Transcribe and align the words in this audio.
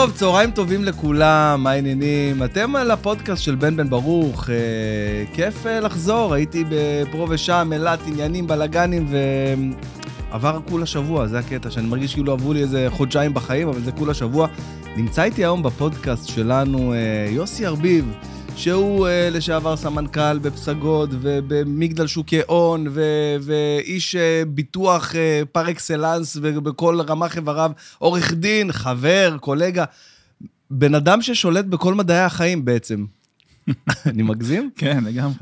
טוב, 0.00 0.12
צהריים 0.12 0.50
טובים 0.50 0.84
לכולם, 0.84 1.60
מה 1.62 1.70
העניינים? 1.70 2.42
אתם 2.42 2.76
על 2.76 2.90
הפודקאסט 2.90 3.42
של 3.42 3.54
בן 3.54 3.76
בן 3.76 3.90
ברוך, 3.90 4.50
אה, 4.50 4.54
כיף 5.34 5.66
אה, 5.66 5.80
לחזור, 5.80 6.34
הייתי 6.34 6.64
פה 7.12 7.26
ושם, 7.30 7.70
אילת, 7.72 7.98
עניינים, 8.06 8.46
בלאגנים, 8.46 9.06
ועבר 10.30 10.60
כולה 10.68 10.86
שבוע, 10.86 11.26
זה 11.26 11.38
הקטע, 11.38 11.70
שאני 11.70 11.86
מרגיש 11.86 12.14
כאילו 12.14 12.32
עברו 12.32 12.52
לי 12.52 12.60
איזה 12.60 12.86
חודשיים 12.90 13.34
בחיים, 13.34 13.68
אבל 13.68 13.80
זה 13.80 13.92
כולה 13.92 14.14
שבוע. 14.14 14.48
נמצא 14.96 15.22
איתי 15.22 15.44
היום 15.44 15.62
בפודקאסט 15.62 16.28
שלנו 16.28 16.92
אה, 16.92 16.98
יוסי 17.30 17.66
ארביב. 17.66 18.12
שהוא 18.58 19.08
uh, 19.08 19.10
לשעבר 19.34 19.76
סמנכ"ל 19.76 20.38
בפסגות 20.38 21.10
ובמגדל 21.12 22.06
שוקי 22.06 22.40
הון, 22.46 22.86
ואיש 23.40 24.16
uh, 24.16 24.48
ביטוח 24.48 25.12
uh, 25.12 25.16
פר 25.52 25.70
אקסלנס 25.70 26.36
ובכל 26.42 27.00
רמ"ח 27.00 27.36
איבריו, 27.36 27.70
עורך 27.98 28.32
דין, 28.32 28.72
חבר, 28.72 29.36
קולגה, 29.40 29.84
בן 30.70 30.94
אדם 30.94 31.22
ששולט 31.22 31.64
בכל 31.64 31.94
מדעי 31.94 32.20
החיים 32.20 32.64
בעצם. 32.64 33.04
אני 34.06 34.22
מגזים? 34.22 34.70
כן, 34.76 35.04
לגמרי. 35.04 35.34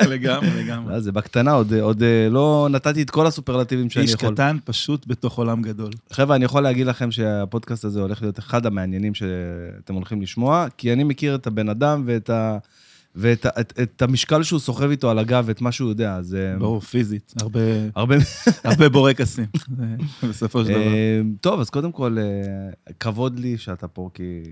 לגמרי, 0.14 0.64
לגמרי. 0.64 1.00
זה 1.00 1.12
בקטנה, 1.12 1.52
עוד, 1.52 1.72
עוד 1.74 2.02
לא 2.30 2.68
נתתי 2.70 3.02
את 3.02 3.10
כל 3.10 3.26
הסופרלטיבים 3.26 3.90
שאני 3.90 4.04
יכול. 4.04 4.28
איש 4.28 4.34
קטן, 4.34 4.56
פשוט 4.64 5.06
בתוך 5.06 5.38
עולם 5.38 5.62
גדול. 5.62 5.90
חבר'ה, 6.12 6.36
אני 6.36 6.44
יכול 6.44 6.62
להגיד 6.62 6.86
לכם 6.86 7.10
שהפודקאסט 7.10 7.84
הזה 7.84 8.00
הולך 8.00 8.22
להיות 8.22 8.38
אחד 8.38 8.66
המעניינים 8.66 9.14
שאתם 9.14 9.94
הולכים 9.94 10.22
לשמוע, 10.22 10.66
כי 10.76 10.92
אני 10.92 11.04
מכיר 11.04 11.34
את 11.34 11.46
הבן 11.46 11.68
אדם 11.68 12.02
ואת 12.06 12.30
ה... 12.30 12.58
ואת 13.16 13.46
את, 13.60 13.72
את 13.82 14.02
המשקל 14.02 14.42
שהוא 14.42 14.60
סוחב 14.60 14.90
איתו 14.90 15.10
על 15.10 15.18
הגב, 15.18 15.44
ואת 15.46 15.60
מה 15.60 15.72
שהוא 15.72 15.88
יודע, 15.88 16.14
אז... 16.14 16.36
ברור, 16.58 16.80
פיזית. 16.80 17.34
הרבה, 17.40 17.60
הרבה... 17.94 18.16
הרבה 18.64 18.88
בורקסים, 18.88 19.46
בסופו 20.28 20.64
של 20.64 20.70
דבר. 20.70 20.90
טוב, 21.40 21.60
אז 21.60 21.70
קודם 21.70 21.92
כל, 21.92 22.16
כבוד 23.00 23.38
לי 23.38 23.58
שאתה 23.58 23.88
פה, 23.88 24.10
כי 24.14 24.42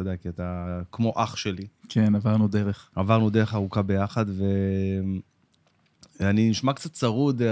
אתה 0.00 0.08
יודע, 0.08 0.16
כי 0.22 0.28
אתה 0.28 0.80
כמו 0.92 1.12
אח 1.16 1.36
שלי. 1.36 1.66
כן, 1.88 2.14
עברנו 2.14 2.48
דרך. 2.48 2.90
עברנו 2.96 3.30
דרך 3.30 3.54
ארוכה 3.54 3.82
ביחד, 3.82 4.26
ואני 6.20 6.50
נשמע 6.50 6.72
קצת 6.72 6.92
צרוד, 6.92 7.42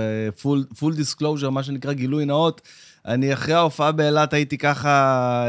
full 0.78 0.94
disclosure, 0.96 1.50
מה 1.50 1.62
שנקרא 1.62 1.92
גילוי 1.92 2.24
נאות. 2.24 2.60
אני 3.06 3.32
אחרי 3.32 3.54
ההופעה 3.54 3.92
באילת 3.92 4.32
הייתי 4.32 4.58
ככה, 4.58 4.88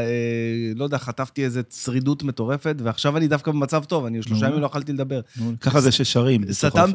אה, 0.00 0.72
לא 0.76 0.84
יודע, 0.84 0.98
חטפתי 0.98 1.44
איזו 1.44 1.60
צרידות 1.84 2.22
מטורפת, 2.22 2.76
ועכשיו 2.82 3.16
אני 3.16 3.28
דווקא 3.28 3.50
במצב 3.50 3.84
טוב, 3.84 4.06
אני 4.06 4.22
שלושה 4.22 4.46
ימים 4.46 4.60
לא 4.60 4.66
יכלתי 4.66 4.92
לדבר. 4.92 5.20
ככה 5.60 5.80
זה 5.80 5.92
ששרים. 5.92 6.52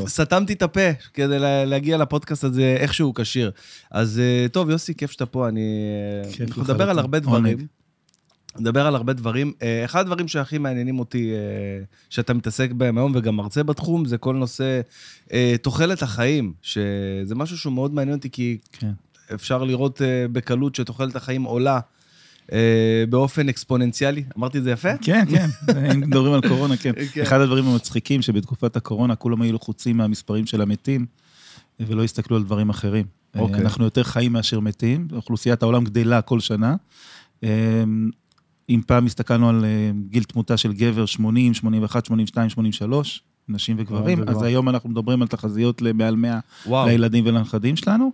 סתמתי 0.07 0.53
את 0.53 0.61
הפה 0.61 0.93
כדי 1.13 1.37
להגיע 1.65 1.97
לפודקאסט 1.97 2.43
הזה 2.43 2.75
איכשהו 2.79 3.13
כשיר. 3.13 3.51
אז 3.91 4.19
אה, 4.19 4.47
טוב, 4.51 4.69
יוסי, 4.69 4.95
כיף 4.95 5.11
שאתה 5.11 5.25
פה, 5.25 5.47
אני... 5.47 5.61
אנחנו 6.41 6.63
נדבר 6.63 6.89
על 6.89 6.99
הרבה 6.99 7.19
דברים. 7.19 7.67
נדבר 8.59 8.87
על 8.87 8.95
הרבה 8.95 9.13
דברים. 9.13 9.53
אה, 9.61 9.85
אחד 9.85 9.99
הדברים 9.99 10.27
שהכי 10.27 10.57
מעניינים 10.57 10.99
אותי, 10.99 11.31
אה, 11.33 11.37
שאתה 12.09 12.33
מתעסק 12.33 12.71
בהם 12.71 12.97
היום 12.97 13.11
וגם 13.15 13.35
מרצה 13.35 13.63
בתחום, 13.63 14.05
זה 14.05 14.17
כל 14.17 14.35
נושא 14.35 14.81
אה, 15.33 15.55
תוחלת 15.61 16.01
החיים, 16.01 16.53
שזה 16.61 17.35
משהו 17.35 17.57
שהוא 17.57 17.73
מאוד 17.73 17.93
מעניין 17.93 18.17
אותי, 18.17 18.29
כי 18.29 18.57
כן. 18.71 18.91
אפשר 19.33 19.63
לראות 19.63 20.01
בקלות 20.31 20.75
שתוחלת 20.75 21.15
החיים 21.15 21.43
עולה. 21.43 21.79
באופן 23.09 23.49
אקספוננציאלי. 23.49 24.23
אמרתי 24.37 24.57
את 24.57 24.63
זה 24.63 24.71
יפה? 24.71 24.97
כן, 25.01 25.25
כן, 25.29 25.49
אם 25.91 25.99
מדברים 25.99 26.33
על 26.33 26.41
קורונה, 26.47 26.77
כן. 26.77 26.91
כן. 27.13 27.21
אחד 27.21 27.41
הדברים 27.41 27.67
המצחיקים, 27.67 28.21
שבתקופת 28.21 28.75
הקורונה 28.75 29.15
כולם 29.15 29.41
היו 29.41 29.53
לחוצים 29.53 29.97
מהמספרים 29.97 30.45
של 30.45 30.61
המתים, 30.61 31.05
ולא 31.79 32.03
הסתכלו 32.03 32.37
על 32.37 32.43
דברים 32.43 32.69
אחרים. 32.69 33.05
אוקיי. 33.35 33.61
אנחנו 33.61 33.83
יותר 33.83 34.03
חיים 34.03 34.33
מאשר 34.33 34.59
מתים, 34.59 35.07
אוכלוסיית 35.13 35.63
העולם 35.63 35.83
גדלה 35.83 36.21
כל 36.21 36.39
שנה. 36.39 36.75
אם 38.69 38.81
פעם 38.87 39.05
הסתכלנו 39.05 39.49
על 39.49 39.65
אה, 39.65 39.91
גיל 40.09 40.23
תמותה 40.23 40.57
של 40.57 40.73
גבר 40.73 41.05
80, 41.05 41.53
81, 41.53 42.05
82, 42.05 42.49
83, 42.49 43.23
נשים 43.49 43.75
וגברים, 43.79 44.29
אז 44.29 44.41
היום 44.41 44.69
אנחנו 44.69 44.89
מדברים 44.89 45.21
על 45.21 45.27
תחזיות 45.27 45.81
למעל 45.81 46.15
100 46.15 46.39
לילדים 46.67 47.23
ולנכדים 47.27 47.75
שלנו, 47.75 48.11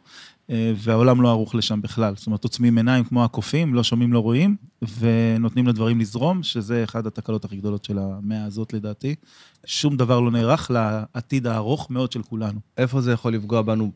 אה, 0.50 0.74
והעולם 0.76 1.22
לא 1.22 1.30
ערוך 1.30 1.56
לשם 1.56 1.82
בכלל. 1.82 2.14
זאת 2.16 2.28
אומרת, 2.28 2.44
עוצמים 2.44 2.78
עיניים 2.78 3.04
כמו 3.04 3.24
הקופים, 3.24 3.74
לא 3.74 3.84
שומעים, 3.84 4.14
לא 4.14 4.20
רואים, 4.20 4.56
ונותנים 5.00 5.68
לדברים 5.68 6.00
לזרום, 6.00 6.44
שזה 6.44 6.84
אחת 6.84 7.06
התקלות 7.06 7.46
הכי 7.46 7.56
גדולות 7.56 7.86
של 7.86 8.00
המאה 8.00 8.46
הזאת 8.46 8.74
לדעתי. 8.74 9.16
שום 9.66 9.98
דבר 9.98 10.20
לא 10.20 10.32
נערך 10.32 10.72
לעתיד 10.72 11.48
הארוך 11.48 11.92
מאוד 11.92 12.12
של 12.12 12.22
כולנו. 12.22 12.60
איפה 12.78 13.02
זה 13.02 13.12
יכול 13.12 13.34
לפגוע 13.34 13.62
בנו, 13.62 13.92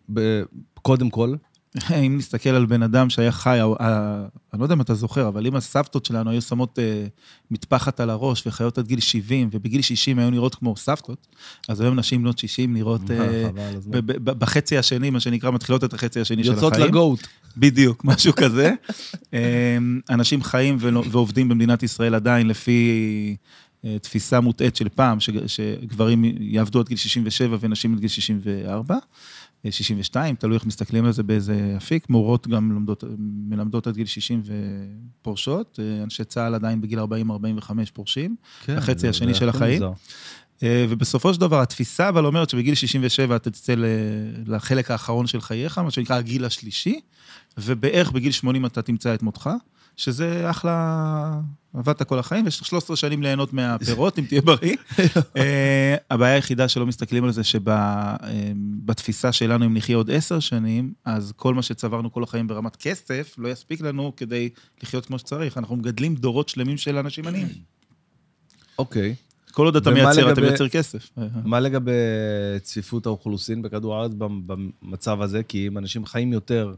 קודם 0.81 1.09
כל? 1.09 1.35
אם 2.05 2.17
נסתכל 2.17 2.49
על 2.49 2.65
בן 2.65 2.83
אדם 2.83 3.09
שהיה 3.09 3.31
חי, 3.31 3.59
אני 3.61 4.59
לא 4.59 4.65
יודע 4.65 4.75
אם 4.75 4.81
אתה 4.81 4.93
זוכר, 4.93 5.27
אבל 5.27 5.47
אם 5.47 5.55
הסבתות 5.55 6.05
שלנו 6.05 6.31
היו 6.31 6.41
שמות 6.41 6.79
אה, 6.79 7.05
מטפחת 7.51 7.99
על 7.99 8.09
הראש 8.09 8.47
וחיות 8.47 8.77
עד 8.77 8.87
גיל 8.87 8.99
70, 8.99 9.49
ובגיל 9.51 9.81
60 9.81 10.19
היו 10.19 10.29
נראות 10.29 10.55
כמו 10.55 10.77
סבתות, 10.77 11.27
אז 11.67 11.81
היום 11.81 11.99
נשים 11.99 12.21
בנות 12.21 12.37
60 12.37 12.73
נראות 12.73 13.11
אה, 13.11 13.49
בחצי 14.23 14.77
השני, 14.77 15.09
מה 15.09 15.19
שנקרא, 15.19 15.51
מתחילות 15.51 15.83
את 15.83 15.93
החצי 15.93 16.19
השני 16.19 16.43
של 16.43 16.53
החיים. 16.53 16.65
יוצאות 16.65 16.87
לגוט. 16.89 17.27
בדיוק, 17.57 18.05
משהו 18.05 18.33
כזה. 18.35 18.73
אה, 19.33 19.77
אנשים 20.09 20.43
חיים 20.43 20.77
ועובדים 21.11 21.49
במדינת 21.49 21.83
ישראל 21.83 22.15
עדיין 22.15 22.47
לפי... 22.47 23.35
תפיסה 24.01 24.39
מוטעית 24.39 24.75
של 24.75 24.89
פעם, 24.89 25.17
שגברים 25.47 26.25
יעבדו 26.39 26.79
עד 26.79 26.87
גיל 26.87 26.97
67 26.97 27.57
ונשים 27.59 27.93
עד 27.93 27.99
גיל 27.99 28.09
64. 28.09 28.97
62, 29.71 30.35
תלוי 30.35 30.55
איך 30.55 30.65
מסתכלים 30.65 31.05
על 31.05 31.11
זה 31.11 31.23
באיזה 31.23 31.73
אפיק. 31.77 32.09
מורות 32.09 32.47
גם 32.47 32.71
לומדות, 32.71 33.03
מלמדות 33.19 33.87
עד 33.87 33.95
גיל 33.95 34.05
60 34.05 34.41
ופורשות, 35.21 35.79
אנשי 36.03 36.23
צה"ל 36.23 36.55
עדיין 36.55 36.81
בגיל 36.81 36.99
40-45 36.99 37.03
פורשים, 37.93 38.35
כן, 38.65 38.77
החצי 38.77 39.07
השני 39.07 39.33
של 39.33 39.49
החיים. 39.49 39.83
מוזר. 39.83 39.93
אה, 40.63 40.85
ובסופו 40.89 41.33
של 41.33 41.41
דבר, 41.41 41.61
התפיסה 41.61 42.09
אבל 42.09 42.25
אומרת 42.25 42.49
שבגיל 42.49 42.75
67 42.75 43.35
אתה 43.35 43.49
תצא 43.49 43.75
לחלק 44.45 44.91
האחרון 44.91 45.27
של 45.27 45.41
חייך, 45.41 45.77
מה 45.77 45.91
שנקרא 45.91 46.15
הגיל 46.15 46.45
השלישי, 46.45 46.99
ובערך 47.57 48.11
בגיל 48.11 48.31
80 48.31 48.65
אתה 48.65 48.81
תמצא 48.81 49.13
את 49.13 49.23
מותך. 49.23 49.49
שזה 49.97 50.49
אחלה, 50.49 51.39
עבדת 51.77 52.03
כל 52.03 52.19
החיים, 52.19 52.45
ויש 52.45 52.59
לך 52.61 52.65
13 52.65 52.95
שנים 52.95 53.23
ליהנות 53.23 53.53
מהפירות, 53.53 54.17
אם 54.19 54.25
תהיה 54.25 54.41
בריא. 54.41 54.75
אה, 55.37 55.95
הבעיה 56.11 56.33
היחידה 56.33 56.67
שלא 56.67 56.85
מסתכלים 56.85 57.23
על 57.23 57.31
זה, 57.31 57.41
שבתפיסה 57.43 59.31
שלנו, 59.31 59.65
אם 59.65 59.73
נחיה 59.77 59.97
עוד 59.97 60.11
10 60.11 60.39
שנים, 60.39 60.93
אז 61.05 61.33
כל 61.35 61.53
מה 61.53 61.61
שצברנו 61.61 62.11
כל 62.11 62.23
החיים 62.23 62.47
ברמת 62.47 62.75
כסף, 62.75 63.35
לא 63.37 63.47
יספיק 63.47 63.81
לנו 63.81 64.13
כדי 64.17 64.49
לחיות 64.83 65.05
כמו 65.05 65.19
שצריך. 65.19 65.57
אנחנו 65.57 65.75
מגדלים 65.75 66.15
דורות 66.15 66.49
שלמים 66.49 66.77
של 66.77 66.97
אנשים 66.97 67.27
עניים. 67.27 67.47
אוקיי. 68.79 69.15
כל 69.51 69.65
עוד 69.65 69.75
אתה 69.75 69.91
מייצר, 69.91 70.31
אתה 70.31 70.41
מייצר 70.41 70.69
כסף. 70.69 71.09
מה 71.45 71.59
לגבי 71.59 71.91
צפיפות 72.61 73.05
האוכלוסין 73.05 73.61
בכדור 73.61 73.95
הארץ 73.95 74.11
במצב 74.17 75.21
הזה? 75.21 75.43
כי 75.43 75.67
אם 75.67 75.77
אנשים 75.77 76.05
חיים 76.05 76.33
יותר, 76.33 76.73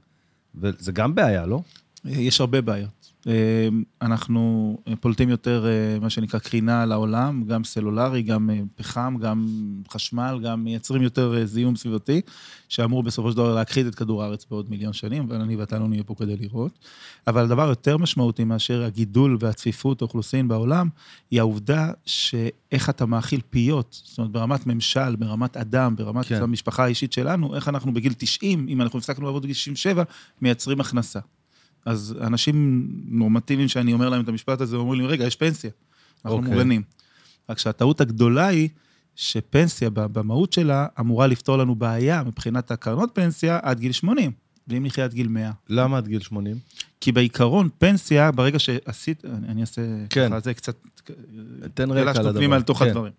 וזה 0.55 0.91
גם 0.91 1.15
בעיה, 1.15 1.45
לא? 1.45 1.61
יש 2.05 2.41
הרבה 2.41 2.61
בעיות. 2.61 2.96
אה, 3.27 3.67
אנחנו 4.01 4.77
פולטים 4.99 5.29
יותר, 5.29 5.65
אה, 5.67 5.99
מה 5.99 6.09
שנקרא, 6.09 6.39
קרינה 6.39 6.85
לעולם, 6.85 7.43
גם 7.43 7.63
סלולרי, 7.63 8.21
גם 8.21 8.49
אה, 8.49 8.59
פחם, 8.75 9.15
גם 9.21 9.47
חשמל, 9.89 10.39
גם 10.43 10.63
מייצרים 10.63 11.01
יותר 11.01 11.45
זיהום 11.45 11.75
סביבתי, 11.75 12.21
שאמור 12.69 13.03
בסופו 13.03 13.31
של 13.31 13.37
דבר 13.37 13.55
להכחיד 13.55 13.85
את 13.85 13.95
כדור 13.95 14.23
הארץ 14.23 14.45
בעוד 14.49 14.69
מיליון 14.69 14.93
שנים, 14.93 15.23
אבל 15.23 15.41
אני 15.41 15.55
ואתה 15.55 15.79
לא 15.79 15.87
נהיה 15.87 16.03
פה 16.03 16.15
כדי 16.17 16.37
לראות. 16.37 16.79
אבל 17.27 17.43
הדבר 17.43 17.69
יותר 17.69 17.97
משמעותי 17.97 18.43
מאשר 18.43 18.83
הגידול 18.83 19.37
והצפיפות 19.39 20.01
האוכלוסין 20.01 20.47
בעולם, 20.47 20.89
היא 21.31 21.39
העובדה 21.39 21.91
שאיך 22.05 22.89
אתה 22.89 23.05
מאכיל 23.05 23.41
פיות, 23.49 24.01
זאת 24.03 24.17
אומרת, 24.17 24.31
ברמת 24.31 24.67
ממשל, 24.67 25.15
ברמת 25.15 25.57
אדם, 25.57 25.95
ברמת 25.95 26.25
כן. 26.25 26.43
המשפחה 26.43 26.83
האישית 26.83 27.13
שלנו, 27.13 27.55
איך 27.55 27.69
אנחנו 27.69 27.93
בגיל 27.93 28.13
90, 28.17 28.67
אם 28.69 28.81
אנחנו 28.81 28.99
הפסקנו 28.99 29.25
לעבוד 29.25 29.43
בגיל 29.43 29.55
67, 29.55 30.03
מייצרים 30.41 30.81
הכנסה. 30.81 31.19
אז 31.87 32.15
אנשים 32.21 32.87
נורמטיביים 33.05 33.67
שאני 33.67 33.93
אומר 33.93 34.09
להם 34.09 34.23
את 34.23 34.29
המשפט 34.29 34.61
הזה, 34.61 34.75
אומרים 34.75 35.01
לי, 35.01 35.07
רגע, 35.07 35.25
יש 35.25 35.35
פנסיה, 35.35 35.71
אנחנו 36.25 36.37
okay. 36.37 36.41
אוקיי. 36.41 36.53
מוגנים. 36.53 36.81
רק 37.49 37.59
שהטעות 37.59 38.01
הגדולה 38.01 38.47
היא 38.47 38.69
שפנסיה 39.15 39.89
במהות 39.89 40.53
שלה 40.53 40.87
אמורה 40.99 41.27
לפתור 41.27 41.57
לנו 41.57 41.75
בעיה 41.75 42.23
מבחינת 42.23 42.71
הקרנות 42.71 43.09
פנסיה 43.13 43.59
עד 43.61 43.79
גיל 43.79 43.91
80, 43.91 44.31
ואם 44.67 44.85
נחיה 44.85 45.03
עד 45.03 45.13
גיל 45.13 45.27
100. 45.27 45.51
למה 45.69 45.97
עד 45.97 46.07
גיל 46.07 46.21
80? 46.21 46.57
כי 47.01 47.11
בעיקרון, 47.11 47.69
פנסיה, 47.77 48.31
ברגע 48.31 48.59
שעשית, 48.59 49.25
אני, 49.25 49.61
אעשה 49.61 49.81
כן. 50.09 50.29
ככה, 50.29 50.39
זה 50.39 50.53
קצת... 50.53 50.75
תן 51.73 51.91
רקע 51.91 52.19
לדבר. 52.19 52.39
פנימה 52.39 52.55
על 52.55 52.61
תוך 52.61 52.79
כן. 52.79 52.87
הדברים. 52.87 53.13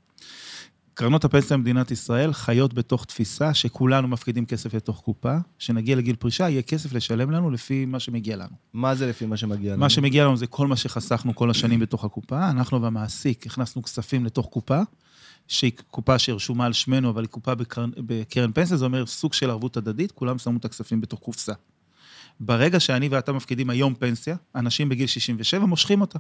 קרנות 0.99 1.25
הפנסיה 1.25 1.57
במדינת 1.57 1.91
ישראל 1.91 2.33
חיות 2.33 2.75
בתוך 2.75 3.05
תפיסה 3.05 3.55
שכולנו 3.55 4.09
מפקידים 4.09 4.47
כסף 4.47 4.75
לתוך 4.75 5.01
קופה, 5.01 5.37
שנגיע 5.59 5.97
לגיל 5.97 6.17
פרישה, 6.17 6.49
יהיה 6.49 6.63
כסף 6.63 6.93
לשלם 6.93 7.31
לנו 7.31 7.51
לפי 7.51 7.85
מה 7.85 8.01
שמגיע 8.01 8.37
לנו. 8.37 8.57
מה 8.73 8.95
זה 8.95 9.07
לפי 9.07 9.27
מה 9.27 9.37
שמגיע 9.37 9.73
לנו? 9.73 9.81
מה 9.81 9.91
שמגיע 9.91 10.25
לנו 10.25 10.37
זה 10.37 10.47
כל 10.47 10.67
מה 10.67 10.77
שחסכנו 10.77 11.35
כל 11.35 11.51
השנים 11.51 11.81
בתוך 11.81 12.05
הקופה. 12.05 12.51
אנחנו 12.51 12.83
והמעסיק 12.83 13.47
הכנסנו 13.47 13.83
כספים 13.83 14.25
לתוך 14.25 14.47
קופה, 14.47 14.81
שהיא 15.49 15.73
קופה 15.91 16.19
שרשומה 16.19 16.67
על 16.67 16.73
שמנו, 16.73 17.11
אבל 17.11 17.23
היא 17.23 17.29
קופה 17.29 17.55
בקרן, 17.55 17.91
בקרן 17.97 18.53
פנסיה, 18.53 18.77
זה 18.77 18.85
אומר 18.85 19.07
סוג 19.07 19.33
של 19.33 19.51
ערבות 19.51 19.77
הדדית, 19.77 20.13
כולם 20.13 20.39
שמו 20.39 20.59
את 20.59 20.65
הכספים 20.65 21.01
בתוך 21.01 21.21
קופסה. 21.21 21.53
ברגע 22.41 22.81
שאני 22.81 23.09
ואתה 23.09 23.33
מפקידים 23.33 23.71
היום 23.71 23.95
פנסיה, 23.95 24.37
אנשים 24.55 24.89
בגיל 24.89 25.07
67 25.07 25.67
מושכים 25.67 26.01
אותה. 26.01 26.19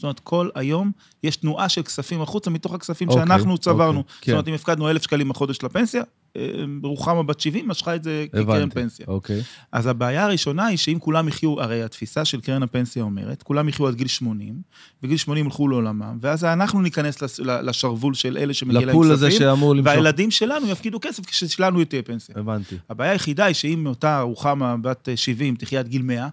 זאת 0.00 0.04
אומרת, 0.04 0.20
כל 0.20 0.48
היום 0.54 0.92
יש 1.22 1.36
תנועה 1.36 1.68
של 1.68 1.82
כספים 1.82 2.22
החוצה 2.22 2.50
מתוך 2.50 2.74
הכספים 2.74 3.08
אוקיי, 3.08 3.22
שאנחנו 3.22 3.58
צברנו. 3.58 3.98
אוקיי, 3.98 4.14
זאת 4.14 4.24
כן. 4.24 4.32
אומרת, 4.32 4.48
אם 4.48 4.54
הפקדנו 4.54 4.90
אלף 4.90 5.02
שקלים 5.02 5.28
בחודש 5.28 5.62
לפנסיה, 5.62 6.02
אה, 6.36 6.42
רוחמה 6.82 7.22
בת 7.22 7.40
70 7.40 7.68
משכה 7.68 7.94
את 7.94 8.04
זה 8.04 8.26
כקרן 8.32 8.70
פנסיה. 8.70 9.06
אוקיי. 9.08 9.42
אז 9.72 9.86
הבעיה 9.86 10.24
הראשונה 10.24 10.66
היא 10.66 10.76
שאם 10.76 10.98
כולם 11.00 11.28
יחיו, 11.28 11.60
הרי 11.60 11.82
התפיסה 11.82 12.24
של 12.24 12.40
קרן 12.40 12.62
הפנסיה 12.62 13.02
אומרת, 13.02 13.42
כולם 13.42 13.68
יחיו 13.68 13.88
עד 13.88 13.94
גיל 13.94 14.08
80, 14.08 14.54
בגיל 15.02 15.16
80 15.16 15.44
ילכו 15.44 15.68
לעולמם, 15.68 16.18
ואז 16.20 16.44
אנחנו 16.44 16.80
ניכנס 16.80 17.22
לשרוול 17.42 18.14
של 18.14 18.36
אלה 18.36 18.54
שמגיע 18.54 18.80
להם 18.80 18.88
לפול 18.88 19.12
הזה 19.12 19.28
כספים, 19.28 19.46
שאמור 19.46 19.74
למשוך. 19.74 19.92
והילדים 19.92 20.30
שלנו 20.30 20.68
יפקידו 20.68 20.98
כסף 21.00 21.26
כששלנו 21.26 21.84
תהיה 21.84 22.02
פנסיה. 22.02 22.34
הבנתי. 22.38 22.76
הבעיה 22.90 23.12
היחידה 23.12 23.44
היא 23.44 23.54
שאם 23.54 23.86
אותה 23.86 24.20
רוחמה 24.20 24.76
בת 24.76 25.08
אה, 25.08 25.16
70 25.16 25.56
תחיה 25.56 25.80
עד 25.80 25.88
גיל 25.88 26.02
100, 26.02 26.28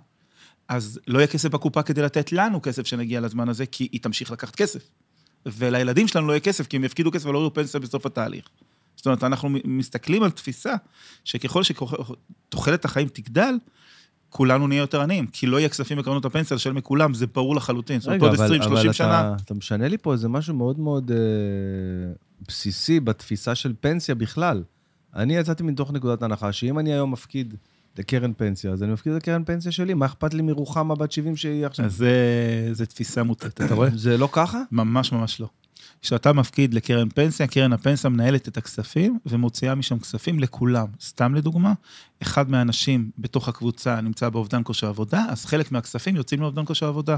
אז 0.67 0.99
לא 1.07 1.19
יהיה 1.19 1.27
כסף 1.27 1.49
בקופה 1.49 1.83
כדי 1.83 2.01
לתת 2.01 2.31
לנו 2.31 2.61
כסף 2.61 2.87
שנגיע 2.87 3.21
לזמן 3.21 3.49
הזה, 3.49 3.65
כי 3.65 3.87
היא 3.91 4.01
תמשיך 4.01 4.31
לקחת 4.31 4.55
כסף. 4.55 4.89
ולילדים 5.45 6.07
שלנו 6.07 6.27
לא 6.27 6.31
יהיה 6.31 6.39
כסף, 6.39 6.67
כי 6.67 6.77
הם 6.77 6.83
יפקידו 6.83 7.11
כסף 7.11 7.25
ולא 7.25 7.39
יהיו 7.39 7.53
פנסיה 7.53 7.79
בסוף 7.79 8.05
התהליך. 8.05 8.49
זאת 8.95 9.05
אומרת, 9.05 9.23
אנחנו 9.23 9.49
מסתכלים 9.65 10.23
על 10.23 10.31
תפיסה 10.31 10.73
שככל 11.23 11.61
שתוחלת 11.63 12.85
החיים 12.85 13.07
תגדל, 13.07 13.55
כולנו 14.29 14.67
נהיה 14.67 14.79
יותר 14.79 15.01
עניים, 15.01 15.27
כי 15.27 15.47
לא 15.47 15.57
יהיה 15.57 15.69
כספים 15.69 15.97
בקרנות 15.97 16.25
הפנסיה 16.25 16.55
לשלם 16.55 16.75
מכולם, 16.75 17.13
זה 17.13 17.27
ברור 17.27 17.55
לחלוטין. 17.55 17.99
רגע, 18.05 18.27
אבל, 18.27 18.61
20-30 18.61 18.65
אבל 18.65 18.93
שנה, 18.93 19.19
אתה, 19.19 19.43
אתה 19.43 19.53
משנה 19.53 19.87
לי 19.87 19.97
פה 19.97 20.13
איזה 20.13 20.27
משהו 20.27 20.53
מאוד 20.53 20.79
מאוד 20.79 21.11
אה, 21.11 21.17
בסיסי 22.47 22.99
בתפיסה 22.99 23.55
של 23.55 23.73
פנסיה 23.79 24.15
בכלל. 24.15 24.63
אני 25.15 25.37
יצאתי 25.37 25.63
מתוך 25.63 25.91
נקודת 25.91 26.23
הנחה 26.23 26.51
שאם 26.51 26.79
אני 26.79 26.93
היום 26.93 27.11
מפקיד 27.11 27.55
לקרן 27.99 28.33
פנסיה, 28.37 28.71
אז 28.71 28.83
אני 28.83 28.93
מפקיד 28.93 29.13
לקרן 29.13 29.43
פנסיה 29.43 29.71
שלי, 29.71 29.93
מה 29.93 30.05
אכפת 30.05 30.33
לי 30.33 30.41
מרוחמה 30.41 30.95
בת 30.95 31.11
70 31.11 31.35
שהיא 31.35 31.65
עכשיו? 31.65 31.85
אז 31.85 31.95
זה, 31.95 32.69
זה 32.71 32.85
תפיסה 32.85 33.23
מוטעת, 33.23 33.61
אתה 33.61 33.75
רואה? 33.75 33.89
זה 33.95 34.17
לא 34.17 34.29
ככה? 34.31 34.61
ממש 34.71 35.11
ממש 35.11 35.39
לא. 35.39 35.47
כשאתה 36.01 36.33
מפקיד 36.33 36.73
לקרן 36.73 37.09
פנסיה, 37.09 37.47
קרן 37.47 37.73
הפנסיה 37.73 38.09
מנהלת 38.09 38.47
את 38.47 38.57
הכספים 38.57 39.19
ומוציאה 39.25 39.75
משם 39.75 39.99
כספים 39.99 40.39
לכולם. 40.39 40.87
סתם 41.01 41.35
לדוגמה, 41.35 41.73
אחד 42.21 42.49
מהאנשים 42.49 43.11
בתוך 43.17 43.49
הקבוצה 43.49 44.01
נמצא 44.01 44.29
באובדן 44.29 44.61
כושר 44.63 44.87
עבודה, 44.87 45.25
אז 45.29 45.45
חלק 45.45 45.71
מהכספים 45.71 46.15
יוצאים 46.15 46.41
לאובדן 46.41 46.65
כושר 46.65 46.87
עבודה. 46.87 47.17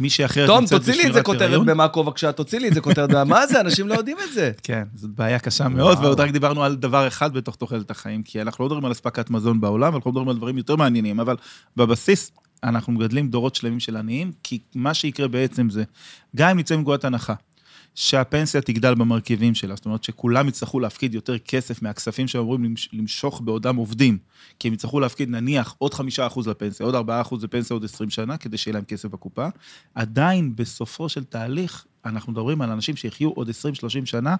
מי 0.00 0.10
שאחרת 0.10 0.46
תום, 0.46 0.66
תוציא 0.66 0.94
לי 0.94 1.08
את 1.08 1.12
זה 1.12 1.22
כותרת 1.22 1.66
במאקו 1.66 2.04
בבקשה, 2.04 2.32
תוציא 2.32 2.58
לי 2.58 2.68
את 2.68 2.74
זה 2.74 2.80
כותרת. 2.80 3.10
מה 3.10 3.46
זה? 3.46 3.60
אנשים 3.60 3.88
לא 3.88 3.94
יודעים 3.94 4.16
את 4.28 4.32
זה. 4.32 4.52
כן, 4.62 4.82
זאת 4.94 5.10
בעיה 5.10 5.38
קשה 5.38 5.68
מאוד. 5.68 5.98
ועוד 5.98 6.20
רק 6.20 6.30
דיברנו 6.30 6.64
על 6.64 6.76
דבר 6.76 7.08
אחד 7.08 7.32
בתוך 7.32 7.56
תוחלת 7.56 7.90
החיים, 7.90 8.22
כי 8.22 8.42
אנחנו 8.42 8.64
לא 8.64 8.66
מדברים 8.66 8.84
על 8.84 8.92
אספקת 8.92 9.30
מזון 9.30 9.60
בעולם, 9.60 9.94
אנחנו 9.94 10.10
מדברים 10.10 10.28
על 10.28 10.36
דברים 10.36 10.58
יותר 10.58 10.76
מעניינים, 10.76 11.20
אבל 11.20 11.36
בבסיס 11.76 12.32
אנחנו 12.64 12.92
מגדלים 12.92 13.28
דורות 13.28 13.54
שלמים 13.54 13.80
של 13.80 13.96
עניים, 13.96 14.32
כי 14.42 14.58
מה 14.74 14.94
שיקרה 14.94 15.28
בעצם 15.28 15.70
זה, 15.70 15.84
גם 16.36 16.50
אם 16.50 16.58
נצא 16.58 16.76
מנקודת 16.76 17.04
הנחה, 17.04 17.34
שהפנסיה 17.94 18.60
תגדל 18.60 18.94
במרכיבים 18.94 19.54
שלה, 19.54 19.76
זאת 19.76 19.84
אומרת 19.84 20.04
שכולם 20.04 20.48
יצטרכו 20.48 20.80
להפקיד 20.80 21.14
יותר 21.14 21.38
כסף 21.38 21.82
מהכספים 21.82 22.28
שהם 22.28 22.42
אמורים 22.42 22.64
למש- 22.64 22.88
למשוך 22.92 23.40
בעודם 23.44 23.76
עובדים, 23.76 24.18
כי 24.58 24.68
הם 24.68 24.74
יצטרכו 24.74 25.00
להפקיד 25.00 25.28
נניח 25.28 25.74
עוד 25.78 25.94
חמישה 25.94 26.26
אחוז 26.26 26.48
לפנסיה, 26.48 26.86
עוד 26.86 26.94
ארבעה 26.94 27.20
אחוז 27.20 27.44
לפנסיה 27.44 27.74
עוד 27.74 27.84
עשרים 27.84 28.10
שנה, 28.10 28.36
כדי 28.36 28.56
שיהיה 28.56 28.74
להם 28.74 28.84
כסף 28.84 29.08
בקופה. 29.08 29.48
עדיין 29.94 30.56
בסופו 30.56 31.08
של 31.08 31.24
תהליך, 31.24 31.86
אנחנו 32.04 32.32
מדברים 32.32 32.62
על 32.62 32.70
אנשים 32.70 32.96
שיחיו 32.96 33.30
עוד 33.30 33.48
20-30 33.48 33.52
שנה, 34.04 34.36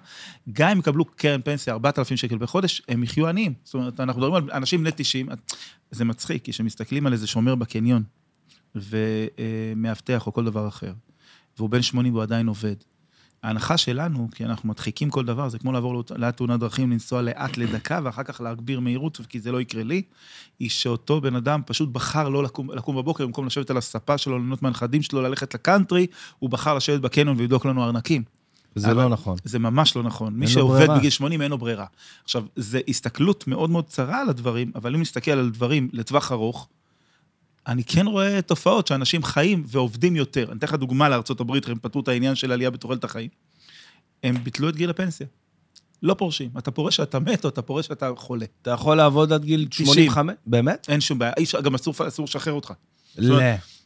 גם 0.51 0.69
אם 0.69 0.79
יקבלו 0.79 1.05
קרן 1.05 1.41
פנסיה 1.41 1.73
4,000 1.73 2.17
שקל 2.17 2.37
בחודש, 2.37 2.81
הם 2.89 3.03
יחיו 3.03 3.27
עניים. 3.27 3.53
זאת 3.63 3.73
אומרת, 3.73 3.99
אנחנו 3.99 4.21
מדברים 4.21 4.43
על 4.43 4.51
אנשים 4.57 4.79
בני 4.81 4.91
90, 4.95 5.29
זה 5.91 6.05
מצחיק, 6.05 6.43
כי 6.43 6.51
כשמסתכלים 6.51 7.07
על 7.07 7.13
איזה 7.13 7.27
שומר 7.27 7.55
בקניון, 7.55 8.03
ומאבטח 8.75 10.27
או 10.27 10.33
כל 10.33 10.45
דבר 10.45 10.67
אחר, 10.67 10.93
והוא 11.57 11.69
בן 11.69 11.81
80 11.81 12.13
והוא 12.13 12.23
עדיין 12.23 12.47
עובד. 12.47 12.75
ההנחה 13.43 13.77
שלנו, 13.77 14.27
כי 14.35 14.45
אנחנו 14.45 14.69
מדחיקים 14.69 15.09
כל 15.09 15.25
דבר, 15.25 15.49
זה 15.49 15.59
כמו 15.59 15.71
לעבור 15.71 16.03
ליד 16.15 16.31
תאונת 16.31 16.59
דרכים, 16.59 16.91
לנסוע 16.91 17.21
לאט 17.21 17.57
לדקה, 17.57 17.99
ואחר 18.03 18.23
כך 18.23 18.41
להגביר 18.41 18.79
מהירות, 18.79 19.19
כי 19.29 19.39
זה 19.39 19.51
לא 19.51 19.61
יקרה 19.61 19.83
לי, 19.83 20.01
היא 20.59 20.69
שאותו 20.69 21.21
בן 21.21 21.35
אדם 21.35 21.61
פשוט 21.65 21.89
בחר 21.89 22.29
לא 22.29 22.43
לקום, 22.43 22.71
לקום 22.71 22.95
בבוקר, 22.95 23.25
במקום 23.25 23.45
לשבת 23.45 23.69
על 23.69 23.77
הספה 23.77 24.17
שלו, 24.17 24.37
ליהנות 24.37 24.61
מהנכדים 24.61 25.01
שלו, 25.01 25.21
ללכת 25.21 25.53
לקאנטרי, 25.53 26.07
הוא 26.39 26.49
בחר 26.49 26.75
לשבת 26.75 27.01
בקניון 27.01 27.37
ולבדוק 27.37 27.65
לנו 27.65 27.83
ארנקים. 27.83 28.23
זה 28.75 28.93
לא 28.93 29.09
נכון. 29.09 29.37
זה 29.43 29.59
ממש 29.59 29.95
לא 29.95 30.03
נכון. 30.03 30.33
מי 30.33 30.47
שעובד. 30.47 30.89
בגיל 30.97 31.09
80 31.09 31.41
אין 31.41 31.51
לו 31.51 31.57
ברירה. 31.57 31.85
עכשיו, 32.23 32.43
זו 32.55 32.79
הסתכלות 32.87 33.47
מאוד 33.47 33.69
מאוד 33.69 33.85
צרה 33.85 34.21
על 34.21 34.29
הדברים, 34.29 34.71
אבל 34.75 34.95
אם 34.95 35.01
נסתכל 35.01 35.31
על 35.31 35.49
דברים 35.49 35.89
לטווח 35.93 36.31
ארוך, 36.31 36.67
אני 37.67 37.83
כן 37.83 38.07
רואה 38.07 38.41
תופעות 38.41 38.87
שאנשים 38.87 39.23
חיים 39.23 39.63
ועובדים 39.67 40.15
יותר. 40.15 40.45
אני 40.49 40.57
אתן 40.57 40.67
לך 40.67 40.73
דוגמה 40.73 41.09
לארה"ב, 41.09 41.51
הם 41.67 41.79
פתרו 41.81 42.01
את 42.01 42.07
העניין 42.07 42.35
של 42.35 42.51
עלייה 42.51 42.69
בתוחלת 42.69 43.03
החיים. 43.03 43.29
הם 44.23 44.43
ביטלו 44.43 44.69
את 44.69 44.75
גיל 44.75 44.89
הפנסיה. 44.89 45.27
לא 46.03 46.13
פורשים. 46.13 46.49
אתה 46.57 46.71
פורש 46.71 46.95
שאתה 46.95 47.19
מת 47.19 47.43
או 47.43 47.49
אתה 47.49 47.61
פורש 47.61 47.87
שאתה 47.87 48.11
חולה. 48.15 48.45
אתה 48.61 48.71
יכול 48.71 48.97
לעבוד 48.97 49.33
עד 49.33 49.43
גיל 49.43 49.67
90. 49.69 49.87
85? 49.87 50.35
באמת? 50.45 50.85
אין 50.89 51.01
שום 51.01 51.19
בעיה. 51.19 51.33
גם 51.63 51.75
אסור 51.75 51.93
לשחרר 52.23 52.53
אותך. 52.53 52.73
לא. 53.17 53.39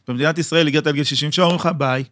במדינת 0.08 0.38
ישראל 0.38 0.66
הגעת 0.66 0.86
לגיל 0.86 1.04
67, 1.04 1.44
אומרים 1.44 1.60
לך 1.60 1.68
ביי, 1.78 2.04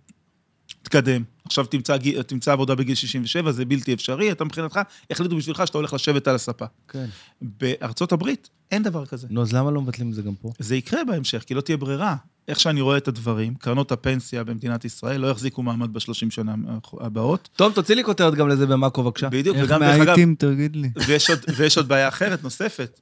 תקדם. 0.83 1.23
עכשיו 1.45 1.67
תמצא, 1.67 1.97
תמצא 2.27 2.53
עבודה 2.53 2.75
בגיל 2.75 2.95
67, 2.95 3.53
זה 3.53 3.65
בלתי 3.65 3.95
אפשרי, 3.95 4.33
אתה 4.33 4.45
מבחינתך, 4.45 4.81
החליטו 5.11 5.37
בשבילך 5.37 5.63
שאתה 5.67 5.79
הולך 5.79 5.95
לשבת 5.95 6.29
על 6.29 6.35
הספה. 6.35 6.65
כן. 6.89 7.07
בארצות 7.43 8.13
הברית 8.13 8.49
אין 8.71 8.83
דבר 8.83 9.07
כזה. 9.07 9.27
נו, 9.31 9.43
אז 9.43 9.53
למה 9.53 9.71
לא 9.71 9.83
מבטלים 9.83 10.09
את 10.11 10.15
זה 10.15 10.23
גם 10.23 10.35
פה? 10.35 10.53
זה 10.59 10.77
יקרה 10.77 11.05
בהמשך, 11.05 11.45
כי 11.47 11.55
לא 11.55 11.61
תהיה 11.61 11.77
ברירה. 11.77 12.17
איך 12.49 12.61
שאני 12.61 12.81
רואה 12.81 12.97
את 12.97 13.09
הדברים, 13.09 13.55
קרנות 13.55 13.93
הפנסיה 13.93 14.45
במדינת 14.45 14.85
ישראל 14.85 15.21
לא 15.21 15.27
יחזיקו 15.27 15.63
מעמד 15.63 15.93
בשלושים 15.93 16.31
שנה 16.31 16.55
הבאות. 17.01 17.49
תום, 17.57 17.73
תוציא 17.73 17.95
לי 17.95 18.05
כותרת 18.05 18.35
גם 18.35 18.49
לזה 18.49 18.67
במאקו 18.67 19.03
בבקשה. 19.03 19.29
בדיוק, 19.29 19.57
איך 19.57 19.65
וגם 19.67 19.81
דרך 19.81 19.95
אגב, 19.95 20.05
מהאייטים, 20.05 20.35
תגיד 20.39 20.77
לי. 20.77 20.91
ויש 21.07 21.31
עוד, 21.31 21.39
ויש 21.57 21.77
עוד 21.77 21.89
בעיה 21.89 22.09
אחרת, 22.09 22.43
נוספת. 22.43 23.01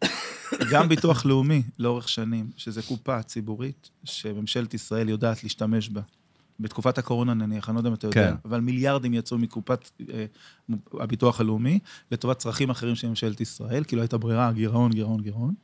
גם 0.71 0.89
ביטוח 0.89 1.27
לאומי, 1.27 1.63
לאורך 1.79 2.09
שנים, 2.09 2.51
שזו 2.57 2.81
קופה 2.89 3.23
ציבורית 3.23 3.91
שממשלת 4.05 4.75
ישראל 4.75 5.09
יודעת 5.09 5.43
להשתמש 5.43 5.89
בה. 5.89 6.01
בתקופת 6.63 6.99
הקורונה 6.99 7.35
נניח, 7.35 7.69
אני 7.69 7.75
לא 7.75 7.81
יודע 7.81 7.89
אם 7.89 7.95
אתה 7.95 8.07
יודע, 8.07 8.31
כן. 8.31 8.35
אבל 8.45 8.61
מיליארדים 8.61 9.15
יצאו 9.15 9.39
מקופת 9.39 9.91
אה, 10.13 10.25
הביטוח 10.93 11.41
הלאומי 11.41 11.79
לטובת 12.13 12.39
צרכים 12.39 12.71
אחרים 12.71 12.95
של 12.95 13.09
ממשלת 13.09 13.41
ישראל, 13.41 13.85
כי 13.85 13.97
לא 13.97 14.01
הייתה 14.01 14.19
ברירה, 14.19 14.53
גירעון, 14.53 14.93
גירעון, 14.93 15.21
גירעון. 15.23 15.55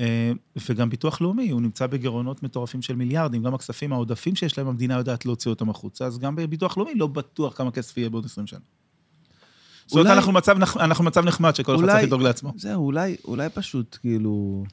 אה, 0.00 0.32
וגם 0.68 0.90
ביטוח 0.90 1.20
לאומי, 1.20 1.50
הוא 1.50 1.60
נמצא 1.60 1.86
בגירעונות 1.86 2.42
מטורפים 2.42 2.82
של 2.82 2.96
מיליארדים, 2.96 3.42
גם 3.42 3.54
הכספים 3.54 3.92
העודפים 3.92 4.36
שיש 4.36 4.58
להם, 4.58 4.66
המדינה 4.68 4.94
יודעת 4.98 5.26
להוציא 5.26 5.50
אותם 5.50 5.70
החוצה, 5.70 6.04
אז 6.06 6.18
גם 6.18 6.36
בביטוח 6.36 6.78
לאומי 6.78 6.94
לא 6.94 7.06
בטוח 7.06 7.56
כמה 7.56 7.70
כסף 7.70 7.96
יהיה 7.96 8.10
בעוד 8.10 8.24
20 8.24 8.46
שנה. 8.46 8.58
זאת 9.86 9.92
אומרת, 9.92 10.06
אולי- 10.06 10.18
אנחנו 10.84 11.04
במצב 11.04 11.24
נחמד 11.24 11.54
שכל 11.54 11.74
אחד 11.74 11.82
אולי- 11.82 11.92
צריך 11.92 12.06
לדאוג 12.06 12.22
לעצמו. 12.22 12.52
זהו, 12.56 12.84
אולי, 12.86 13.16
אולי 13.24 13.48
פשוט, 13.54 13.98
כאילו, 14.00 14.64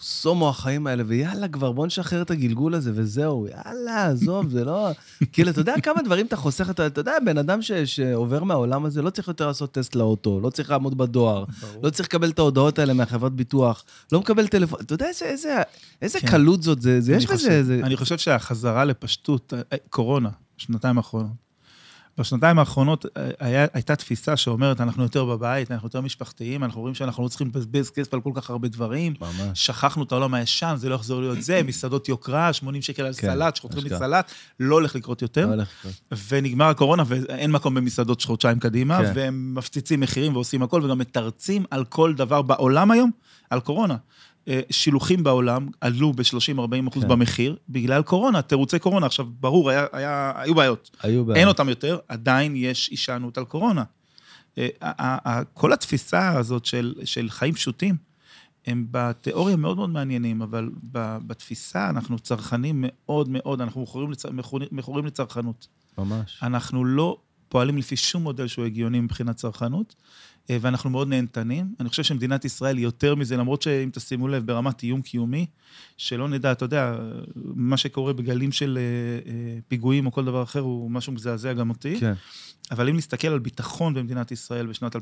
סומו 0.00 0.48
החיים 0.48 0.86
האלה, 0.86 1.02
ויאללה 1.06 1.48
כבר, 1.48 1.72
בוא 1.72 1.86
נשחרר 1.86 2.22
את 2.22 2.30
הגלגול 2.30 2.74
הזה, 2.74 2.90
וזהו, 2.94 3.46
יאללה, 3.46 4.06
עזוב, 4.06 4.48
זה 4.48 4.64
לא... 4.64 4.90
כאילו, 5.32 5.50
אתה 5.50 5.60
יודע 5.60 5.74
כמה 5.82 6.02
דברים 6.02 6.26
אתה 6.26 6.36
חוסך, 6.36 6.70
אתה, 6.70 6.86
אתה 6.86 7.00
יודע, 7.00 7.12
בן 7.24 7.38
אדם 7.38 7.62
ש, 7.62 7.72
שעובר 7.72 8.44
מהעולם 8.44 8.84
הזה, 8.84 9.02
לא 9.02 9.10
צריך 9.10 9.28
יותר 9.28 9.46
לעשות 9.46 9.72
טסט 9.72 9.94
לאוטו, 9.94 10.40
לא 10.40 10.50
צריך 10.50 10.70
לעמוד 10.70 10.98
בדואר, 10.98 11.44
לא 11.82 11.90
צריך 11.90 12.08
לקבל 12.08 12.30
את 12.30 12.38
ההודעות 12.38 12.78
האלה 12.78 12.92
מהחברת 12.92 13.32
ביטוח, 13.32 13.84
לא 14.12 14.20
מקבל 14.20 14.46
טלפון, 14.46 14.78
אתה 14.80 14.94
יודע 14.94 15.06
איזה, 15.08 15.24
איזה, 15.24 15.62
איזה 16.02 16.20
כן. 16.20 16.26
קלות 16.26 16.62
זאת, 16.62 16.82
זה, 16.82 17.00
זה 17.00 17.14
יש 17.14 17.26
בזה 17.26 17.52
איזה... 17.52 17.80
אני 17.84 17.96
חושב 17.96 18.18
שהחזרה 18.18 18.84
לפשטות, 18.84 19.54
אה, 19.72 19.76
קורונה, 19.90 20.30
שנתיים 20.56 20.96
האחרונות. 20.96 21.49
בשנתיים 22.20 22.58
האחרונות 22.58 23.06
אה, 23.16 23.30
היה, 23.40 23.66
הייתה 23.72 23.96
תפיסה 23.96 24.36
שאומרת, 24.36 24.80
אנחנו 24.80 25.02
יותר 25.02 25.24
בבית, 25.24 25.70
אנחנו 25.70 25.86
יותר 25.86 26.00
משפחתיים, 26.00 26.64
אנחנו 26.64 26.80
רואים 26.80 26.94
שאנחנו 26.94 27.22
לא 27.22 27.28
צריכים 27.28 27.46
לבזבז 27.46 27.90
כסף 27.90 28.14
על 28.14 28.20
כל 28.20 28.32
כך 28.34 28.50
הרבה 28.50 28.68
דברים. 28.68 29.14
ממש. 29.20 29.66
שכחנו 29.66 30.02
את 30.02 30.12
העולם 30.12 30.34
הישן, 30.34 30.74
זה 30.76 30.88
לא 30.88 30.94
יחזור 30.94 31.20
להיות 31.20 31.42
זה, 31.42 31.62
מסעדות 31.66 32.08
יוקרה, 32.08 32.52
80 32.52 32.82
שקל 32.82 33.02
על 33.02 33.12
כן, 33.14 33.28
סלט, 33.34 33.56
שחותכים. 33.56 33.84
מסלט, 33.84 34.30
לא 34.60 34.74
הולך 34.74 34.94
לקרות 34.94 35.22
יותר. 35.22 35.46
לא 35.46 35.52
הולך 35.52 35.68
לקרות. 35.78 36.20
ונגמר 36.28 36.64
הקורונה, 36.64 37.02
ואין 37.06 37.50
מקום 37.50 37.74
במסעדות 37.74 38.22
חודשיים 38.22 38.58
קדימה, 38.58 38.98
כן. 38.98 39.12
והם 39.14 39.54
מפציצים 39.54 40.00
מחירים 40.00 40.34
ועושים 40.34 40.62
הכל, 40.62 40.84
וגם 40.84 40.98
מתרצים 40.98 41.64
על 41.70 41.84
כל 41.84 42.14
דבר 42.14 42.42
בעולם 42.42 42.90
היום, 42.90 43.10
על 43.50 43.60
קורונה. 43.60 43.96
אה, 44.50 44.60
שילוחים 44.70 45.24
בעולם 45.24 45.68
עלו 45.80 46.12
ב-30-40 46.12 46.88
אחוז 46.88 47.02
כן. 47.02 47.08
במחיר, 47.08 47.56
בגלל 47.68 48.02
קורונה, 48.02 48.42
תירוצי 48.42 48.78
קורונה. 48.78 49.06
עכשיו, 49.06 49.26
ברור, 49.40 49.70
היה, 49.70 49.86
היה, 49.92 50.32
היו 50.36 50.54
בעיות. 50.54 50.90
היו 51.02 51.24
בעיות. 51.24 51.38
אין 51.38 51.48
אותם 51.48 51.68
יותר, 51.68 51.98
עדיין 52.08 52.56
יש 52.56 52.88
הישענות 52.88 53.38
על 53.38 53.44
קורונה. 53.44 53.84
אה, 54.58 55.42
כל 55.54 55.72
התפיסה 55.72 56.38
הזאת 56.38 56.64
של, 56.64 56.94
של 57.04 57.30
חיים 57.30 57.54
פשוטים, 57.54 57.96
הם 58.66 58.86
בתיאוריה 58.90 59.56
מאוד 59.56 59.76
מאוד 59.76 59.90
מעניינים, 59.90 60.42
אבל 60.42 60.70
בתפיסה 61.26 61.90
אנחנו 61.90 62.18
צרכנים 62.18 62.84
מאוד 62.86 63.28
מאוד, 63.28 63.60
אנחנו 63.60 63.82
מכורים, 63.82 64.10
לצ... 64.10 64.24
מכורים, 64.72 65.06
לצרכנות. 65.06 65.66
ממש. 65.98 66.38
אנחנו 66.42 66.84
לא 66.84 67.16
פועלים 67.48 67.78
לפי 67.78 67.96
שום 67.96 68.22
מודל 68.22 68.46
שהוא 68.46 68.64
הגיוני 68.64 69.00
מבחינת 69.00 69.36
צרכנות, 69.36 69.94
ואנחנו 70.48 70.90
מאוד 70.90 71.08
נהנתנים. 71.08 71.74
אני 71.80 71.88
חושב 71.88 72.02
שמדינת 72.02 72.44
ישראל 72.44 72.76
היא 72.76 72.84
יותר 72.84 73.14
מזה, 73.14 73.36
למרות 73.36 73.62
שאם 73.62 73.90
תשימו 73.92 74.28
לב, 74.28 74.46
ברמת 74.46 74.82
איום 74.82 75.02
קיומי, 75.02 75.46
שלא 75.96 76.28
נדע, 76.28 76.52
אתה 76.52 76.64
יודע, 76.64 76.98
מה 77.36 77.76
שקורה 77.76 78.12
בגלים 78.12 78.52
של 78.52 78.78
אה, 78.78 79.32
אה, 79.32 79.58
פיגועים 79.68 80.06
או 80.06 80.12
כל 80.12 80.24
דבר 80.24 80.42
אחר 80.42 80.60
הוא 80.60 80.90
משהו 80.90 81.12
מזעזע 81.12 81.52
גם 81.52 81.70
אותי. 81.70 82.00
כן. 82.00 82.12
אבל 82.70 82.88
אם 82.88 82.96
נסתכל 82.96 83.28
על 83.28 83.38
ביטחון 83.38 83.94
במדינת 83.94 84.32
ישראל 84.32 84.66
בשנת 84.66 84.96
2022-2023, 84.96 84.98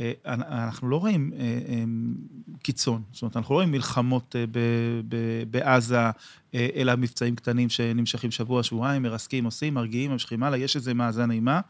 אה, 0.00 0.12
אנחנו 0.26 0.88
לא 0.88 0.96
רואים 0.96 1.32
אה, 1.38 1.40
אה, 1.68 1.84
קיצון, 2.62 3.02
זאת 3.12 3.22
אומרת, 3.22 3.36
אנחנו 3.36 3.54
לא 3.54 3.56
רואים 3.56 3.70
מלחמות 3.70 4.36
בעזה, 5.50 6.10
אלא 6.54 6.96
מבצעים 6.96 7.36
קטנים 7.36 7.68
שנמשכים 7.68 8.30
שבוע, 8.30 8.62
שבועיים, 8.62 9.02
מרסקים, 9.02 9.44
עושים, 9.44 9.74
מרגיעים, 9.74 10.10
ממשיכים 10.10 10.42
הלאה, 10.42 10.58
יש 10.58 10.76
איזה 10.76 10.94
מאזן 10.94 11.30
אימה. 11.30 11.60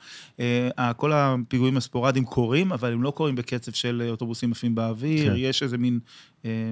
כל 0.97 1.13
הפיגועים 1.13 1.77
הספורדיים 1.77 2.25
קורים, 2.25 2.73
אבל 2.73 2.93
הם 2.93 3.03
לא 3.03 3.11
קורים 3.11 3.35
בקצב 3.35 3.73
של 3.73 4.07
אוטובוסים 4.11 4.53
עפים 4.53 4.75
באוויר, 4.75 5.31
כן. 5.31 5.35
יש 5.37 5.63
איזה 5.63 5.79
מין 5.79 5.99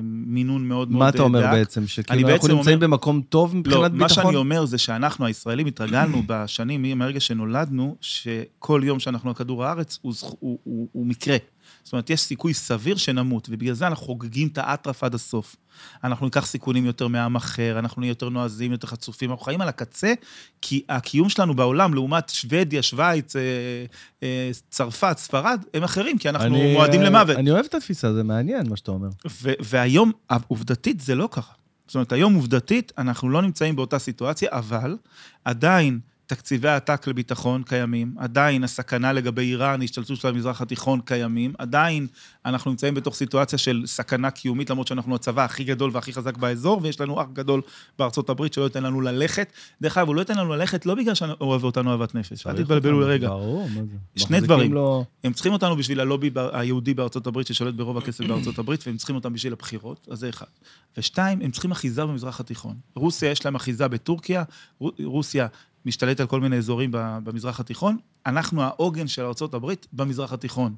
מינון 0.03 0.69
מאוד 0.69 0.91
מאוד 0.91 1.03
דק. 1.03 1.05
מה 1.05 1.09
אתה 1.09 1.23
אומר 1.23 1.41
דק. 1.41 1.53
בעצם? 1.53 1.87
שכאילו 1.87 2.29
אנחנו 2.29 2.49
נמצאים 2.49 2.77
אומר... 2.77 2.87
במקום 2.87 3.23
טוב 3.29 3.57
מבחינת 3.57 3.77
לא, 3.77 3.88
ביטחון? 3.88 4.00
לא, 4.00 4.05
מה 4.05 4.09
שאני 4.09 4.37
אומר 4.37 4.65
זה 4.65 4.79
שאנחנו, 4.79 5.27
הישראלים, 5.27 5.67
התרגלנו 5.67 6.23
בשנים, 6.27 6.99
מהרגע 6.99 7.21
שנולדנו, 7.21 7.97
שכל 8.00 8.81
יום 8.85 9.00
שאנחנו 9.00 9.29
על 9.29 9.35
כדור 9.35 9.65
הארץ 9.65 9.99
הוא, 10.03 10.15
הוא, 10.38 10.59
הוא, 10.65 10.88
הוא 10.93 11.07
מקרה. 11.07 11.37
זאת 11.88 11.92
אומרת, 11.92 12.11
יש 12.11 12.21
סיכוי 12.21 12.54
סביר 12.54 12.97
שנמות, 12.97 13.49
ובגלל 13.50 13.75
זה 13.75 13.87
אנחנו 13.87 14.07
חוגגים 14.07 14.49
את 14.49 14.59
האטרף 14.59 15.04
עד 15.04 15.14
הסוף. 15.14 15.57
אנחנו 16.04 16.26
ניקח 16.26 16.47
סיכונים 16.47 16.87
יותר 16.87 17.09
מעם 17.09 17.37
אחר, 17.37 17.78
אנחנו 17.78 18.00
נהיה 18.00 18.11
יותר 18.11 18.28
נועזים, 18.28 18.73
יותר 18.73 18.87
חצופים, 18.87 19.30
אנחנו 19.30 19.45
חיים 19.45 19.61
על 19.61 19.68
הקצה, 19.68 20.14
כי 20.62 20.83
הקיום 20.88 21.28
שלנו 21.28 21.54
בעולם, 21.54 21.95
לעומת 21.95 22.28
שוודיה, 22.28 22.83
שווייץ, 22.83 23.37
אה, 23.37 23.42
אה, 24.23 24.50
צרפת, 24.71 25.18
ספרד, 25.18 25.64
הם 25.75 25.85
אחרים, 25.85 26.18
כי 26.18 26.28
אנחנו 26.28 26.47
אני, 26.47 26.73
מועדים 26.73 27.02
למוות. 27.02 27.37
אני 27.37 27.50
אוהב 27.50 27.64
את 27.64 27.75
התפיסה, 27.75 28.14
זה 28.14 28.23
מעניין 28.23 28.68
מה 28.68 28.76
שאתה 28.76 28.90
אומר. 28.90 29.09
והיום, 29.61 30.12
עובדתית, 30.49 31.00
זה 31.00 31.14
לא 31.14 31.28
ככה. 31.33 31.52
זאת 31.87 31.95
אומרת, 31.95 32.12
היום 32.12 32.35
עובדתית, 32.35 32.92
אנחנו 32.99 33.30
לא 33.30 33.42
נמצאים 33.42 33.76
באותה 33.76 33.99
סיטואציה, 33.99 34.49
אבל 34.52 34.97
עדיין 35.45 36.00
תקציבי 36.28 36.68
עתק 36.68 37.06
לביטחון 37.06 37.62
קיימים, 37.62 38.14
עדיין 38.18 38.64
הסכנה 38.64 39.12
לגבי 39.12 39.42
איראן, 39.42 39.82
השתלטות 39.82 40.16
של 40.16 40.28
המזרח 40.28 40.61
התיכון 40.61 41.00
קיימים, 41.00 41.52
עדיין 41.58 42.06
אנחנו 42.44 42.70
נמצאים 42.70 42.94
בתוך 42.94 43.14
סיטואציה 43.14 43.58
של 43.58 43.82
סכנה 43.87 44.30
קיומית, 44.30 44.70
למרות 44.70 44.87
שאנחנו 44.87 45.14
הצבא 45.14 45.44
הכי 45.44 45.64
גדול 45.64 45.90
והכי 45.94 46.12
חזק 46.12 46.37
באזור, 46.37 46.80
ויש 46.82 47.00
לנו 47.00 47.23
אח 47.23 47.26
גדול 47.32 47.61
בארצות 47.99 48.30
הברית 48.30 48.52
שלא 48.52 48.64
ייתן 48.64 48.82
לנו 48.82 49.00
ללכת. 49.00 49.52
דרך 49.80 49.99
אגב, 49.99 50.06
הוא 50.06 50.14
לא 50.14 50.20
ייתן 50.20 50.38
לנו 50.38 50.52
ללכת 50.52 50.87
לא 50.87 50.94
בגלל 50.94 51.14
שאני 51.14 51.32
אוהב 51.40 51.64
אותנו 51.64 51.90
אהבת 51.92 52.14
נפש, 52.14 52.47
אל 52.47 52.56
תתבלבלו 52.56 53.00
לרגע. 53.00 53.28
ברור, 53.28 53.68
מה 53.68 53.80
זה? 53.85 54.25
שני 54.25 54.40
דברים. 54.40 54.73
לו... 54.73 55.04
הם 55.25 55.32
צריכים 55.32 55.52
אותנו 55.52 55.76
בשביל 55.76 56.00
הלובי 56.00 56.30
היהודי 56.52 56.94
בארצות 56.94 57.26
הברית, 57.26 57.47
ששולט 57.47 57.75
ברוב 57.75 57.99
הכסף 57.99 58.25
בארצות 58.25 58.58
הברית, 58.58 58.87
והם 58.87 58.97
צריכים 58.97 59.16
אותם 59.16 59.32
בשביל 59.32 59.52
הבחירות, 59.52 60.08
אז 60.11 60.18
זה 60.18 60.28
אחד. 60.28 60.47
ושתיים, 60.97 61.40
הם 61.42 61.50
צריכים 61.50 61.70
אחיזה 61.70 62.06
במזרח 62.06 62.40
התיכון. 62.40 62.76
רוסיה, 62.94 63.30
יש 63.30 63.44
להם 63.44 63.54
אחיזה 63.54 63.88
בטורקיה, 63.88 64.42
רוסיה 65.04 65.47
משתלט 65.87 66.20
על 66.20 66.26
כל 66.26 66.40
מיני 66.40 66.56
אזורים 66.56 66.90
במזרח 66.92 67.61
התיכון, 67.61 67.97
אנחנו 68.26 68.62
העוגן 68.62 69.08
של 69.08 69.23
ארה"ב 69.23 69.73
במזרח 69.92 70.32
התיכון. 70.32 70.75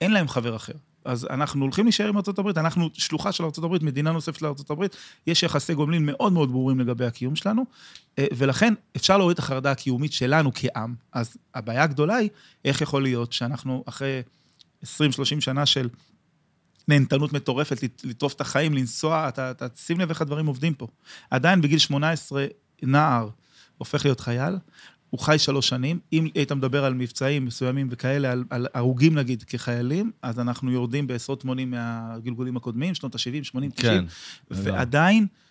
אין 0.00 0.12
להם 0.12 0.28
חבר 0.28 0.56
אחר. 0.56 0.72
אז 1.04 1.26
אנחנו 1.30 1.64
הולכים 1.64 1.84
להישאר 1.84 2.08
עם 2.08 2.16
ארה"ב, 2.16 2.58
אנחנו 2.58 2.88
שלוחה 2.92 3.32
של 3.32 3.44
ארה"ב, 3.44 3.84
מדינה 3.84 4.12
נוספת 4.12 4.42
לארה"ב, 4.42 4.86
יש 5.26 5.42
יחסי 5.42 5.74
גומלין 5.74 6.06
מאוד 6.06 6.32
מאוד 6.32 6.50
ברורים 6.50 6.80
לגבי 6.80 7.04
הקיום 7.06 7.36
שלנו, 7.36 7.64
אה, 8.18 8.26
ולכן 8.36 8.74
אפשר 8.96 9.16
להוריד 9.16 9.34
את 9.34 9.38
החרדה 9.38 9.70
הקיומית 9.70 10.12
שלנו 10.12 10.50
כעם. 10.54 10.94
אז 11.12 11.36
הבעיה 11.54 11.82
הגדולה 11.82 12.16
היא, 12.16 12.30
איך 12.64 12.80
יכול 12.80 13.02
להיות 13.02 13.32
שאנחנו 13.32 13.84
אחרי 13.86 14.22
20-30 14.84 14.86
שנה 15.40 15.66
של 15.66 15.88
נהנתנות 16.88 17.32
מטורפת, 17.32 17.82
לטרוף 18.04 18.34
את 18.34 18.40
החיים, 18.40 18.74
לנסוע, 18.74 19.28
אתה, 19.28 19.50
אתה 19.50 19.66
שים 19.76 20.00
לב 20.00 20.08
איך 20.08 20.22
הדברים 20.22 20.46
עובדים 20.46 20.74
פה. 20.74 20.86
עדיין 21.30 21.60
בגיל 21.60 21.78
18, 21.78 22.46
נער, 22.82 23.28
הופך 23.82 24.04
להיות 24.04 24.20
חייל, 24.20 24.54
הוא 25.10 25.20
חי 25.20 25.38
שלוש 25.38 25.68
שנים. 25.68 25.98
אם 26.12 26.28
היית 26.34 26.52
מדבר 26.52 26.84
על 26.84 26.94
מבצעים 26.94 27.44
מסוימים 27.44 27.88
וכאלה, 27.90 28.32
על, 28.32 28.44
על 28.50 28.66
הרוגים 28.74 29.18
נגיד 29.18 29.42
כחיילים, 29.42 30.10
אז 30.22 30.40
אנחנו 30.40 30.72
יורדים 30.72 31.06
בעשרות 31.06 31.44
מונים 31.44 31.70
מהגלגולים 31.70 32.56
הקודמים, 32.56 32.94
שנות 32.94 33.14
ה-70, 33.14 33.44
80, 33.44 33.70
90. 33.70 34.00
כן. 34.00 34.04
ועדיין... 34.50 35.22
אה, 35.22 35.42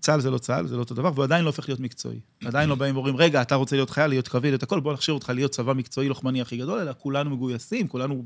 צה"ל 0.00 0.20
זה 0.20 0.30
לא 0.30 0.38
צה"ל, 0.38 0.66
זה 0.66 0.76
לא 0.76 0.80
אותו 0.80 0.94
דבר, 0.94 1.10
והוא 1.14 1.24
עדיין 1.24 1.44
לא 1.44 1.48
הופך 1.48 1.68
להיות 1.68 1.80
מקצועי. 1.80 2.20
עדיין 2.44 2.68
לא 2.68 2.74
באים 2.74 2.94
ואומרים, 2.94 3.16
רגע, 3.16 3.42
אתה 3.42 3.54
רוצה 3.54 3.76
להיות 3.76 3.90
חייל, 3.90 4.06
להיות 4.06 4.28
קרבי, 4.28 4.48
להיות 4.48 4.62
הכל, 4.62 4.80
בוא 4.80 4.92
נכשיר 4.92 5.14
אותך 5.14 5.32
להיות 5.34 5.52
צבא 5.52 5.72
מקצועי 5.72 6.08
לוחמני 6.08 6.40
הכי 6.40 6.56
גדול, 6.56 6.78
אלא 6.78 6.92
כולנו 6.98 7.30
מגויסים, 7.30 7.88
כולנו, 7.88 8.24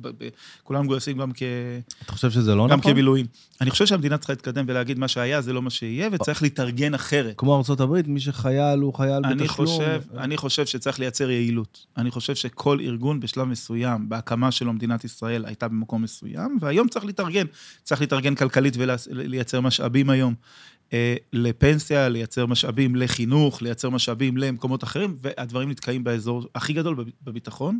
כולנו 0.63 0.85
מגויסים 0.85 1.19
גם 1.19 1.31
כ... 1.35 1.43
אתה 2.05 2.13
חושב 2.13 2.31
שזה 2.31 2.55
לא 2.55 2.69
גם 2.69 2.79
נכון? 2.79 2.91
גם 2.91 2.95
כבילויים. 2.95 3.27
אני 3.61 3.71
חושב 3.71 3.87
שהמדינה 3.87 4.19
צריכה 4.19 4.33
להתקדם 4.33 4.65
ולהגיד 4.69 4.99
מה 4.99 5.09
שהיה, 5.09 5.41
זה 5.41 5.53
לא 5.53 5.63
מה 5.63 5.71
שיהיה, 5.71 6.09
וצריך 6.13 6.43
להתארגן 6.43 6.95
אחרת. 6.95 7.35
כמו 7.37 7.63
ארה"ב, 7.69 8.03
מי 8.07 8.21
שחייל 8.21 8.81
הוא 8.81 8.95
חייל 8.95 9.23
אני 9.25 9.45
בתשלום. 9.45 9.67
חושב, 9.67 10.03
אני 10.17 10.37
חושב 10.37 10.67
שצריך 10.67 11.01
לייצר 11.01 11.31
יעילות. 11.31 11.87
אני 11.97 12.11
חושב 12.11 12.35
שכל 12.35 12.79
ארגון 12.81 13.21
בשלב 13.21 13.45
מסוים, 13.45 14.09
בהקמה 14.09 14.51
שלו 14.51 14.73
מדינת 14.73 15.05
ישראל, 15.05 15.45
הייתה 15.47 15.69
במקום 15.69 16.03
מסוים, 16.03 16.59
והיום 16.61 16.89
צריך 16.89 17.05
להתארגן. 17.05 17.47
צריך 17.83 18.01
להתארגן 18.01 18.35
כלכלית 18.35 18.75
ולייצר 19.11 19.61
משאבים 19.61 20.11
היום. 20.11 20.35
אה, 20.93 21.15
לפנסיה, 21.33 22.09
לייצר 22.09 22.47
משאבים 22.47 22.97
לחינוך, 22.97 23.63
לייצר 23.63 23.91
משאבים 23.91 24.37
למקומות 24.37 24.85
אחרים, 24.85 25.17
והדברים 25.21 25.71
נתקעים 25.71 26.05
באזור 26.05 26.47
הכי 26.55 26.73
גדול 26.73 27.05
בביטחון. 27.23 27.79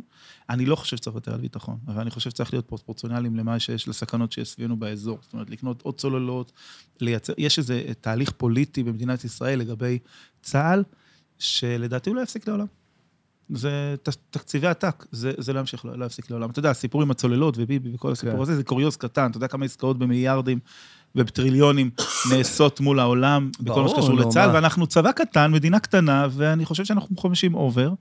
אני 0.49 0.65
לא 0.65 0.75
חושב 0.75 0.97
שצריך 0.97 1.15
לוותר 1.15 1.33
על 1.33 1.41
ביטחון, 1.41 1.77
אבל 1.87 2.01
אני 2.01 2.11
חושב 2.11 2.29
שצריך 2.29 2.53
להיות 2.53 2.65
פרופורציונליים 2.67 3.35
למה 3.35 3.59
שיש, 3.59 3.87
לסכנות 3.87 4.31
שיש 4.31 4.49
סביבנו 4.49 4.77
באזור. 4.77 5.17
זאת 5.21 5.33
אומרת, 5.33 5.49
לקנות 5.49 5.81
עוד 5.81 5.97
צוללות, 5.97 6.51
לייצר, 7.01 7.33
יש 7.37 7.57
איזה 7.57 7.83
תהליך 8.01 8.31
פוליטי 8.31 8.83
במדינת 8.83 9.23
ישראל 9.23 9.59
לגבי 9.59 9.99
צה"ל, 10.41 10.83
שלדעתי 11.39 12.09
הוא 12.09 12.15
לא 12.15 12.21
יפסיק 12.21 12.47
לעולם. 12.47 12.65
זה 13.53 13.95
תקציבי 14.29 14.67
עתק, 14.67 15.05
זה, 15.11 15.31
זה 15.37 15.53
לא 15.53 15.59
ימשיך 15.59 15.85
להפסיק 15.85 16.29
לעולם. 16.29 16.49
אתה 16.49 16.59
יודע, 16.59 16.69
הסיפור 16.69 17.01
עם 17.01 17.11
הצוללות 17.11 17.55
וביבי 17.57 17.95
וכל 17.95 18.11
הסיפור 18.11 18.35
כן. 18.35 18.41
הזה, 18.41 18.55
זה 18.55 18.63
קוריוז 18.63 18.97
קטן, 18.97 19.29
אתה 19.29 19.37
יודע 19.37 19.47
כמה 19.47 19.65
עסקאות 19.65 19.99
במיליארדים 19.99 20.59
ובטריליונים 21.15 21.89
נעשות 22.31 22.79
מול 22.79 22.99
העולם, 22.99 23.51
בכל 23.59 23.81
מה 23.81 23.89
שקשור 23.89 24.13
לא, 24.13 24.25
לצה"ל, 24.25 24.49
ואנחנו 24.53 24.87
צבא 24.87 25.11
קטן, 25.11 25.51
מדינה 25.51 25.79
קטנה, 25.79 26.27
ואני 26.31 26.65
חושב 26.65 26.85
שאנחנו 26.85 27.17
חמושים 27.17 27.55
over. 27.55 27.93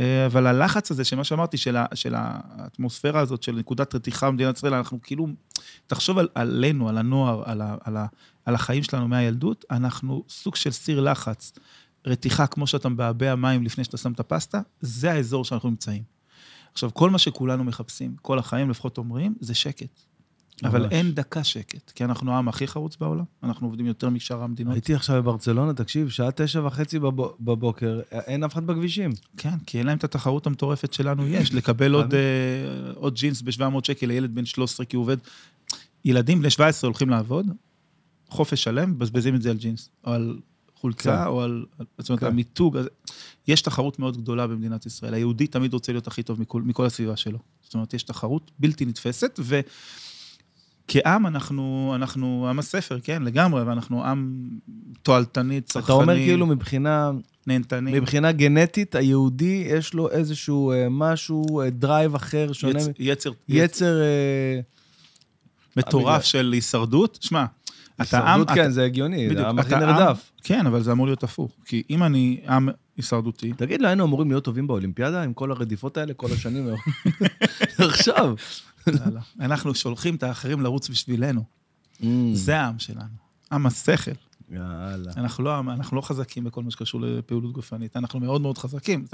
אה, 0.00 0.26
אבל 0.26 0.46
הלחץ 0.46 0.90
הזה, 0.90 1.04
שמה 1.04 1.24
שאמרתי, 1.24 1.56
של, 1.56 1.76
ה, 1.76 1.86
של 1.94 2.14
האטמוספירה 2.16 3.20
הזאת, 3.20 3.42
של 3.42 3.52
נקודת 3.52 3.94
רתיחה 3.94 4.30
במדינת 4.30 4.56
ישראל, 4.56 4.74
אנחנו 4.74 4.98
כאילו, 5.02 5.26
תחשוב 5.86 6.18
על, 6.18 6.28
עלינו, 6.34 6.88
על 6.88 6.98
הנוער, 6.98 7.42
על, 7.44 7.60
ה, 7.60 7.76
על, 7.84 7.96
ה, 7.96 8.06
על 8.44 8.54
החיים 8.54 8.82
שלנו 8.82 9.08
מהילדות, 9.08 9.64
אנחנו 9.70 10.24
סוג 10.28 10.56
של 10.56 10.70
סיר 10.70 11.00
לחץ, 11.00 11.52
רתיחה 12.06 12.46
כמו 12.46 12.66
שאתה 12.66 12.88
מבעבע 12.88 13.34
מים 13.34 13.64
לפני 13.64 13.84
שאתה 13.84 13.96
שם 13.96 14.12
את 14.12 14.20
הפסטה, 14.20 14.60
זה 14.80 15.12
האזור 15.12 15.44
שאנחנו 15.44 15.70
נמצאים. 15.70 16.02
עכשיו, 16.72 16.94
כל 16.94 17.10
מה 17.10 17.18
שכולנו 17.18 17.64
מחפשים, 17.64 18.16
כל 18.22 18.38
החיים 18.38 18.70
לפחות 18.70 18.98
אומרים, 18.98 19.34
זה 19.40 19.54
שקט. 19.54 20.09
אבל 20.64 20.86
אין 20.90 21.14
דקה 21.14 21.44
שקט, 21.44 21.90
כי 21.90 22.04
אנחנו 22.04 22.32
העם 22.32 22.48
הכי 22.48 22.66
חרוץ 22.66 22.96
בעולם, 22.96 23.24
אנחנו 23.42 23.66
עובדים 23.66 23.86
יותר 23.86 24.10
משאר 24.10 24.42
המדינות. 24.42 24.74
הייתי 24.74 24.94
עכשיו 24.94 25.22
בברצלונה, 25.22 25.74
תקשיב, 25.74 26.08
שעה 26.08 26.30
תשע 26.30 26.66
וחצי 26.66 26.98
בבוקר, 27.40 28.00
אין 28.12 28.44
אף 28.44 28.52
אחד 28.52 28.66
בכבישים. 28.66 29.10
כן, 29.36 29.58
כי 29.66 29.78
אין 29.78 29.86
להם 29.86 29.98
את 29.98 30.04
התחרות 30.04 30.46
המטורפת 30.46 30.92
שלנו 30.92 31.26
יש, 31.26 31.54
לקבל 31.54 31.94
עוד, 31.94 32.14
אה, 32.14 32.20
עוד 32.94 33.14
ג'ינס 33.14 33.42
ב-700 33.42 33.84
שקל 33.84 34.06
לילד 34.06 34.34
בן 34.34 34.44
13 34.44 34.86
כי 34.86 34.96
הוא 34.96 35.02
עובד. 35.02 35.16
ילדים 36.04 36.38
בני 36.38 36.50
17 36.50 36.88
הולכים 36.88 37.10
לעבוד, 37.10 37.46
חופש 38.28 38.62
שלם, 38.62 38.90
מבזבזים 38.90 39.34
את 39.34 39.42
זה 39.42 39.50
על 39.50 39.56
ג'ינס, 39.56 39.88
או 40.06 40.12
על 40.12 40.38
חולצה, 40.74 41.16
כן. 41.24 41.26
או 41.26 41.42
על, 41.42 41.64
זאת 41.98 42.08
אומרת, 42.08 42.20
כן. 42.20 42.26
המיתוג. 42.26 42.78
יש 43.48 43.62
תחרות 43.62 43.98
מאוד 43.98 44.16
גדולה 44.16 44.46
במדינת 44.46 44.86
ישראל. 44.86 45.14
היהודי 45.14 45.46
תמיד 45.46 45.72
רוצה 45.72 45.92
להיות 45.92 46.06
הכי 46.06 46.22
טוב 46.22 46.40
מכל, 46.40 46.62
מכל 46.62 46.86
הסביבה 46.86 47.16
שלו. 47.16 47.38
זאת 47.62 47.74
אומרת, 47.74 47.94
יש 47.94 48.02
תחרות 48.02 48.50
בלתי 48.58 48.86
נתפסת, 48.86 49.40
ו... 49.42 49.60
כעם 50.92 51.26
אנחנו, 51.26 51.92
אנחנו 51.94 52.46
עם 52.48 52.58
הספר, 52.58 52.98
כן, 53.02 53.22
לגמרי, 53.22 53.62
ואנחנו 53.62 54.04
עם 54.04 54.48
תועלתני, 55.02 55.60
צרכני. 55.60 55.84
אתה 55.84 55.92
אומר 55.92 56.14
כאילו 56.14 56.46
מבחינה... 56.46 57.10
נהנתני. 57.46 58.00
מבחינה 58.00 58.32
גנטית, 58.32 58.94
היהודי, 58.94 59.64
יש 59.66 59.94
לו 59.94 60.10
איזשהו 60.10 60.72
אה, 60.72 60.86
משהו, 60.90 61.60
אה, 61.60 61.70
drive 61.70 62.14
אחר, 62.14 62.52
שונה. 62.52 62.80
יצ, 62.80 62.86
יצר. 62.98 63.30
יצר... 63.48 64.00
אה, 64.00 64.60
מטורף 65.76 66.24
של 66.24 66.50
הישרדות. 66.52 67.18
שמע, 67.20 67.44
אתה 68.02 68.18
עם... 68.18 68.26
הישרדות, 68.26 68.48
כן, 68.48 68.62
אתה, 68.62 68.70
זה 68.70 68.84
הגיוני, 68.84 69.26
בדיוק, 69.26 69.40
זה 69.40 69.48
עם 69.48 69.58
הכי 69.58 69.74
נרדף. 69.74 70.30
כן, 70.44 70.66
אבל 70.66 70.82
זה 70.82 70.92
אמור 70.92 71.06
להיות 71.06 71.24
הפוך. 71.24 71.52
כי 71.64 71.82
אם 71.90 72.02
אני 72.02 72.40
עם 72.48 72.68
הישרדותי... 72.96 73.52
תגיד, 73.56 73.82
לא 73.82 73.86
היינו 73.86 74.04
אמורים 74.04 74.30
להיות 74.30 74.44
טובים 74.44 74.66
באולימפיאדה 74.66 75.22
עם 75.22 75.32
כל 75.32 75.50
הרדיפות 75.50 75.96
האלה 75.96 76.14
כל 76.14 76.28
השנים? 76.32 76.68
עכשיו. 77.78 78.34
אנחנו 79.40 79.74
שולחים 79.74 80.14
את 80.14 80.22
האחרים 80.22 80.60
לרוץ 80.60 80.88
בשבילנו. 80.88 81.44
Mm. 82.00 82.04
זה 82.32 82.60
העם 82.60 82.78
שלנו, 82.78 83.04
עם 83.52 83.66
השכל. 83.66 84.10
יאללה. 84.50 85.12
אנחנו 85.16 85.44
לא, 85.44 85.60
אנחנו 85.60 85.96
לא 85.96 86.02
חזקים 86.02 86.44
בכל 86.44 86.62
מה 86.62 86.70
שקשור 86.70 87.00
לפעילות 87.00 87.52
גופנית, 87.52 87.96
אנחנו 87.96 88.20
מאוד 88.20 88.40
מאוד 88.40 88.58
חזקים. 88.58 89.04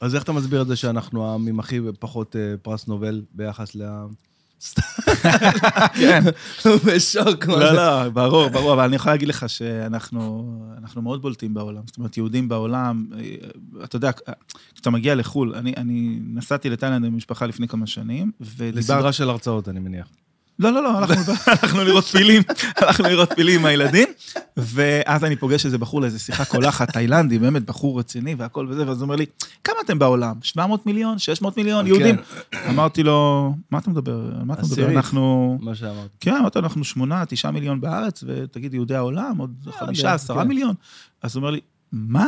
אז 0.00 0.14
איך 0.14 0.22
אתה 0.22 0.32
מסביר 0.32 0.62
את 0.62 0.66
זה 0.66 0.76
שאנחנו 0.76 1.26
העם 1.26 1.46
עם 1.46 1.60
הכי 1.60 1.80
פחות 1.98 2.36
אה, 2.36 2.54
פרס 2.62 2.86
נובל 2.86 3.24
ביחס 3.34 3.74
ל... 3.74 3.82
כן. 6.00 6.24
בשוק. 6.86 7.46
מה 7.46 7.56
לא? 7.56 7.72
לא, 7.72 8.08
ברור, 8.08 8.48
ברור, 8.48 8.72
אבל 8.72 8.84
אני 8.84 8.96
יכול 8.96 9.12
להגיד 9.12 9.28
לך 9.28 9.48
שאנחנו 9.48 10.52
אנחנו 10.78 11.02
מאוד 11.02 11.22
בולטים 11.22 11.54
בעולם. 11.54 11.82
זאת 11.86 11.96
אומרת, 11.98 12.16
יהודים 12.16 12.48
בעולם, 12.48 13.06
אה, 13.18 13.84
אתה 13.84 13.96
יודע, 13.96 14.10
כשאתה 14.74 14.90
מגיע 14.90 15.14
לחו"ל, 15.14 15.54
אני, 15.54 15.74
אני 15.76 16.18
נסעתי 16.34 16.70
לתאילנד 16.70 17.04
עם 17.04 17.16
משפחה 17.16 17.46
לפני 17.46 17.68
כמה 17.68 17.86
שנים, 17.86 18.30
ודיברתי... 18.40 18.78
לסדרה 18.78 19.12
של 19.12 19.30
הרצאות, 19.30 19.68
אני 19.68 19.80
מניח. 19.80 20.08
לא, 20.58 20.72
לא, 20.72 20.82
לא, 20.82 20.98
הלכנו, 21.46 21.84
לראות 21.84 22.04
פילים, 22.14 22.42
הלכנו 22.76 23.08
לראות 23.08 23.32
פילים 23.32 23.60
עם 23.60 23.66
הילדים, 23.66 24.08
ואז 24.56 25.24
אני 25.24 25.36
פוגש 25.36 25.66
איזה 25.66 25.78
בחור 25.78 26.00
לאיזה 26.00 26.18
שיחה 26.18 26.44
קולחת, 26.44 26.90
תאילנדי, 26.90 27.38
באמת 27.38 27.64
בחור 27.64 27.98
רציני 27.98 28.34
והכל 28.34 28.66
וזה, 28.70 28.86
ואז 28.86 28.96
הוא 28.96 29.02
אומר 29.02 29.16
לי, 29.16 29.26
כמה 29.64 29.76
אתם 29.84 29.98
בעולם? 29.98 30.34
700 30.42 30.86
מיליון? 30.86 31.18
600 31.18 31.56
מיליון? 31.56 31.84
כן. 31.84 31.88
יהודים? 31.88 32.16
אמרתי 32.68 33.02
לו, 33.02 33.54
מה 33.70 33.78
אתה 33.78 33.90
מדבר? 33.90 34.30
מה 34.44 34.54
אתה 34.54 34.62
מדבר? 34.62 34.90
אנחנו... 34.90 35.58
מה 35.60 35.74
שאמרת. 35.74 36.10
כן, 36.20 36.34
אמרתי, 36.34 36.58
אנחנו 36.58 36.84
שמונה, 36.84 37.24
תשעה 37.28 37.50
מיליון 37.50 37.80
בארץ, 37.80 38.24
ותגיד, 38.26 38.74
יהודי 38.74 38.94
העולם, 38.94 39.38
עוד 39.38 39.54
חמישה, 39.70 40.14
עשרה 40.14 40.42
כן. 40.42 40.48
מיליון. 40.48 40.74
אז 41.22 41.36
הוא 41.36 41.40
אומר 41.40 41.50
לי, 41.50 41.60
מה? 41.92 42.26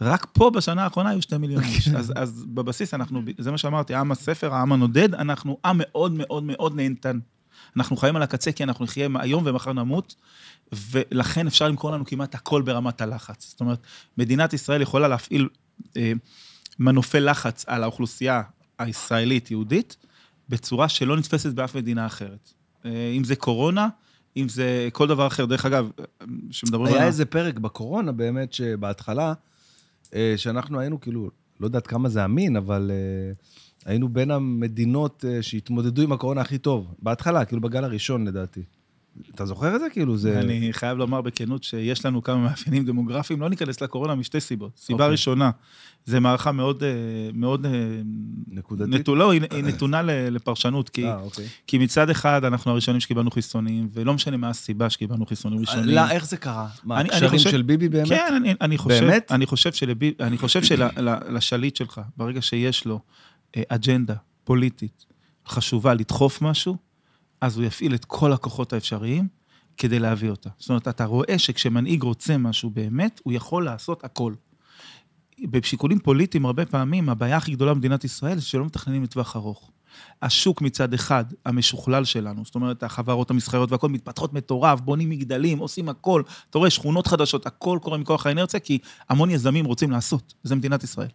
רק 0.00 0.26
פה 0.32 0.50
בשנה 0.50 0.84
האחרונה 0.84 1.10
היו 1.10 1.22
שתי 1.22 1.38
מיליון 1.38 1.62
איש. 1.62 1.88
אז, 1.88 2.12
אז 2.16 2.44
בבסיס 2.48 2.94
אנחנו, 2.94 3.22
זה 3.38 3.50
מה 3.50 3.58
שאמרתי, 3.58 3.94
עם 3.94 4.12
הספר, 4.12 4.54
העם 4.54 4.72
הנודד, 4.72 5.14
אנחנו 5.14 5.58
עם 5.64 5.76
מאוד 5.78 6.12
מאוד 6.12 6.44
מאוד 6.44 6.76
נהנתן. 6.76 7.18
אנחנו 7.76 7.96
חיים 7.96 8.16
על 8.16 8.22
הקצה 8.22 8.52
כי 8.52 8.64
אנחנו 8.64 8.84
נחיה 8.84 9.08
היום 9.14 9.42
ומחר 9.46 9.72
נמות, 9.72 10.14
ולכן 10.72 11.46
אפשר 11.46 11.68
למכור 11.68 11.90
לנו 11.90 12.06
כמעט 12.06 12.34
הכל 12.34 12.62
ברמת 12.62 13.00
הלחץ. 13.00 13.48
זאת 13.48 13.60
אומרת, 13.60 13.78
מדינת 14.18 14.52
ישראל 14.52 14.82
יכולה 14.82 15.08
להפעיל 15.08 15.48
אה, 15.96 16.12
מנופי 16.78 17.20
לחץ 17.20 17.64
על 17.68 17.82
האוכלוסייה 17.82 18.42
הישראלית-יהודית, 18.78 19.96
בצורה 20.48 20.88
שלא 20.88 21.16
נתפסת 21.16 21.52
באף 21.52 21.74
מדינה 21.74 22.06
אחרת. 22.06 22.52
אה, 22.84 23.12
אם 23.16 23.24
זה 23.24 23.36
קורונה, 23.36 23.88
אם 24.36 24.48
זה 24.48 24.88
כל 24.92 25.08
דבר 25.08 25.26
אחר. 25.26 25.44
דרך 25.44 25.66
אגב, 25.66 25.90
שמדברים 26.50 26.92
היה 26.92 27.02
על... 27.02 27.08
איזה 27.08 27.24
פרק 27.24 27.58
בקורונה, 27.58 28.12
באמת, 28.12 28.52
שבהתחלה, 28.52 29.32
אה, 30.14 30.34
שאנחנו 30.36 30.80
היינו 30.80 31.00
כאילו, 31.00 31.30
לא 31.60 31.66
יודעת 31.66 31.86
כמה 31.86 32.08
זה 32.08 32.24
אמין, 32.24 32.56
אבל 32.56 32.90
אה, 32.94 33.32
היינו 33.86 34.08
בין 34.08 34.30
המדינות 34.30 35.24
אה, 35.28 35.42
שהתמודדו 35.42 36.02
עם 36.02 36.12
הקורונה 36.12 36.40
הכי 36.40 36.58
טוב. 36.58 36.94
בהתחלה, 37.02 37.44
כאילו 37.44 37.60
בגל 37.62 37.84
הראשון, 37.84 38.26
לדעתי. 38.28 38.62
אתה 39.34 39.46
זוכר 39.46 39.74
את 39.76 39.80
זה? 39.80 39.86
כאילו, 39.92 40.16
זה... 40.16 40.40
אני 40.40 40.68
חייב 40.72 40.98
לומר 40.98 41.20
בכנות 41.20 41.64
שיש 41.64 42.06
לנו 42.06 42.22
כמה 42.22 42.36
מאפיינים 42.38 42.84
דמוגרפיים, 42.84 43.40
לא 43.40 43.48
ניכנס 43.48 43.80
לקורונה 43.80 44.14
משתי 44.14 44.40
סיבות. 44.40 44.72
סיבה 44.76 44.98
אוקיי. 44.98 45.10
ראשונה, 45.12 45.50
זה 46.04 46.20
מערכה 46.20 46.52
מאוד, 46.52 46.82
אה, 46.82 46.88
מאוד... 47.34 47.66
אה, 47.66 47.70
נקודתית? 48.48 48.94
נטו, 48.94 49.14
לא, 49.14 49.30
היא, 49.30 49.40
היא 49.50 49.64
נתונה 49.64 50.02
לפרשנות, 50.30 50.88
כי, 50.88 51.06
אה, 51.06 51.16
אוקיי. 51.20 51.46
כי 51.66 51.78
מצד 51.78 52.10
אחד 52.10 52.44
אנחנו 52.44 52.70
הראשונים 52.70 53.00
שקיבלנו 53.00 53.30
חיסונים, 53.30 53.88
ולא 53.92 54.14
משנה 54.14 54.36
מה 54.36 54.48
הסיבה 54.48 54.90
שקיבלנו 54.90 55.26
חיסונים 55.26 55.60
ראשונים. 55.60 55.94
לא, 55.94 56.10
איך 56.10 56.26
זה 56.26 56.36
קרה? 56.36 56.68
מה, 56.84 57.00
אני- 57.00 57.10
אני 57.10 57.28
חושב- 57.28 57.50
של 57.50 57.62
ביבי 57.62 57.88
באמת? 57.88 58.08
כן, 58.08 58.34
אני, 58.36 58.54
אני 58.60 58.78
חושב, 58.78 59.00
באמת? 59.04 59.32
אני 59.32 59.46
חושב, 59.46 59.72
שלבי, 59.72 60.14
אני 60.20 60.38
חושב 60.38 60.60
שלשליט 60.62 61.76
שלך, 61.76 62.00
ברגע 62.16 62.42
שיש 62.42 62.84
לו 62.84 63.00
אג'נדה 63.68 64.14
פוליטית 64.44 65.06
חשובה 65.46 65.94
לדחוף 65.94 66.42
משהו, 66.42 66.76
אז 67.40 67.56
הוא 67.56 67.64
יפעיל 67.64 67.94
את 67.94 68.04
כל 68.04 68.32
הכוחות 68.32 68.72
האפשריים 68.72 69.28
כדי 69.76 69.98
להביא 69.98 70.30
אותה. 70.30 70.50
זאת 70.58 70.68
אומרת, 70.68 70.88
אתה 70.88 71.04
רואה 71.04 71.38
שכשמנהיג 71.38 72.02
רוצה 72.02 72.38
משהו 72.38 72.70
באמת, 72.70 73.20
הוא 73.24 73.32
יכול 73.32 73.64
לעשות 73.64 74.04
הכל. 74.04 74.34
בשיקולים 75.42 75.98
פוליטיים, 75.98 76.46
הרבה 76.46 76.66
פעמים, 76.66 77.08
הבעיה 77.08 77.36
הכי 77.36 77.52
גדולה 77.52 77.74
במדינת 77.74 78.04
ישראל 78.04 78.38
זה 78.38 78.44
שלא 78.44 78.64
מתכננים 78.64 79.02
לטווח 79.02 79.36
ארוך. 79.36 79.70
השוק 80.22 80.62
מצד 80.62 80.94
אחד, 80.94 81.24
המשוכלל 81.44 82.04
שלנו, 82.04 82.42
זאת 82.44 82.54
אומרת, 82.54 82.82
החברות 82.82 83.30
המסחריות 83.30 83.72
והכל 83.72 83.88
מתפתחות 83.88 84.32
מטורף, 84.32 84.80
בונים 84.80 85.10
מגדלים, 85.10 85.58
עושים 85.58 85.88
הכל. 85.88 86.22
אתה 86.50 86.58
רואה, 86.58 86.70
שכונות 86.70 87.06
חדשות, 87.06 87.46
הכל 87.46 87.78
קורה 87.82 87.98
מכוח 87.98 88.26
האינרציה, 88.26 88.60
כי 88.60 88.78
המון 89.08 89.30
יזמים 89.30 89.64
רוצים 89.64 89.90
לעשות, 89.90 90.34
זה 90.42 90.54
מדינת 90.54 90.84
ישראל. 90.84 91.08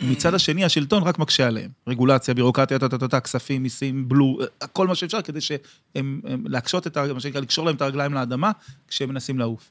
מצד 0.00 0.34
השני, 0.34 0.64
השלטון 0.64 1.02
רק 1.02 1.18
מקשה 1.18 1.46
עליהם. 1.46 1.70
רגולציה, 1.86 2.34
בירוקרטיה, 2.34 2.78
טה-טה-טה, 2.78 3.20
כספים, 3.20 3.62
מיסים, 3.62 4.08
בלו, 4.08 4.38
כל 4.72 4.86
מה 4.86 4.94
שאפשר, 4.94 5.22
כדי 5.22 5.40
שהם, 5.40 5.60
הם- 6.24 6.44
להקשות 6.46 6.86
את, 6.86 6.96
ה- 6.96 7.12
מה 7.12 7.20
שנקרא, 7.20 7.40
לקשור 7.40 7.66
להם 7.66 7.76
את 7.76 7.82
הרגליים 7.82 8.14
לאדמה, 8.14 8.50
כשהם 8.88 9.08
מנסים 9.08 9.38
לעוף. 9.38 9.70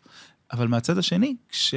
אבל 0.51 0.67
מהצד 0.67 0.97
השני, 0.97 1.35
כש... 1.49 1.75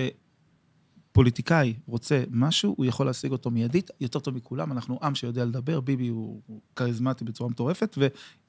פוליטיקאי 1.12 1.74
רוצה 1.86 2.22
משהו, 2.30 2.74
הוא 2.76 2.86
יכול 2.86 3.06
להשיג 3.06 3.32
אותו 3.32 3.50
מיידית, 3.50 3.90
יותר 4.00 4.18
טוב 4.18 4.34
מכולם, 4.34 4.72
אנחנו 4.72 4.98
עם 5.02 5.14
שיודע 5.14 5.44
לדבר, 5.44 5.80
ביבי 5.80 6.08
הוא 6.08 6.40
הוא 6.46 6.60
כריזמטי 6.76 7.24
בצורה 7.24 7.50
מטורפת, 7.50 7.98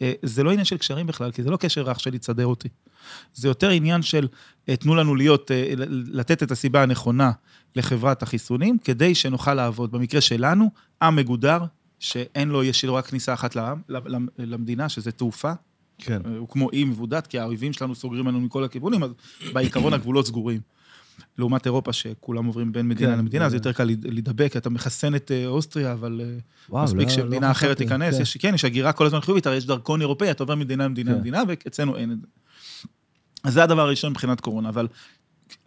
וזה 0.03 0.43
לא 0.43 0.51
עניין 0.51 0.65
של 0.65 0.77
קשרים 0.77 1.07
בכלל, 1.07 1.31
כי 1.31 1.43
זה 1.43 1.49
לא 1.49 1.57
קשר 1.57 1.81
רך 1.81 1.99
של 1.99 2.15
יצדר 2.15 2.45
אותי. 2.45 2.69
זה 3.33 3.47
יותר 3.47 3.69
עניין 3.69 4.01
של 4.01 4.27
אה, 4.69 4.75
תנו 4.75 4.95
לנו 4.95 5.15
להיות, 5.15 5.51
אה, 5.51 5.73
לתת 6.07 6.43
את 6.43 6.51
הסיבה 6.51 6.83
הנכונה 6.83 7.31
לחברת 7.75 8.23
החיסונים, 8.23 8.77
כדי 8.77 9.15
שנוכל 9.15 9.53
לעבוד. 9.53 9.91
במקרה 9.91 10.21
שלנו, 10.21 10.69
עם 11.01 11.15
מגודר, 11.15 11.59
שאין 11.99 12.49
לו, 12.49 12.63
יש 12.63 12.85
לו 12.85 12.93
רק 12.95 13.07
כניסה 13.07 13.33
אחת 13.33 13.55
לעם, 13.55 13.81
למ- 13.89 14.27
למדינה, 14.37 14.89
שזה 14.89 15.11
תעופה, 15.11 15.51
כן. 15.97 16.21
הוא 16.37 16.49
כמו 16.49 16.69
אי 16.71 16.83
מבודד, 16.83 17.27
כי 17.27 17.39
האויבים 17.39 17.73
שלנו 17.73 17.95
סוגרים 17.95 18.27
לנו 18.27 18.39
מכל 18.41 18.63
הכיוונים, 18.63 19.03
אז 19.03 19.11
בעיקרון 19.53 19.93
הגבולות 19.93 20.25
סגורים. 20.27 20.61
לעומת 21.37 21.65
אירופה, 21.65 21.93
שכולם 21.93 22.45
עוברים 22.45 22.71
בין 22.71 22.87
מדינה 22.87 23.11
כן, 23.13 23.17
למדינה, 23.19 23.45
אז 23.45 23.51
זה- 23.51 23.57
יותר 23.57 23.71
קל 23.71 23.83
להיד- 23.83 24.05
להידבק, 24.09 24.57
אתה 24.57 24.69
מחסן 24.69 25.15
את 25.15 25.31
אה, 25.31 25.47
אוסטריה, 25.47 25.93
אבל 25.93 26.21
אה, 26.23 26.37
וואו, 26.69 26.83
מספיק 26.83 27.01
לא- 27.01 27.09
שמדינה 27.09 27.47
לא 27.47 27.51
אחרת 27.51 27.77
תיכנס, 27.77 28.15
כן. 28.15 28.21
יש, 28.21 28.37
כן, 28.37 28.51
יש 28.55 28.65
הגירה 28.65 28.91
כל 28.93 29.05
הזמן 29.05 29.19
חיובית, 29.21 29.47
הרי 29.47 29.57
יש 29.57 29.65
דרכון 29.65 30.01
אירופאי, 30.01 30.31
אתה 30.31 30.43
עובר 30.43 30.55
ממדינה 30.55 30.85
למדינה 30.85 31.11
כן. 31.11 31.17
למדינה, 31.17 31.43
ואצלנו 31.47 31.97
אין 31.97 32.11
את 32.11 32.21
זה. 32.21 32.27
אז 33.43 33.53
זה 33.53 33.63
הדבר 33.63 33.81
הראשון 33.81 34.11
מבחינת 34.11 34.41
קורונה, 34.41 34.69
אבל 34.69 34.87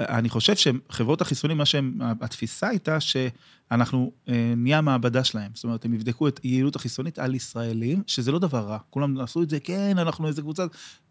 אני 0.01 0.29
חושב 0.29 0.55
שחברות 0.57 1.21
החיסונים, 1.21 1.59
מה 1.59 1.65
שהם, 1.65 1.99
התפיסה 2.21 2.69
הייתה 2.69 2.99
שאנחנו 3.01 4.13
אה, 4.29 4.55
נהיה 4.57 4.79
המעבדה 4.79 5.25
שלהם. 5.25 5.51
זאת 5.55 5.65
אומרת, 5.65 5.85
הם 5.85 5.95
יבדקו 5.95 6.29
את 6.29 6.41
היעילות 6.43 6.77
החיסונית 6.77 7.19
על 7.19 7.35
ישראלים, 7.35 8.03
שזה 8.07 8.33
לא 8.33 8.39
דבר 8.39 8.59
רע. 8.59 8.79
כולם 8.91 9.21
עשו 9.21 9.43
את 9.43 9.51
זה, 9.51 9.61
כן, 9.61 9.99
אנחנו 9.99 10.29
איזה 10.29 10.43
קבוצה, 10.43 10.67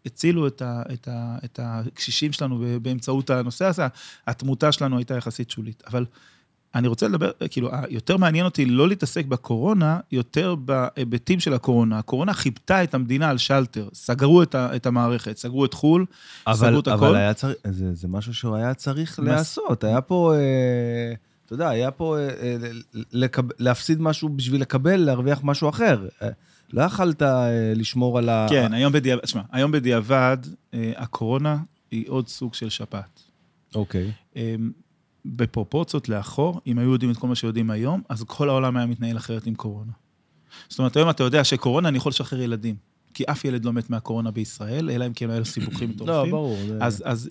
הצילו 0.06 0.46
את, 0.46 0.62
ה, 0.62 0.82
את, 0.92 1.08
ה, 1.08 1.38
את 1.44 1.60
הקשישים 1.62 2.32
שלנו 2.32 2.64
באמצעות 2.82 3.30
הנושא 3.30 3.64
הזה, 3.64 3.86
התמותה 4.26 4.72
שלנו 4.72 4.96
הייתה 4.96 5.16
יחסית 5.16 5.50
שולית. 5.50 5.82
אבל 5.86 6.06
אני 6.76 6.88
רוצה 6.88 7.08
לדבר, 7.08 7.30
כאילו, 7.50 7.70
יותר 7.88 8.16
מעניין 8.16 8.44
אותי 8.44 8.66
לא 8.66 8.88
להתעסק 8.88 9.24
בקורונה, 9.26 10.00
יותר 10.12 10.54
בהיבטים 10.54 11.40
של 11.40 11.54
הקורונה. 11.54 11.98
הקורונה 11.98 12.32
חיפתה 12.32 12.82
את 12.82 12.94
המדינה 12.94 13.30
על 13.30 13.38
שלטר, 13.38 13.88
סגרו 13.94 14.42
את, 14.42 14.54
ה, 14.54 14.76
את 14.76 14.86
המערכת, 14.86 15.36
סגרו 15.36 15.64
את 15.64 15.74
חו"ל, 15.74 16.06
אבל, 16.46 16.68
סגרו 16.68 16.80
את 16.80 16.88
הכל. 16.88 17.06
אבל 17.06 17.16
היה 17.16 17.34
צריך, 17.34 17.56
זה, 17.70 17.94
זה 17.94 18.08
משהו 18.08 18.34
שהיה 18.34 18.74
צריך 18.74 19.18
מס- 19.18 19.26
להיעשות. 19.26 19.84
היה 19.84 20.00
פה, 20.00 20.34
אה, 20.34 21.14
אתה 21.46 21.54
יודע, 21.54 21.68
היה 21.68 21.90
פה 21.90 22.18
אה, 22.18 22.28
אה, 22.28 22.56
לקב, 23.12 23.42
להפסיד 23.58 24.00
משהו 24.00 24.28
בשביל 24.28 24.60
לקבל, 24.60 24.96
להרוויח 24.96 25.40
משהו 25.44 25.68
אחר. 25.68 26.06
אה, 26.22 26.28
לא 26.72 26.82
יכלת 26.82 27.22
אה, 27.22 27.48
לשמור 27.76 28.18
על 28.18 28.28
ה... 28.28 28.46
כן, 28.50 28.72
היום 28.74 28.92
בדיעבד, 28.92 29.22
תשמע, 29.22 29.42
היום 29.52 29.72
בדיעבד, 29.72 30.38
אה, 30.74 30.92
הקורונה 30.96 31.56
היא 31.90 32.04
עוד 32.08 32.28
סוג 32.28 32.54
של 32.54 32.68
שפעת. 32.68 33.20
אוקיי. 33.74 34.10
אה, 34.36 34.54
בפרופורציות 35.26 36.08
לאחור, 36.08 36.60
אם 36.66 36.78
היו 36.78 36.92
יודעים 36.92 37.10
את 37.10 37.16
כל 37.16 37.26
מה 37.26 37.34
שיודעים 37.34 37.70
היום, 37.70 38.02
אז 38.08 38.24
כל 38.26 38.48
העולם 38.48 38.76
היה 38.76 38.86
מתנהל 38.86 39.16
אחרת 39.16 39.46
עם 39.46 39.54
קורונה. 39.54 39.92
זאת 40.68 40.78
אומרת, 40.78 40.96
היום 40.96 41.10
אתה 41.10 41.22
יודע 41.22 41.44
שקורונה, 41.44 41.88
אני 41.88 41.96
יכול 41.98 42.10
לשחרר 42.10 42.40
ילדים. 42.40 42.76
כי 43.16 43.24
אף 43.30 43.44
ילד 43.44 43.64
לא 43.64 43.72
מת 43.72 43.90
מהקורונה 43.90 44.30
בישראל, 44.30 44.90
אלא 44.90 45.06
אם 45.06 45.12
כן 45.12 45.30
היו 45.30 45.38
לו 45.38 45.44
סיבוכים 45.44 45.88
לא, 45.90 45.94
מטורפים. 46.04 46.30
ברור. 46.30 46.56
זה- 46.68 46.78
אז, 46.80 47.02
אז, 47.06 47.30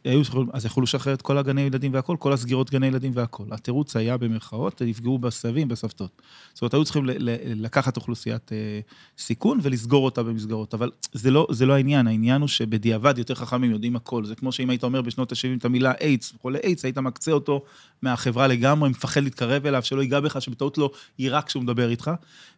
אז 0.54 0.65
יכלו 0.65 0.84
לשחרר 0.84 1.13
את 1.13 1.21
כל 1.21 1.38
הגני 1.38 1.62
ילדים 1.62 1.93
והכל, 1.93 2.15
כל 2.19 2.34
הסגירות 2.34 2.71
גני 2.71 2.88
ילדים 2.88 3.12
והכל. 3.15 3.43
התירוץ 3.52 3.95
היה 3.95 4.17
במרכאות, 4.17 4.82
יפגעו 4.82 5.17
בסבים, 5.19 5.67
בסבתות. 5.67 6.21
זאת 6.54 6.62
אומרת, 6.62 6.74
היו 6.74 6.84
צריכים 6.84 7.04
לקחת 7.45 7.98
אוכלוסיית 7.98 8.52
אה, 8.52 8.80
סיכון 9.17 9.60
ולסגור 9.62 10.06
אותה 10.06 10.24
במסגרות. 10.24 10.74
אבל 10.74 10.91
זה 11.13 11.32
לא, 11.32 11.48
זה 11.52 11.65
לא 11.65 11.74
העניין, 11.74 12.08
העניין 12.08 12.41
הוא 12.41 12.48
שבדיעבד 12.48 13.17
יותר 13.17 13.36
חכמים 13.36 13.71
יודעים 13.71 13.95
הכל. 13.95 14.26
זה 14.26 14.36
כמו 14.36 14.52
שאם 14.52 14.69
היית 14.69 14.84
אומר 14.84 15.02
בשנות 15.02 15.32
ה-70 15.32 15.58
את 15.60 15.65
המילה 15.65 15.93
איידס, 16.02 16.34
חולה 16.41 16.60
איידס, 16.63 16.86
היית 16.86 16.98
מקצה 16.98 17.32
אותו 17.32 17.63
מהחברה 18.02 18.48
לגמרי, 18.48 18.89
מפחד 18.89 19.21
להתקרב 19.24 19.65
אליו, 19.65 19.84
שלא 19.84 20.02
ייגע 20.02 20.19
בך, 20.19 20.41
שבטעות 20.41 20.78
לא 20.78 20.91
יירק 21.19 21.45
כשהוא 21.48 21.63
מדבר 21.63 21.89
איתך. 21.89 22.12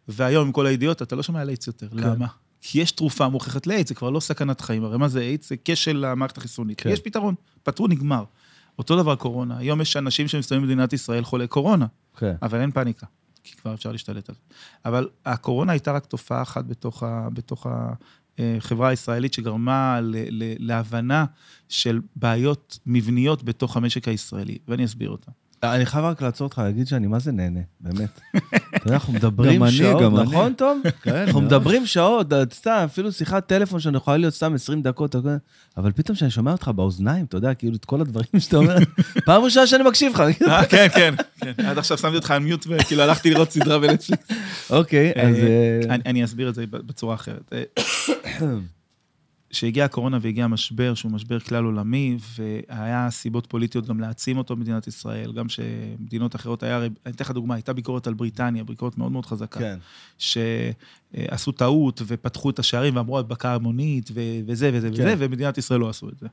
והיום, 0.08 0.46
עם 0.46 0.52
כל 0.52 0.66
הידיעות, 0.66 1.02
אתה 1.02 1.16
לא 1.16 1.22
שומע 1.22 1.40
על 1.40 1.48
איידס 1.48 1.66
יותר. 1.66 1.88
כן. 1.88 1.96
למה? 1.96 2.26
כי 2.60 2.80
יש 2.80 2.92
תרופה 2.92 3.28
מוכחת 3.28 3.66
לאיידס, 3.66 3.88
זה 3.88 3.94
כבר 3.94 4.10
לא 4.10 4.20
סכנת 4.20 4.60
חיים. 4.60 4.84
הרי 4.84 4.98
מה 4.98 5.08
זה 5.08 5.20
איידס? 5.20 5.48
זה 5.48 5.56
כשל 5.64 5.96
למערכת 5.96 6.38
החיסונית. 6.38 6.80
כן. 6.80 6.90
יש 6.90 7.00
פתרון, 7.00 7.34
פתרו, 7.62 7.88
נגמר. 7.88 8.24
אותו 8.78 8.96
דבר 9.02 9.16
קורונה. 9.16 9.58
היום 9.58 9.80
יש 9.80 9.96
אנשים 9.96 10.28
שמסתובבים 10.28 10.68
במדינת 10.68 10.92
ישראל 10.92 11.24
חולי 11.24 11.46
קורונה, 11.46 11.86
כן. 12.16 12.34
אבל 12.42 12.60
אין 12.60 12.70
פאניקה, 12.70 13.06
כי 13.44 13.56
כבר 13.56 13.74
אפשר 13.74 13.92
להשתלט 13.92 14.28
על 14.28 14.34
זה. 14.34 14.40
אבל 14.84 15.08
הקורונה 15.26 15.72
הייתה 15.72 15.92
רק 15.92 16.06
תופעה 16.06 16.42
אחת 16.42 16.64
בתוך, 16.64 17.02
ה, 17.02 17.28
בתוך 17.32 17.66
אה, 18.38 18.56
חברה 18.60 18.92
ישראלית 18.92 19.34
שגרמה 19.34 20.00
ל- 20.00 20.16
ל- 20.30 20.54
להבנה 20.58 21.24
של 21.68 22.00
בעיות 22.16 22.78
מבניות 22.86 23.42
בתוך 23.42 23.76
המשק 23.76 24.08
הישראלי, 24.08 24.58
ואני 24.68 24.84
אסביר 24.84 25.10
אותה. 25.10 25.30
אני 25.62 25.86
חייב 25.86 26.04
רק 26.04 26.22
לעצור 26.22 26.46
אותך, 26.46 26.58
להגיד 26.58 26.86
שאני 26.86 27.06
מה 27.06 27.18
זה 27.18 27.32
נהנה, 27.32 27.60
באמת. 27.80 28.20
אתה 28.36 28.42
יודע, 28.84 28.94
אנחנו 28.94 29.12
מדברים 29.18 29.56
גם 29.56 29.62
אני, 29.62 29.72
שעות, 29.72 30.02
גם 30.02 30.16
אני. 30.16 30.24
נכון, 30.24 30.52
תום? 30.52 30.82
כן, 31.02 31.14
אנחנו. 31.14 31.40
מדברים 31.40 31.86
שעות, 31.86 32.26
סתם, 32.52 32.82
אפילו 32.84 33.12
שיחת 33.12 33.46
טלפון 33.46 33.80
שאני 33.80 33.96
יכולה 33.96 34.16
להיות 34.16 34.34
סתם 34.34 34.54
20 34.54 34.82
דקות, 34.82 35.16
אבל 35.76 35.92
פתאום 35.92 36.16
כשאני 36.16 36.30
שומע 36.30 36.52
אותך 36.52 36.68
באוזניים, 36.68 37.24
אתה 37.24 37.36
יודע, 37.36 37.54
כאילו, 37.54 37.76
את 37.76 37.84
כל 37.84 38.00
הדברים 38.00 38.26
שאתה 38.38 38.56
אומר, 38.56 38.76
פעם 39.26 39.42
ראשונה 39.42 39.66
שאני 39.66 39.84
מקשיב 39.84 40.12
לך. 40.12 40.20
אה, 40.20 40.64
כן, 40.64 40.86
כן, 40.94 41.14
כן. 41.40 41.66
עד 41.66 41.78
עכשיו 41.78 41.98
שמתי 41.98 42.16
אותך 42.16 42.30
על 42.30 42.38
מיוט 42.38 42.66
וכאילו 42.68 43.02
הלכתי 43.02 43.30
לראות 43.30 43.50
סדרה 43.50 43.78
בנטפליקס. 43.78 44.28
אוקיי, 44.70 45.12
אז... 45.16 45.36
אה, 45.36 45.80
אה, 45.90 45.96
אני 46.06 46.24
אסביר 46.24 46.48
את 46.48 46.54
זה 46.54 46.64
בצורה 46.70 47.14
אחרת. 47.14 47.52
כשהגיעה 49.50 49.84
הקורונה 49.86 50.18
והגיע 50.22 50.44
המשבר, 50.44 50.94
שהוא 50.94 51.12
משבר 51.12 51.38
כלל 51.40 51.64
עולמי, 51.64 52.16
והיה 52.38 53.10
סיבות 53.10 53.46
פוליטיות 53.46 53.86
גם 53.86 54.00
להעצים 54.00 54.38
אותו 54.38 54.56
במדינת 54.56 54.86
ישראל, 54.86 55.32
גם 55.32 55.46
שמדינות 55.48 56.36
אחרות 56.36 56.62
היה, 56.62 56.76
הרי- 56.76 56.88
אני 57.06 57.14
אתן 57.14 57.24
לך 57.24 57.30
דוגמה, 57.30 57.54
הייתה 57.54 57.72
ביקורת 57.72 58.06
על 58.06 58.14
בריטניה, 58.14 58.64
ביקורת 58.64 58.98
מאוד 58.98 59.12
מאוד 59.12 59.26
חזקה, 59.26 59.60
כן. 59.60 59.78
שעשו 60.18 61.52
טעות 61.52 62.02
ופתחו 62.06 62.50
את 62.50 62.58
השערים 62.58 62.96
ואמרו 62.96 63.18
הדבקה 63.18 63.54
המונית 63.54 64.10
ו- 64.14 64.20
וזה 64.46 64.70
וזה 64.74 64.88
וזה, 64.92 65.02
כן. 65.02 65.14
ומדינת 65.18 65.58
ישראל 65.58 65.80
לא 65.80 65.88
עשו 65.88 66.08
את 66.08 66.18
זה. 66.18 66.26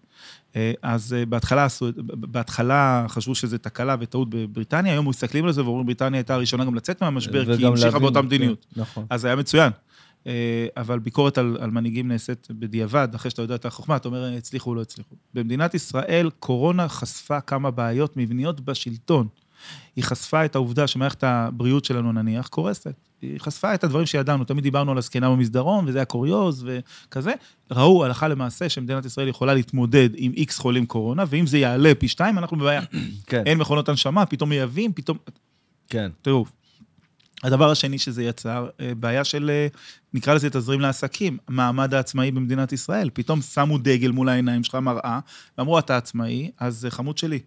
אה, 0.55 0.71
אז 0.81 1.13
אה, 1.13 1.25
בהתחלה 1.25 1.65
עשו, 1.65 1.87
בהתחלה 2.07 3.05
חשבו 3.09 3.35
שזה 3.35 3.57
תקלה 3.57 3.95
וטעות 3.99 4.29
בבריטניה, 4.29 4.93
היום 4.93 5.09
מסתכלים 5.09 5.45
על 5.45 5.51
זה 5.51 5.63
ואומרים, 5.63 5.85
בריטניה 5.85 6.19
הייתה 6.19 6.33
הראשונה 6.33 6.65
גם 6.65 6.75
לצאת 6.75 7.01
מהמשבר, 7.03 7.45
כי 7.45 7.61
היא 7.61 7.67
המשיכה 7.67 7.99
באותה 7.99 8.21
מדיניות. 8.21 8.65
כן, 8.75 8.81
נכון. 8.81 9.05
אז 9.09 9.25
היה 9.25 9.35
מצוין. 9.35 9.71
אה, 10.27 10.67
אבל 10.77 10.99
ביקורת 10.99 11.37
על, 11.37 11.57
על 11.59 11.71
מנהיגים 11.71 12.07
נעשית 12.07 12.47
בדיעבד, 12.51 13.07
אחרי 13.15 13.31
שאתה 13.31 13.41
יודע 13.41 13.55
את 13.55 13.65
החוכמה, 13.65 13.95
אתה 13.95 14.07
אומר, 14.07 14.33
הצליחו 14.37 14.69
או 14.69 14.75
לא 14.75 14.81
הצליחו. 14.81 15.15
במדינת 15.33 15.73
ישראל, 15.73 16.29
קורונה 16.39 16.89
חשפה 16.89 17.41
כמה 17.41 17.71
בעיות 17.71 18.17
מבניות 18.17 18.59
בשלטון. 18.61 19.27
היא 19.95 20.03
חשפה 20.03 20.45
את 20.45 20.55
העובדה 20.55 20.87
שמערכת 20.87 21.23
הבריאות 21.23 21.85
שלנו, 21.85 22.11
נניח, 22.11 22.47
קורסת. 22.47 22.93
היא 23.21 23.39
חשפה 23.39 23.73
את 23.73 23.83
הדברים 23.83 24.05
שידענו, 24.05 24.43
תמיד 24.43 24.63
דיברנו 24.63 24.91
על 24.91 24.97
הזקנה 24.97 25.29
במסדרון, 25.29 25.85
וזה 25.87 25.97
היה 25.97 26.05
קוריוז 26.05 26.65
וכזה. 26.67 27.33
ראו 27.71 28.05
הלכה 28.05 28.27
למעשה 28.27 28.69
שמדינת 28.69 29.05
ישראל 29.05 29.27
יכולה 29.27 29.53
להתמודד 29.53 30.09
עם 30.15 30.31
איקס 30.35 30.57
חולים 30.59 30.85
קורונה, 30.85 31.23
ואם 31.27 31.47
זה 31.47 31.57
יעלה 31.57 31.91
פי 31.99 32.07
שתיים, 32.07 32.37
אנחנו 32.37 32.57
בבעיה. 32.57 32.81
כן, 33.27 33.43
אין 33.45 33.57
מכונות 33.57 33.89
הנשמה, 33.89 34.25
פתאום 34.25 34.49
מייבאים, 34.49 34.93
פתאום... 34.93 35.17
כן. 35.89 36.11
טירוף. 36.21 36.51
הדבר 37.43 37.71
השני 37.71 37.97
שזה 37.97 38.23
יצר, 38.23 38.67
אה, 38.79 38.95
בעיה 38.95 39.23
של, 39.23 39.49
אה, 39.53 39.67
נקרא 40.13 40.33
לזה 40.33 40.49
תזרים 40.49 40.81
לעסקים, 40.81 41.37
מעמד 41.47 41.93
העצמאי 41.93 42.31
במדינת 42.31 42.73
ישראל. 42.73 43.09
פתאום 43.13 43.41
שמו 43.41 43.77
דגל 43.77 44.11
מול 44.11 44.29
העיניים 44.29 44.63
שלך, 44.63 44.75
מראה, 44.75 45.19
ואמרו, 45.57 45.79
אתה 45.79 45.97
עצמאי, 45.97 46.51
אז 46.59 46.85
אה, 46.85 46.91
חמוד 46.91 47.17
שלי, 47.17 47.39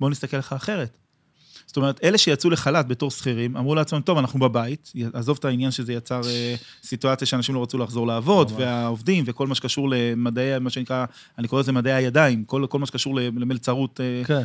בוא 0.00 0.10
נסתכל 0.10 0.36
לך 0.36 0.52
אחרת. 0.52 0.96
זאת 1.66 1.76
אומרת, 1.76 2.04
אלה 2.04 2.18
שיצאו 2.18 2.50
לחל"ת 2.50 2.86
בתור 2.86 3.10
שכירים, 3.10 3.56
אמרו 3.56 3.74
לעצמם, 3.74 4.00
טוב, 4.00 4.18
אנחנו 4.18 4.40
בבית, 4.40 4.92
עזוב 5.12 5.36
את 5.40 5.44
העניין 5.44 5.70
שזה 5.70 5.92
יצר 5.92 6.20
סיטואציה 6.82 7.26
שאנשים 7.26 7.54
לא 7.54 7.62
רצו 7.62 7.78
לחזור 7.78 8.06
לעבוד. 8.06 8.52
והעובדים, 8.56 9.24
וכל 9.26 9.46
מה 9.46 9.54
שקשור 9.54 9.88
למדעי, 9.90 10.58
מה 10.58 10.70
שנקרא, 10.70 11.04
אני 11.38 11.48
קורא 11.48 11.60
לזה 11.60 11.72
מדעי 11.72 11.92
הידיים, 11.92 12.44
כל, 12.44 12.66
כל 12.68 12.78
מה 12.78 12.86
שקשור 12.86 13.14
למלצרות, 13.14 14.00
כן. 14.26 14.42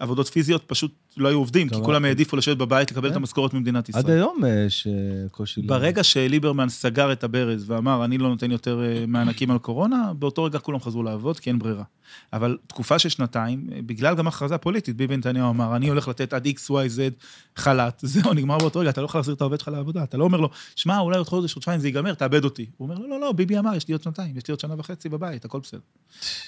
עבודות 0.00 0.28
פיזיות, 0.28 0.64
פשוט 0.66 0.92
לא 1.16 1.28
היו 1.28 1.38
עובדים, 1.38 1.68
כי 1.68 1.74
כולם 1.74 1.94
אנחנו. 1.94 2.06
העדיפו 2.06 2.36
לשבת 2.36 2.56
בבית 2.56 2.90
לקבל 2.90 3.08
את 3.08 3.12
כן. 3.12 3.16
המשכורת 3.16 3.54
ממדינת 3.54 3.88
ישראל. 3.88 4.04
עד 4.04 4.10
היום 4.10 4.40
יש 4.66 4.86
אה, 4.86 4.92
קושי. 5.30 5.62
ל- 5.62 5.66
ברגע 5.66 6.04
שליברמן 6.04 6.68
סגר 6.68 7.12
את 7.12 7.24
הברז 7.24 7.70
ואמר, 7.70 8.04
אני 8.04 8.18
לא 8.18 8.28
נותן 8.28 8.50
יותר 8.50 8.82
אה, 8.84 9.04
מענקים 9.06 9.50
על 9.50 9.58
קורונה, 9.58 10.12
באותו 10.18 10.44
רגע 10.44 10.58
כולם 10.58 10.80
חזרו 10.80 11.02
לעבוד, 11.02 11.40
כי 11.40 11.50
אין 11.50 11.58
ברירה. 11.58 11.84
אבל 12.32 12.58
תקופה 12.66 12.98
של 12.98 13.08
שנתיים, 13.08 13.68
אה, 13.72 13.78
בגלל 13.86 14.14
גם 14.14 14.26
הכרזה 14.26 14.58
פוליטית, 14.58 14.96
ביבי 14.96 15.16
נתניהו 15.16 15.50
אמר, 15.50 15.76
אני 15.76 15.88
הולך 15.88 16.08
לתת 16.08 16.32
עד 16.32 16.46
x, 16.46 16.70
y, 16.70 16.70
z 16.70 17.24
חל"ת, 17.56 18.00
זהו, 18.06 18.34
נגמר 18.34 18.58
באותו 18.58 18.80
רגע, 18.80 18.90
אתה 18.90 19.00
לא 19.00 19.06
יכול 19.06 19.18
להחזיר 19.18 19.34
את 19.34 19.40
העובד 19.40 19.58
שלך 19.60 19.68
לעבודה, 19.68 20.02
אתה 20.04 20.16
לא 20.16 20.24
אומר 20.24 20.40
לו, 20.40 20.48
שמע, 20.76 20.98
אולי 20.98 21.18
עוד 21.18 21.28
חודש, 21.28 21.54
חודשיים 21.54 21.80
זה 21.80 21.88
ייגמר, 21.88 22.14
תאבד 22.14 22.44
אותי. 22.44 22.66
הוא 22.76 22.88
אומר, 22.88 22.98
לא, 22.98 23.08
לא, 23.08 23.20
לא, 23.20 23.32
ביבי 23.32 23.58
אמר, 23.58 23.74
יש 23.74 23.88
לי 23.88 23.94
עוד 23.94 24.02
שנתיים, 24.02 24.36
יש 24.36 24.48
לי 24.48 24.52
עוד 24.52 24.60
שנה 24.60 24.74
וחצי 24.78 25.08
בבית, 25.08 25.44
הכל 25.44 25.60
בסדר. 25.60 25.80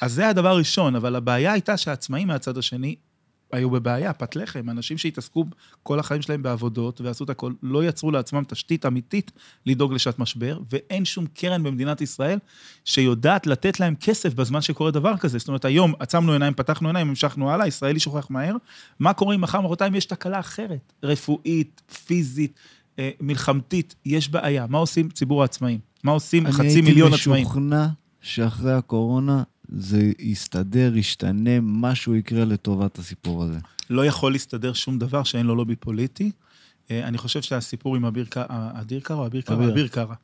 אז 0.00 0.12
זה 0.12 0.28
הדבר 0.28 0.48
הראשון, 0.48 0.96
אבל 0.96 1.16
הבעיה 1.16 1.52
הייתה 1.52 1.76
שהעצמאים 1.76 2.28
מהצד 2.28 2.58
השני 2.58 2.96
היו 3.52 3.70
בבעיה, 3.70 4.12
פת 4.12 4.36
לחם. 4.36 4.70
אנשים 4.70 4.98
שהתעסקו 4.98 5.44
כל 5.82 5.98
החיים 5.98 6.22
שלהם 6.22 6.42
בעבודות 6.42 7.00
ועשו 7.00 7.24
את 7.24 7.30
הכל, 7.30 7.52
לא 7.62 7.84
יצרו 7.84 8.10
לעצמם 8.10 8.42
תשתית 8.48 8.86
אמיתית 8.86 9.32
לדאוג 9.66 9.92
לשעת 9.92 10.18
משבר, 10.18 10.58
ואין 10.70 11.04
שום 11.04 11.26
קרן 11.26 11.62
במדינת 11.62 12.00
ישראל 12.00 12.38
שיודעת 12.84 13.46
לתת 13.46 13.80
להם 13.80 13.94
כסף 13.94 14.34
בזמן 14.34 14.60
שקורה 14.60 14.90
דבר 14.90 15.16
כזה. 15.16 15.38
זאת 15.38 15.48
אומרת, 15.48 15.64
היום 15.64 15.92
עצמנו 15.98 16.32
עיניים, 16.32 16.54
פתחנו 16.54 16.88
עיניים, 16.88 17.08
המשכנו 17.08 17.50
הלאה, 17.50 17.66
ישראלי 17.66 18.00
שוכח 18.00 18.26
מהר. 18.30 18.56
מה 18.98 19.12
קורה 19.12 19.34
אם 19.34 19.40
מחר, 19.40 19.60
מחרתיים 19.60 19.94
יש 19.94 20.04
תקלה 20.04 20.40
אחרת? 20.40 20.92
רפואית, 21.02 21.82
פיזית, 22.06 22.52
אה, 22.98 23.10
מלחמתית, 23.20 23.94
יש 24.04 24.28
בעיה. 24.28 24.66
מה 24.68 24.78
עושים 24.78 25.08
ציבור 25.08 25.42
העצמאים? 25.42 25.78
מה 26.04 26.12
עושים 26.12 26.52
חצי 26.52 26.80
מיליון 26.80 27.08
אני 27.12 27.20
עצמאים? 27.20 27.36
הייתי 27.36 27.48
משוכנע 27.50 27.86
שאחרי 28.20 28.72
הקורונה 28.72 29.42
זה 29.68 30.12
יסתדר, 30.18 30.96
ישתנה, 30.96 31.60
משהו 31.62 32.14
יקרה 32.14 32.44
לטובת 32.44 32.98
הסיפור 32.98 33.42
הזה. 33.42 33.58
לא 33.90 34.06
יכול 34.06 34.32
להסתדר 34.32 34.72
שום 34.72 34.98
דבר 34.98 35.24
שאין 35.24 35.46
לו 35.46 35.54
לובי 35.54 35.76
פוליטי. 35.76 36.30
אה, 36.90 37.08
אני 37.08 37.18
חושב 37.18 37.42
שהסיפור 37.42 37.96
עם 37.96 38.04
אביר 38.04 38.24
קארה, 38.24 38.70
אדיר 38.74 39.00
קארה 39.00 39.20
או 39.20 39.26
אביר 39.26 39.40
קארה? 39.40 39.58
אביר. 39.58 39.72
אביר 39.72 39.88
קארה. 39.88 40.14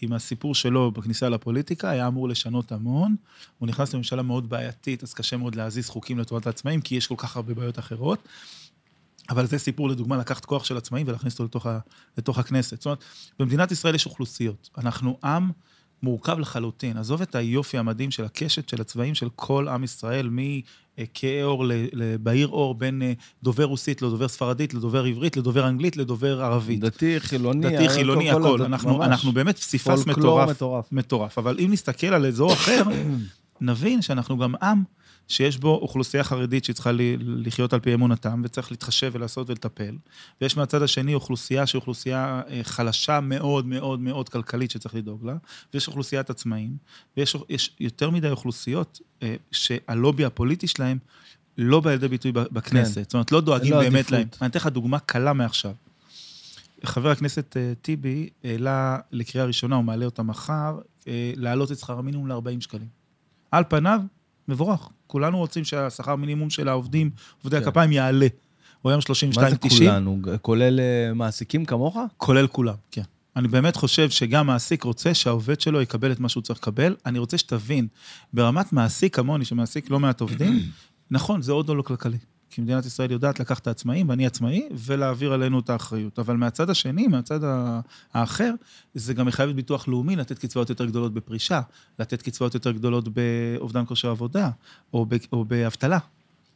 עם 0.00 0.12
הסיפור 0.12 0.54
שלו 0.54 0.90
בכניסה 0.90 1.28
לפוליטיקה, 1.28 1.90
היה 1.90 2.06
אמור 2.06 2.28
לשנות 2.28 2.72
המון. 2.72 3.16
הוא 3.58 3.68
נכנס 3.68 3.94
לממשלה 3.94 4.22
מאוד 4.22 4.48
בעייתית, 4.48 5.02
אז 5.02 5.14
קשה 5.14 5.36
מאוד 5.36 5.54
להזיז 5.54 5.88
חוקים 5.88 6.18
לטובת 6.18 6.46
העצמאים, 6.46 6.80
כי 6.80 6.94
יש 6.94 7.06
כל 7.06 7.14
כך 7.18 7.36
הרבה 7.36 7.54
בעיות 7.54 7.78
אחרות. 7.78 8.28
אבל 9.30 9.46
זה 9.46 9.58
סיפור, 9.58 9.88
לדוגמה, 9.88 10.16
לקחת 10.16 10.44
כוח 10.44 10.64
של 10.64 10.76
עצמאים 10.76 11.08
ולהכניס 11.08 11.34
אותו 11.34 11.44
לתוך, 11.44 11.66
ה, 11.66 11.78
לתוך 12.18 12.38
הכנסת. 12.38 12.76
זאת 12.76 12.86
אומרת, 12.86 13.04
במדינת 13.38 13.72
ישראל 13.72 13.94
יש 13.94 14.06
אוכלוסיות. 14.06 14.70
אנחנו 14.78 15.18
עם 15.24 15.50
מורכב 16.02 16.38
לחלוטין. 16.38 16.96
עזוב 16.96 17.22
את 17.22 17.34
היופי 17.34 17.78
המדהים 17.78 18.10
של 18.10 18.24
הקשת 18.24 18.68
של 18.68 18.80
הצבעים 18.80 19.14
של 19.14 19.28
כל 19.36 19.68
עם 19.68 19.84
ישראל, 19.84 20.28
מכהה 20.32 21.42
עור 21.44 21.64
לבהיר 21.92 22.48
עור, 22.48 22.74
בין 22.74 23.02
אה, 23.02 23.12
דובר 23.42 23.64
רוסית 23.64 24.02
לדובר 24.02 24.28
ספרדית, 24.28 24.74
לדובר 24.74 25.04
עברית, 25.04 25.36
לדובר 25.36 25.68
אנגלית, 25.68 25.96
לדובר 25.96 26.42
ערבית. 26.42 26.80
דתי, 26.80 27.20
חילוני. 27.20 27.66
דתי, 27.66 27.84
הכל- 27.86 27.94
חילוני, 27.94 28.32
כל 28.32 28.40
הכל. 28.40 28.54
הדת, 28.60 28.66
אנחנו. 28.66 29.04
אנחנו 29.04 29.32
באמת 29.32 29.58
פסיפס 29.58 30.06
מטורף. 30.06 30.48
מטורף. 30.50 30.92
מטורף. 30.92 31.38
אבל 31.38 31.56
אם 31.64 31.68
נסתכל 31.72 32.06
על 32.06 32.26
אזור 32.26 32.52
אחר, 32.52 32.82
נבין 33.60 34.02
שאנחנו 34.02 34.38
גם 34.38 34.54
עם 34.62 34.82
שיש 35.28 35.58
בו 35.58 35.74
אוכלוסייה 35.74 36.24
חרדית 36.24 36.64
שצריכה 36.64 36.90
לחיות 37.18 37.72
על 37.72 37.80
פי 37.80 37.94
אמונתם, 37.94 38.42
וצריך 38.44 38.70
להתחשב 38.70 39.10
ולעשות 39.14 39.50
ולטפל. 39.50 39.96
ויש 40.40 40.56
מהצד 40.56 40.82
השני 40.82 41.14
אוכלוסייה 41.14 41.66
שהיא 41.66 41.78
אוכלוסייה 41.78 42.42
אה, 42.48 42.60
חלשה 42.62 43.20
מאוד 43.20 43.66
מאוד 43.66 44.00
מאוד 44.00 44.28
כלכלית 44.28 44.70
שצריך 44.70 44.94
לדאוג 44.94 45.24
לה, 45.24 45.36
ויש 45.74 45.88
אוכלוסיית 45.88 46.30
עצמאים, 46.30 46.76
ויש 47.16 47.36
יש 47.48 47.70
יותר 47.80 48.10
מדי 48.10 48.30
אוכלוסיות 48.30 49.00
אה, 49.22 49.34
שהלובי 49.52 50.24
הפוליטי 50.24 50.66
שלהם 50.66 50.98
לא 51.58 51.80
בא 51.80 51.90
לידי 51.90 52.08
ביטוי 52.08 52.32
בכנסת. 52.32 52.94
כן. 52.94 53.02
זאת 53.02 53.14
אומרת, 53.14 53.32
לא 53.32 53.40
דואגים 53.40 53.72
לו 53.72 53.78
באמת 53.78 53.94
עדיפות. 53.94 54.12
להם. 54.12 54.28
אני 54.40 54.50
אתן 54.50 54.58
לך 54.58 54.66
דוגמה 54.66 54.98
קלה 54.98 55.32
מעכשיו. 55.32 55.72
חבר 56.84 57.10
הכנסת 57.10 57.56
אה, 57.56 57.72
טיבי 57.82 58.28
העלה 58.44 58.98
לקריאה 59.12 59.46
ראשונה, 59.46 59.76
הוא 59.76 59.84
מעלה 59.84 60.04
אותה 60.04 60.22
מחר, 60.22 60.78
להעלות 61.36 61.72
את 61.72 61.78
שכר 61.78 61.98
המינימום 61.98 62.28
ל-40 62.28 62.60
שקלים. 62.60 62.88
על 63.50 63.64
פניו, 63.68 64.00
מבורך. 64.48 64.88
כולנו 65.08 65.38
רוצים 65.38 65.64
שהשכר 65.64 66.16
מינימום 66.16 66.50
של 66.50 66.68
העובדים, 66.68 67.10
עובדי 67.42 67.56
כן. 67.56 67.62
הכפיים, 67.62 67.92
יעלה. 67.92 68.26
הוא 68.82 68.90
היום 68.90 69.00
מה 69.08 69.50
זה 69.50 69.56
32.90, 69.56 69.78
כולנו? 69.78 70.20
כולל 70.42 70.80
אה, 70.80 71.14
מעסיקים 71.14 71.64
כמוך? 71.64 71.98
כולל 72.16 72.46
כולם, 72.46 72.74
כן. 72.90 73.02
אני 73.36 73.48
באמת 73.48 73.76
חושב 73.76 74.10
שגם 74.10 74.46
מעסיק 74.46 74.82
רוצה 74.82 75.14
שהעובד 75.14 75.60
שלו 75.60 75.80
יקבל 75.80 76.12
את 76.12 76.20
מה 76.20 76.28
שהוא 76.28 76.42
צריך 76.42 76.58
לקבל. 76.58 76.96
אני 77.06 77.18
רוצה 77.18 77.38
שתבין, 77.38 77.86
ברמת 78.32 78.72
מעסיק 78.72 79.16
כמוני, 79.16 79.44
שמעסיק 79.44 79.90
לא 79.90 80.00
מעט 80.00 80.20
עובדים, 80.20 80.58
נכון, 81.10 81.42
זה 81.42 81.52
עוד 81.52 81.68
לא 81.68 81.82
כלכלי. 81.82 82.18
כי 82.58 82.62
מדינת 82.62 82.86
ישראל 82.86 83.10
יודעת 83.12 83.40
לקחת 83.40 83.62
את 83.62 83.66
העצמאים, 83.66 84.08
ואני 84.08 84.26
עצמאי, 84.26 84.68
ולהעביר 84.72 85.32
עלינו 85.32 85.58
את 85.60 85.70
האחריות. 85.70 86.18
אבל 86.18 86.36
מהצד 86.36 86.70
השני, 86.70 87.06
מהצד 87.06 87.40
האחר, 88.14 88.52
זה 88.94 89.14
גם 89.14 89.26
מחייב 89.26 89.50
את 89.50 89.56
ביטוח 89.56 89.88
לאומי 89.88 90.16
לתת 90.16 90.38
קצבאות 90.38 90.70
יותר 90.70 90.86
גדולות 90.86 91.14
בפרישה, 91.14 91.60
לתת 91.98 92.22
קצבאות 92.22 92.54
יותר 92.54 92.72
גדולות 92.72 93.08
באובדן 93.08 93.84
כושר 93.86 94.10
עבודה, 94.10 94.50
או, 94.92 95.06
ב, 95.08 95.16
או 95.32 95.44
באבטלה. 95.44 95.98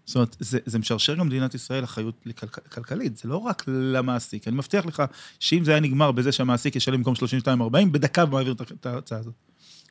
זאת 0.05 0.17
אומרת, 0.17 0.37
זה, 0.41 0.59
זה 0.67 0.79
משרשר 0.79 1.15
גם 1.15 1.21
במדינת 1.21 1.55
ישראל 1.55 1.85
אחריות 1.85 2.15
לכלכ- 2.27 2.69
כלכלית, 2.75 3.17
זה 3.17 3.29
לא 3.29 3.37
רק 3.37 3.65
למעסיק. 3.69 4.49
אני 4.49 4.57
מבטיח 4.57 4.87
לך 4.87 5.03
שאם 5.41 5.65
זה 5.65 5.71
היה 5.71 5.81
נגמר 5.81 6.13
בזה 6.13 6.33
שהמעסיק 6.33 6.77
ישלם 6.77 6.97
במקום 6.97 7.15
32-40, 7.45 7.49
בדקה 7.93 8.23
הוא 8.23 8.31
מעביר 8.31 8.53
את 8.53 8.87
ההצעה 8.87 9.19
הזאת. 9.19 9.35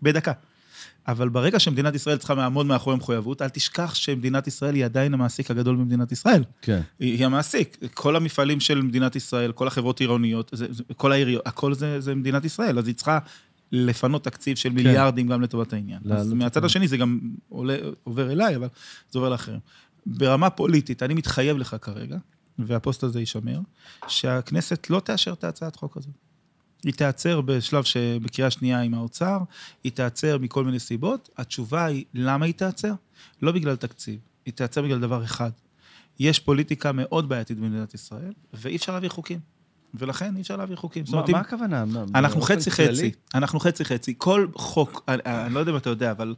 בדקה. 0.01 0.31
אבל 1.07 1.29
ברגע 1.29 1.59
שמדינת 1.59 1.95
ישראל 1.95 2.17
צריכה 2.17 2.33
לעמוד 2.33 2.65
מאחורי 2.65 2.95
מחויבות, 2.95 3.41
אל 3.41 3.49
תשכח 3.49 3.93
שמדינת 3.93 4.47
ישראל 4.47 4.75
היא 4.75 4.85
עדיין 4.85 5.13
המעסיק 5.13 5.51
הגדול 5.51 5.75
במדינת 5.75 6.11
ישראל. 6.11 6.43
כן. 6.61 6.81
היא, 6.99 7.13
היא 7.17 7.25
המעסיק. 7.25 7.77
כל 7.93 8.15
המפעלים 8.15 8.59
של 8.59 8.81
מדינת 8.81 9.15
ישראל, 9.15 9.51
כל 9.51 9.67
החברות 9.67 9.99
עירוניות, 9.99 10.49
זה, 10.53 10.67
כל 10.97 11.11
העיריות, 11.11 11.47
הכל 11.47 11.73
זה, 11.73 12.01
זה 12.01 12.15
מדינת 12.15 12.45
ישראל. 12.45 12.79
אז 12.79 12.87
היא 12.87 12.95
צריכה 12.95 13.19
לפנות 13.71 14.23
תקציב 14.23 14.57
של 14.57 14.69
מיליארדים 14.69 15.27
גם 15.27 15.41
לטובת 15.41 15.73
העניין. 15.73 15.99
לא, 16.05 16.15
אז 16.15 16.29
לא 16.29 16.35
מהצד 16.35 16.59
תקין. 16.59 16.65
השני 16.65 16.87
זה 16.87 16.97
גם 16.97 17.19
עולה, 17.49 17.77
עובר 18.03 18.31
אליי, 18.31 18.55
אבל 18.55 18.67
זה 19.11 19.19
עובר 19.19 19.29
לאחרים. 19.29 19.59
ברמה 20.05 20.49
פוליטית, 20.49 21.03
אני 21.03 21.13
מתחייב 21.13 21.57
לך 21.57 21.75
כרגע, 21.81 22.17
והפוסט 22.59 23.03
הזה 23.03 23.19
יישמר, 23.19 23.59
שהכנסת 24.07 24.89
לא 24.89 24.99
תאשר 24.99 25.33
את 25.33 25.43
ההצעת 25.43 25.75
חוק 25.75 25.97
הזאת. 25.97 26.30
היא 26.85 26.93
תיעצר 26.93 27.41
בשלב 27.41 27.83
שבקריאה 27.83 28.51
שנייה 28.51 28.81
עם 28.81 28.93
האוצר, 28.93 29.37
היא 29.83 29.91
תיעצר 29.91 30.37
מכל 30.37 30.63
מיני 30.65 30.79
סיבות. 30.79 31.29
התשובה 31.37 31.85
היא, 31.85 32.05
למה 32.13 32.45
היא 32.45 32.53
תיעצר? 32.53 32.93
לא 33.41 33.51
בגלל 33.51 33.75
תקציב, 33.75 34.19
היא 34.45 34.53
תיעצר 34.53 34.81
בגלל 34.81 34.99
דבר 34.99 35.23
אחד. 35.23 35.51
יש 36.19 36.39
פוליטיקה 36.39 36.91
מאוד 36.91 37.29
בעייתית 37.29 37.57
במדינת 37.59 37.93
ישראל, 37.93 38.33
ואי 38.53 38.75
אפשר 38.75 38.91
להעביר 38.91 39.09
חוקים. 39.09 39.39
ולכן 39.93 40.35
אי 40.35 40.41
אפשר 40.41 40.55
להעביר 40.55 40.75
חוקים. 40.77 41.05
זאת 41.05 41.13
מה 41.13 41.17
אומרת, 41.17 41.29
אם- 41.29 41.35
מה 41.35 41.41
הכוונה? 41.41 41.85
מה, 41.85 42.03
אנחנו 42.15 42.39
באופן 42.39 42.55
חצי 42.55 42.71
כללי? 42.71 42.89
חצי, 42.97 43.11
אנחנו 43.35 43.59
חצי 43.59 43.85
חצי. 43.85 44.13
כל 44.17 44.47
חוק, 44.55 45.03
אני, 45.07 45.21
אני 45.25 45.53
לא 45.53 45.59
יודע 45.59 45.71
אם 45.71 45.77
אתה 45.77 45.89
יודע, 45.89 46.11
אבל 46.11 46.35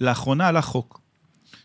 לאחרונה 0.00 0.48
עלה 0.48 0.62
חוק, 0.62 1.00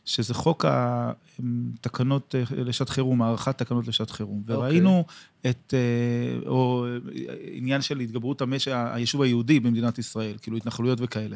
שזה 0.08 0.34
חוק 0.34 0.65
התקנות 0.67 2.36
אה, 2.36 2.63
לשעת 2.63 2.89
חירום, 2.89 3.22
הארכת 3.22 3.58
תקנות 3.58 3.88
לשעת 3.88 4.12
חירום. 4.12 4.41
אוקיי. 4.41 4.56
וראינו 4.56 5.06
את, 5.50 5.74
אה, 5.74 6.50
או 6.50 6.86
אה, 6.86 7.34
עניין 7.52 7.82
של 7.82 8.00
התגברות 8.00 8.41
המש, 8.41 8.67
היישוב 8.67 9.22
היהודי 9.22 9.60
במדינת 9.60 10.00
ישראל, 10.00 10.36
כאילו 10.41 10.58
התנחלויות 10.58 11.00
וכאלה. 11.02 11.36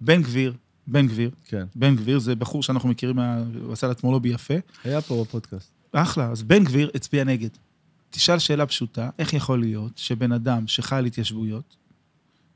בן 0.00 0.22
גביר, 0.22 0.54
בן 0.86 1.06
גביר, 1.06 1.30
כן. 1.44 1.64
בן 1.74 1.96
גביר 1.96 2.18
זה 2.18 2.34
בחור 2.36 2.62
שאנחנו 2.62 2.88
מכירים, 2.88 3.16
מה- 3.16 3.42
הוא 3.64 3.72
עשה 3.72 3.86
לעצמו 3.86 4.12
לובי 4.12 4.28
יפה. 4.28 4.54
היה 4.84 5.00
פה 5.00 5.24
בפודקאסט. 5.24 5.72
אחלה, 5.92 6.30
אז 6.30 6.42
בן 6.42 6.64
גביר 6.64 6.90
הצביע 6.94 7.24
נגד. 7.24 7.50
תשאל 8.10 8.38
שאלה 8.38 8.66
פשוטה, 8.66 9.10
איך 9.18 9.32
יכול 9.34 9.60
להיות 9.60 9.92
שבן 9.96 10.32
אדם 10.32 10.66
שחי 10.66 10.96
על 10.96 11.04
התיישבויות, 11.04 11.76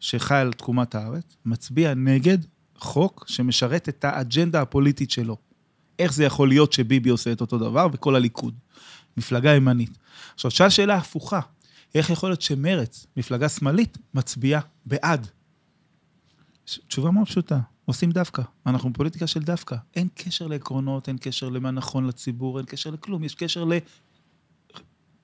שחי 0.01 0.35
על 0.35 0.53
תקומת 0.53 0.95
הארץ, 0.95 1.37
מצביע 1.45 1.95
נגד 1.95 2.39
חוק 2.79 3.25
שמשרת 3.29 3.89
את 3.89 4.05
האג'נדה 4.05 4.63
הפוליטית 4.63 5.11
שלו? 5.11 5.37
איך 5.99 6.13
זה 6.13 6.25
יכול 6.25 6.49
להיות 6.49 6.73
שביבי 6.73 7.11
עושה 7.11 7.33
את 7.33 7.41
אותו 7.41 7.59
דבר 7.59 7.87
וכל 7.93 8.17
הליכוד? 8.17 8.55
מפלגה 9.17 9.55
ימנית. 9.55 9.99
עכשיו, 10.35 10.51
תשאל 10.51 10.71
שאלה 10.71 10.97
הפוכה, 10.97 11.41
איך 11.95 12.11
יכול 12.11 12.29
להיות 12.29 12.43
שמרץ, 12.43 13.07
מפלגה 13.17 13.49
שמאלית, 13.49 13.99
מצביעה 14.15 14.61
בעד? 14.87 15.27
תשובה 16.65 17.11
מאוד 17.11 17.27
פשוטה, 17.27 17.61
עושים 17.85 18.11
דווקא. 18.11 18.43
אנחנו 18.67 18.93
בפוליטיקה 18.93 19.27
של 19.27 19.43
דווקא. 19.43 19.77
אין 19.97 20.09
קשר 20.15 20.47
לעקרונות, 20.47 21.09
אין 21.09 21.17
קשר 21.21 21.49
למה 21.49 21.71
נכון 21.71 22.07
לציבור, 22.07 22.59
אין 22.59 22.67
קשר 22.67 22.91
לכלום. 22.91 23.25
יש 23.25 23.35
קשר 23.35 23.65
ל... 23.65 23.73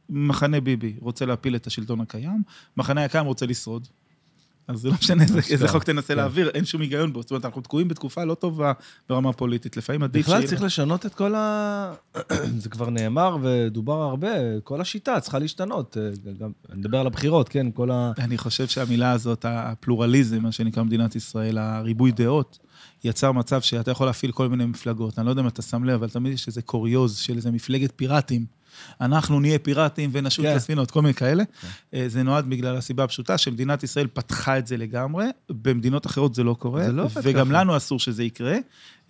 מחנה 0.09 0.61
ביבי 0.61 0.97
רוצה 1.01 1.27
להפיל 1.27 1.57
את 1.57 1.67
השלטון 1.67 2.01
הקיים, 2.01 2.43
מחנה 2.77 3.05
הקיים 3.05 3.27
רוצה 3.27 3.47
לשרוד. 3.47 3.89
אז 4.69 4.81
זה 4.81 4.89
לא 4.89 4.95
משנה 4.95 5.23
איזה, 5.23 5.41
איזה 5.51 5.69
חוק 5.69 5.85
תנסה 5.85 6.09
כן. 6.09 6.17
להעביר, 6.17 6.49
אין 6.49 6.65
שום 6.65 6.81
היגיון 6.81 7.13
בו. 7.13 7.23
זאת 7.23 7.31
אומרת, 7.31 7.45
אנחנו 7.45 7.61
תקועים 7.63 7.89
בתקופה 7.89 8.25
לא 8.25 8.35
טובה 8.35 8.73
ברמה 9.09 9.33
פוליטית. 9.33 9.77
לפעמים 9.77 10.03
עדיף 10.03 10.27
בכלל 10.27 10.37
שיהיה- 10.37 10.49
צריך 10.49 10.63
לשנות 10.63 11.07
את 11.07 11.15
כל 11.15 11.35
ה... 11.35 11.93
זה 12.63 12.69
כבר 12.69 12.91
נאמר 12.91 13.37
ודובר 13.43 14.03
הרבה, 14.03 14.29
כל 14.65 14.81
השיטה 14.81 15.21
צריכה 15.21 15.39
להשתנות. 15.39 15.97
אה, 16.01 16.11
גם, 16.41 16.51
אני 16.71 16.79
מדבר 16.81 16.99
על 16.99 17.07
הבחירות, 17.07 17.49
כן, 17.49 17.67
כל 17.75 17.91
ה... 17.91 18.13
אני 18.19 18.39
חושב 18.39 18.67
שהמילה 18.67 19.11
הזאת, 19.13 19.45
הפלורליזם, 19.49 20.43
מה 20.43 20.53
שנקרא 20.53 20.83
מדינת 20.83 21.17
ישראל, 21.17 21.59
הריבוי 21.59 22.13
דעות, 22.13 22.59
יצר 23.05 23.33
מצב 23.33 23.61
שאתה 23.61 23.91
יכול 23.91 24.07
להפעיל 24.07 24.33
כל 24.33 24.49
מיני 24.49 24.67
מפלגות. 24.67 25.19
אני 25.19 25.27
לא 25.27 25.31
יודע 25.31 25.43
אם 25.43 25.49
אתה 25.49 25.63
שם 25.63 25.85
לב, 25.85 25.93
אבל 25.95 26.09
תמיד 26.09 26.33
יש 26.33 26.49
איזה 26.49 26.63
קוריוז 26.63 27.17
של 27.17 27.37
איזה 27.37 27.51
מפלגת 27.51 27.93
פיראטים. 27.97 28.62
אנחנו 29.01 29.41
נהיה 29.41 29.59
פיראטים 29.59 30.11
ונשוט 30.13 30.45
כן. 30.47 30.57
לספינות, 30.57 30.91
כל 30.91 31.03
מיני 31.03 31.15
כאלה. 31.15 31.45
אה, 31.95 32.05
זה 32.09 32.23
נועד 32.23 32.51
בגלל 32.51 32.77
הסיבה 32.77 33.05
הפשוטה 33.05 33.39
שמדינת 33.39 33.83
ישראל 33.83 34.07
פתחה 34.07 34.59
את 34.59 34.67
זה 34.67 34.77
לגמרי, 34.77 35.27
במדינות 35.51 36.07
אחרות 36.07 36.35
זה 36.35 36.45
לא 36.45 36.55
קורה, 36.55 36.85
זה 36.85 36.93
לא 36.93 37.07
וגם 37.23 37.49
ככה. 37.49 37.61
לנו 37.61 37.77
אסור 37.77 37.99
שזה 38.01 38.25
יקרה. 38.25 38.57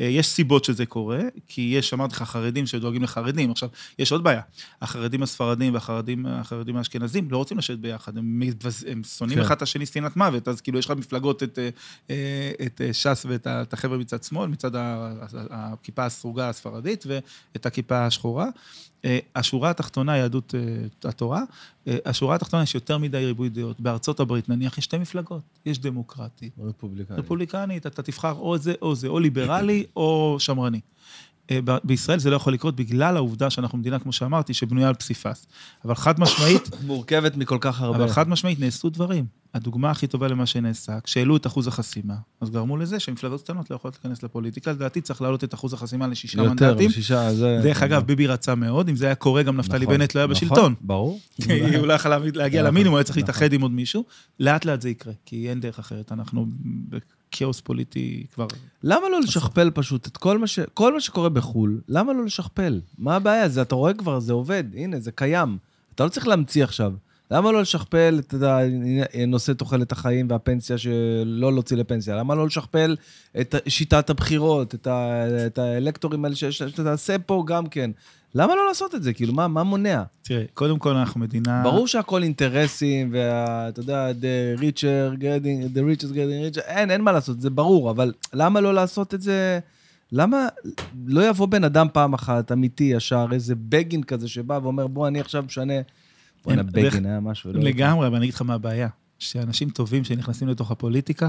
אה, 0.00 0.06
יש 0.06 0.26
סיבות 0.26 0.64
שזה 0.64 0.86
קורה, 0.86 1.20
כי 1.48 1.74
יש, 1.78 1.94
אמרתי 1.94 2.14
לך, 2.14 2.22
חרדים 2.22 2.66
שדואגים 2.66 3.02
לחרדים. 3.02 3.50
עכשיו, 3.50 3.68
יש 3.98 4.12
עוד 4.12 4.24
בעיה, 4.24 4.40
החרדים 4.82 5.22
הספרדים 5.22 5.74
והחרדים 5.74 6.26
החרדים 6.26 6.76
האשכנזים 6.76 7.28
לא 7.30 7.36
רוצים 7.36 7.58
לשבת 7.58 7.78
ביחד, 7.78 8.16
הם, 8.18 8.40
מבז- 8.42 8.84
הם 8.88 9.02
שונאים 9.04 9.38
כן. 9.38 9.44
אחד 9.44 9.56
את 9.56 9.62
השני 9.62 9.86
שנאת 9.86 10.16
מוות, 10.16 10.48
אז 10.48 10.60
כאילו 10.60 10.78
יש 10.78 10.86
לך 10.86 10.96
מפלגות, 10.96 11.42
את, 11.42 11.58
אה, 12.10 12.50
את 12.66 12.80
ש"ס 12.92 13.26
ואת 13.28 13.72
החבר'ה 13.74 13.98
מצד 13.98 14.22
שמאל, 14.22 14.48
מצד 14.48 14.70
הכיפה 15.50 16.04
הסרוגה 16.04 16.48
הספרדית 16.48 17.04
ואת 17.06 17.66
הכיפה 17.66 18.06
השחורה. 18.06 18.46
אה, 19.04 19.18
השורה 19.34 19.70
התחתונה, 19.70 20.16
יהדות 20.16 20.54
אה, 20.54 21.08
התורה, 21.08 21.42
אה, 21.88 21.96
השורה 22.04 22.34
התחתונה 22.34 22.62
יש 22.62 22.74
יותר 22.74 22.98
מדי 22.98 23.26
ריבוי 23.26 23.48
דעות. 23.48 23.80
בארצות 23.80 24.20
הברית, 24.20 24.48
נניח, 24.48 24.78
יש 24.78 24.84
שתי 24.84 24.98
מפלגות, 24.98 25.42
יש 25.66 25.78
דמוקרטית. 25.78 26.52
רפובליקני. 26.58 27.16
רפובליקנית, 27.16 27.86
אתה 27.86 28.02
תבחר 28.02 28.32
או 28.32 28.58
זה 28.58 28.74
או 28.82 28.94
זה, 28.94 29.08
או 29.08 29.20
ליברלי 29.20 29.84
או 29.96 30.36
שמרני. 30.38 30.80
אה, 31.52 31.78
בישראל 31.84 32.18
זה 32.18 32.30
לא 32.30 32.36
יכול 32.36 32.52
לקרות 32.52 32.76
בגלל 32.76 33.16
העובדה 33.16 33.50
שאנחנו 33.50 33.78
מדינה, 33.78 33.98
כמו 33.98 34.12
שאמרתי, 34.12 34.54
שבנויה 34.54 34.88
על 34.88 34.94
פסיפס. 34.94 35.46
אבל 35.84 35.94
חד 35.94 36.20
משמעית, 36.20 36.68
מורכבת 36.86 37.36
מכל 37.36 37.58
כך 37.60 37.80
הרבה. 37.80 37.96
אבל 37.96 38.08
חד 38.08 38.28
משמעית 38.28 38.60
נעשו 38.60 38.90
דברים. 38.90 39.42
הדוגמה 39.54 39.90
הכי 39.90 40.06
טובה 40.06 40.28
למה 40.28 40.46
שנעשה, 40.46 41.00
כשהעלו 41.00 41.36
את 41.36 41.46
אחוז 41.46 41.66
החסימה, 41.66 42.14
אז 42.40 42.50
גרמו 42.50 42.76
לזה 42.76 43.00
שמפלגות 43.00 43.42
קטנות 43.42 43.70
לא 43.70 43.76
יכולות 43.76 43.94
להיכנס 43.94 44.22
לפוליטיקה. 44.22 44.72
לדעתי 44.72 45.00
צריך 45.00 45.22
להעלות 45.22 45.44
את 45.44 45.54
אחוז 45.54 45.72
החסימה 45.72 46.06
לשישה 46.06 46.42
יותר, 46.42 46.68
מנדטים. 46.68 46.90
שישה, 46.90 47.34
זה... 47.34 47.60
דרך 47.62 47.82
אגב, 47.82 48.02
ביבי 48.06 48.26
רצה 48.26 48.54
מאוד, 48.54 48.88
אם 48.88 48.96
זה 48.96 49.06
היה 49.06 49.14
קורה, 49.14 49.42
גם 49.42 49.56
נפתלי 49.56 49.84
נכון, 49.84 49.98
בנט 49.98 50.14
לא 50.14 50.20
היה 50.20 50.26
נכון, 50.26 50.48
בשלטון. 50.48 50.74
ברור. 50.80 51.20
כי 51.42 51.76
הוא 51.76 51.86
לא 51.86 51.92
יכול 51.92 52.10
להגיע 52.10 52.60
נכון, 52.60 52.74
למינימום, 52.74 52.96
היה 52.96 53.04
צריך 53.04 53.16
נכון. 53.18 53.28
להתאחד 53.28 53.52
עם 53.52 53.60
עוד 53.60 53.70
מישהו. 53.70 54.04
לאט 54.40 54.64
לאט 54.64 54.80
זה 54.80 54.90
יקרה, 54.90 55.12
כי 55.26 55.50
אין 55.50 55.60
דרך 55.60 55.78
אחרת. 55.78 56.12
אנחנו 56.12 56.46
בכאוס 57.32 57.60
פוליטי 57.60 58.26
כבר... 58.34 58.46
למה 58.82 59.08
לא 59.08 59.20
לשכפל 59.20 59.70
פשוט 59.70 60.06
את 60.06 60.16
כל 60.16 60.38
מה, 60.38 60.46
ש... 60.46 60.58
כל 60.74 60.94
מה 60.94 61.00
שקורה 61.00 61.28
בחו"ל? 61.28 61.80
למה 61.88 62.12
לא 62.12 62.24
לשכפל? 62.24 62.80
מה 62.98 63.16
הבעיה? 63.16 63.48
זה, 63.48 63.62
אתה 63.62 63.74
רואה 63.74 63.94
כבר, 63.94 64.20
זה 64.20 64.32
עובד, 64.32 64.64
הנה, 64.74 65.00
זה 65.00 65.12
קיים. 65.12 65.58
אתה 65.94 66.04
לא 66.04 66.08
צריך 66.08 66.28
להמציא 66.28 66.64
עכשיו. 66.64 66.92
למה 67.30 67.52
לא 67.52 67.62
לשכפל 67.62 68.20
את 68.20 68.34
נושא 69.26 69.52
תוחלת 69.52 69.92
החיים 69.92 70.26
והפנסיה 70.30 70.78
שלא 70.78 71.52
להוציא 71.52 71.76
לפנסיה? 71.76 72.16
למה 72.16 72.34
לא 72.34 72.46
לשכפל 72.46 72.96
את 73.40 73.54
שיטת 73.68 74.10
הבחירות, 74.10 74.74
את, 74.74 74.86
ה... 74.86 75.24
את 75.46 75.58
האלקטורים 75.58 76.24
האלה 76.24 76.36
שיש, 76.36 76.62
שתעשה 76.62 77.18
פה 77.18 77.44
גם 77.46 77.66
כן? 77.66 77.90
למה 78.34 78.54
לא 78.54 78.66
לעשות 78.68 78.94
את 78.94 79.02
זה? 79.02 79.12
כאילו, 79.12 79.32
מה, 79.32 79.48
מה 79.48 79.62
מונע? 79.62 80.02
תראה, 80.22 80.44
קודם 80.54 80.78
כל 80.78 80.96
אנחנו 80.96 81.20
מדינה... 81.20 81.62
ברור 81.62 81.86
שהכל 81.86 82.22
אינטרסים, 82.22 83.10
ואתה 83.12 83.80
יודע, 83.80 84.10
the 84.10 84.60
richer 84.60 85.20
getting, 85.20 85.76
the 85.76 85.80
richest 85.80 86.12
getting 86.12 86.56
richer, 86.56 86.62
אין, 86.64 86.90
אין 86.90 87.00
מה 87.00 87.12
לעשות, 87.12 87.40
זה 87.40 87.50
ברור, 87.50 87.90
אבל 87.90 88.12
למה 88.32 88.60
לא 88.60 88.74
לעשות 88.74 89.14
את 89.14 89.22
זה? 89.22 89.60
למה 90.12 90.48
לא 91.06 91.28
יבוא 91.28 91.46
בן 91.46 91.64
אדם 91.64 91.86
פעם 91.92 92.14
אחת, 92.14 92.52
אמיתי, 92.52 92.84
ישר, 92.84 93.26
איזה 93.32 93.54
בגין 93.54 94.02
כזה 94.02 94.28
שבא 94.28 94.58
ואומר, 94.62 94.86
בוא, 94.86 95.08
אני 95.08 95.20
עכשיו 95.20 95.42
משנה... 95.42 95.74
בוא'נה, 96.44 96.62
בגין 96.62 97.06
היה 97.06 97.20
משהו. 97.20 97.52
לא 97.52 97.60
לגמרי, 97.60 98.06
אבל 98.06 98.16
אני 98.16 98.24
אגיד 98.24 98.34
לך 98.34 98.42
מה 98.42 98.54
הבעיה. 98.54 98.88
שאנשים 99.18 99.70
טובים 99.70 100.04
שנכנסים 100.04 100.48
לתוך 100.48 100.70
הפוליטיקה, 100.70 101.28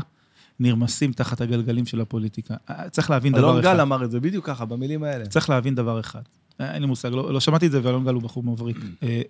נרמסים 0.59 1.13
תחת 1.13 1.41
הגלגלים 1.41 1.85
של 1.85 2.01
הפוליטיקה. 2.01 2.55
אה, 2.69 2.89
צריך 2.89 3.09
להבין 3.09 3.33
דבר 3.33 3.41
אלון 3.41 3.59
אחד. 3.59 3.73
גל 3.73 3.81
אמר 3.81 4.03
את 4.03 4.11
זה 4.11 4.19
בדיוק 4.19 4.45
ככה, 4.45 4.65
במילים 4.65 5.03
האלה. 5.03 5.25
צריך 5.25 5.49
להבין 5.49 5.75
דבר 5.75 5.99
אחד. 5.99 6.21
אה, 6.61 6.73
אין 6.73 6.81
לי 6.81 6.87
מושג, 6.87 7.09
לא, 7.09 7.33
לא 7.33 7.39
שמעתי 7.39 7.67
את 7.67 7.71
זה, 7.71 7.79
ואלון 7.83 8.05
גל 8.05 8.13
הוא 8.13 8.21
בחור 8.21 8.43
מבריק. 8.43 8.77
אה, 9.03 9.21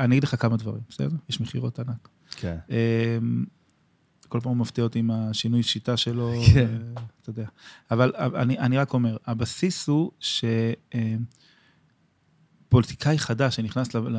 אני 0.00 0.14
אגיד 0.14 0.24
לך 0.24 0.42
כמה 0.42 0.56
דברים, 0.56 0.82
בסדר? 0.88 1.16
יש 1.28 1.40
מכירות 1.40 1.78
ענק. 1.78 2.08
כן. 2.30 2.56
אה, 2.70 3.18
כל 4.28 4.40
פעם 4.40 4.52
הוא 4.52 4.56
מפתיע 4.56 4.84
אותי 4.84 4.98
עם 4.98 5.10
השינוי 5.10 5.62
שיטה 5.62 5.96
שלו, 5.96 6.32
כן. 6.54 6.66
אה, 6.96 7.02
אתה 7.22 7.30
יודע. 7.30 7.46
אבל 7.90 8.12
אני, 8.16 8.58
אני 8.58 8.78
רק 8.78 8.94
אומר, 8.94 9.16
הבסיס 9.26 9.88
הוא 9.88 10.10
שפוליטיקאי 12.68 13.18
חדש 13.18 13.56
שנכנס, 13.56 13.94
ל, 13.94 13.98
ל, 13.98 14.16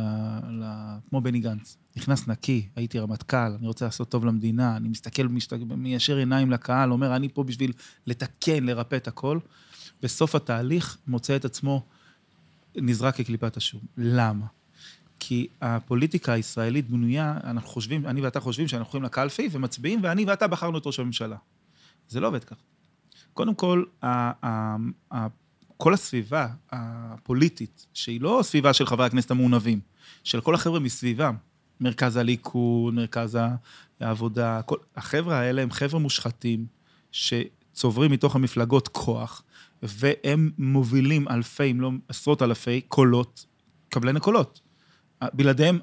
ל, 0.50 0.66
כמו 1.10 1.22
בני 1.22 1.40
גנץ, 1.40 1.78
נכנס 1.98 2.28
נקי, 2.28 2.68
הייתי 2.76 3.00
רמטכ"ל, 3.00 3.38
אני 3.60 3.68
רוצה 3.68 3.86
לעשות 3.86 4.10
טוב 4.10 4.26
למדינה, 4.26 4.78
אני 4.78 4.90
מסתכל, 4.90 5.28
משת, 5.28 5.54
מיישר 5.54 6.18
עיניים 6.18 6.52
לקהל, 6.52 6.92
אומר, 6.92 7.16
אני 7.16 7.30
פה 7.30 7.44
בשביל 7.44 7.74
לתקן, 8.08 8.64
לרפא 8.64 8.96
את 8.96 9.08
הכל. 9.08 9.40
בסוף 10.02 10.36
התהליך 10.36 10.98
מוצא 11.08 11.36
את 11.36 11.46
עצמו 11.46 11.86
נזרק 12.76 13.16
כקליפת 13.16 13.58
השום. 13.58 13.82
למה? 13.98 14.46
כי 15.20 15.48
הפוליטיקה 15.62 16.34
הישראלית 16.34 16.90
בנויה, 16.90 17.38
אנחנו 17.44 17.70
חושבים, 17.70 18.08
אני 18.08 18.22
ואתה 18.22 18.40
חושבים 18.40 18.68
שאנחנו 18.68 18.86
הולכים 18.86 19.04
לקלפי 19.04 19.50
ומצביעים, 19.52 20.00
ואני 20.04 20.26
ואתה 20.26 20.48
בחרנו 20.48 20.78
את 20.78 20.86
ראש 20.86 21.00
הממשלה. 21.00 21.38
זה 22.08 22.20
לא 22.20 22.28
עובד 22.28 22.44
ככה. 22.44 22.62
קודם 23.34 23.56
כל, 23.56 23.84
כל 25.78 25.94
הסביבה 25.94 26.48
הפוליטית, 26.72 27.88
שהיא 27.94 28.22
לא 28.22 28.40
סביבה 28.44 28.74
של 28.74 28.86
חברי 28.86 29.06
הכנסת 29.06 29.32
המעונבים, 29.32 29.80
של 30.24 30.42
כל 30.42 30.56
החבר'ה 30.56 30.80
מסביבם, 30.80 31.36
מרכז 31.80 32.16
הליכוד, 32.16 32.94
מרכז 32.94 33.38
העבודה, 34.00 34.62
כל, 34.62 34.78
החבר'ה 34.96 35.40
האלה 35.40 35.62
הם 35.62 35.72
חבר'ה 35.72 36.00
מושחתים, 36.00 36.66
שצוברים 37.12 38.12
מתוך 38.12 38.36
המפלגות 38.36 38.88
כוח, 38.88 39.44
והם 39.84 40.52
מובילים 40.58 41.28
אלפי, 41.28 41.72
אם 41.72 41.82
לא 41.82 41.92
עשרות 42.08 42.42
אלפי, 42.42 42.82
קולות, 42.82 43.46
קבלני 43.90 44.20
קולות. 44.20 44.62
בלעדיהם 45.34 45.80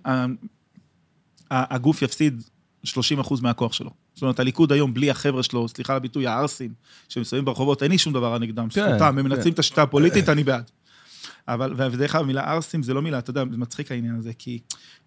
הגוף 1.50 2.02
יפסיד 2.02 2.42
30 2.84 3.20
אחוז 3.20 3.40
מהכוח 3.40 3.72
שלו. 3.72 3.90
זאת 4.14 4.22
אומרת, 4.22 4.40
הליכוד 4.40 4.72
היום, 4.72 4.94
בלי 4.94 5.10
החבר'ה 5.10 5.42
שלו, 5.42 5.68
סליחה 5.68 5.92
על 5.92 5.96
הביטוי, 5.96 6.26
הערסים, 6.26 6.72
שמסתובבים 7.08 7.44
ברחובות, 7.44 7.82
אין 7.82 7.90
לי 7.90 7.98
שום 7.98 8.12
דבר 8.12 8.38
נגדם, 8.38 8.68
כן, 8.68 8.90
זכותם, 8.90 9.04
הם 9.04 9.16
כן. 9.16 9.28
מנצלים 9.28 9.54
את 9.54 9.58
השיטה 9.58 9.82
הפוליטית, 9.82 10.28
אני 10.28 10.44
בעד. 10.44 10.70
אבל, 11.48 11.74
ודרך 11.76 12.14
אגב, 12.14 12.24
המילה 12.24 12.52
ערסים 12.52 12.82
זה 12.82 12.94
לא 12.94 13.02
מילה, 13.02 13.18
אתה 13.18 13.30
יודע, 13.30 13.44
זה 13.50 13.56
מצחיק 13.56 13.92
העניין 13.92 14.14
הזה, 14.14 14.32
כי 14.38 14.58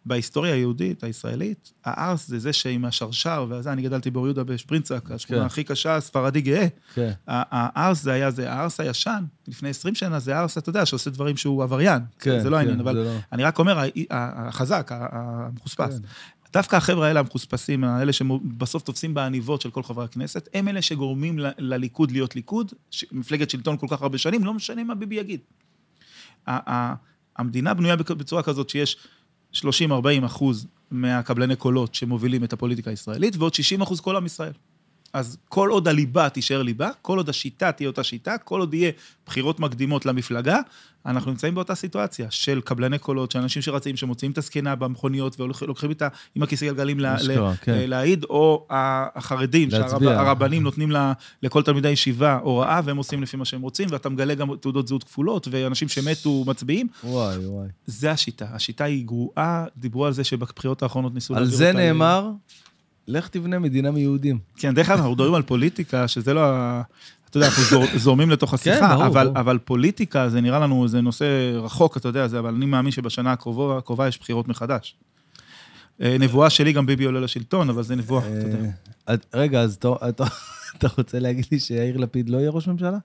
בהיסטוריה 0.06 0.54
היהודית, 0.54 1.04
הישראלית, 1.04 1.72
הערס 1.86 2.28
זה 2.28 2.40
זה 2.40 2.54
שעם 2.54 2.86
השרשר, 2.86 3.46
וזה, 3.50 3.72
אני 3.72 3.82
גדלתי 3.82 4.12
באור 4.12 4.26
יהודה 4.26 4.44
בשפרינצק, 4.44 5.12
השכונה 5.12 5.40
כן. 5.40 5.46
הכי 5.46 5.64
קשה, 5.64 6.00
ספרדי 6.00 6.42
גאה. 6.42 6.68
כן. 6.94 7.12
הערס 7.28 8.04
זה 8.04 8.12
היה, 8.12 8.32
זה 8.32 8.52
הערס 8.52 8.80
הישן, 8.80 9.24
לפני 9.48 9.70
20 9.70 9.96
שנה 9.96 10.20
זה 10.20 10.36
הערס, 10.38 10.58
אתה 10.58 10.70
יודע, 10.70 10.86
שעושה 10.86 11.10
דברים 11.10 11.38
שהוא 11.38 11.64
עבריין. 11.64 12.02
כן, 12.20 12.40
זה 12.40 12.50
לא 12.50 12.58
העניין, 12.58 12.76
כן, 12.76 12.82
אבל 12.82 12.94
זה 12.96 13.04
לא- 13.04 13.18
אני 13.32 13.44
רק 13.44 13.60
אומר, 13.60 13.80
החזק, 14.12 14.92
המחוספס. 14.92 16.00
כן. 16.00 16.08
דווקא 16.54 16.76
החבר'ה 16.76 17.08
האלה 17.08 17.20
המחוספסים, 17.20 17.84
האלה 17.84 18.14
שבסוף 18.14 18.84
תופסים 18.84 19.14
בעניבות 19.14 19.62
של 19.62 19.72
כל 19.72 19.84
חברי 19.84 20.06
הכנסת, 20.06 20.50
הם 20.54 20.68
אלה 20.68 20.82
שגורמים 20.82 21.40
לליכוד 21.58 22.12
להיות 22.12 22.36
ליכוד, 22.36 22.72
מפלגת 23.12 23.50
שלטון 23.50 23.78
כל 23.78 23.88
כך 23.90 24.02
הרבה 24.02 24.18
שנים, 24.18 24.46
לא 24.46 24.54
משנה 24.54 24.84
מה 24.84 24.96
ביבי 24.96 25.16
יגיד. 25.16 25.40
המדינה 27.38 27.74
בנויה 27.74 27.96
בצורה 27.96 28.44
כזאת 28.44 28.70
שיש 28.70 28.98
30-40 29.56 29.62
אחוז 30.26 30.68
מהקבלני 30.92 31.56
קולות 31.56 31.96
שמובילים 31.96 32.44
את 32.44 32.54
הפוליטיקה 32.54 32.90
הישראלית, 32.90 33.36
ועוד 33.38 33.54
60 33.54 33.82
אחוז 33.82 34.00
כל 34.00 34.16
עם 34.16 34.26
ישראל. 34.26 34.54
אז 35.14 35.38
כל 35.50 35.70
עוד 35.70 35.88
הליבה 35.88 36.30
תישאר 36.30 36.62
ליבה, 36.62 36.90
כל 37.02 37.18
עוד 37.18 37.30
השיטה 37.30 37.72
תהיה 37.72 37.90
אותה 37.90 38.04
שיטה, 38.04 38.38
כל 38.38 38.60
עוד 38.60 38.74
יהיה 38.74 38.92
בחירות 39.26 39.60
מקדימות 39.60 40.06
למפלגה, 40.06 40.60
אנחנו 41.06 41.32
נמצאים 41.32 41.56
באותה 41.56 41.76
סיטואציה 41.76 42.28
של 42.30 42.62
קבלני 42.62 42.98
קולות, 42.98 43.32
של 43.32 43.40
אנשים 43.40 43.62
שרצים, 43.62 43.98
שמוציאים 43.98 44.32
את 44.32 44.38
הזקנה 44.38 44.76
במכוניות 44.76 45.40
ולוקחים 45.40 45.90
אותה 45.90 46.08
עם 46.36 46.44
הכיסא 46.44 46.66
גלגלים 46.66 47.00
ל- 47.00 47.16
כן. 47.62 47.90
להעיד, 47.90 48.24
או 48.24 48.68
החרדים. 48.70 49.70
שהרבנים 49.72 50.64
נותנים 50.64 50.92
לכל 51.44 51.64
תלמידי 51.64 51.88
הישיבה 51.88 52.40
הוראה, 52.44 52.82
והם 52.86 52.98
עושים 52.98 53.24
לפי 53.24 53.38
מה 53.38 53.46
שהם 53.46 53.62
רוצים, 53.62 53.88
ואתה 53.92 54.10
מגלה 54.10 54.36
גם 54.36 54.56
תעודות 54.56 54.88
זהות 54.88 55.04
כפולות, 55.04 55.48
ואנשים 55.52 55.88
שמתו 55.88 56.44
מצביעים. 56.48 56.88
וואי, 57.04 57.38
וואי. 57.38 57.68
זה 57.86 58.12
השיטה. 58.12 58.46
השיטה 58.52 58.84
היא 58.84 59.06
גרועה, 59.06 59.66
דיברו 59.78 60.06
על 60.06 60.14
זה 60.14 60.24
שבבחירות 60.24 60.84
האחרונות 60.84 61.14
ניסו... 61.14 61.36
על 61.36 61.46
זה 61.46 61.72
נאמר, 61.74 62.32
לך 63.08 63.28
תבנה 63.28 63.60
מדינה 63.60 63.92
מיהודים. 63.92 64.40
כן, 64.58 64.74
דרך 64.74 64.90
אגב, 64.90 64.98
אנחנו 64.98 65.12
מדברים 65.12 65.34
על 65.34 65.42
פוליטיקה, 65.42 66.08
שזה 66.08 66.34
לא 66.34 66.42
ה... 66.46 66.82
אתה 67.30 67.38
יודע, 67.38 67.48
אנחנו 67.48 67.64
זור- 67.64 67.98
זורמים 67.98 68.30
לתוך 68.30 68.54
השיחה, 68.54 68.80
כן, 68.80 68.90
ברור, 68.90 69.06
אבל, 69.08 69.24
ברור. 69.28 69.40
אבל 69.40 69.58
פוליטיקה, 69.58 70.30
זה 70.30 70.42
נראה 70.42 70.60
לנו 70.60 70.84
איזה 70.84 71.02
נושא 71.02 71.26
רחוק, 71.64 71.98
אתה 71.98 72.08
יודע, 72.08 72.28
זה, 72.28 72.40
אבל 72.40 72.54
אני 72.54 72.66
מאמין 72.66 72.92
שבשנה 72.92 73.32
הקרובה, 73.32 73.78
הקרובה 73.78 74.08
יש 74.08 74.20
בחירות 74.20 74.48
מחדש. 74.48 74.96
אה, 76.02 76.16
נבואה 76.20 76.50
שלי, 76.50 76.74
גם 76.74 76.86
ביבי 76.86 77.06
עולה 77.06 77.20
לשלטון, 77.20 77.70
אבל 77.70 77.84
זה 77.84 77.96
נבואה, 77.96 78.28
אתה 78.28 78.48
יודע. 78.48 78.70
אה, 79.10 79.16
רגע, 79.34 79.62
אז 79.62 79.76
אתה 80.78 80.88
רוצה 80.98 81.20
להגיד 81.20 81.46
לי 81.52 81.60
שיאיר 81.60 81.98
לפיד 81.98 82.30
לא 82.30 82.38
יהיה 82.38 82.50
ראש 82.50 82.68
ממשלה? 82.68 82.98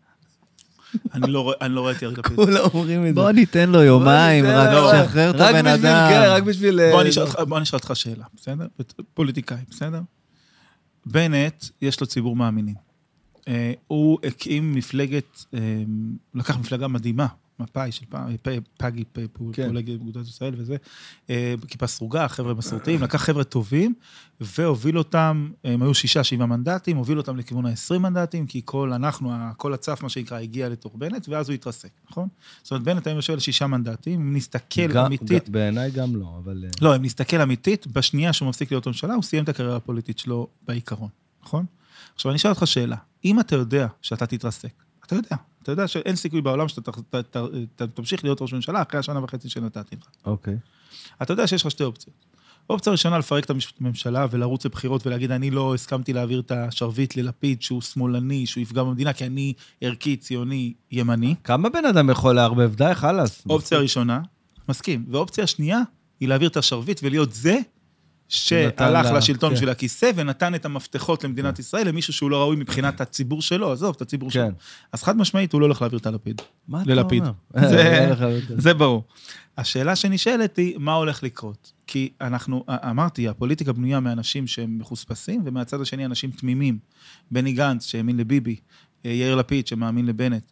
אני 1.15 1.31
לא 1.33 1.41
רואה- 1.41 1.69
לא 1.69 1.91
את 1.91 2.03
יאיר 2.03 2.15
לפיד. 2.19 2.37
כולם 2.37 2.65
אומרים 2.75 3.03
את 3.03 3.15
זה. 3.15 3.21
בוא 3.21 3.31
ניתן 3.31 3.71
לו 3.71 3.83
יומיים, 3.83 4.45
רק 4.45 4.69
תשחרר 5.05 5.31
את 5.31 5.35
רק 5.35 5.55
הבן 5.55 5.67
אדם. 5.67 6.09
כן, 6.11 6.25
רק 6.29 6.43
בשביל... 6.43 6.81
אה, 6.81 6.91
בוא 6.93 7.01
אני 7.01 7.11
אשאל 7.11 7.23
אותך- 7.23 7.41
בוא 7.49 7.57
אני 7.57 7.63
אשאל 7.65 7.79
אותך 7.79 7.91
שאלה, 7.95 8.25
בסדר? 8.37 8.67
פוליטיקאי, 9.15 9.57
בסדר? 9.71 10.01
בנט, 11.07 11.65
יש 11.83 12.01
לו 12.01 12.07
ציבור 12.07 12.37
מאמינים. 12.37 12.75
אה, 13.49 13.73
הוא 13.87 14.19
הקים 14.25 14.75
מפלגת, 14.75 15.45
אה, 15.55 15.61
לקח 16.35 16.57
מפלגה 16.59 16.89
מדהימה, 16.89 17.27
מפא"י 17.61 17.93
של 17.93 18.05
פעם, 18.09 18.37
פ- 18.43 18.49
פגי, 18.79 19.05
פ- 19.05 19.19
פ- 19.33 19.39
כן. 19.53 19.77
אגודת 19.77 20.27
ישראל 20.27 20.55
וזה, 20.57 20.77
אה, 21.31 21.55
כיפה 21.69 21.87
סרוגה, 21.87 22.29
חבר'ה 22.29 22.55
מסורתיים, 22.55 23.03
לקח 23.03 23.23
חבר'ה 23.23 23.45
טובים, 23.45 23.95
והוביל 24.41 24.99
אותם, 24.99 25.51
הם 25.65 25.83
היו 25.83 25.95
שישה, 25.95 26.25
שבעה 26.25 26.47
מנדטים, 26.47 26.97
הוביל 26.97 27.19
אותם 27.19 27.37
לכיוון 27.37 27.67
ה-20 27.67 27.99
מנדטים, 27.99 28.47
כי 28.47 28.63
כל 28.65 28.93
אנחנו, 28.93 29.33
כל 29.57 29.75
הצף, 29.75 29.99
מה 30.03 30.09
שנקרא, 30.09 30.39
הגיע 30.39 30.69
לתוך 30.69 30.95
בנט, 30.97 31.29
ואז 31.29 31.49
הוא 31.49 31.55
התרסק, 31.55 31.91
נכון? 32.11 32.29
זאת 32.63 32.71
אומרת, 32.71 32.83
בנט 32.85 33.07
היום 33.07 33.17
יושב 33.17 33.33
על 33.33 33.39
שישה 33.39 33.67
מנדטים, 33.67 34.21
אם 34.21 34.37
נסתכל 34.37 34.99
אמיתית, 34.99 35.47
גם- 35.49 35.53
בעיניי 35.53 35.91
גם 35.91 36.17
לא, 36.17 36.41
אבל... 36.45 36.65
אה, 36.65 36.71
לא, 36.83 36.97
אם 36.97 37.03
נסתכל 37.03 37.41
אמיתית, 37.41 37.87
בשנייה 37.87 38.33
שהוא 38.33 38.49
מפסיק 38.49 38.71
להיות 38.73 38.87
ממשלה, 38.87 39.15
הוא 39.15 39.23
סיים 39.23 39.45
את 39.45 39.49
הקריירה 39.49 39.77
הפוליטית 39.77 40.19
שלו 40.19 40.47
בעיקרון, 40.69 41.09
נכון? 41.43 41.65
עכשיו, 42.15 42.31
אני 42.31 42.37
אשאל 42.37 42.51
אותך 42.51 42.67
שאלה. 42.67 42.97
אם 43.25 43.41
אתה 43.41 43.57
יודע 43.57 43.87
שאתה 44.03 44.27
תתרסק, 44.27 44.73
אתה 45.07 45.15
יודע, 45.15 45.37
אתה 45.63 45.73
יודע 45.73 45.89
שאין 45.89 46.17
סיכוי 46.17 46.41
בעולם 46.41 46.69
שאתה 46.69 46.93
ת- 46.93 47.15
ת- 47.15 47.37
ת- 47.77 47.83
תמשיך 47.83 48.25
להיות 48.25 48.43
ראש 48.43 48.53
ממשלה 48.53 48.83
אחרי 48.83 49.01
השנה 49.01 49.25
וחצי 49.25 49.49
שנתתי 49.49 49.97
לך. 49.97 50.07
אוקיי. 50.25 50.57
אתה 51.23 51.33
יודע 51.33 51.47
שיש 51.47 51.63
לך 51.63 51.71
שתי 51.71 51.85
אופציות. 51.85 52.17
אופציה 52.71 52.93
ראשונה, 52.93 53.19
לפרק 53.19 53.45
את 53.45 53.51
הממשלה 53.81 54.27
ולרוץ 54.31 54.65
לבחירות 54.67 55.07
ולהגיד, 55.07 55.31
אני 55.31 55.51
לא 55.51 55.75
הסכמתי 55.75 56.13
להעביר 56.13 56.41
את 56.41 56.51
השרביט 56.51 57.17
ללפיד, 57.17 57.63
שהוא 57.63 57.81
שמאלני, 57.81 58.47
שהוא 58.47 58.63
יפגע 58.63 58.83
במדינה, 58.83 59.13
כי 59.13 59.27
אני 59.27 59.53
ערכי, 59.81 60.17
ציוני, 60.17 60.73
ימני. 60.91 61.35
כמה 61.45 61.69
בן 61.69 61.85
אדם 61.85 62.11
יכול 62.11 62.35
לערבב? 62.35 62.75
די, 62.75 62.91
חלאס. 62.95 63.43
אופציה 63.51 63.79
ראשונה, 63.79 64.21
מסכים. 64.69 65.05
ואופציה 65.11 65.47
שנייה, 65.47 65.81
היא 66.21 66.29
להעביר 66.29 66.49
את 66.49 66.57
השרביט 66.57 67.01
ולהיות 67.03 67.33
זה 67.33 67.59
שהלך 68.29 68.81
לה- 69.07 69.13
לשלטון 69.19 69.51
כן. 69.51 69.55
בשביל 69.55 69.69
הכיסא 69.71 70.11
ונתן 70.15 70.55
את 70.55 70.65
המפתחות 70.65 71.25
למדינת 71.25 71.59
ישראל 71.59 71.89
למישהו 71.89 72.13
שהוא 72.13 72.31
לא 72.31 72.41
ראוי 72.41 72.57
מבחינת 72.57 73.01
הציבור 73.01 73.43
שלו, 73.43 73.73
עזוב, 73.73 73.95
את 73.97 74.03
הציבור 74.03 74.31
שלו. 74.31 74.43
כן. 74.47 74.53
אז 74.93 75.03
חד 75.03 75.17
משמעית, 75.17 75.53
הוא 75.53 75.61
לא 75.61 75.67
הולך 75.67 75.83
להעביר 75.83 75.99
את 75.99 76.07
הלפיד. 76.07 76.43
מה 76.69 76.83
אתה 76.83 76.95
ללפיד. 76.95 77.23
אומר? 77.23 77.69
זה- 77.71 78.15
לא 78.21 78.29
זה 78.59 78.75
ברור. 78.75 79.05
השאלה 79.59 79.97
שנשאלת 79.97 80.57
היא, 80.57 80.75
מה 80.79 80.95
הולך 80.95 81.23
לקרות? 81.23 81.73
כי 81.87 82.13
אנחנו, 82.21 82.65
אמרתי, 82.69 83.29
הפוליטיקה 83.29 83.73
בנויה 83.73 84.01
מאנשים 84.01 84.47
שהם 84.47 84.79
מחוספסים, 84.79 85.43
ומהצד 85.45 85.81
השני 85.81 86.05
אנשים 86.05 86.31
תמימים. 86.31 86.79
בני 87.31 87.53
גנץ, 87.53 87.87
שהאמין 87.87 88.17
לביבי, 88.17 88.57
אה, 89.07 89.11
יאיר 89.11 89.35
לפיד, 89.35 89.67
שמאמין 89.67 90.07
לבנט. 90.07 90.43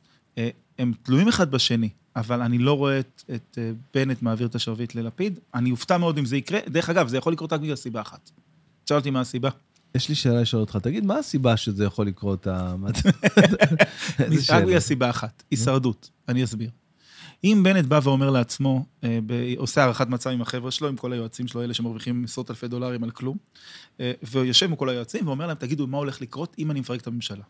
הם 0.78 0.92
תלויים 1.02 1.28
אחד 1.28 1.50
בשני, 1.50 1.88
אבל 2.16 2.42
אני 2.42 2.58
לא 2.58 2.72
רואה 2.72 3.00
את, 3.00 3.22
את 3.34 3.58
אה, 3.58 3.70
בנט 3.94 4.22
מעביר 4.22 4.46
את 4.46 4.54
השרביט 4.54 4.94
ללפיד. 4.94 5.38
אני 5.54 5.70
אופתע 5.70 5.98
מאוד 5.98 6.18
אם 6.18 6.24
זה 6.24 6.36
יקרה. 6.36 6.58
דרך 6.68 6.90
אגב, 6.90 7.08
זה 7.08 7.16
יכול 7.16 7.32
לקרות 7.32 7.52
רק 7.52 7.60
בגלל 7.60 7.76
סיבה 7.76 8.00
אחת. 8.00 8.30
תשאל 8.84 8.96
אותי 8.96 9.10
מה 9.10 9.20
הסיבה. 9.20 9.50
יש 9.94 10.08
לי 10.08 10.14
שאלה 10.14 10.40
לשאול 10.40 10.60
אותך, 10.60 10.76
תגיד, 10.76 11.04
מה 11.04 11.18
הסיבה 11.18 11.56
שזה 11.56 11.84
יכול 11.84 12.06
לקרות? 12.06 12.46
רק. 14.48 14.64
בגלל 14.64 14.80
סיבה 14.80 15.10
אחת, 15.10 15.42
הישרדות. 15.50 16.10
אני 16.28 16.44
אסביר. 16.44 16.70
אם 17.44 17.60
בנט 17.64 17.84
בא 17.84 18.00
ואומר 18.02 18.30
לעצמו, 18.30 18.84
אה, 19.04 19.18
עושה 19.56 19.82
הערכת 19.82 20.08
מצב 20.08 20.30
עם 20.30 20.42
החבר'ה 20.42 20.70
שלו, 20.70 20.88
עם 20.88 20.96
כל 20.96 21.12
היועצים 21.12 21.48
שלו, 21.48 21.62
אלה 21.62 21.74
שמרוויחים 21.74 22.24
עשרות 22.24 22.50
אלפי 22.50 22.68
דולרים 22.68 23.04
על 23.04 23.10
כלום, 23.10 23.36
אה, 24.00 24.12
ויושב 24.22 24.66
עם 24.66 24.76
כל 24.76 24.88
היועצים 24.88 25.26
ואומר 25.26 25.46
להם, 25.46 25.56
תגידו, 25.56 25.86
מה 25.86 25.98
הולך 25.98 26.20
לקרות 26.20 26.56
אם 26.58 26.70
אני 26.70 26.80
מפרק 26.80 27.00
את 27.00 27.06
הממשלה? 27.06 27.42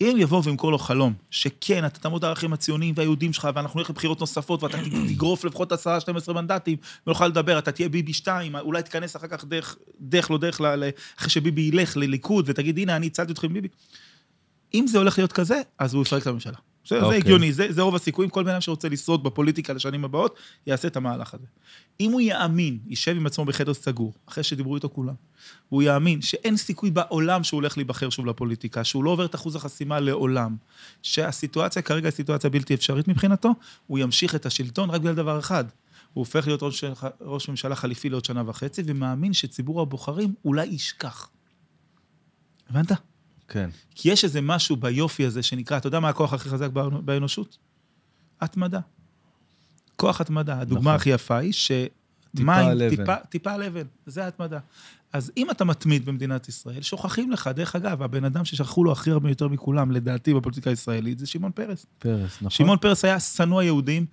אם 0.00 0.16
יבוא 0.18 0.42
וימכור 0.44 0.72
לו 0.72 0.78
חלום, 0.78 1.12
שכן, 1.30 1.86
אתה 1.86 2.00
תעמוד 2.00 2.24
הערכים 2.24 2.52
הציוניים 2.52 2.94
והיהודים 2.96 3.32
שלך, 3.32 3.48
ואנחנו 3.54 3.80
נלך 3.80 3.90
לבחירות 3.90 4.20
נוספות, 4.20 4.62
ואתה 4.62 4.78
תגרוף 5.08 5.44
לפחות 5.44 5.72
10-12 5.72 6.32
מנדטים, 6.32 6.76
ונוכל 7.06 7.26
לדבר, 7.26 7.58
אתה 7.58 7.72
תהיה 7.72 7.88
ביבי 7.88 8.12
2, 8.12 8.56
אולי 8.56 8.82
תיכנס 8.82 9.16
אחר 9.16 9.26
כך 9.26 9.44
דרך, 9.44 9.76
דרך 10.00 10.30
לא 10.30 10.38
דרך, 10.38 10.60
אחרי 11.18 11.30
שביבי 11.30 11.62
ילך 11.62 11.96
לליכוד, 11.96 12.44
ותגיד, 12.48 12.78
הנה, 12.78 12.96
אני 12.96 13.06
הצלתי 13.06 13.32
אתכם 13.32 13.52
ביבי. 13.52 13.68
אם 14.74 14.86
זה 14.86 14.98
הולך 14.98 15.18
להיות 15.18 15.32
כזה, 15.32 15.60
אז 15.78 15.94
הוא 15.94 16.02
יפרק 16.02 16.22
את 16.22 16.26
הממשלה. 16.26 16.56
זה, 16.86 17.00
זה 17.00 17.04
אוקיי. 17.04 17.18
הגיוני, 17.18 17.52
זה, 17.52 17.72
זה 17.72 17.82
רוב 17.82 17.94
הסיכויים, 17.94 18.30
כל 18.30 18.42
בן 18.42 18.50
אדם 18.50 18.60
שרוצה 18.60 18.88
לשרוד 18.88 19.24
בפוליטיקה 19.24 19.72
לשנים 19.72 20.04
הבאות, 20.04 20.38
יעשה 20.66 20.88
את 20.88 20.96
המהלך 20.96 21.34
הזה. 21.34 21.46
אם 22.00 22.12
הוא 22.12 22.20
יאמין, 22.20 22.78
יישב 22.86 23.16
עם 23.16 23.26
עצמו 23.26 23.44
בחדר 23.44 23.74
סגור, 23.74 24.12
אחרי 24.26 24.44
שדיברו 24.44 24.74
איתו 24.74 24.88
כולם, 24.88 25.14
הוא 25.68 25.82
יאמין 25.82 26.22
שאין 26.22 26.56
סיכוי 26.56 26.90
בעולם 26.90 27.44
שהוא 27.44 27.58
הולך 27.58 27.76
להיבחר 27.76 28.10
שוב 28.10 28.26
לפוליטיקה, 28.26 28.84
שהוא 28.84 29.04
לא 29.04 29.10
עובר 29.10 29.24
את 29.24 29.34
אחוז 29.34 29.56
החסימה 29.56 30.00
לעולם, 30.00 30.56
שהסיטואציה 31.02 31.82
כרגע 31.82 32.08
היא 32.08 32.14
סיטואציה 32.14 32.50
בלתי 32.50 32.74
אפשרית 32.74 33.08
מבחינתו, 33.08 33.50
הוא 33.86 33.98
ימשיך 33.98 34.34
את 34.34 34.46
השלטון 34.46 34.90
רק 34.90 35.00
בגלל 35.00 35.14
דבר 35.14 35.38
אחד. 35.38 35.64
הוא 36.12 36.22
הופך 36.22 36.46
להיות 36.46 36.62
ראש, 36.62 36.84
ראש 37.20 37.48
ממשלה 37.48 37.76
חליפי 37.76 38.08
לעוד 38.10 38.24
שנה 38.24 38.42
וחצי, 38.46 38.82
ומאמין 38.86 39.32
שציבור 39.32 39.80
הבוחרים 39.80 40.34
אולי 40.44 40.66
ישכח. 40.66 41.28
הבנת? 42.70 42.92
כן. 43.54 43.70
כי 43.94 44.12
יש 44.12 44.24
איזה 44.24 44.40
משהו 44.40 44.76
ביופי 44.76 45.26
הזה 45.26 45.42
שנקרא, 45.42 45.76
אתה 45.76 45.86
יודע 45.86 46.00
מה 46.00 46.08
הכוח 46.08 46.32
הכי 46.32 46.48
חזק 46.48 46.70
באנו- 46.70 47.02
באנושות? 47.02 47.58
התמדה. 48.40 48.80
כוח 49.96 50.20
התמדה. 50.20 50.60
הדוגמה 50.60 50.80
נכון. 50.80 50.94
הכי 50.94 51.10
יפה 51.10 51.36
היא 51.38 51.52
שמים. 51.52 51.88
טיפה, 52.90 53.16
טיפה 53.16 53.52
על 53.52 53.62
אבן, 53.62 53.82
זה 54.06 54.24
ההתמדה. 54.24 54.58
אז 55.12 55.32
אם 55.36 55.50
אתה 55.50 55.64
מתמיד 55.64 56.04
במדינת 56.06 56.48
ישראל, 56.48 56.82
שוכחים 56.82 57.30
לך, 57.30 57.50
דרך 57.54 57.76
אגב, 57.76 58.02
הבן 58.02 58.24
אדם 58.24 58.44
ששכחו 58.44 58.84
לו 58.84 58.92
הכי 58.92 59.10
הרבה 59.10 59.28
יותר 59.28 59.48
מכולם, 59.48 59.90
לדעתי, 59.90 60.34
בפוליטיקה 60.34 60.70
הישראלית, 60.70 61.18
זה 61.18 61.26
שמעון 61.26 61.52
פרס. 61.52 61.86
פרס, 61.98 62.36
נכון? 62.36 62.50
שמעון 62.50 62.78
פרס 62.78 63.04
היה 63.04 63.20
שנוא 63.20 63.60
היהודים, 63.60 64.06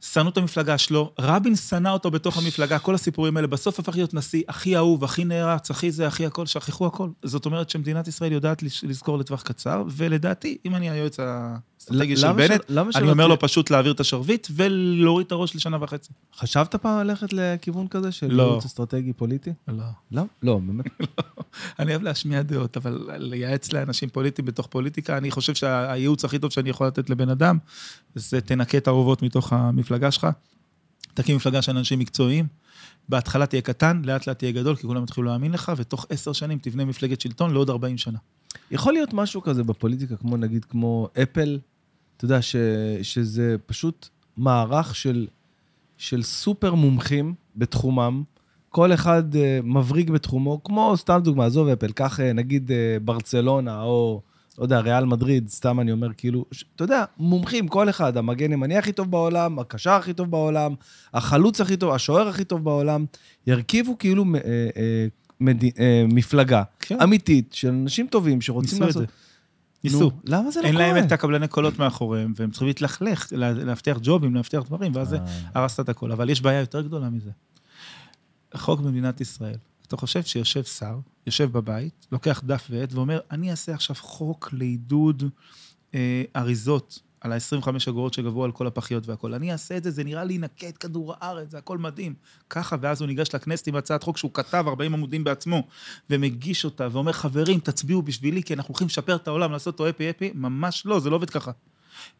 שנאו 0.00 0.28
את 0.28 0.36
המפלגה 0.36 0.78
שלו, 0.78 1.12
רבין 1.18 1.56
שנא 1.56 1.88
אותו 1.88 2.10
בתוך 2.10 2.38
המפלגה, 2.38 2.78
כל 2.78 2.94
הסיפורים 2.94 3.36
האלה, 3.36 3.46
בסוף 3.46 3.78
הפך 3.78 3.94
להיות 3.94 4.14
נשיא 4.14 4.42
הכי 4.48 4.76
אהוב, 4.76 5.04
הכי 5.04 5.24
נערץ, 5.24 5.70
הכי 5.70 5.90
זה, 5.90 6.06
הכי 6.06 6.26
הכל, 6.26 6.46
שכחו 6.46 6.86
הכל. 6.86 7.08
זאת 7.22 7.46
אומרת 7.46 7.70
שמדינת 7.70 8.08
ישראל 8.08 8.32
יודעת 8.32 8.62
לזכור 8.62 9.18
לטווח 9.18 9.42
קצר, 9.42 9.84
ולדעתי, 9.88 10.58
אם 10.66 10.74
אני 10.74 10.90
היועץ 10.90 11.16
האסטרטגי 11.20 12.16
של 12.16 12.32
בנט, 12.32 12.70
אני 12.94 13.10
אומר 13.10 13.26
לו 13.26 13.38
פשוט 13.38 13.70
להעביר 13.70 13.92
את 13.92 14.00
השרביט 14.00 14.48
ולהוריד 14.50 15.26
את 15.26 15.32
הראש 15.32 15.56
לשנה 15.56 15.76
וחצי. 15.80 16.12
חשבת 16.36 16.74
פעם 16.74 17.06
ללכת 17.06 17.32
לכיוון 17.32 17.88
כזה 17.88 18.12
של 18.12 18.32
לא. 18.32 18.42
ייעוץ 18.42 18.64
אסטרטגי 18.64 19.12
פוליטי? 19.12 19.52
לא. 19.68 19.84
לא? 20.12 20.22
לא, 20.42 20.60
באמת. 20.66 20.86
אני 21.78 21.90
אוהב 21.90 22.02
להשמיע 22.02 22.42
דעות, 22.42 22.76
אבל 22.76 23.08
לייעץ 23.16 23.72
לאנשים 23.72 24.08
פוליטיים 24.08 24.46
בתוך 24.46 24.66
פוליטיקה, 24.66 25.16
אני 25.16 25.30
חושב 25.30 25.54
שהייעוץ 25.54 26.24
הכי 26.24 26.38
טוב 26.38 26.50
שאני 26.50 26.70
יכול 26.70 26.86
לתת 26.86 27.10
לבן 27.10 27.28
אדם, 27.28 27.58
זה 28.14 28.40
תנקה 28.40 28.78
את 28.78 28.88
האורוות 28.88 29.22
מתוך 29.22 29.52
המפלגה 29.52 29.89
שלך, 30.10 30.26
תקים 31.14 31.36
מפלגה 31.36 31.62
של 31.62 31.76
אנשים 31.76 31.98
מקצועיים, 31.98 32.46
בהתחלה 33.08 33.46
תהיה 33.46 33.62
קטן, 33.62 34.02
לאט 34.04 34.26
לאט 34.26 34.38
תהיה 34.38 34.52
גדול, 34.52 34.76
כי 34.76 34.86
כולם 34.86 35.04
יתחילו 35.04 35.26
להאמין 35.26 35.52
לך, 35.52 35.72
ותוך 35.76 36.06
עשר 36.10 36.32
שנים 36.32 36.58
תבנה 36.58 36.84
מפלגת 36.84 37.20
שלטון 37.20 37.52
לעוד 37.52 37.70
40 37.70 37.98
שנה. 37.98 38.18
יכול 38.70 38.92
להיות 38.92 39.12
משהו 39.12 39.42
כזה 39.42 39.64
בפוליטיקה, 39.64 40.16
כמו 40.16 40.36
נגיד, 40.36 40.64
כמו 40.64 41.08
אפל, 41.22 41.58
אתה 42.16 42.24
יודע, 42.24 42.42
ש, 42.42 42.56
שזה 43.02 43.56
פשוט 43.66 44.08
מערך 44.36 44.96
של, 44.96 45.26
של 45.98 46.22
סופר 46.22 46.74
מומחים 46.74 47.34
בתחומם, 47.56 48.22
כל 48.68 48.92
אחד 48.94 49.34
uh, 49.34 49.36
מבריג 49.64 50.10
בתחומו, 50.10 50.64
כמו, 50.64 50.96
סתם 50.96 51.20
דוגמה, 51.24 51.46
עזוב 51.46 51.68
אפל, 51.68 51.92
קח 51.92 52.20
uh, 52.20 52.22
נגיד 52.22 52.70
uh, 52.70 52.74
ברצלונה, 53.04 53.82
או, 53.82 54.22
לא 54.60 54.64
יודע, 54.64 54.80
ריאל 54.80 55.04
מדריד, 55.04 55.48
סתם 55.48 55.80
אני 55.80 55.92
אומר, 55.92 56.08
כאילו, 56.16 56.44
ש, 56.52 56.64
אתה 56.76 56.84
יודע, 56.84 57.04
מומחים, 57.18 57.68
כל 57.68 57.88
אחד, 57.90 58.16
המגן 58.16 58.52
ימני 58.52 58.78
הכי 58.78 58.92
טוב 58.92 59.10
בעולם, 59.10 59.58
הקשר 59.58 59.90
הכי 59.90 60.12
טוב 60.12 60.30
בעולם, 60.30 60.74
החלוץ 61.14 61.60
הכי 61.60 61.76
טוב, 61.76 61.92
השוער 61.94 62.28
הכי 62.28 62.44
טוב 62.44 62.64
בעולם, 62.64 63.04
ירכיבו 63.46 63.98
כאילו 63.98 64.24
uh, 64.24 64.26
uh, 64.26 64.78
מד... 65.40 65.62
uh, 65.62 65.66
מפלגה 66.08 66.62
כן. 66.80 67.00
אמיתית 67.02 67.52
של 67.52 67.68
אנשים 67.68 68.06
טובים 68.06 68.40
שרוצים 68.40 68.82
לעשות... 68.82 69.02
זה. 69.02 69.06
ניסו. 69.84 70.00
נו, 70.00 70.10
למה 70.24 70.50
זה 70.50 70.60
לא 70.60 70.66
אין 70.66 70.74
קורה? 70.74 70.92
להם 70.92 71.04
את 71.04 71.12
הקבלני 71.12 71.48
קולות 71.48 71.78
מאחוריהם, 71.78 72.32
והם 72.36 72.50
צריכים 72.50 72.68
להתלכלך, 72.68 73.28
לה- 73.32 73.52
להבטיח 73.52 73.98
ג'ובים, 74.02 74.34
להבטיח 74.34 74.62
דברים, 74.62 74.92
ואז 74.94 75.08
זה 75.08 75.16
אה. 75.16 75.24
הרסת 75.54 75.80
את 75.80 75.88
הכל. 75.88 76.12
אבל 76.12 76.30
יש 76.30 76.40
בעיה 76.40 76.60
יותר 76.60 76.80
גדולה 76.80 77.10
מזה. 77.10 77.30
החוק 78.52 78.80
במדינת 78.80 79.20
ישראל, 79.20 79.56
אתה 79.90 79.96
חושב 79.96 80.22
שיושב 80.22 80.64
שר, 80.64 80.98
יושב 81.26 81.52
בבית, 81.52 82.06
לוקח 82.12 82.42
דף 82.46 82.66
ועט 82.70 82.92
ואומר, 82.92 83.20
אני 83.30 83.50
אעשה 83.50 83.74
עכשיו 83.74 83.96
חוק 84.00 84.48
לעידוד 84.52 85.22
אה, 85.94 86.22
אריזות 86.36 87.00
על 87.20 87.32
ה-25 87.32 87.68
אגורות 87.88 88.14
שגבו 88.14 88.44
על 88.44 88.52
כל 88.52 88.66
הפחיות 88.66 89.06
והכול. 89.06 89.34
אני 89.34 89.52
אעשה 89.52 89.76
את 89.76 89.84
זה, 89.84 89.90
זה 89.90 90.04
נראה 90.04 90.24
לי 90.24 90.34
ינקה 90.34 90.68
את 90.68 90.78
כדור 90.78 91.14
הארץ, 91.20 91.50
זה 91.50 91.58
הכל 91.58 91.78
מדהים. 91.78 92.14
ככה, 92.50 92.76
ואז 92.80 93.00
הוא 93.00 93.06
ניגש 93.06 93.34
לכנסת 93.34 93.66
עם 93.66 93.76
הצעת 93.76 94.02
חוק 94.02 94.16
שהוא 94.16 94.30
כתב 94.34 94.64
40 94.68 94.94
עמודים 94.94 95.24
בעצמו, 95.24 95.62
ומגיש 96.10 96.64
אותה, 96.64 96.88
ואומר, 96.92 97.12
חברים, 97.12 97.60
תצביעו 97.60 98.02
בשבילי, 98.02 98.42
כי 98.42 98.54
אנחנו 98.54 98.72
הולכים 98.72 98.86
לשפר 98.86 99.16
את 99.16 99.28
העולם, 99.28 99.52
לעשות 99.52 99.74
אותו 99.74 99.88
אפי 99.88 100.10
אפי. 100.10 100.30
ממש 100.34 100.86
לא, 100.86 101.00
זה 101.00 101.10
לא 101.10 101.16
עובד 101.16 101.30
ככה. 101.30 101.50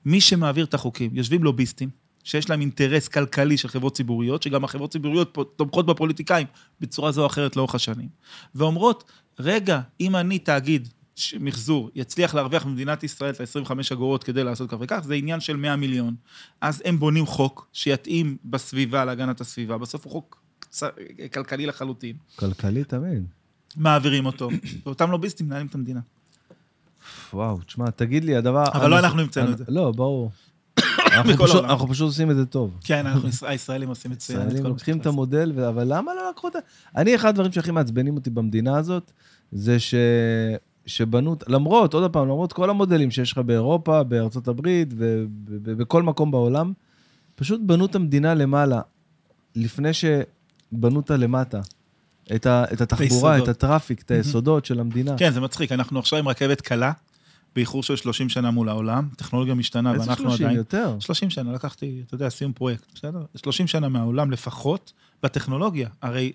מי 0.04 0.20
שמעביר 0.20 0.64
את 0.64 0.74
החוקים, 0.74 1.10
יושבים 1.14 1.44
לוביסטים, 1.44 1.90
שיש 2.24 2.50
להם 2.50 2.60
אינטרס 2.60 3.08
כלכלי 3.08 3.56
של 3.56 3.68
חברות 3.68 3.94
ציבוריות, 3.96 4.42
שגם 4.42 4.64
החברות 4.64 4.90
ציבוריות 4.92 5.38
תומכות 5.56 5.86
בפוליטיקאים 5.86 6.46
בצורה 6.80 7.12
זו 7.12 7.20
או 7.22 7.26
אחרת 7.26 7.56
לאורך 7.56 7.74
השנים, 7.74 8.08
ואומרות, 8.54 9.04
רגע, 9.38 9.80
אם 10.00 10.16
אני 10.16 10.38
תאגיד 10.38 10.88
מחזור 11.40 11.90
יצליח 11.94 12.34
להרוויח 12.34 12.64
במדינת 12.64 13.02
ישראל 13.04 13.30
את 13.34 13.40
ה-25 13.40 13.70
אגורות 13.92 14.24
כדי 14.24 14.44
לעשות 14.44 14.70
כך 14.70 14.76
וכך, 14.80 15.00
זה 15.04 15.14
עניין 15.14 15.40
של 15.40 15.56
100 15.56 15.76
מיליון. 15.76 16.14
אז 16.60 16.82
הם 16.84 16.98
בונים 16.98 17.26
חוק 17.26 17.68
שיתאים 17.72 18.36
בסביבה 18.44 19.04
להגנת 19.04 19.40
הסביבה, 19.40 19.78
בסוף 19.78 20.04
הוא 20.06 20.12
חוק 20.12 20.42
כלכלי 21.32 21.66
לחלוטין. 21.66 22.16
כלכלי 22.36 22.84
תמיד. 22.84 23.24
מעבירים 23.76 24.26
אותו, 24.26 24.48
ואותם 24.86 25.10
לוביסטים 25.10 25.46
מנהלים 25.46 25.66
את 25.66 25.74
המדינה. 25.74 26.00
וואו, 27.32 27.58
תשמע, 27.66 27.90
תגיד 27.90 28.24
לי, 28.24 28.36
הדבר... 28.36 28.64
אבל 28.72 28.90
לא 28.90 28.98
אני- 28.98 29.04
אנחנו 29.06 29.20
המצאנו 29.20 29.46
אני- 29.46 29.52
את 29.52 29.58
זה. 29.58 29.64
לא, 29.68 29.92
ברור. 29.92 30.30
אנחנו 31.14 31.88
פשוט- 31.88 32.06
עושים 32.06 32.30
את 32.30 32.36
זה 32.36 32.46
טוב. 32.46 32.78
כן, 32.84 33.06
הישראלים 33.42 33.88
עושים. 33.88 34.12
את 34.12 34.16
ישראלים 34.16 34.56
כל 34.56 34.62
מה 34.62 34.68
לוקחים 34.68 34.98
את. 34.98 35.06
המודל, 35.06 35.64
אבל 35.68 35.84
למה 35.96 36.14
לא 36.14 36.30
לקחו 36.30 36.48
את 36.48 36.56
ה... 36.56 36.58
אני, 36.96 37.14
אחד 37.14 37.28
הדברים 37.28 37.52
שהכי 37.52 37.70
מעצבנים 37.70 38.16
אותי 38.16 38.30
במדינה 38.30 38.76
הזאת, 38.78 39.10
זה 39.52 39.80
ש... 39.80 39.94
שבנו, 40.86 41.36
למרות, 41.48 41.94
עוד 41.94 42.12
פעם, 42.12 42.24
למרות 42.24 42.52
כל 42.52 42.70
המודלים 42.70 43.10
שיש 43.10 43.32
לך 43.32 43.38
באירופה, 43.38 44.02
בארצות 44.02 44.48
הברית 44.48 44.88
ובכל 45.48 46.02
מקום 46.02 46.30
בעולם, 46.30 46.72
פשוט 47.34 47.60
בנו 47.64 47.86
את 47.86 47.94
המדינה 47.94 48.34
למעלה, 48.34 48.80
לפני 49.56 49.90
שבנו 49.92 50.96
אותה 50.96 51.16
למטה. 51.16 51.60
את, 52.34 52.46
ה, 52.46 52.64
את 52.72 52.80
התחבורה, 52.80 53.38
את. 53.38 53.48
הטראפיק, 53.48 54.02
את 54.02 54.10
היסודות 54.10 54.64
של 54.64 54.80
המדינה. 54.80 55.14
כן, 55.18 55.30
זה 55.30 55.40
מצחיק, 55.40 55.72
אנחנו 55.72 55.98
עכשיו 55.98 56.18
עם 56.18 56.28
רכבת 56.28 56.60
קלה, 56.60 56.92
באיחור 57.54 57.82
של 57.82 57.96
30 57.96 58.28
שנה 58.28 58.50
מול 58.50 58.68
העולם, 58.68 59.08
טכנולוגיה 59.16 59.54
משתנה, 59.54 59.92
איזה 59.92 60.06
ואנחנו 60.06 60.24
30 60.30 60.46
עדיין... 60.46 60.58
יותר? 60.58 60.96
30 61.00 61.30
שנה, 61.30 61.52
לקחתי, 61.52 62.02
אתה 62.06 62.14
יודע, 62.14 62.28
סיום 62.28 62.52
פרויקט, 62.52 62.92
בסדר? 62.94 63.24
30 63.36 63.66
שנה 63.66 63.88
מהעולם 63.88 64.30
לפחות, 64.30 64.92
בטכנולוגיה. 65.22 65.88
הרי 66.02 66.32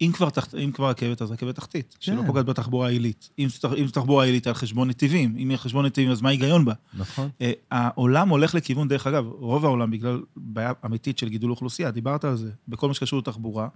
אם 0.00 0.10
כבר, 0.14 0.30
תח... 0.30 0.54
אם 0.54 0.72
כבר 0.72 0.88
רכבת, 0.90 1.22
אז 1.22 1.30
רכבת 1.30 1.56
תחתית, 1.56 1.96
שלא 2.00 2.20
כן. 2.20 2.26
פוגעת 2.26 2.46
בתחבורה 2.46 2.86
העילית. 2.86 3.30
אם 3.38 3.48
זו 3.48 3.90
תחבורה 3.92 4.24
עילית 4.24 4.46
על 4.46 4.54
חשבון 4.54 4.88
נתיבים, 4.88 5.36
אם 5.42 5.50
יהיה 5.50 5.58
חשבון 5.58 5.86
נתיבים, 5.86 6.10
אז 6.10 6.20
מה 6.20 6.28
ההיגיון 6.28 6.64
בה? 6.64 6.72
נכון. 6.94 7.28
אה, 7.40 7.52
העולם 7.70 8.28
הולך 8.28 8.54
לכיוון, 8.54 8.88
דרך 8.88 9.06
אגב, 9.06 9.26
רוב 9.26 9.64
העולם, 9.64 9.90
בגלל 9.90 10.22
בעיה 10.36 10.72
אמיתית 10.84 11.18
של 11.18 11.28
גידול 11.28 11.50
אוכלוסייה, 11.50 11.90
דיברת 11.90 12.24
על 12.24 12.36
זה, 12.36 12.50
בכל 12.68 12.88
מה 12.88 12.94
שקשור 12.94 13.18
לתחבורה, 13.18 13.68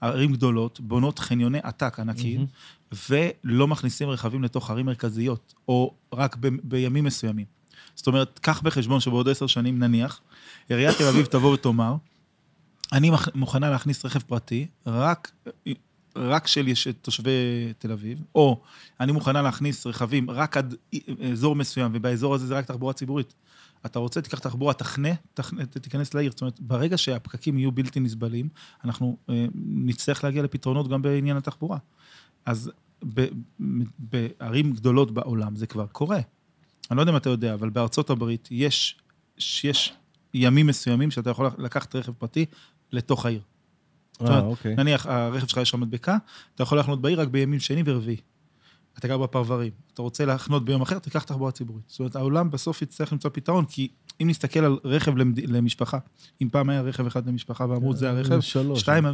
ערים 0.00 0.32
גדולות 0.32 0.80
בונות 0.80 1.18
חניוני 1.18 1.58
עתק 1.62 2.00
ענקיים, 2.00 2.46
ולא 3.10 3.68
מכניסים 3.68 4.08
רכבים 4.08 4.42
לתוך 4.42 4.70
ערים 4.70 4.86
מרכזיות, 4.86 5.54
או 5.68 5.94
רק 6.12 6.36
ב- 6.40 6.48
בימים 6.62 7.04
מסוימים. 7.04 7.46
זאת 7.94 8.06
אומרת, 8.06 8.38
קח 8.38 8.60
בחשבון 8.60 9.00
שבעוד 9.00 9.28
עשר 9.28 9.46
שנים, 9.46 9.78
נניח, 9.78 10.20
עיריית 10.68 10.96
תל 10.98 11.04
אביב 11.04 11.26
תבוא 11.26 11.52
ותאמר, 11.52 11.94
אני 12.92 13.10
מוכנה 13.34 13.70
להכניס 13.70 14.04
רכב 14.04 14.20
פרטי 14.20 14.66
רק, 14.86 15.32
רק 16.16 16.46
של 16.46 16.92
תושבי 17.02 17.30
תל 17.78 17.92
אביב, 17.92 18.22
או 18.34 18.62
אני 19.00 19.12
מוכנה 19.12 19.42
להכניס 19.42 19.86
רכבים 19.86 20.30
רק 20.30 20.56
עד 20.56 20.74
אזור 21.32 21.56
מסוים, 21.56 21.90
ובאזור 21.94 22.34
הזה 22.34 22.46
זה 22.46 22.58
רק 22.58 22.66
תחבורה 22.66 22.92
ציבורית. 22.92 23.34
אתה 23.86 23.98
רוצה, 23.98 24.20
תיקח 24.20 24.38
תחבורה, 24.38 24.74
תחנה, 24.74 25.08
תחנה 25.34 25.66
תיכנס 25.66 26.14
לעיר. 26.14 26.30
זאת 26.30 26.40
אומרת, 26.40 26.60
ברגע 26.60 26.98
שהפקקים 26.98 27.58
יהיו 27.58 27.72
בלתי 27.72 28.00
נסבלים, 28.00 28.48
אנחנו 28.84 29.16
אה, 29.30 29.46
נצטרך 29.64 30.24
להגיע 30.24 30.42
לפתרונות 30.42 30.88
גם 30.88 31.02
בעניין 31.02 31.36
התחבורה. 31.36 31.78
אז 32.46 32.70
ב- 33.14 33.20
ב- 33.60 33.84
בערים 33.98 34.72
גדולות 34.72 35.10
בעולם 35.10 35.56
זה 35.56 35.66
כבר 35.66 35.86
קורה. 35.86 36.20
אני 36.90 36.96
לא 36.96 37.02
יודע 37.02 37.12
אם 37.12 37.16
אתה 37.16 37.30
יודע, 37.30 37.54
אבל 37.54 37.70
בארצות 37.70 38.10
הברית 38.10 38.48
יש, 38.50 38.98
יש 39.64 39.92
ימים 40.34 40.66
מסוימים 40.66 41.10
שאתה 41.10 41.30
יכול 41.30 41.50
לקחת 41.58 41.96
רכב 41.96 42.12
פרטי 42.12 42.46
לתוך 42.92 43.26
העיר. 43.26 43.40
אה, 44.20 44.26
אומרת, 44.26 44.44
אוקיי. 44.44 44.76
נניח, 44.76 45.06
הרכב 45.06 45.46
שלך 45.46 45.58
יש 45.58 45.70
שם 45.70 45.80
מדבקה, 45.80 46.16
אתה 46.54 46.62
יכול 46.62 46.78
לחנות 46.78 47.00
בעיר 47.00 47.20
רק 47.20 47.28
בימים 47.28 47.60
שני 47.60 47.82
ורביעי. 47.86 48.16
אתה 48.98 49.08
גר 49.08 49.18
בפרברים. 49.18 49.72
אתה 49.94 50.02
רוצה 50.02 50.24
לחנות 50.24 50.64
ביום 50.64 50.82
אחר, 50.82 50.98
תיקח 50.98 51.22
תחבורה 51.22 51.50
ציבורית. 51.50 51.84
זאת 51.86 51.98
אומרת, 51.98 52.16
העולם 52.16 52.50
בסוף 52.50 52.82
יצטרך 52.82 53.12
למצוא 53.12 53.30
פתרון, 53.34 53.64
כי 53.64 53.88
אם 54.22 54.28
נסתכל 54.28 54.60
על 54.60 54.78
רכב 54.84 55.16
למד... 55.16 55.38
למשפחה, 55.38 55.98
אם 56.42 56.48
פעם 56.52 56.70
היה 56.70 56.80
רכב 56.80 57.06
אחד 57.06 57.26
למשפחה 57.26 57.66
ואמרו, 57.68 57.94
זה 57.94 58.10
הרכב, 58.10 58.32
אה, 58.32 58.42
שלוש. 58.42 58.80
שתיים, 58.80 59.04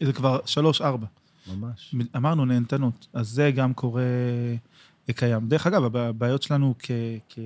זה 0.00 0.12
כבר 0.12 0.38
שלוש, 0.46 0.80
ארבע. 0.80 1.06
ממש. 1.46 1.94
אמרנו 2.16 2.44
נהנתנות, 2.44 3.06
אז 3.12 3.28
זה 3.28 3.50
גם 3.50 3.74
קורה, 3.74 4.02
אה, 5.08 5.14
קיים. 5.14 5.48
דרך 5.48 5.66
אגב, 5.66 5.96
הבעיות 5.96 6.42
שלנו 6.42 6.74
כ... 6.78 6.90
כ... 7.28 7.38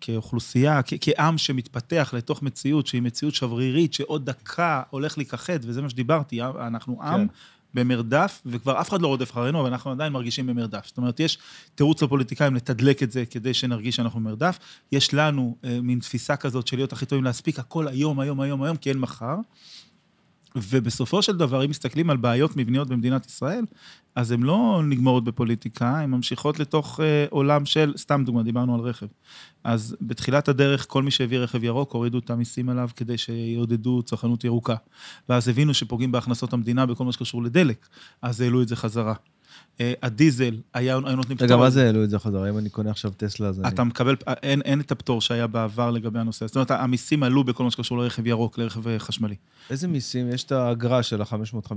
כאוכלוסייה, 0.00 0.80
כ- 0.82 0.94
כעם 1.00 1.38
שמתפתח 1.38 2.14
לתוך 2.16 2.42
מציאות 2.42 2.86
שהיא 2.86 3.02
מציאות 3.02 3.34
שברירית, 3.34 3.94
שעוד 3.94 4.26
דקה 4.26 4.82
הולך 4.90 5.18
להיכחד, 5.18 5.58
וזה 5.62 5.82
מה 5.82 5.90
שדיברתי, 5.90 6.42
אנחנו 6.42 7.02
עם 7.02 7.28
כן. 7.28 7.34
במרדף, 7.74 8.42
וכבר 8.46 8.80
אף 8.80 8.88
אחד 8.88 9.02
לא 9.02 9.08
רודף 9.08 9.30
אחרינו, 9.30 9.60
אבל 9.60 9.68
אנחנו 9.68 9.90
עדיין 9.90 10.12
מרגישים 10.12 10.46
במרדף. 10.46 10.86
זאת 10.86 10.96
אומרת, 10.98 11.20
יש 11.20 11.38
תירוץ 11.74 12.02
לפוליטיקאים 12.02 12.54
לתדלק 12.54 13.02
את 13.02 13.12
זה 13.12 13.24
כדי 13.26 13.54
שנרגיש 13.54 13.96
שאנחנו 13.96 14.20
במרדף. 14.20 14.58
יש 14.92 15.14
לנו 15.14 15.56
אה, 15.64 15.80
מין 15.82 15.98
תפיסה 15.98 16.36
כזאת 16.36 16.66
של 16.66 16.76
להיות 16.76 16.92
הכי 16.92 17.06
טובים 17.06 17.24
להספיק 17.24 17.58
הכל 17.58 17.88
היום, 17.88 18.20
היום, 18.20 18.40
היום, 18.40 18.62
היום, 18.62 18.76
כי 18.76 18.88
אין 18.90 18.98
מחר. 18.98 19.36
ובסופו 20.56 21.22
של 21.22 21.36
דבר, 21.36 21.64
אם 21.64 21.70
מסתכלים 21.70 22.10
על 22.10 22.16
בעיות 22.16 22.56
מבניות 22.56 22.88
במדינת 22.88 23.26
ישראל, 23.26 23.64
אז 24.14 24.30
הן 24.30 24.42
לא 24.42 24.82
נגמרות 24.84 25.24
בפוליטיקה, 25.24 25.98
הן 25.98 26.10
ממשיכות 26.10 26.58
לתוך 26.58 27.00
אה, 27.00 27.26
עולם 27.30 27.66
של, 27.66 27.92
סתם 27.96 28.22
דוגמה, 28.26 28.42
דיברנו 28.42 28.74
על 28.74 28.80
רכב. 28.80 29.06
אז 29.64 29.96
בתחילת 30.00 30.48
הדרך, 30.48 30.86
כל 30.88 31.02
מי 31.02 31.10
שהביא 31.10 31.38
רכב 31.38 31.64
ירוק, 31.64 31.92
הורידו 31.92 32.18
את 32.18 32.30
המיסים 32.30 32.68
עליו 32.68 32.88
כדי 32.96 33.18
שיעודדו 33.18 34.02
צרכנות 34.02 34.44
ירוקה. 34.44 34.76
ואז 35.28 35.48
הבינו 35.48 35.74
שפוגעים 35.74 36.12
בהכנסות 36.12 36.52
המדינה 36.52 36.86
בכל 36.86 37.04
מה 37.04 37.12
שקשור 37.12 37.42
לדלק, 37.42 37.88
אז 38.22 38.40
העלו 38.40 38.62
את 38.62 38.68
זה 38.68 38.76
חזרה. 38.76 39.14
אה, 39.80 39.92
הדיזל, 40.02 40.54
היה, 40.74 40.94
היו 41.04 41.16
נותנים 41.16 41.38
רגע, 41.40 41.56
מה 41.56 41.70
זה 41.70 41.86
העלו 41.86 42.04
את 42.04 42.10
זה 42.10 42.18
חזרה? 42.18 42.50
אם 42.50 42.58
אני 42.58 42.68
קונה 42.68 42.90
עכשיו 42.90 43.10
טסלה, 43.16 43.48
אז 43.48 43.60
אני... 43.60 43.68
אתה 43.68 43.84
מקבל, 43.84 44.16
אין, 44.42 44.62
אין 44.62 44.80
את 44.80 44.92
הפטור 44.92 45.20
שהיה 45.20 45.46
בעבר 45.46 45.90
לגבי 45.90 46.18
הנושא. 46.18 46.46
זאת 46.46 46.56
אומרת, 46.56 46.70
המיסים 46.70 47.22
עלו 47.22 47.44
בכל 47.44 47.64
מה 47.64 47.70
שקשור 47.70 47.98
לרכב 47.98 48.26
ירוק, 48.26 48.58
לרכב 48.58 48.88
אה, 48.88 48.98
חשמלי. 48.98 49.34
איזה 49.70 49.88
מיסים? 49.88 50.28
יש 50.32 50.44
את 50.44 50.52
האגרה 50.52 51.02
של 51.02 51.22
ה-555 51.22 51.68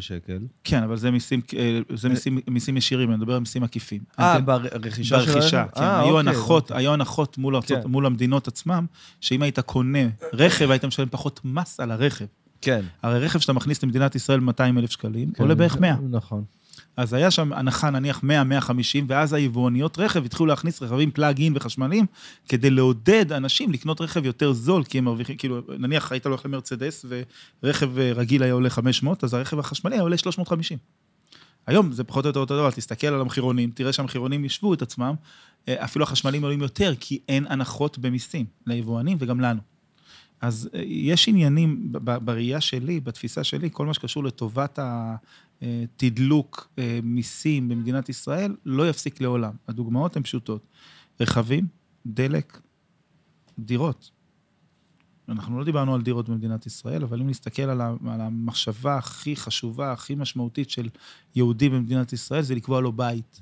שקל. 0.00 0.38
כן, 0.64 0.82
אבל 0.82 0.96
זה 0.96 1.10
מיסים, 1.10 1.40
אה, 1.56 1.80
זה 1.94 2.08
מיסים, 2.08 2.38
מיסים 2.50 2.76
ישירים, 2.76 3.08
אני 3.10 3.16
מדבר 3.18 3.32
על 3.32 3.40
מיסים 3.40 3.62
עקיפים. 3.62 4.00
אה, 4.18 4.36
אתן- 4.38 4.44
ברכישה 4.44 5.20
של 5.20 5.32
ברכישה? 5.32 5.64
כן. 5.74 5.82
אה, 5.82 6.00
היו 6.00 6.16
אוקיי, 6.18 6.18
הנחות, 6.32 6.62
אוקיי. 6.70 6.76
היו 6.76 6.92
הנחות 6.92 7.38
מול 7.38 7.56
ארצות- 7.56 7.78
כן. 7.82 7.88
מול 7.90 8.06
המדינות 8.06 8.48
עצמם, 8.48 8.86
שאם 9.20 9.42
היית 9.42 9.60
קונה 9.60 9.98
רכב, 10.32 10.70
היית 10.70 10.84
משלם 10.84 11.08
פחות 11.10 11.40
מס 11.44 11.80
על 11.80 11.90
הרכב. 11.90 12.24
כן. 12.60 12.80
הרי 13.02 13.18
רכב 13.18 13.38
שאתה 13.38 13.52
מכניס 13.52 13.82
למדינת 13.82 14.14
ישראל 14.14 14.40
200 14.40 14.78
אלף 14.78 14.90
שקלים, 14.90 15.30
כן, 15.30 15.42
עולה 15.42 15.54
בערך 15.54 15.76
100. 15.80 15.96
נכון. 16.10 16.44
אז 16.96 17.12
היה 17.12 17.30
שם 17.30 17.52
הנחה 17.52 17.90
נניח 17.90 18.20
100-150, 18.24 18.24
ואז 19.06 19.32
היבואניות 19.32 19.98
רכב 19.98 20.24
התחילו 20.24 20.46
להכניס 20.46 20.82
רכבים 20.82 21.10
פלאג-אין 21.10 21.52
וחשמליים, 21.56 22.06
כדי 22.48 22.70
לעודד 22.70 23.32
אנשים 23.32 23.72
לקנות 23.72 24.00
רכב 24.00 24.24
יותר 24.24 24.52
זול, 24.52 24.84
כי 24.84 24.98
הם 24.98 25.04
מרוויחים, 25.04 25.36
כאילו, 25.36 25.60
נניח 25.78 26.12
היית 26.12 26.26
הולך 26.26 26.46
למרצדס, 26.46 27.04
ורכב 27.62 27.98
אה, 27.98 28.12
רגיל 28.12 28.42
היה 28.42 28.52
עולה 28.52 28.70
500, 28.70 29.24
אז 29.24 29.34
הרכב 29.34 29.58
החשמלי 29.58 29.94
היה 29.94 30.02
עולה 30.02 30.18
350. 30.18 30.78
היום 31.66 31.92
זה 31.92 32.04
פחות 32.04 32.24
או 32.24 32.28
יותר 32.28 32.40
אותו 32.40 32.56
דבר, 32.56 32.70
תסתכל 32.70 33.06
על 33.06 33.20
המחירונים, 33.20 33.70
תראה 33.70 33.92
שהמחירונים 33.92 34.44
ישבו 34.44 34.74
את 34.74 34.82
עצמם, 34.82 35.14
אה, 35.68 35.84
אפילו 35.84 36.02
החשמלים 36.02 36.42
עולים 36.42 36.62
יותר, 36.62 36.94
כי 37.00 37.18
אין 37.28 37.46
הנחות 37.48 37.98
במיסים 37.98 38.46
ליבואנים 38.66 39.16
וגם 39.20 39.40
לנו. 39.40 39.60
אז 40.40 40.70
אה, 40.74 40.82
יש 40.86 41.28
עניינים 41.28 41.92
בראייה 42.24 42.60
שלי, 42.60 43.00
בתפיסה 43.00 43.44
שלי, 43.44 43.68
כל 43.72 43.86
מה 43.86 43.94
שקשור 43.94 44.24
לטובת 44.24 44.78
התדלוק 45.62 46.68
אה, 46.78 47.00
מיסים 47.02 47.68
במדינת 47.68 48.08
ישראל, 48.08 48.56
לא 48.64 48.88
יפסיק 48.88 49.20
לעולם. 49.20 49.52
הדוגמאות 49.68 50.16
הן 50.16 50.22
פשוטות. 50.22 50.66
רכבים, 51.20 51.66
דלק, 52.06 52.60
דירות. 53.58 54.10
אנחנו 55.28 55.58
לא 55.58 55.64
דיברנו 55.64 55.94
על 55.94 56.02
דירות 56.02 56.28
במדינת 56.28 56.66
ישראל, 56.66 57.02
אבל 57.02 57.20
אם 57.20 57.28
נסתכל 57.28 57.62
על, 57.62 57.80
על 57.80 58.20
המחשבה 58.20 58.96
הכי 58.96 59.36
חשובה, 59.36 59.92
הכי 59.92 60.14
משמעותית 60.14 60.70
של 60.70 60.88
יהודי 61.34 61.68
במדינת 61.68 62.12
ישראל, 62.12 62.42
זה 62.42 62.54
לקבוע 62.54 62.80
לו 62.80 62.92
בית. 62.92 63.40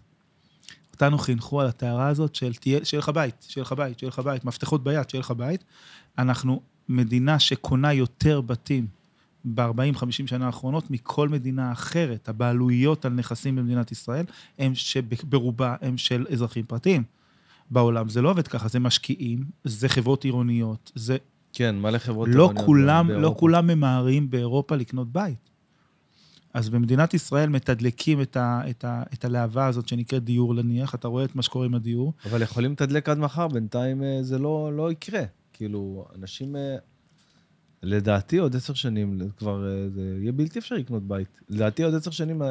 אותנו 0.92 1.18
חינכו 1.18 1.60
על 1.60 1.66
הטהרה 1.66 2.08
הזאת 2.08 2.34
של 2.34 2.54
תהיה, 2.54 2.84
שיהיה 2.84 2.98
לך 2.98 3.08
בית, 3.08 3.46
שיהיה 3.48 3.62
לך 3.62 3.72
בית, 3.72 3.98
שיהיה 3.98 4.08
לך 4.08 4.18
בית, 4.18 4.44
מפתחות 4.44 4.84
ביד, 4.84 5.10
שיהיה 5.10 5.20
לך 5.20 5.30
בית. 5.30 5.64
אנחנו 6.18 6.62
מדינה 6.88 7.38
שקונה 7.38 7.92
יותר 7.92 8.40
בתים 8.40 8.86
ב-40-50 9.44 10.26
שנה 10.26 10.46
האחרונות 10.46 10.90
מכל 10.90 11.28
מדינה 11.28 11.72
אחרת. 11.72 12.28
הבעלויות 12.28 13.04
על 13.04 13.12
נכסים 13.12 13.56
במדינת 13.56 13.92
ישראל 13.92 14.24
הם 14.58 14.74
שברובה 14.74 15.76
הם 15.80 15.96
של 15.96 16.26
אזרחים 16.32 16.64
פרטיים. 16.64 17.02
בעולם 17.70 18.08
זה 18.08 18.22
לא 18.22 18.30
עובד 18.30 18.48
ככה, 18.48 18.68
זה 18.68 18.80
משקיעים, 18.80 19.44
זה 19.64 19.88
חברות 19.88 20.24
עירוניות, 20.24 20.92
זה... 20.94 21.16
כן, 21.52 21.76
מלא 21.78 21.98
חברות 21.98 22.28
לא 22.28 22.42
עירוניות 22.42 22.66
כולם, 22.66 23.08
לא 23.08 23.16
באירופה. 23.16 23.40
כולם 23.40 23.66
ממהרים 23.66 24.30
באירופה 24.30 24.76
לקנות 24.76 25.12
בית. 25.12 25.50
אז 26.54 26.68
במדינת 26.68 27.14
ישראל 27.14 27.48
מתדלקים 27.48 28.20
את, 28.20 28.36
ה, 28.36 28.60
את, 28.70 28.84
ה, 28.84 29.02
את 29.14 29.24
הלהבה 29.24 29.66
הזאת 29.66 29.88
שנקראת 29.88 30.24
דיור 30.24 30.54
נניח, 30.54 30.94
אתה 30.94 31.08
רואה 31.08 31.24
את 31.24 31.36
מה 31.36 31.42
שקורה 31.42 31.66
עם 31.66 31.74
הדיור, 31.74 32.12
אבל 32.24 32.42
יכולים 32.42 32.72
לתדלק 32.72 33.08
עד 33.08 33.18
מחר, 33.18 33.48
בינתיים 33.48 34.02
אה, 34.02 34.18
זה 34.22 34.38
לא, 34.38 34.70
לא 34.76 34.92
יקרה. 34.92 35.22
כאילו, 35.52 36.06
אנשים, 36.18 36.56
אה, 36.56 36.76
לדעתי 37.82 38.38
עוד 38.38 38.56
עשר 38.56 38.74
שנים 38.74 39.18
כבר 39.38 39.66
אה, 39.66 39.88
זה 39.94 40.16
יהיה 40.20 40.32
בלתי 40.32 40.58
אפשרי 40.58 40.78
לקנות 40.78 41.02
בית. 41.02 41.28
לדעתי 41.48 41.82
עוד 41.82 41.94
עשר 41.94 42.10
שנים 42.10 42.42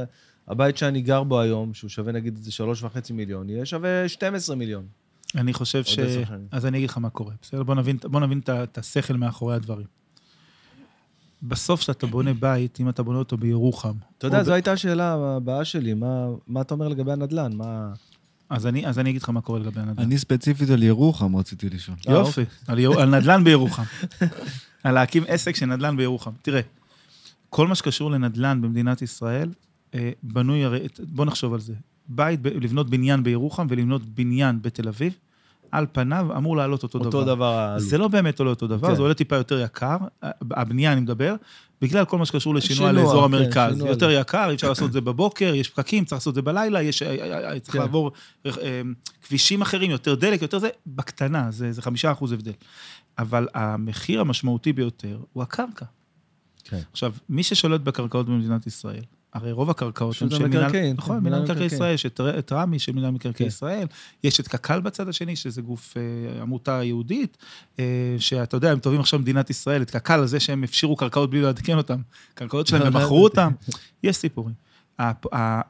הבית 0.47 0.77
שאני 0.77 1.01
גר 1.01 1.23
בו 1.23 1.39
היום, 1.39 1.73
שהוא 1.73 1.89
שווה 1.89 2.13
נגיד 2.13 2.37
איזה 2.37 2.51
שלוש 2.51 2.83
וחצי 2.83 3.13
מיליון, 3.13 3.49
יהיה 3.49 3.65
שווה 3.65 4.09
12 4.09 4.55
מיליון. 4.55 4.85
אני 5.35 5.53
חושב 5.53 5.83
ש... 5.83 5.99
אז 6.51 6.65
אני 6.65 6.77
אגיד 6.77 6.89
לך 6.89 6.97
מה 6.97 7.09
קורה, 7.09 7.33
בסדר? 7.41 7.63
בוא 7.63 7.75
נבין, 7.75 7.97
בוא 8.03 8.19
נבין 8.19 8.41
את 8.49 8.77
השכל 8.77 9.13
מאחורי 9.13 9.55
הדברים. 9.55 9.87
בסוף 11.43 11.79
כשאתה 11.79 12.07
בונה 12.07 12.33
בית, 12.33 12.79
אם 12.79 12.89
אתה 12.89 13.03
בונה 13.03 13.19
אותו 13.19 13.37
בירוחם, 13.37 13.93
אתה 14.17 14.27
יודע, 14.27 14.43
זו 14.43 14.51
ב- 14.51 14.53
הייתה 14.53 14.71
השאלה 14.71 15.35
הבאה 15.35 15.65
שלי, 15.65 15.93
מה, 15.93 16.27
מה 16.47 16.61
אתה 16.61 16.73
אומר 16.73 16.87
לגבי 16.87 17.11
הנדל"ן? 17.11 17.53
מה... 17.53 17.93
אז 18.49 18.67
אני, 18.67 18.87
אז 18.87 18.99
אני 18.99 19.09
אגיד 19.09 19.21
לך 19.21 19.29
מה 19.29 19.41
קורה 19.41 19.59
לגבי 19.59 19.81
הנדל"ן. 19.81 20.03
אני 20.03 20.17
ספציפית 20.17 20.69
על 20.69 20.83
ירוחם 20.83 21.35
רציתי 21.35 21.69
לשאול. 21.69 21.97
יופי, 22.09 22.41
על, 22.67 22.79
יר... 22.79 22.99
על 22.99 23.17
נדל"ן 23.17 23.43
בירוחם. 23.43 23.83
על 24.83 24.93
להקים 24.93 25.23
עסק 25.27 25.55
של 25.55 25.65
נדל"ן 25.65 25.97
בירוחם. 25.97 26.31
תראה, 26.41 26.61
כל 27.49 27.67
מה 27.67 27.75
שקשור 27.75 28.11
לנדל"ן 28.11 28.61
במדינת 28.61 29.01
ישראל, 29.01 29.49
אה, 29.95 30.11
בנוי 30.23 30.63
הרי, 30.63 30.87
בוא 30.99 31.25
נחשוב 31.25 31.53
על 31.53 31.59
זה. 31.59 31.73
בית, 32.07 32.39
לבנות 32.43 32.89
בניין 32.89 33.23
בירוחם 33.23 33.67
ולבנות 33.69 34.05
בניין 34.05 34.61
בתל 34.61 34.87
אביב, 34.87 35.13
על 35.71 35.85
פניו 35.91 36.27
אמור 36.37 36.57
לעלות 36.57 36.83
אותו, 36.83 36.99
אותו 36.99 37.09
דבר. 37.09 37.35
דבר 37.35 37.53
העלות. 37.53 37.81
זה 37.81 37.97
לא 37.97 38.07
באמת 38.07 38.39
עולה 38.39 38.51
אותו 38.51 38.67
דבר, 38.67 38.87
כן. 38.87 38.95
זה 38.95 39.01
עולה 39.01 39.13
טיפה 39.13 39.35
יותר 39.35 39.59
יקר, 39.59 39.97
הבנייה 40.51 40.93
אני 40.93 41.01
מדבר, 41.01 41.35
בגלל 41.81 42.05
כל 42.05 42.17
מה 42.17 42.25
שקשור 42.25 42.55
לשינוע 42.55 42.89
שינוע, 42.89 43.03
לאזור 43.03 43.27
כן, 43.27 43.33
המרכז. 43.33 43.73
שינוע 43.73 43.89
יותר. 43.89 44.11
יקר, 44.11 44.49
אי 44.49 44.55
אפשר 44.55 44.69
לעשות 44.69 44.87
את 44.87 44.93
זה 44.93 45.01
בבוקר, 45.01 45.55
יש 45.55 45.69
פקקים, 45.69 46.05
צריך 46.05 46.13
לעשות 46.13 46.31
את 46.31 46.35
זה 46.35 46.41
בלילה, 46.41 46.81
יש, 46.81 47.01
אה, 47.01 47.59
צריך 47.59 47.73
כן. 47.73 47.79
לעבור 47.79 48.11
אה, 48.45 48.51
כבישים 49.27 49.61
אחרים, 49.61 49.91
יותר 49.91 50.15
דלק, 50.15 50.41
יותר 50.41 50.59
זה, 50.59 50.69
בקטנה, 50.87 51.47
זה 51.51 51.81
חמישה 51.81 52.11
אחוז 52.11 52.31
הבדל. 52.31 52.51
אבל 53.17 53.47
המחיר 53.53 54.21
המשמעותי 54.21 54.73
ביותר 54.73 55.19
הוא 55.33 55.43
הקרקע. 55.43 55.85
כן. 56.63 56.79
עכשיו, 56.91 57.13
מי 57.29 57.43
ששולט 57.43 57.81
בקרקעות 57.81 58.25
במדינת 58.25 58.67
ישראל, 58.67 59.03
הרי 59.33 59.51
רוב 59.51 59.69
הקרקעות 59.69 60.21
הן 60.21 60.29
של 60.29 60.47
מינהל, 60.47 60.71
נכון, 60.97 61.19
מינהל 61.19 61.43
מקרקעי. 61.43 61.65
ישראל, 61.65 61.93
יש 61.93 62.05
את 62.05 62.51
רמ"י 62.51 62.79
של 62.79 62.91
מינהל 62.91 63.11
מקרקעי 63.11 63.45
כן. 63.45 63.47
ישראל, 63.47 63.87
יש 64.23 64.39
את 64.39 64.47
קק"ל 64.47 64.81
בצד 64.81 65.09
השני, 65.09 65.35
שזה 65.35 65.61
גוף, 65.61 65.97
אה, 65.97 66.41
עמותה 66.41 66.83
יהודית, 66.83 67.37
אה, 67.79 68.15
שאתה 68.19 68.57
יודע, 68.57 68.71
הם 68.71 68.79
טובים 68.79 68.99
עכשיו 68.99 69.19
במדינת 69.19 69.49
ישראל, 69.49 69.81
את 69.81 69.91
קק"ל 69.91 70.13
על 70.13 70.27
זה 70.27 70.39
שהם 70.39 70.63
הפשירו 70.63 70.95
קרקעות 70.95 71.29
בלי 71.29 71.41
לעדכן 71.41 71.77
אותם, 71.77 72.01
קרקעות 72.33 72.67
שלהם 72.67 72.81
ומכרו 72.87 73.01
ידעתי. 73.01 73.17
אותם, 73.23 73.51
יש 74.03 74.15
סיפורים. 74.15 74.53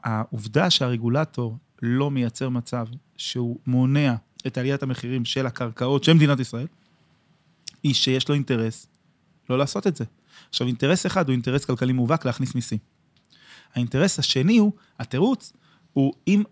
העובדה 0.02 0.70
שהרגולטור 0.70 1.56
לא 1.82 2.10
מייצר 2.10 2.48
מצב 2.48 2.86
שהוא 3.16 3.58
מונע 3.66 4.14
את 4.46 4.58
עליית 4.58 4.82
המחירים 4.82 5.24
של 5.24 5.46
הקרקעות 5.46 6.04
של 6.04 6.12
מדינת 6.12 6.40
ישראל, 6.40 6.66
היא 7.82 7.94
שיש 7.94 8.28
לו 8.28 8.34
אינטרס 8.34 8.86
לא 9.50 9.58
לעשות 9.58 9.86
את 9.86 9.96
זה. 9.96 10.04
עכשיו, 10.48 10.66
אינטרס 10.66 11.06
אחד 11.06 11.28
הוא 11.28 11.32
אינטרס 11.32 11.64
כלכלי 11.64 11.92
מובהק 11.92 12.24
להכניס 12.24 12.54
מיסים. 12.54 12.78
האינטרס 13.74 14.18
השני 14.18 14.56
הוא, 14.56 14.72
התירוץ, 14.98 15.52
הוא 15.92 16.12
אם 16.28 16.42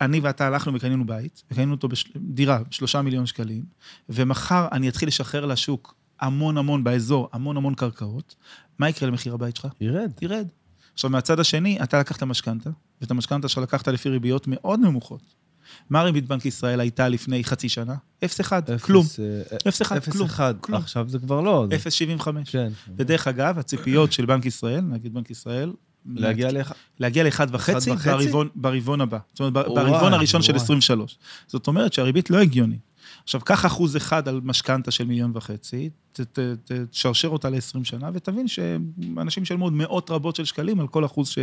אני 0.00 0.20
ואתה 0.20 0.46
הלכנו 0.46 0.74
וקנינו 0.74 1.06
בית, 1.06 1.42
וקנינו 1.50 1.72
אותו 1.72 1.88
בדירה, 2.14 2.62
בשלושה 2.70 3.02
מיליון 3.02 3.26
שקלים, 3.26 3.64
ומחר 4.08 4.68
אני 4.72 4.88
אתחיל 4.88 5.08
לשחרר 5.08 5.46
לשוק 5.46 5.94
המון 6.20 6.58
המון 6.58 6.84
באזור, 6.84 7.28
המון 7.32 7.56
המון 7.56 7.74
קרקעות, 7.74 8.34
מה 8.78 8.88
יקרה 8.88 9.08
למחיר 9.08 9.34
הבית 9.34 9.56
שלך? 9.56 9.66
ירד. 9.80 10.12
ירד. 10.22 10.48
עכשיו, 10.94 11.10
מהצד 11.10 11.40
השני, 11.40 11.82
אתה 11.82 12.00
לקחת 12.00 12.22
משכנתה, 12.22 12.70
ואת 13.00 13.10
המשכנתה 13.10 13.48
שלך 13.48 13.62
לקחת 13.62 13.88
לפי 13.88 14.08
ריביות 14.08 14.46
מאוד 14.46 14.80
נמוכות. 14.80 15.34
מה 15.90 16.02
ריבית 16.02 16.26
בנק 16.28 16.46
ישראל 16.46 16.80
הייתה 16.80 17.08
לפני 17.08 17.44
חצי 17.44 17.68
שנה? 17.68 17.94
0.1, 18.24 18.52
כלום. 18.82 19.04
אפס, 19.04 19.20
אה, 19.20 19.56
0.1, 19.56 19.96
אפס 19.96 20.12
כלום. 20.12 20.26
אחד. 20.26 20.54
כלום. 20.60 20.80
עכשיו 20.80 21.08
זה 21.08 21.18
כבר 21.18 21.40
לא. 21.40 21.66
זה- 21.70 21.76
0.75. 21.76 22.50
כן. 22.50 22.68
ודרך 22.96 23.28
אגב, 23.28 23.58
הציפיות 23.58 24.12
של 24.12 24.26
בנק 24.26 24.46
ישראל, 24.46 24.80
נגיד 24.80 25.14
בנק 25.14 25.30
ישראל, 25.30 25.72
להגיע 26.14 26.52
לאחד. 26.52 26.74
להגיע 27.00 27.24
לאחד 27.24 27.46
וחצי 27.54 27.90
וחצי? 27.90 28.08
ברבעון, 28.10 28.48
ברבעון 28.54 29.00
הבא. 29.00 29.18
זאת 29.32 29.40
אומרת, 29.40 29.52
ברבעון 29.52 30.12
הראשון 30.12 30.42
של 30.42 30.52
וואי. 30.52 30.64
23. 30.64 31.18
זאת 31.46 31.66
אומרת 31.66 31.92
שהריבית 31.92 32.30
לא 32.30 32.38
הגיונית. 32.38 32.89
עכשיו, 33.24 33.40
קח 33.40 33.66
אחוז 33.66 33.96
אחד 33.96 34.28
על 34.28 34.40
משכנתה 34.44 34.90
של 34.90 35.04
מיליון 35.04 35.32
וחצי, 35.34 35.90
תשרשר 36.90 37.28
אותה 37.28 37.50
ל-20 37.50 37.84
שנה, 37.84 38.10
ותבין 38.14 38.48
שאנשים 38.48 39.42
ישלמו 39.42 39.64
עוד 39.64 39.72
מאות 39.72 40.10
רבות 40.10 40.36
של 40.36 40.44
שקלים 40.44 40.80
על 40.80 40.88
כל 40.88 41.04
אחוז, 41.04 41.28
ש... 41.28 41.38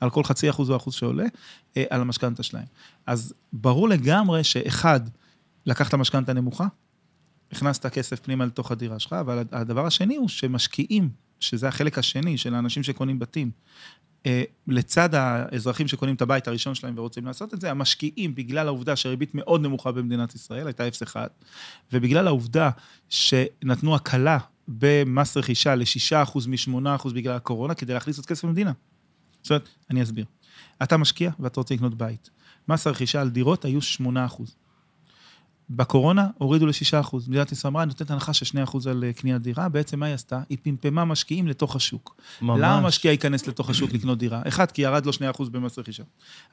על 0.00 0.10
כל 0.10 0.24
חצי 0.24 0.50
אחוז 0.50 0.70
או 0.70 0.76
אחוז 0.76 0.94
שעולה, 0.94 1.24
אה, 1.76 1.84
על 1.90 2.00
המשכנתה 2.00 2.42
שלהם. 2.42 2.64
אז 3.06 3.34
ברור 3.52 3.88
לגמרי 3.88 4.44
שאחד, 4.44 5.00
לקחת 5.66 5.94
משכנתה 5.94 6.32
נמוכה, 6.32 6.66
הכנסת 7.52 7.86
כסף 7.86 8.20
פנימה 8.20 8.46
לתוך 8.46 8.70
הדירה 8.70 8.98
שלך, 8.98 9.12
אבל 9.12 9.44
הדבר 9.52 9.86
השני 9.86 10.16
הוא 10.16 10.28
שמשקיעים, 10.28 11.08
שזה 11.40 11.68
החלק 11.68 11.98
השני 11.98 12.38
של 12.38 12.54
האנשים 12.54 12.82
שקונים 12.82 13.18
בתים, 13.18 13.50
לצד 14.68 15.14
האזרחים 15.14 15.88
שקונים 15.88 16.14
את 16.14 16.22
הבית 16.22 16.48
הראשון 16.48 16.74
שלהם 16.74 16.98
ורוצים 16.98 17.26
לעשות 17.26 17.54
את 17.54 17.60
זה, 17.60 17.70
המשקיעים, 17.70 18.34
בגלל 18.34 18.66
העובדה 18.66 18.96
שהריבית 18.96 19.34
מאוד 19.34 19.60
נמוכה 19.60 19.92
במדינת 19.92 20.34
ישראל, 20.34 20.66
הייתה 20.66 20.88
0.1, 20.88 21.16
ובגלל 21.92 22.26
העובדה 22.26 22.70
שנתנו 23.08 23.94
הקלה 23.94 24.38
במס 24.68 25.36
רכישה 25.36 25.74
ל-6% 25.74 26.38
מ-8% 26.48 27.12
בגלל 27.14 27.36
הקורונה, 27.36 27.74
כדי 27.74 27.94
להכניס 27.94 28.16
עוד 28.16 28.26
כסף 28.26 28.44
למדינה. 28.44 28.72
זאת 29.42 29.50
אומרת, 29.50 29.68
אני 29.90 30.02
אסביר. 30.02 30.24
אתה 30.82 30.96
משקיע 30.96 31.30
ואתה 31.40 31.60
רוצה 31.60 31.74
לקנות 31.74 31.94
בית. 31.94 32.30
מס 32.68 32.86
הרכישה 32.86 33.20
על 33.20 33.30
דירות 33.30 33.64
היו 33.64 33.80
8%. 34.00 34.42
בקורונה 35.70 36.28
הורידו 36.38 36.66
ל-6%. 36.66 37.16
מדינת 37.28 37.52
ישראל 37.52 37.70
אמרה, 37.70 37.84
נותנת 37.84 38.10
הנחה 38.10 38.32
של 38.32 38.58
2% 38.64 38.90
על 38.90 39.04
אה, 39.04 39.12
קניית 39.12 39.42
דירה, 39.42 39.68
בעצם 39.68 40.00
מה 40.00 40.06
היא 40.06 40.14
עשתה? 40.14 40.40
היא 40.48 40.58
פמפמה 40.62 41.04
משקיעים 41.04 41.48
לתוך 41.48 41.76
השוק. 41.76 42.16
ממש. 42.42 42.60
למה 42.62 42.80
משקיע 42.80 43.10
ייכנס 43.10 43.46
לתוך 43.46 43.70
השוק 43.70 43.92
לקנות 43.92 44.18
דירה? 44.18 44.42
אחד, 44.48 44.70
כי 44.70 44.82
ירד 44.82 45.06
לו 45.06 45.12
2% 45.12 45.50
במס 45.50 45.78
רכישה. 45.78 46.02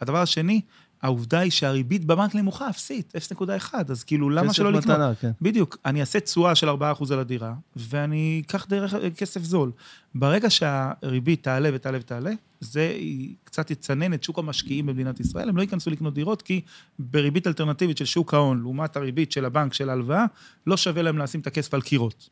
הדבר 0.02 0.22
השני, 0.22 0.62
העובדה 1.02 1.40
היא 1.40 1.52
שהריבית 1.52 2.06
בבנק 2.06 2.36
נמוכה, 2.36 2.70
אפסית, 2.70 3.14
0.1, 3.16 3.74
אז 3.90 4.04
כאילו, 4.04 4.30
למה 4.30 4.48
כסף 4.48 4.58
שלא 4.58 4.72
לקנות? 4.72 4.86
מתנה, 4.86 5.16
כן. 5.16 5.32
בדיוק, 5.42 5.78
אני 5.86 6.02
אעשה 6.02 6.20
תשואה 6.20 6.56
של 6.56 6.70
4% 6.70 6.74
על 7.12 7.20
הדירה, 7.20 7.54
ואני 7.76 8.42
אקח 8.46 8.66
דרך 8.70 8.96
כסף 9.18 9.44
זול. 9.44 9.72
ברגע 10.16 10.50
שהריבית 10.50 11.44
תעלה 11.44 11.70
ותעלה 11.74 11.98
ותעלה, 12.02 12.32
זה 12.60 12.98
קצת 13.44 13.72
יצנן 13.72 14.14
את 14.14 14.24
שוק 14.24 14.40
המשקיעים 14.40 14.86
במדינת 14.86 15.20
ישראל, 15.20 15.50
הם 15.50 15.58
לא 15.58 15.62
ייכנסו 15.62 15.90
לקנות 15.90 16.14
דירות, 16.14 16.42
כי 16.42 16.62
בריבית 17.00 17.48
אלטרנטיבית 17.48 17.98
של 17.98 18.06
שוק 18.06 18.34
ההון, 18.34 18.62
לעומת 18.62 18.96
הריבית 18.96 19.32
של 19.32 19.46
הבנק 19.46 19.74
של 19.74 19.90
ההלוואה, 19.90 20.26
לא 20.68 20.78
שווה 20.78 21.02
להם 21.02 21.18
לשים 21.18 21.42
את 21.42 21.48
הכסף 21.48 21.74
על 21.74 21.82
קירות. 21.82 22.30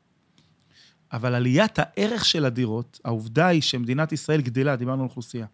אבל 1.14 1.36
עליית 1.36 1.80
הערך 1.80 2.26
של 2.26 2.46
הדירות, 2.46 3.00
העובדה 3.06 3.48
היא 3.48 3.62
שמדינת 3.62 4.12
ישראל 4.12 4.42
גדלה, 4.42 4.76
דיברנו 4.76 5.02
על 5.02 5.08
אוכלוסייה, 5.10 5.46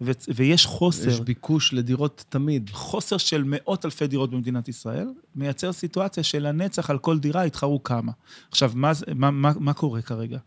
ו- 0.00 0.10
ויש 0.34 0.66
חוסר, 0.66 1.08
יש 1.08 1.20
ביקוש 1.20 1.72
לדירות 1.72 2.24
תמיד. 2.28 2.70
חוסר 2.72 3.16
של 3.16 3.42
מאות 3.46 3.84
אלפי 3.84 4.06
דירות 4.06 4.30
במדינת 4.30 4.68
ישראל, 4.68 5.08
מייצר 5.36 5.72
סיטואציה 5.72 6.22
שלנצח 6.22 6.90
על 6.90 6.98
כל 6.98 7.18
דירה 7.18 7.46
יתחרו 7.46 7.82
כמה. 7.82 8.12
עכשיו, 8.50 8.72
מה, 8.74 8.92
מה, 9.14 9.30
מה, 9.30 9.52
מה 9.60 9.72
קורה 9.72 10.02
כרגע? 10.02 10.38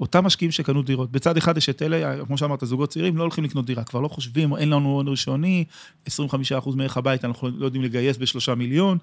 אותם 0.00 0.24
משקיעים 0.24 0.52
שקנו 0.52 0.82
דירות, 0.82 1.12
בצד 1.12 1.36
אחד 1.36 1.56
יש 1.56 1.68
את 1.68 1.82
אלה, 1.82 2.24
כמו 2.24 2.38
שאמרת, 2.38 2.60
זוגות 2.64 2.90
צעירים 2.90 3.16
לא 3.16 3.22
הולכים 3.22 3.44
לקנות 3.44 3.66
דירה, 3.66 3.84
כבר 3.84 4.00
לא 4.00 4.08
חושבים, 4.08 4.56
אין 4.56 4.70
לנו 4.70 4.88
הון 4.88 5.08
ראשוני, 5.08 5.64
25% 6.08 6.10
מערך 6.76 6.96
הבית, 6.96 7.24
אנחנו 7.24 7.48
לא 7.48 7.64
יודעים 7.64 7.84
לגייס 7.84 8.16
בשלושה 8.16 8.54
מיליון. 8.54 8.98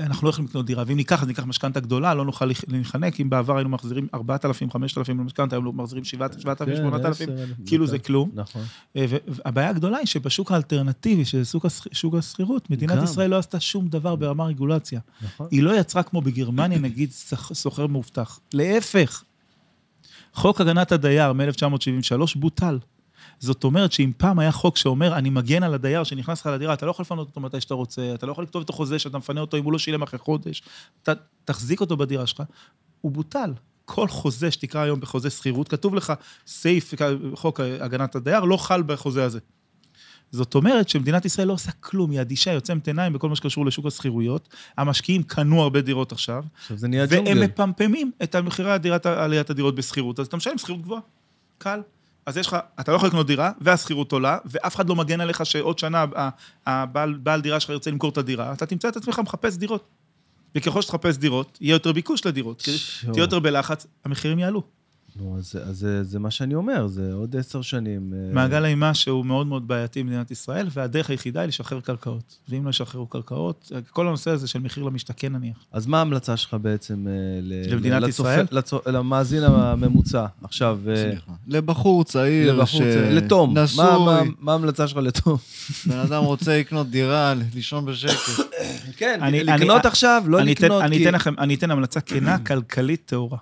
אנחנו 0.00 0.24
לא 0.26 0.30
יכולים 0.30 0.48
לקנות 0.48 0.66
דירה, 0.66 0.84
ואם 0.86 0.96
ניקח, 0.96 1.22
אז 1.22 1.28
ניקח 1.28 1.44
משכנתה 1.44 1.80
גדולה, 1.80 2.14
לא 2.14 2.24
נוכל 2.24 2.44
להיחנק, 2.68 3.20
אם 3.20 3.30
בעבר 3.30 3.56
היינו 3.56 3.68
מחזירים 3.70 4.06
4,000, 4.14 4.70
5,000 4.70 5.20
למשכנתה, 5.20 5.56
היום 5.56 5.80
מחזירים 5.80 6.04
7,000, 6.04 6.40
8,000, 6.76 7.28
כן, 7.28 7.34
כאילו 7.66 7.86
זה 7.86 7.98
כלום. 7.98 8.30
נכון. 8.34 8.62
אה, 8.96 9.06
והבעיה 9.28 9.68
הגדולה 9.68 9.96
היא 9.98 10.06
שבשוק 10.06 10.52
האלטרנטיבי, 10.52 11.24
שזה 11.24 11.44
שוק 11.44 11.64
השכ- 11.66 11.88
שוק 11.92 12.14
השכירות, 12.14 12.70
מדינת. 12.70 12.92
ישראל 13.04 13.30
לא 13.30 13.38
עשתה 13.38 13.60
שום 13.60 13.88
דבר 13.88 14.16
ברמה 14.16 14.44
רגולציה. 14.44 15.00
נכון. 15.22 15.48
היא 15.50 15.62
לא 15.62 15.80
יצרה 15.80 16.02
כמו 16.02 16.20
בגרמניה, 16.20 16.78
נגיד, 16.78 17.10
שוכר 17.54 17.86
מאובטח. 17.86 18.40
להפך. 18.54 19.22
חוק 20.34 20.60
הגנת 20.60 20.92
הדייר 20.92 21.32
מ-1973 21.32 22.16
בוטל. 22.36 22.78
זאת 23.38 23.64
אומרת 23.64 23.92
שאם 23.92 24.12
פעם 24.16 24.38
היה 24.38 24.52
חוק 24.52 24.76
שאומר, 24.76 25.14
אני 25.14 25.30
מגן 25.30 25.62
על 25.62 25.74
הדייר 25.74 26.04
שנכנס 26.04 26.40
לך 26.40 26.46
לדירה, 26.46 26.74
אתה 26.74 26.86
לא 26.86 26.90
יכול 26.90 27.02
לפנות 27.02 27.28
אותו 27.28 27.40
מתי 27.40 27.60
שאתה 27.60 27.74
רוצה, 27.74 28.14
אתה 28.14 28.26
לא 28.26 28.32
יכול 28.32 28.44
לכתוב 28.44 28.62
את 28.62 28.70
החוזה 28.70 28.98
שאתה 28.98 29.18
מפנה 29.18 29.40
אותו 29.40 29.56
אם 29.56 29.64
הוא 29.64 29.72
לא 29.72 29.78
שילם 29.78 30.02
אחרי 30.02 30.18
חודש, 30.18 30.62
אתה 31.02 31.12
תחזיק 31.44 31.80
אותו 31.80 31.96
בדירה 31.96 32.26
שלך, 32.26 32.42
הוא 33.00 33.12
בוטל. 33.12 33.52
כל 33.84 34.08
חוזה 34.08 34.50
שתקרא 34.50 34.80
היום 34.80 35.00
בחוזה 35.00 35.30
שכירות, 35.30 35.68
כתוב 35.68 35.94
לך, 35.94 36.12
סעיף 36.46 36.94
חוק 37.34 37.60
הגנת 37.60 38.14
הדייר, 38.14 38.40
לא 38.40 38.56
חל 38.56 38.82
בחוזה 38.82 39.24
הזה. 39.24 39.38
זאת 40.30 40.54
אומרת 40.54 40.88
שמדינת 40.88 41.24
ישראל 41.24 41.48
לא 41.48 41.52
עושה 41.52 41.70
כלום, 41.72 42.10
היא 42.10 42.20
אדישה, 42.20 42.50
היא 42.50 42.56
עוצמת 42.56 42.86
עיניים 42.86 43.12
בכל 43.12 43.28
מה 43.28 43.36
שקשור 43.36 43.66
לשוק 43.66 43.86
השכירויות. 43.86 44.48
המשקיעים 44.78 45.22
קנו 45.22 45.62
הרבה 45.62 45.80
דירות 45.80 46.12
עכשיו, 46.12 46.44
עכשיו 46.60 46.76
זה 46.76 46.88
נהיה 46.88 47.06
והם 47.08 47.24
ג'ונגל. 47.24 47.44
מפמפמים 47.44 48.10
את 48.22 48.36
מחירי 48.36 48.70
עליית 49.04 49.50
הדירות 49.50 49.74
בשכירות, 49.74 50.20
אז 50.20 50.26
אתה 50.26 50.36
משלם 50.36 50.58
שכירות 50.58 50.82
גבוהה, 50.82 51.00
קל. 51.58 51.80
אז 52.26 52.36
יש 52.36 52.46
לך, 52.46 52.56
אתה 52.80 52.92
לא 52.92 52.96
יכול 52.96 53.08
לקנות 53.08 53.26
דירה, 53.26 53.50
והשכירות 53.60 54.12
עולה, 54.12 54.38
ואף 54.44 54.76
אחד 54.76 54.88
לא 54.88 54.96
מגן 54.96 55.20
עליך 55.20 55.46
שעוד 55.46 55.78
שנה 55.78 56.04
הבעל 56.66 57.14
בעל 57.14 57.40
דירה 57.40 57.60
שלך 57.60 57.70
ירצה 57.70 57.90
למכור 57.90 58.10
את 58.10 58.18
הדירה, 58.18 58.52
אתה 58.52 58.66
תמצא 58.66 58.88
את 58.88 58.96
עצמך 58.96 59.18
מחפש 59.18 59.56
דירות. 59.56 59.84
וככל 60.54 60.82
שתחפש 60.82 61.16
דירות, 61.16 61.58
יהיה 61.60 61.72
יותר 61.72 61.92
ביקוש 61.92 62.26
לדירות, 62.26 62.60
שו. 62.60 63.12
תהיה 63.12 63.22
יותר 63.22 63.38
בלחץ, 63.38 63.86
המחירים 64.04 64.38
יעלו. 64.38 64.62
נו, 65.16 65.36
אז, 65.38 65.54
אז 65.64 65.78
זה, 65.78 66.04
זה 66.04 66.18
מה 66.18 66.30
שאני 66.30 66.54
אומר, 66.54 66.86
זה 66.86 67.12
עוד 67.12 67.36
עשר 67.36 67.62
שנים. 67.62 68.12
אה, 68.16 68.34
מעגל 68.34 68.64
האימה 68.64 68.94
שהוא 68.94 69.26
מאוד 69.26 69.46
מאוד 69.46 69.68
בעייתי 69.68 70.02
במדינת 70.02 70.30
ישראל, 70.30 70.66
והדרך 70.72 71.10
היחידה 71.10 71.40
היא 71.40 71.48
לשחרר 71.48 71.80
קרקעות. 71.80 72.38
ואם 72.48 72.64
לא 72.64 72.70
ישחררו 72.70 73.06
קרקעות, 73.06 73.72
כל 73.90 74.08
הנושא 74.08 74.30
הזה 74.30 74.46
של 74.48 74.58
מחיר 74.58 74.82
למשתכן 74.84 75.32
נניח. 75.32 75.56
אז 75.72 75.86
מה 75.86 75.98
ההמלצה 75.98 76.36
שלך 76.36 76.56
בעצם 76.62 77.06
אה, 77.08 77.12
ל- 77.42 77.72
למדינת 77.72 78.02
לצופ- 78.02 78.08
ישראל? 78.08 78.46
לצו- 78.50 78.80
למאזין 78.86 79.42
הממוצע 79.44 80.26
עכשיו? 80.42 80.78
אה, 80.88 80.96
סליחה. 80.96 81.32
לבחור 81.48 82.04
צעיר 82.04 82.52
לבחור 82.52 82.80
צעיר, 82.80 83.14
לתום. 83.16 83.54
מה- 83.54 83.64
נשוי, 83.64 83.84
מה- 84.04 84.22
מה 84.40 84.52
ההמלצה 84.52 84.88
שלך 84.88 84.98
לתום? 84.98 85.36
בן 85.86 85.98
אדם 85.98 86.22
רוצה 86.24 86.58
לקנות 86.58 86.90
דירה, 86.90 87.34
לישון 87.54 87.86
בשקט. 87.86 88.44
כן, 88.98 89.18
אני- 89.22 89.44
לקנות 89.44 89.80
אני- 89.80 89.88
עכשיו, 89.88 90.22
לא 90.26 90.38
אני 90.40 90.50
לקנות, 90.50 90.82
אני 90.82 90.96
כי... 90.98 91.04
אתן 91.04 91.14
לכם, 91.14 91.34
אני 91.38 91.54
אתן 91.54 91.70
המלצה 91.70 92.00
כנה, 92.00 92.38
כלכלית 92.38 93.02
טהורה. 93.06 93.38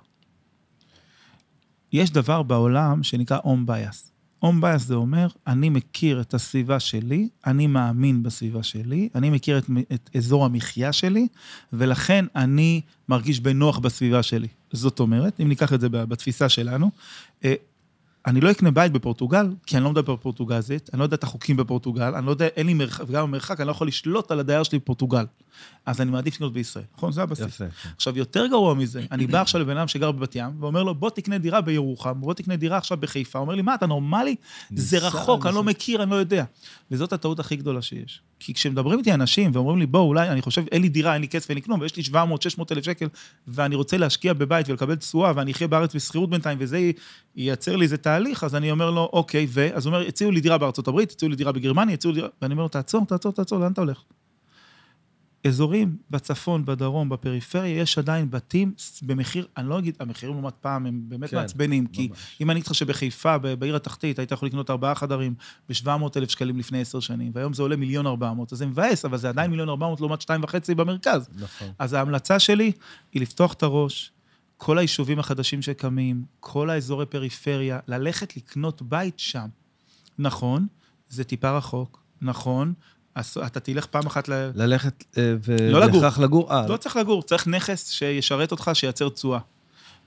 יש 1.93 2.11
דבר 2.11 2.43
בעולם 2.43 3.03
שנקרא 3.03 3.39
home 3.43 3.67
base. 3.67 4.13
home 4.39 4.61
base 4.61 4.83
זה 4.83 4.95
אומר, 4.95 5.29
אני 5.47 5.69
מכיר 5.69 6.21
את 6.21 6.35
הסביבה 6.35 6.81
שלי, 6.81 7.29
אני 7.47 7.67
מאמין 7.67 8.23
בסביבה 8.23 8.63
שלי, 8.63 9.09
אני 9.15 9.31
מכיר 9.31 9.59
את, 9.59 9.65
את 9.95 10.11
אזור 10.17 10.45
המחיה 10.45 10.93
שלי, 10.93 11.27
ולכן 11.73 12.25
אני 12.37 12.81
מרגיש 13.09 13.41
בנוח 13.41 13.79
בסביבה 13.79 14.23
שלי. 14.23 14.49
זאת 14.73 15.01
אומרת, 15.01 15.41
אם 15.41 15.49
ניקח 15.49 15.73
את 15.73 15.81
זה 15.81 15.89
בתפיסה 15.89 16.49
שלנו, 16.49 16.91
אה, 17.45 17.55
אני 18.27 18.41
לא 18.41 18.51
אקנה 18.51 18.71
בית 18.71 18.93
בפורטוגל, 18.93 19.55
כי 19.67 19.77
אני 19.77 19.85
לא 19.85 19.91
מדבר 19.91 20.17
פורטוגזית, 20.17 20.91
אני 20.93 20.99
לא 20.99 21.05
יודע 21.05 21.15
את 21.15 21.23
החוקים 21.23 21.57
בפורטוגל, 21.57 22.15
אני 22.15 22.27
לא 22.27 22.31
יודע, 22.31 22.47
אין 22.47 22.67
לי 22.67 22.75
מרחק, 22.75 23.05
וגם 23.09 23.23
במרחק, 23.23 23.61
אני 23.61 23.67
לא 23.67 23.73
יכול 23.73 23.87
לשלוט 23.87 24.31
על 24.31 24.41
הדייר 24.41 24.63
שלי 24.63 24.79
בפורטוגל. 24.79 25.25
אז 25.87 26.01
אני 26.01 26.11
מעדיף 26.11 26.35
לקנות 26.35 26.53
בישראל, 26.53 26.85
נכון? 26.97 27.13
זה 27.13 27.23
הבסיס. 27.23 27.47
יפה. 27.47 27.65
כן. 27.83 27.89
עכשיו, 27.97 28.19
יותר 28.19 28.47
גרוע 28.47 28.75
מזה, 28.75 29.03
אני 29.11 29.27
בא 29.27 29.41
עכשיו 29.41 29.61
לבן 29.61 29.77
אדם 29.77 29.89
שגר 29.89 30.13
בבת 30.13 30.37
ים, 30.37 30.51
ואומר 30.61 30.83
לו, 30.83 30.95
בוא 30.95 31.11
תקנה 31.11 31.39
דירה 31.39 31.61
בירוחם, 31.61 32.21
בוא 32.21 32.35
תקנה 32.35 32.57
דירה 32.57 32.77
עכשיו 32.77 32.99
בחיפה. 32.99 33.39
אומר 33.39 33.55
לי, 33.55 33.63
מה, 33.63 33.75
אתה 33.75 33.87
נורמלי? 33.87 34.37
זה 34.75 34.99
רחוק, 34.99 35.47
אני 35.47 35.55
לא. 35.55 35.63
מכיר, 35.63 36.03
אני 36.03 36.11
לא 36.11 36.17
יודע. 36.17 36.45
וזאת 36.91 37.13
הטעות 37.13 37.41
הכי 37.41 37.57
גדולה 37.57 37.83
שיש. 37.83 38.21
כי 38.41 38.55
כשמדברים 38.55 38.99
איתי 38.99 39.15
אנשים 39.15 39.51
ואומרים 39.55 39.79
לי, 39.79 39.87
בוא, 39.87 40.01
אולי, 40.01 40.29
אני 40.29 40.43
חושב, 40.43 40.65
אין 40.73 40.83
לי 40.83 40.89
דירה, 40.89 41.15
אין 41.15 41.21
לי 41.21 41.29
כסף, 41.29 41.51
אין 41.51 41.57
לי 41.57 41.63
כלום, 41.63 41.81
ויש 41.81 41.97
לי 41.97 42.03
700-600 42.03 42.63
אלף 42.73 42.85
שקל, 42.85 43.07
ואני 43.49 43.75
רוצה 43.75 43.97
להשקיע 43.97 44.33
בבית 44.33 44.69
ולקבל 44.69 44.95
תשואה, 44.95 45.33
ואני 45.37 45.53
אחיה 45.53 45.69
בארץ 45.69 45.95
בשכירות 45.95 46.31
בינתיים, 46.31 46.59
וזה 46.61 46.91
ייצר 47.37 47.77
לי 47.77 47.85
איזה 47.85 47.97
תהליך, 47.97 48.45
אז 48.45 48.55
אני 48.55 48.71
אומר 48.71 48.91
לו, 48.91 49.11
אוקיי, 49.13 49.47
ו... 49.51 49.69
אז 49.75 49.87
הוא 49.87 49.95
אומר, 49.95 50.07
הציעו 50.07 50.31
לי 50.31 50.41
דירה 50.41 50.59
בארצות 50.59 50.89
הברית, 50.89 51.11
הציעו 51.11 51.31
לי 51.31 51.37
דירה 51.37 51.53
בגרמניה, 51.53 51.95
הציעו 51.95 52.13
לי 52.13 52.21
דירה... 52.21 52.29
ואני 52.43 52.53
אומר 52.53 52.63
לו, 52.63 52.69
תעצור, 52.69 53.07
תעצור, 53.07 53.33
תעצור, 53.33 53.59
לאן 53.59 53.73
אתה 53.73 53.81
הולך? 53.81 54.03
אזורים 55.47 55.97
בצפון, 56.11 56.65
בדרום, 56.65 57.09
בפריפריה, 57.09 57.81
יש 57.81 57.99
עדיין 57.99 58.31
בתים 58.31 58.75
במחיר, 59.03 59.47
אני 59.57 59.69
לא 59.69 59.79
אגיד, 59.79 59.97
המחירים 60.01 60.35
לעומת 60.35 60.55
פעם 60.61 60.87
הם 60.87 61.03
באמת 61.09 61.31
כן, 61.31 61.37
מעצבנים, 61.37 61.87
כי 61.87 62.09
ממש. 62.09 62.37
אם 62.41 62.51
אני 62.51 62.59
אגיד 62.59 62.67
לך 62.67 62.75
שבחיפה, 62.75 63.39
בעיר 63.39 63.77
התחתית, 63.77 64.19
היית 64.19 64.33
יכול 64.33 64.49
לקנות 64.49 64.71
ארבעה 64.71 64.95
חדרים 64.95 65.35
ב-700 65.69 65.89
אלף 66.17 66.31
שקלים 66.31 66.59
לפני 66.59 66.81
עשר 66.81 67.01
שנים, 67.01 67.33
והיום 67.35 67.53
זה 67.53 67.63
עולה 67.63 67.77
מיליון 67.77 68.07
ארבע 68.07 68.33
מאות, 68.33 68.53
אז 68.53 68.59
זה 68.59 68.67
מבאס, 68.67 69.05
אבל 69.05 69.19
זה 69.19 69.29
עדיין 69.29 69.51
מיליון 69.51 69.69
ארבע 69.69 69.87
מאות 69.87 70.01
לעומת 70.01 70.21
שתיים 70.21 70.45
וחצי 70.45 70.75
במרכז. 70.75 71.29
נכון. 71.35 71.69
אז 71.79 71.93
ההמלצה 71.93 72.39
שלי 72.39 72.73
היא 73.13 73.23
לפתוח 73.23 73.53
את 73.53 73.63
הראש, 73.63 74.13
כל 74.57 74.79
היישובים 74.79 75.19
החדשים 75.19 75.63
שקמים, 75.63 76.25
כל 76.41 76.71
האזורי 76.71 77.07
פריפריה, 77.07 77.79
ללכת 77.89 78.37
לקנות 78.37 78.83
בית 78.83 79.19
שם. 79.19 79.47
נכון, 80.19 80.67
זה 81.09 81.25
טיפה 81.25 81.57
רחוק, 81.57 82.03
נכון, 82.23 82.75
אז 83.15 83.39
אתה 83.47 83.61
תלך 83.61 83.87
פעם 83.87 84.07
אחת 84.07 84.29
ל... 84.29 84.51
ללכת 84.55 85.05
אה, 85.19 85.35
לא 85.71 85.81
לגור. 85.81 86.03
לגור? 86.21 86.53
אה, 86.53 86.67
לא 86.69 86.77
צריך 86.77 86.97
לגור, 86.97 87.23
צריך 87.23 87.47
נכס 87.47 87.91
שישרת 87.91 88.51
אותך, 88.51 88.71
שייצר 88.75 89.09
תשואה. 89.09 89.39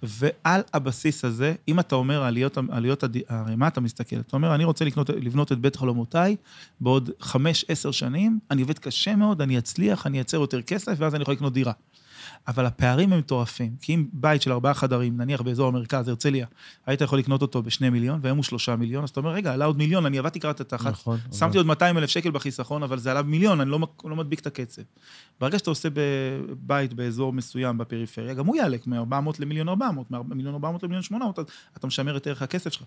ועל 0.04 0.62
הבסיס 0.74 1.26
הזה, 1.26 1.54
אם 1.68 1.80
אתה 1.80 1.96
אומר 1.96 2.24
עליות, 2.24 2.58
עליות 2.72 3.04
הד... 3.04 3.18
הרי 3.30 3.56
מה 3.56 3.68
אתה 3.68 3.82
מסתכל? 3.82 4.16
אתה 4.16 4.38
אומר, 4.38 4.56
אני 4.56 4.64
רוצה 4.64 4.86
לקנות, 4.86 5.10
לבנות 5.10 5.52
את 5.52 5.60
בית 5.60 5.76
חלומותיי 5.76 6.36
בעוד 6.82 7.10
חמש, 7.20 7.66
עשר 7.68 7.92
שנים, 7.92 8.40
אני 8.52 8.62
עובד 8.62 8.80
קשה 8.80 9.16
מאוד, 9.16 9.42
אני 9.42 9.58
אצליח, 9.58 10.08
אני 10.08 10.18
אייצר 10.18 10.38
יותר 10.38 10.62
כסף, 10.62 10.94
ואז 10.98 11.16
אני 11.16 11.22
יכול 11.22 11.34
לקנות 11.34 11.54
דירה. 11.54 11.74
אבל 12.48 12.66
הפערים 12.66 13.14
הם 13.14 13.20
מטורפים, 13.20 13.76
כי 13.82 13.96
אם 13.96 14.06
בית 14.14 14.42
של 14.42 14.52
ארבעה 14.52 14.74
חדרים, 14.74 15.18
נניח 15.18 15.42
באזור 15.42 15.68
המרכז, 15.68 16.08
הרצליה, 16.08 16.46
היית 16.86 17.02
יכול 17.02 17.20
לקנות 17.20 17.42
אותו 17.42 17.62
בשני 17.64 17.90
מיליון, 17.90 18.20
והיום 18.24 18.38
הוא 18.38 18.44
שלושה 18.44 18.76
מיליון, 18.76 19.04
אז 19.04 19.10
אתה 19.10 19.20
אומר, 19.20 19.32
רגע, 19.32 19.54
עלה 19.54 19.66
עוד 19.66 19.78
מיליון, 19.78 20.06
אני 20.06 20.20
עבדתי 20.20 20.40
קראת 20.40 20.62
התחת, 20.62 20.92
נכון. 20.92 21.18
שמתי 21.32 21.46
אבל- 21.46 21.58
עוד 21.58 21.66
200 21.66 21.98
אלף 21.98 22.10
שקל 22.10 22.32
בחיסכון, 22.32 22.84
אבל 22.84 23.00
זה 23.00 23.12
עלה 23.12 23.22
במיליון, 23.22 23.62
אני 23.62 23.70
לא, 23.70 23.80
לא 24.06 24.16
מדביק 24.16 24.40
את 24.40 24.48
הקצב. 24.48 24.82
ברגע 25.42 25.60
שאתה 25.60 25.70
עושה 25.70 25.90
בית 26.60 26.94
באזור 26.94 27.34
מסוים 27.34 27.78
בפריפריה, 27.78 28.34
גם 28.34 28.46
הוא 28.46 28.56
יעלה 28.56 28.78
מ-400 28.88 29.32
למיליון 29.40 29.70
400, 29.70 30.12
ממיליון 30.12 30.54
400 30.54 30.84
למיליון 30.84 31.04
800, 31.04 31.40
אז 31.40 31.46
אתה 31.78 31.88
משמר 31.88 32.18
את 32.18 32.28
ערך 32.28 32.42
הכסף 32.42 32.74
שלך, 32.74 32.84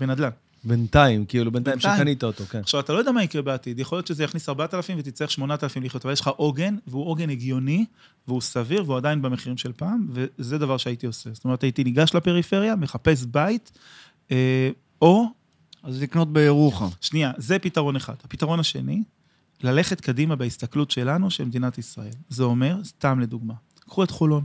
בנדל"ן. 0.00 0.30
בינתיים, 0.64 1.24
כאילו, 1.24 1.52
בינתיים 1.52 1.76
בינתיים. 1.76 1.96
שקנית 1.96 2.24
אותו, 2.24 2.44
כן. 2.44 2.58
עכשיו, 2.58 2.80
אתה 2.80 2.92
לא 2.92 2.98
יודע 2.98 3.12
מה 3.12 3.22
יקרה 3.22 3.42
בעתיד, 3.42 3.78
יכול 3.78 3.98
להיות 3.98 4.06
שזה 4.06 4.24
יכניס 4.24 4.48
4,000 4.48 4.98
ותצטרך 4.98 5.30
8,000 5.30 5.82
לחיות, 5.82 6.04
אבל 6.04 6.12
יש 6.12 6.20
לך 6.20 6.28
עוגן, 6.28 6.76
והוא 6.86 7.06
עוגן 7.06 7.30
הגיוני, 7.30 7.84
והוא 8.28 8.40
סביר, 8.40 8.82
והוא 8.86 8.96
עדיין 8.96 9.22
במחירים 9.22 9.56
של 9.56 9.72
פעם, 9.72 10.06
וזה 10.10 10.58
דבר 10.58 10.76
שהייתי 10.76 11.06
עושה. 11.06 11.30
זאת 11.32 11.44
אומרת, 11.44 11.62
הייתי 11.62 11.84
ניגש 11.84 12.14
לפריפריה, 12.14 12.76
מחפש 12.76 13.24
בית, 13.24 13.72
אה, 14.30 14.70
או 15.02 15.26
אז 15.82 16.02
לקנות 16.02 16.32
בירוחם. 16.32 16.88
שנייה, 17.00 17.32
זה 17.36 17.58
פתרון 17.58 17.96
אחד. 17.96 18.14
הפתרון 18.24 18.60
השני, 18.60 19.02
ללכת 19.62 20.00
קדימה 20.00 20.36
בהסתכלות 20.36 20.90
שלנו 20.90 21.30
של 21.30 21.44
מדינת 21.44 21.78
ישראל. 21.78 22.12
זה 22.28 22.42
אומר, 22.42 22.84
סתם 22.84 23.20
לדוגמה, 23.20 23.54
קחו 23.80 24.04
את 24.04 24.10
חולון. 24.10 24.42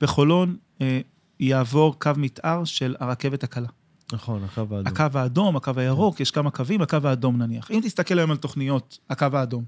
בחולון 0.00 0.56
אה, 0.80 1.00
יעבור 1.40 1.98
קו 1.98 2.10
מתאר 2.16 2.64
של 2.64 2.96
הרכבת 3.00 3.44
הקלה. 3.44 3.68
נכון, 4.12 4.44
הקו 4.44 4.60
האדום. 4.60 4.86
הקו 4.86 5.18
האדום, 5.18 5.56
הקו 5.56 5.72
הירוק, 5.76 6.20
יש 6.20 6.30
כמה 6.30 6.50
קווים, 6.50 6.82
הקו 6.82 6.98
האדום 7.04 7.42
נניח. 7.42 7.70
אם 7.70 7.80
תסתכל 7.84 8.18
היום 8.18 8.30
על 8.30 8.36
תוכניות, 8.36 8.98
הקו 9.10 9.26
האדום, 9.32 9.64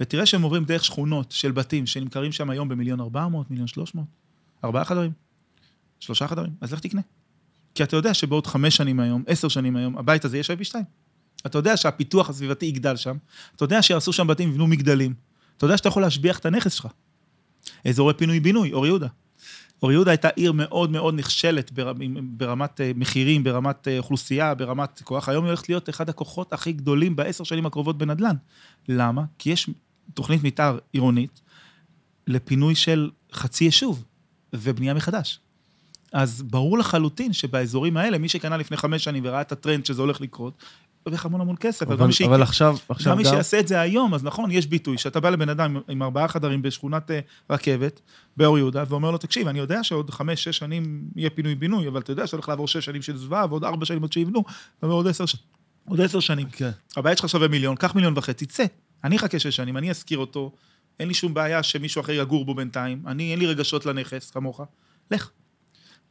ותראה 0.00 0.26
שהם 0.26 0.42
עוברים 0.42 0.64
דרך 0.64 0.84
שכונות 0.84 1.32
של 1.32 1.52
בתים 1.52 1.86
שנמכרים 1.86 2.32
שם 2.32 2.50
היום 2.50 2.68
במיליון 2.68 3.00
ארבע 3.00 3.28
מאות, 3.28 3.50
מיליון 3.50 3.66
שלוש 3.66 3.94
מאות, 3.94 4.06
ארבעה 4.64 4.84
חדרים, 4.84 5.12
שלושה 6.00 6.28
חדרים, 6.28 6.52
אז 6.60 6.72
לך 6.72 6.80
תקנה. 6.80 7.00
כי 7.74 7.82
אתה 7.82 7.96
יודע 7.96 8.14
שבעוד 8.14 8.46
חמש 8.46 8.76
שנים 8.76 9.00
היום, 9.00 9.24
עשר 9.26 9.48
שנים 9.48 9.76
היום, 9.76 9.98
הבית 9.98 10.24
הזה 10.24 10.36
יהיה 10.36 10.44
שווה 10.44 10.56
פי 10.56 10.64
שתיים. 10.64 10.84
אתה 11.46 11.58
יודע 11.58 11.76
שהפיתוח 11.76 12.30
הסביבתי 12.30 12.66
יגדל 12.66 12.96
שם, 12.96 13.16
אתה 13.56 13.64
יודע 13.64 13.82
שיעשו 13.82 14.12
שם 14.12 14.26
בתים 14.26 14.48
ויבנו 14.48 14.66
מגדלים, 14.66 15.14
אתה 15.56 15.64
יודע 15.64 15.76
שאתה 15.76 15.88
יכול 15.88 16.02
להשביח 16.02 16.38
את 16.38 16.46
הנכס 16.46 16.72
שלך. 16.72 16.86
אזורי 17.88 18.14
פינוי-בינוי, 18.14 18.72
אור 18.72 18.86
יהודה. 18.86 19.08
אור 19.82 19.92
יהודה 19.92 20.10
הייתה 20.10 20.28
עיר 20.28 20.52
מאוד 20.52 20.90
מאוד 20.90 21.14
נכשלת 21.14 21.72
בר- 21.72 21.92
ברמת 22.22 22.80
אה, 22.80 22.92
מחירים, 22.94 23.44
ברמת 23.44 23.88
אה, 23.88 23.98
אוכלוסייה, 23.98 24.54
ברמת 24.54 25.00
כוח. 25.04 25.28
היום 25.28 25.44
היא 25.44 25.48
הולכת 25.50 25.68
להיות 25.68 25.88
אחד 25.88 26.08
הכוחות 26.08 26.52
הכי 26.52 26.72
גדולים 26.72 27.16
בעשר 27.16 27.44
שנים 27.44 27.66
הקרובות 27.66 27.98
בנדל"ן. 27.98 28.36
למה? 28.88 29.22
כי 29.38 29.50
יש 29.50 29.70
תוכנית 30.14 30.44
מתאר 30.44 30.78
עירונית 30.92 31.40
לפינוי 32.26 32.74
של 32.74 33.10
חצי 33.32 33.64
יישוב 33.64 34.04
ובנייה 34.52 34.94
מחדש. 34.94 35.40
אז 36.12 36.42
ברור 36.42 36.78
לחלוטין 36.78 37.32
שבאזורים 37.32 37.96
האלה, 37.96 38.18
מי 38.18 38.28
שקנה 38.28 38.56
לפני 38.56 38.76
חמש 38.76 39.04
שנים 39.04 39.22
וראה 39.26 39.40
את 39.40 39.52
הטרנד 39.52 39.86
שזה 39.86 40.02
הולך 40.02 40.20
לקרות, 40.20 40.62
הרוויח 41.06 41.26
המון 41.26 41.40
המון 41.40 41.56
כסף. 41.60 41.82
אבל, 41.86 41.94
אבל, 41.94 42.06
מי 42.06 42.12
שיקנה- 42.12 42.34
אבל 42.34 42.42
עכשיו, 42.42 42.76
עכשיו 42.88 43.12
גם 43.12 43.18
מי 43.18 43.24
גם... 43.24 43.30
שיעשה 43.30 43.60
את 43.60 43.68
זה 43.68 43.80
היום, 43.80 44.14
אז 44.14 44.24
נכון, 44.24 44.50
יש 44.50 44.66
ביטוי, 44.66 44.98
שאתה 44.98 45.20
בא 45.20 45.30
לבן 45.30 45.48
אדם 45.48 45.76
עם- 45.88 46.02
ארבעה 46.02 46.28
חדרים 46.28 46.62
בשכונת 46.62 47.10
אה, 47.10 47.20
רכבת, 47.50 48.00
באור 48.36 48.58
יהודה, 48.58 48.84
ואומר 48.88 49.10
לו, 49.10 49.18
תקשיב, 49.18 49.48
אני 49.48 49.58
יודע 49.58 49.84
שעוד 49.84 50.10
חמש, 50.10 50.44
שש 50.44 50.58
שנים 50.58 51.02
יהיה 51.16 51.30
פינוי-בינוי, 51.30 51.88
אבל 51.88 52.00
אתה 52.00 52.10
יודע 52.12 52.26
שאתה 52.26 52.36
הולך 52.36 52.48
לעבור 52.48 52.68
שש 52.68 52.84
שנים 52.84 53.02
של 53.02 53.16
זוועה, 53.16 53.46
ועוד 53.48 53.64
ארבע 53.64 53.86
שנים 53.86 54.04
עד 54.04 54.12
שיבנו, 54.12 54.44
ועוד 54.82 55.06
עשר 55.08 55.26
ש- 55.26 55.36
עוד 55.88 56.00
עשר 56.00 56.20
שנים. 56.20 56.48
כן. 56.50 56.70
הבית 56.96 57.18
שלך 57.18 57.28
שווה 57.28 57.48
מיליון, 57.48 57.76
קח 57.76 57.94
מיליון 57.94 58.12
וחצי, 58.16 58.46
צא. 58.46 58.64
אני 59.04 59.16
אחכה 59.16 59.38
שש 59.38 59.56
שנים, 59.56 59.76
אני 59.76 59.90
אשכיר 59.90 60.18
אותו, 60.18 60.52
אין 61.00 61.08
לי 61.08 61.14
שום 61.14 61.34
בעיה 61.34 61.62
שמישהו 61.62 62.00
אחר 62.00 62.12
יגור 62.12 62.44
בו 62.44 62.54
בינתיים, 62.54 63.02
אני, 63.06 63.30
אין 63.30 63.38
לי 63.38 63.46
רגשות 63.46 63.86
לנכס, 63.86 64.30
כמוך, 64.30 64.60
לך. 65.10 65.30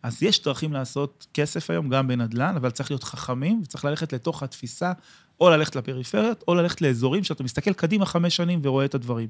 אז 0.04 0.24
יש 0.24 0.44
דרכים 0.44 0.74
לעשות 0.74 1.28
כסף 1.34 1.70
היום, 1.70 1.90
גם 1.90 2.08
בנדל"ן, 2.08 2.56
אבל 2.56 2.70
צריך 2.70 2.92
להיות 2.92 3.04
חכמים, 3.04 3.62
וצריך 3.64 3.86
ללכת 3.86 4.14
לתוך 4.14 4.44
התפיסה, 4.44 4.94
או 5.42 5.50
ללכת 5.50 5.76
לפריפריות, 5.76 6.44
או 6.48 6.56
ללכת 6.56 6.82
לאזורים 6.82 7.24
שאתה 7.24 7.44
מסתכל 7.44 7.74
קדימה 7.74 8.06
חמש 8.06 8.36
שנים 8.36 8.60
ורואה 8.64 8.86
את 8.86 8.96
הדברים. 8.96 9.28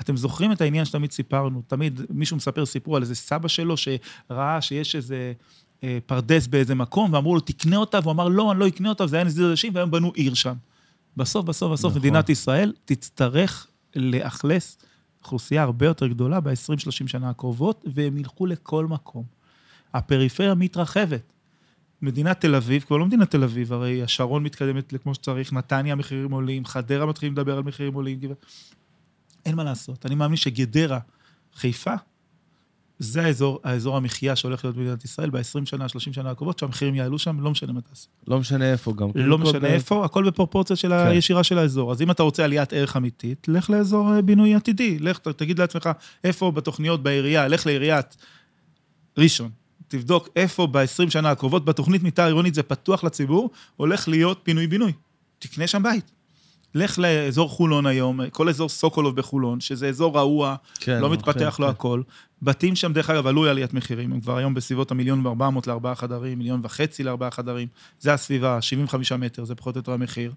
אתם 0.00 0.16
זוכרים 0.16 0.52
את 0.52 0.60
העניין 0.60 0.84
שתמיד 0.84 1.12
סיפרנו, 1.12 1.62
תמיד 1.66 2.00
מישהו 2.10 2.36
מספר 2.36 2.66
סיפור 2.66 2.96
על 2.96 3.02
איזה 3.02 3.14
סבא 3.14 3.48
שלו 3.48 3.74
שראה 3.76 4.60
שיש 4.60 4.96
איזה 4.96 5.32
אה, 5.84 5.98
פרדס 6.06 6.46
באיזה 6.46 6.74
מקום, 6.74 7.12
ואמרו 7.12 7.34
לו, 7.34 7.40
תקנה 7.40 7.76
אותה, 7.76 7.98
והוא 8.02 8.12
אמר, 8.12 8.28
לא, 8.28 8.52
אני 8.52 8.60
לא 8.60 8.68
אקנה 8.68 8.88
אותה, 8.88 9.04
וזה 9.04 9.16
היה 9.16 9.24
נזיד 9.24 9.44
עדשים, 9.44 9.74
והיום 9.74 9.90
בנו 9.90 10.12
עיר 10.14 10.34
שם. 10.34 10.54
בסוף, 11.16 11.44
בסוף, 11.44 11.72
בסוף, 11.72 11.90
נכון. 11.90 12.00
מדינת 12.00 12.28
ישראל 12.28 12.72
תצטרך 12.84 13.66
לאכלס 13.96 14.78
אוכלוסייה 15.22 15.62
הרבה 15.62 15.86
יותר 15.86 16.06
גדולה 16.06 16.40
ב-20-30 16.40 17.06
שנה 17.06 17.30
הקרובות, 17.30 17.84
והם 17.94 18.16
ילכו 18.16 18.46
לכל 18.46 18.86
מקום. 18.86 19.41
הפריפריה 19.94 20.54
מתרחבת. 20.54 21.32
מדינת 22.02 22.40
תל 22.40 22.54
אביב, 22.54 22.82
כבר 22.82 22.96
לא 22.96 23.06
מדינת 23.06 23.30
תל 23.30 23.42
אביב, 23.44 23.72
הרי 23.72 24.02
השרון 24.02 24.42
מתקדמת 24.42 24.94
כמו 25.02 25.14
שצריך, 25.14 25.52
נתניה 25.52 25.92
המחירים 25.92 26.30
עולים, 26.30 26.64
חדרה 26.64 27.06
מתחילים 27.06 27.32
לדבר 27.32 27.56
על 27.56 27.62
מחירים 27.62 27.94
עולים. 27.94 28.18
גבע- 28.20 28.34
אין 29.46 29.54
מה 29.56 29.64
לעשות. 29.64 30.06
אני 30.06 30.14
מאמין 30.14 30.36
שגדרה, 30.36 30.98
חיפה, 31.54 31.94
זה 32.98 33.24
האזור, 33.24 33.60
האזור 33.64 33.96
המחיה 33.96 34.36
שהולך 34.36 34.64
להיות 34.64 34.76
במדינת 34.76 35.04
ישראל 35.04 35.30
ב-20 35.30 35.40
שנה, 35.64 35.88
30 35.88 36.12
שנה 36.12 36.30
הקרובות, 36.30 36.58
שהמחירים 36.58 36.94
יעלו 36.94 37.18
שם, 37.18 37.40
לא 37.40 37.50
משנה 37.50 37.72
מה 37.72 37.80
תעשה. 37.80 38.08
לא 38.28 38.40
משנה 38.40 38.72
איפה 38.72 38.92
גם. 38.96 39.08
לא 39.14 39.38
משנה 39.38 39.60
כל- 39.60 39.66
איפה, 39.66 40.04
הכל 40.04 40.26
בפרופורציה 40.30 40.76
של 40.76 40.92
הישירה 40.92 41.44
של 41.44 41.58
האזור. 41.58 41.92
אז 41.92 42.02
אם 42.02 42.10
אתה 42.10 42.22
רוצה 42.22 42.44
עליית 42.44 42.72
ערך 42.72 42.96
אמיתית, 42.96 43.48
לך 43.48 43.70
לאזור 43.70 44.14
אה, 44.14 44.22
בינוי 44.22 44.54
עתידי. 44.54 44.98
לך, 44.98 45.18
תגיד 45.18 45.58
לעצמך, 45.58 45.90
איפה 46.24 46.50
בתוכניות 46.50 47.02
בעירייה, 47.02 47.48
לך 47.48 47.66
לעיריית 47.66 48.16
ראשון. 49.18 49.50
תבדוק 49.92 50.28
איפה 50.36 50.66
ב-20 50.66 51.10
שנה 51.10 51.30
הקרובות, 51.30 51.64
בתוכנית 51.64 52.02
מתאר 52.02 52.24
עירונית 52.24 52.54
זה 52.54 52.62
פתוח 52.62 53.04
לציבור, 53.04 53.50
הולך 53.76 54.08
להיות 54.08 54.40
פינוי-בינוי. 54.42 54.92
תקנה 55.38 55.66
שם 55.66 55.82
בית. 55.82 56.10
לך 56.74 56.98
לאזור 56.98 57.48
חולון 57.48 57.86
היום, 57.86 58.28
כל 58.30 58.48
אזור 58.48 58.68
סוקולוב 58.68 59.16
בחולון, 59.16 59.60
שזה 59.60 59.88
אזור 59.88 60.16
רעוע, 60.16 60.56
כן, 60.80 60.98
לא 61.00 61.06
אוקיי, 61.06 61.18
מתפתח 61.18 61.56
לו 61.60 61.66
כן. 61.66 61.72
הכל. 61.72 62.02
בתים 62.42 62.76
שם, 62.76 62.92
דרך 62.92 63.10
אגב, 63.10 63.26
עלו 63.26 63.46
עליית 63.46 63.74
מחירים, 63.74 64.12
הם 64.12 64.20
כבר 64.20 64.36
היום 64.36 64.54
בסביבות 64.54 64.90
המיליון 64.90 65.26
וארבע 65.26 65.50
מאות 65.50 65.66
לארבעה 65.66 65.94
חדרים, 65.94 66.38
מיליון 66.38 66.60
וחצי 66.62 67.02
לארבעה 67.02 67.30
חדרים. 67.30 67.68
זה 68.00 68.14
הסביבה, 68.14 68.62
75 68.62 69.12
מטר, 69.12 69.44
זה 69.44 69.54
פחות 69.54 69.74
או 69.76 69.78
יותר 69.78 69.92
המחיר. 69.92 70.32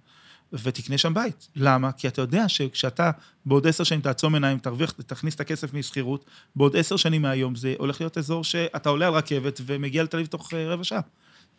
ותקנה 0.53 0.97
שם 0.97 1.13
בית. 1.13 1.47
למה? 1.55 1.91
כי 1.91 2.07
אתה 2.07 2.21
יודע 2.21 2.49
שכשאתה 2.49 3.11
בעוד 3.45 3.67
עשר 3.67 3.83
שנים 3.83 4.01
תעצום 4.01 4.33
עיניים, 4.33 4.59
תרוויח, 4.59 4.91
תכניס 4.91 5.35
את 5.35 5.39
הכסף 5.39 5.73
משכירות, 5.73 6.25
בעוד 6.55 6.75
עשר 6.75 6.95
שנים 6.97 7.21
מהיום 7.21 7.55
זה 7.55 7.73
הולך 7.77 8.01
להיות 8.01 8.17
אזור 8.17 8.43
שאתה 8.43 8.89
עולה 8.89 9.07
על 9.07 9.13
רכבת 9.13 9.61
ומגיע 9.65 10.03
לתל 10.03 10.17
אביב 10.17 10.27
תוך 10.27 10.53
אה, 10.53 10.67
רבע 10.73 10.83
שעה. 10.83 11.01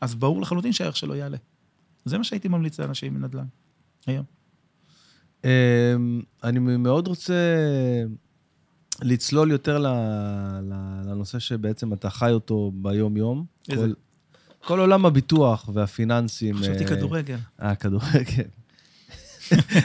אז 0.00 0.14
ברור 0.14 0.42
לחלוטין 0.42 0.72
שהערך 0.72 0.96
שלו 0.96 1.14
יעלה. 1.14 1.36
זה 2.04 2.18
מה 2.18 2.24
שהייתי 2.24 2.48
ממליץ 2.48 2.80
לאנשים 2.80 3.14
מנדל"ן, 3.14 3.44
היום. 4.06 4.24
אמ, 5.44 5.50
אני 6.44 6.58
מאוד 6.58 7.08
רוצה 7.08 7.34
לצלול 9.02 9.50
יותר 9.50 9.78
לנושא 11.06 11.38
שבעצם 11.38 11.92
אתה 11.92 12.10
חי 12.10 12.30
אותו 12.30 12.72
ביום-יום. 12.74 13.44
איזה? 13.68 13.86
כל- 13.86 13.92
כל 14.66 14.80
עולם 14.80 15.06
הביטוח 15.06 15.68
והפיננסים. 15.74 16.56
חשבתי 16.56 16.84
אה, 16.84 16.88
כדורגל. 16.88 17.36
אה, 17.62 17.74
כדורגל. 17.74 18.42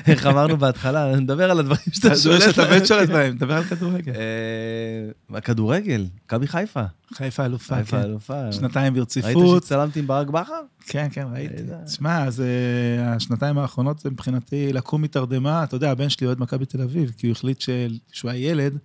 איך 0.07 0.26
אמרנו 0.26 0.57
בהתחלה, 0.57 1.16
נדבר 1.16 1.51
על 1.51 1.59
הדברים 1.59 1.82
שאתה 1.91 2.07
אתה 2.07 2.16
שולט. 2.16 2.41
שאתה. 2.41 2.76
מת 2.76 2.86
שולט 2.86 3.09
בהם, 3.09 3.38
דבר 3.38 3.53
על 3.53 3.64
כדורגל. 3.64 4.12
אה, 4.16 5.38
הכדורגל, 5.38 6.05
מכבי 6.26 6.47
חיפה. 6.47 6.84
חיפה 7.14 7.45
אלופה, 7.45 7.76
חיפה 7.76 7.97
כן. 7.97 8.03
אלופה. 8.03 8.51
שנתיים 8.51 8.93
ראית 8.93 8.95
ברציפות. 8.95 9.64
שהצטלמתי 9.64 9.99
עם 9.99 10.07
ברק 10.07 10.28
בכר? 10.28 10.62
כן, 10.86 11.07
כן, 11.12 11.26
ראיתי. 11.34 11.53
ראית? 11.53 11.86
תשמע, 11.86 12.24
אז 12.24 12.41
אה, 12.41 13.14
השנתיים 13.14 13.57
האחרונות 13.57 13.99
זה 13.99 14.09
מבחינתי 14.09 14.74
לקום 14.74 15.01
מתרדמה. 15.01 15.64
אתה 15.64 15.76
יודע, 15.76 15.91
הבן 15.91 16.09
שלי 16.09 16.28
אוהד 16.28 16.39
מכבי 16.39 16.66
תל 16.66 16.82
אביב, 16.82 17.12
כי 17.18 17.28
הוא 17.28 17.32
החליט 17.32 17.64
שהוא 18.12 18.32
היה 18.32 18.51
ילד, 18.51 18.78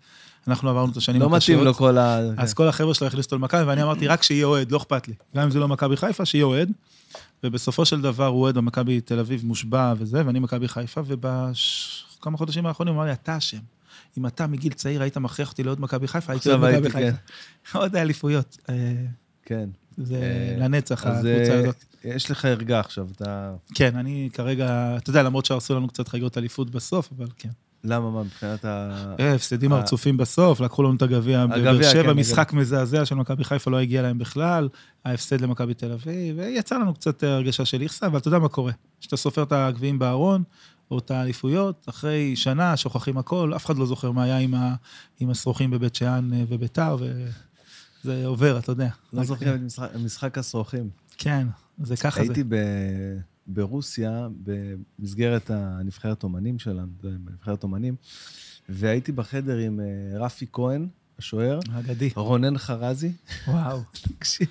אנחנו 0.49 0.71
עברנו 0.71 0.93
את 0.93 0.97
השנים 0.97 1.21
לא 1.21 1.27
הקשות. 1.27 1.51
מתאים 1.51 1.65
לו 1.65 1.75
כל 1.75 1.99
ה... 1.99 2.21
אז 2.37 2.55
כל 2.55 2.69
החבר'ה 2.69 2.95
שלו 2.95 3.07
הכניסו 3.07 3.27
אותו 3.27 3.37
למכבי, 3.37 3.63
ואני 3.63 3.83
אמרתי, 3.83 4.07
רק 4.07 4.23
שיהיה 4.23 4.47
אוהד, 4.47 4.73
לא 4.73 4.77
אכפת 4.77 5.09
לי. 5.09 5.15
גם 5.37 5.43
אם 5.43 5.51
זה 5.51 5.59
לא 5.59 5.69
מכבי 5.69 5.97
חיפה, 5.97 6.25
שיהיה 6.25 6.45
אוהד. 6.45 6.73
ובסופו 7.47 7.85
של 7.85 8.01
דבר 8.01 8.27
הוא 8.27 8.43
אוהד 8.43 8.55
במכבי 8.55 9.01
תל 9.01 9.19
אביב 9.19 9.45
מושבע 9.45 9.95
וזה, 9.99 10.27
ואני 10.27 10.39
מכבי 10.39 10.69
חיפה, 10.69 11.01
ובכמה 11.07 12.37
חודשים 12.37 12.67
האחרונים 12.67 12.95
הוא 12.95 13.01
אמר 13.01 13.09
לי, 13.09 13.13
אתה 13.13 13.37
אשם. 13.37 13.59
אם 14.19 14.27
אתה 14.27 14.47
מגיל 14.47 14.73
צעיר 14.73 15.03
היית 15.03 15.17
מכריח 15.17 15.51
אותי 15.51 15.63
לאוהד 15.63 15.81
מכבי 15.81 16.09
חיפה, 16.09 16.33
הייתי 16.33 16.53
אוהד 16.53 16.75
מכבי 16.75 16.91
חיפה. 16.91 17.17
עוד 17.79 17.97
האליפויות. 17.97 18.59
אה, 18.69 18.75
כן. 19.43 19.69
זה 19.97 20.17
אה, 20.17 20.57
לנצח, 20.59 21.07
הקבוצה 21.07 21.29
אה, 21.29 21.59
הזאת. 21.59 21.85
יש 22.05 22.31
לך 22.31 22.45
ערגה 22.45 22.81
עכשיו, 22.81 23.09
אתה... 23.17 23.55
כן, 23.75 23.97
אני 23.97 24.29
כרגע, 24.33 24.97
אתה 24.97 25.11
יודע, 25.11 25.23
למרות 25.23 25.45
שהרסו 25.45 25.75
לנו 25.75 25.89
קצת 25.89 26.09
חגיגות 26.09 26.39
אליפות 26.39 26.71
בסוף, 26.71 27.11
אבל 27.17 27.27
כן. 27.39 27.49
למה, 27.87 28.11
מה, 28.11 28.23
מבחינת 28.23 28.65
ה... 28.65 28.91
אה, 29.21 29.35
הפסדים. 29.35 29.73
הרצופים 29.73 30.17
בסוף, 30.17 30.61
לקחו 30.61 30.83
לנו 30.83 30.97
את 30.97 31.03
הגביע 31.03 31.47
בבאר 31.47 31.83
שבע, 31.83 32.03
כן, 32.03 32.19
משחק 32.19 32.53
מזעזע 32.53 33.05
של 33.05 33.15
מכבי 33.15 33.45
חיפה 33.45 33.71
לא 33.71 33.77
הגיע 33.79 34.03
להם 34.03 34.19
בכלל, 34.19 34.69
ההפסד 35.05 35.41
למכבי 35.41 35.75
תל 35.75 35.93
אביב, 35.93 36.37
ויצא 36.39 36.79
לנו 36.79 36.95
קצת 36.95 37.25
אה, 37.25 37.35
הרגשה 37.35 37.65
של 37.65 37.81
איכסה, 37.83 38.07
אבל 38.07 38.19
אתה 38.19 38.29
יודע 38.29 38.39
מה 38.39 38.49
קורה. 38.49 38.73
כשאתה 39.01 39.17
סופר 39.17 39.43
את 39.43 39.53
הגביעים 39.53 39.99
בארון, 39.99 40.43
או 40.91 40.99
את 40.99 41.11
האליפויות, 41.11 41.87
אחרי 41.89 42.37
שנה 42.37 42.77
שוכחים 42.77 43.19
הכל, 43.19 43.53
אף 43.57 43.67
אחד 43.67 43.79
לא 43.79 43.87
זוכר 43.87 44.11
מה 44.11 44.23
היה 44.25 44.39
עם 44.39 44.55
ה- 44.55 44.75
עם 45.21 45.31
השרוכים 45.31 45.71
בבית 45.71 45.95
שאן 45.95 46.31
אה, 46.33 46.45
וביתר, 46.49 46.97
וזה 48.05 48.27
עובר, 48.27 48.59
אתה 48.59 48.73
יודע. 48.73 48.89
לא 49.13 49.25
זוכר 49.25 49.55
את 49.55 49.61
משחק 50.05 50.39
השרוכים. 50.39 50.89
כן, 51.19 51.47
זה 51.83 51.97
ככה 51.97 52.21
זה. 52.21 52.21
הייתי 52.33 52.43
ב- 52.49 53.36
ברוסיה 53.47 54.29
במסגרת 54.99 55.51
הנבחרת 55.51 56.23
אומנים 56.23 56.59
שלנו, 56.59 56.93
נבחרת 57.05 57.63
אומנים, 57.63 57.97
והייתי 58.69 59.13
בחדר 59.13 59.57
עם 59.57 59.81
אה, 59.81 60.19
רפי 60.19 60.47
כהן, 60.53 60.89
השוער, 61.19 61.61
אגדי. 61.79 62.11
רונן 62.17 62.59
חרזי. 62.59 63.13
וואו. 63.49 63.81
תקשיב. 64.19 64.49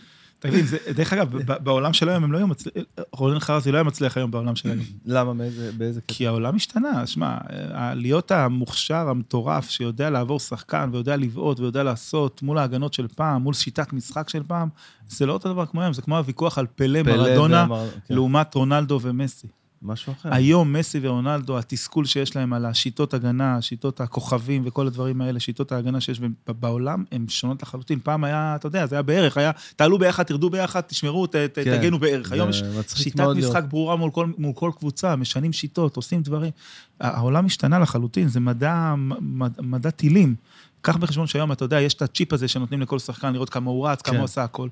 תגיד, 0.48 0.66
דרך 0.96 1.14
אגב, 1.14 1.32
בעולם 1.64 1.94
של 1.94 2.10
היום 2.10 2.24
הם 2.24 2.32
לא 2.32 2.38
היו 2.38 2.48
מצליחים, 2.48 2.84
רונן 3.12 3.40
חרזי 3.40 3.72
לא 3.72 3.78
היה 3.78 3.84
מצליח 3.84 4.18
היום 4.18 4.32
בעולם 4.32 4.56
של 4.56 4.70
היום. 4.70 4.80
למה, 5.06 5.34
באיזה 5.78 6.02
קטע? 6.02 6.14
כי 6.14 6.28
העולם 6.28 6.56
השתנה, 6.56 7.08
שמע, 7.08 7.38
ה- 7.74 7.94
להיות 7.94 8.32
המוכשר, 8.32 9.10
המטורף, 9.10 9.70
שיודע 9.70 10.10
לעבור 10.10 10.40
שחקן 10.40 10.90
ויודע 10.94 11.18
לבעוט 11.18 11.60
ויודע 11.60 11.84
לעשות 11.84 12.42
מול 12.42 12.58
ההגנות 12.58 12.94
של 12.94 13.08
פעם, 13.08 13.42
מול 13.42 13.54
שיטת 13.54 13.94
משחק 13.94 14.30
של 14.30 14.44
פעם, 14.48 14.70
זה 15.10 15.26
לא 15.26 15.34
אותו 15.34 15.54
דבר 15.54 15.66
כמו 15.66 15.82
היום, 15.82 15.94
זה 15.94 16.02
כמו 16.02 16.18
הוויכוח 16.18 16.58
על 16.58 16.66
פלא, 16.76 17.02
מרדונה, 17.04 17.68
כן, 18.08 18.14
לעומת 18.14 18.56
רונלדו 18.56 19.00
ומסי. 19.02 19.48
משהו 19.82 20.14
אחר. 20.14 20.30
היום 20.34 20.74
מסי 20.74 21.00
ורונלדו, 21.02 21.58
התסכול 21.58 22.06
שיש 22.06 22.36
להם 22.36 22.54
על 22.54 22.66
השיטות 22.66 23.14
הגנה, 23.14 23.62
שיטות 23.62 24.02
הכוכבים 24.02 24.62
וכל 24.66 24.88
הדברים 24.88 25.22
האלה, 25.22 25.40
שיטות 25.40 25.72
ההגנה 25.72 26.02
שיש 26.02 26.22
בעולם, 26.48 27.04
הן 27.12 27.26
שונות 27.28 27.62
לחלוטין. 27.64 28.00
פעם 28.04 28.24
היה, 28.24 28.56
אתה 28.56 28.68
יודע, 28.68 28.86
זה 28.86 28.96
היה 28.96 29.02
בערך, 29.02 29.38
היה, 29.38 29.52
תעלו 29.76 30.00
ביחד, 30.00 30.24
תרדו 30.24 30.50
ביחד, 30.50 30.82
תשמרו, 30.82 31.28
ת, 31.28 31.36
ת, 31.36 31.60
כן, 31.64 31.78
תגנו 31.78 32.00
בערך. 32.00 32.32
היום 32.32 32.50
יש 32.50 32.64
שיטת 32.88 33.20
משחק 33.20 33.56
לראות. 33.56 33.70
ברורה 33.70 33.96
מול 33.96 34.12
כל, 34.12 34.28
מול 34.38 34.54
כל 34.54 34.72
קבוצה, 34.78 35.16
משנים 35.16 35.54
שיטות, 35.54 35.96
עושים 35.96 36.22
דברים. 36.22 36.52
העולם 37.00 37.46
השתנה 37.46 37.80
לחלוטין, 37.80 38.28
זה 38.28 38.40
מדע, 38.40 38.94
מדע, 39.22 39.62
מדע 39.62 39.90
טילים. 39.90 40.36
קח 40.86 40.98
בחשבון 40.98 41.28
שהיום, 41.28 41.52
אתה 41.52 41.66
יודע, 41.66 41.82
יש 41.82 41.94
את 41.94 42.02
הצ'יפ 42.02 42.34
הזה 42.34 42.48
שנותנים 42.48 42.82
לכל 42.82 43.00
שחקן 43.00 43.34
לראות 43.34 43.50
כמה 43.50 43.72
הוא 43.72 43.88
רץ, 43.88 44.02
כמה 44.02 44.12
כן. 44.14 44.18
הוא 44.18 44.26
עשה 44.26 44.44
הכל. 44.44 44.70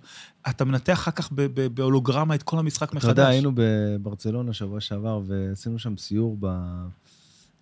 אתה 0.49 0.66
מנתח 0.66 0.93
אחר 0.93 1.11
כך 1.11 1.30
ב- 1.32 1.41
ב- 1.41 1.68
בהולוגרמה 1.76 2.36
את 2.36 2.43
כל 2.43 2.59
המשחק 2.59 2.93
מחדש. 2.93 3.11
אתה 3.11 3.22
יודע, 3.22 3.28
היינו 3.28 3.51
בברצלונה 3.55 4.53
שבוע 4.53 4.80
שעבר, 4.80 5.22
ועשינו 5.28 5.80
שם 5.80 5.97
סיור 5.97 6.38
ב... 6.39 6.47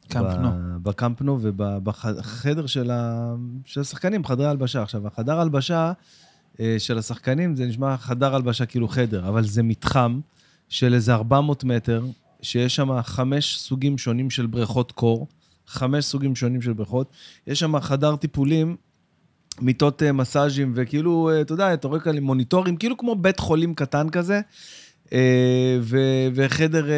קאמפ 0.08 0.34
ב- 0.34 0.42
נו. 0.42 0.50
בקמפ 0.84 1.22
נו 1.22 1.38
ובחדר 1.42 2.66
של 2.66 2.92
ה- 2.92 3.36
של 3.66 3.82
השחקנים, 3.82 4.26
חדרי 4.26 4.48
הלבשה. 4.48 4.82
עכשיו, 4.82 5.08
החדר 5.08 5.40
הלבשה 5.40 5.92
אה, 6.60 6.76
של 6.80 6.98
השחקנים, 6.98 7.56
זה 7.56 7.66
נשמע 7.66 7.98
חדר 7.98 8.36
הלבשה, 8.36 8.66
כאילו 8.66 8.88
חדר, 8.88 9.28
אבל 9.28 9.44
זה 9.44 9.64
מתחם 9.64 10.20
של 10.70 10.94
איזה 10.94 11.14
400 11.14 11.64
מטר, 11.64 12.06
שיש 12.42 12.76
שם 12.76 13.02
חמש 13.02 13.58
סוגים 13.60 13.98
שונים 13.98 14.30
של 14.30 14.46
בריכות 14.46 14.92
קור, 14.92 15.28
חמש 15.68 16.06
סוגים 16.06 16.36
שונים 16.36 16.62
של 16.62 16.74
בריכות. 16.74 17.12
יש 17.48 17.60
שם 17.60 17.80
חדר 17.80 18.16
טיפולים, 18.16 18.76
מיטות 19.62 20.04
אה, 20.04 20.12
מסאז'ים, 20.12 20.72
וכאילו, 20.76 21.30
אה, 21.30 21.42
אתה 21.42 21.54
יודע, 21.54 21.74
אתה 21.74 21.88
רואה 21.88 22.00
כאלה 22.00 22.22
מוניטורים, 22.22 22.78
כאילו 22.78 22.98
כמו 22.98 23.16
בית 23.16 23.40
חולים 23.40 23.74
קטן 23.76 24.10
כזה. 24.10 24.42
אה, 25.14 25.20
ו- 25.82 25.98
וחדר, 26.36 26.90
אה, 26.90 26.96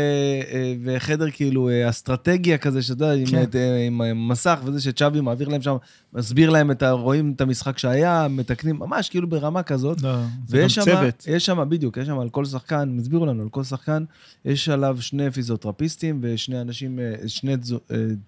אה, 0.51 0.73
וחדר 0.83 1.29
כאילו 1.31 1.69
אסטרטגיה 1.89 2.57
כזה, 2.57 2.81
שאתה 2.81 3.05
יודע, 3.05 3.31
כן. 3.31 3.43
עם, 3.87 4.01
עם, 4.01 4.27
מסך 4.27 4.59
וזה 4.65 4.81
שצ'אבי 4.81 5.21
מעביר 5.21 5.47
להם 5.47 5.61
שם, 5.61 5.75
מסביר 6.13 6.49
להם 6.49 6.71
את 6.71 6.83
ה... 6.83 6.91
רואים 6.91 7.33
את 7.35 7.41
המשחק 7.41 7.77
שהיה, 7.77 8.27
מתקנים, 8.29 8.75
ממש 8.79 9.09
כאילו 9.09 9.29
ברמה 9.29 9.63
כזאת. 9.63 10.01
לא, 10.01 10.15
זה 10.47 10.57
גם 10.57 10.67
צוות. 10.67 11.25
יש 11.27 11.45
שם, 11.45 11.69
בדיוק, 11.69 11.97
יש 11.97 12.07
שם 12.07 12.19
על 12.19 12.29
כל 12.29 12.45
שחקן, 12.45 12.97
הסבירו 12.99 13.25
לנו, 13.25 13.43
על 13.43 13.49
כל 13.49 13.63
שחקן, 13.63 14.03
יש 14.45 14.69
עליו 14.69 14.97
שני 14.99 15.31
פיזיותרפיסטים 15.31 16.19
ושני 16.21 16.61
אנשים, 16.61 16.99
שני 17.27 17.57
תזו, 17.57 17.79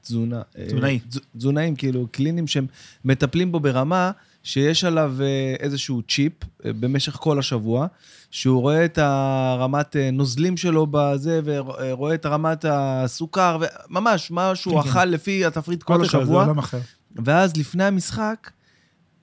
תזונה... 0.02 0.42
אה, 0.58 0.66
תזונאי. 0.66 1.00
תז- 1.10 1.20
תזונאים, 1.38 1.76
כאילו, 1.76 2.08
קלינים 2.12 2.48
שהם 2.48 2.66
מטפלים 3.06 3.52
בו 3.52 3.60
ברמה 3.60 4.12
שיש 4.46 4.84
עליו 4.84 5.16
אה, 5.22 5.56
איזשהו 5.60 6.02
צ'יפ 6.02 6.34
אה, 6.66 6.74
במשך 6.74 7.14
כל 7.14 7.40
השבוע, 7.40 7.88
שהוא 8.32 8.62
רואה 8.62 8.86
את 8.86 8.98
הרמת 8.98 9.96
אה, 9.96 10.12
נוזלים 10.12 10.58
שלו 10.58 10.88
בזה, 10.92 11.42
ורואה 11.46 12.16
את 12.16 12.26
רמת 12.26 12.66
הסוכר, 12.70 13.60
וממש, 13.90 14.32
מה 14.32 14.56
שהוא 14.56 14.76
כן, 14.76 14.82
כן. 14.82 14.90
אכל 14.90 15.06
לפי 15.06 15.46
התפריט 15.46 15.84
כל 15.84 16.00
לך, 16.02 16.12
זה 16.12 16.18
השבוע. 16.18 16.44
עולם 16.44 16.58
אחר. 16.58 16.80
ואז 17.26 17.58
לפני 17.58 17.84
המשחק, 17.84 18.52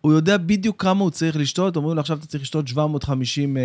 הוא 0.00 0.12
יודע 0.12 0.36
בדיוק 0.36 0.82
כמה 0.82 1.02
הוא 1.02 1.10
צריך 1.10 1.36
לשתות, 1.36 1.76
אומרים 1.76 1.96
לו 1.96 2.00
עכשיו 2.00 2.18
אתה 2.18 2.26
צריך 2.26 2.42
לשתות 2.42 2.68
750 2.68 3.56
אה, 3.56 3.62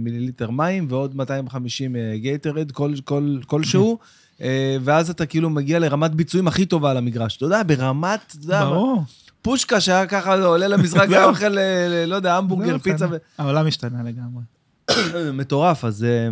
מיליליטר 0.00 0.50
מים 0.50 0.86
ועוד 0.88 1.16
250 1.16 1.96
אה, 1.96 2.16
גייטרד 2.16 2.72
כל, 2.72 2.92
כל, 3.04 3.38
כלשהו, 3.46 3.98
ואז 4.84 5.10
אתה 5.10 5.26
כאילו 5.26 5.50
מגיע 5.50 5.78
לרמת 5.78 6.10
ביצועים 6.10 6.48
הכי 6.48 6.66
טובה 6.66 6.90
על 6.90 6.96
המגרש. 6.96 7.36
אתה 7.36 7.44
יודע, 7.44 7.62
ברמת, 7.62 8.36
ברור. 8.46 9.02
פושקה 9.44 9.80
שהיה 9.80 10.06
ככה 10.06 10.44
עולה 10.44 10.68
למשחק, 10.68 11.06
היה 11.08 11.24
אוכל, 11.24 11.58
אה, 11.58 11.86
ל- 11.88 12.04
לא 12.08 12.14
יודע, 12.16 12.36
המבורגר, 12.36 12.66
זהו, 12.66 12.80
פיצה, 12.80 13.06
בסדר. 13.06 13.18
העולם 13.38 13.66
השתנה 13.66 14.02
לגמרי. 14.02 14.42
מטורף, 15.40 15.84
אז... 15.84 16.04
אה, 16.04 16.28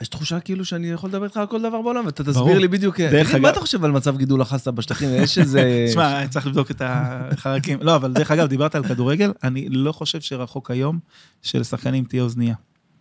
יש 0.00 0.08
תחושה 0.08 0.40
כאילו 0.40 0.64
שאני 0.64 0.90
יכול 0.90 1.10
לדבר 1.10 1.24
איתך 1.24 1.36
על 1.36 1.46
כל 1.46 1.62
דבר 1.62 1.82
בעולם, 1.82 2.06
ואתה 2.06 2.24
תסביר. 2.24 2.58
לי 2.58 2.68
בדיוק... 2.68 3.00
אה, 3.00 3.10
דרך 3.10 3.34
מה 3.34 3.50
אתה 3.50 3.60
חושב 3.60 3.84
על 3.84 3.90
מצב 3.90 4.16
גידול 4.16 4.40
החסה 4.42 4.70
בשטחים? 4.70 5.08
יש 5.12 5.38
איזה... 5.38 5.62
תשמע, 5.90 6.28
צריך 6.28 6.46
לבדוק 6.46 6.70
את 6.70 6.82
החרקים. 6.84 7.78
לא, 7.82 7.96
אבל 7.96 8.12
דרך 8.12 8.30
אגב, 8.30 8.46
דיברת 8.48 8.74
על 8.74 8.84
כדורגל, 8.84 9.32
אני 9.44 9.68
לא 9.68 9.92
חושב 9.92 10.20
שרחוק 10.20 10.70
היום 10.70 10.98
שלשחקנים 11.42 12.04
תהיה 12.04 12.22
אוזנייה. 12.22 12.54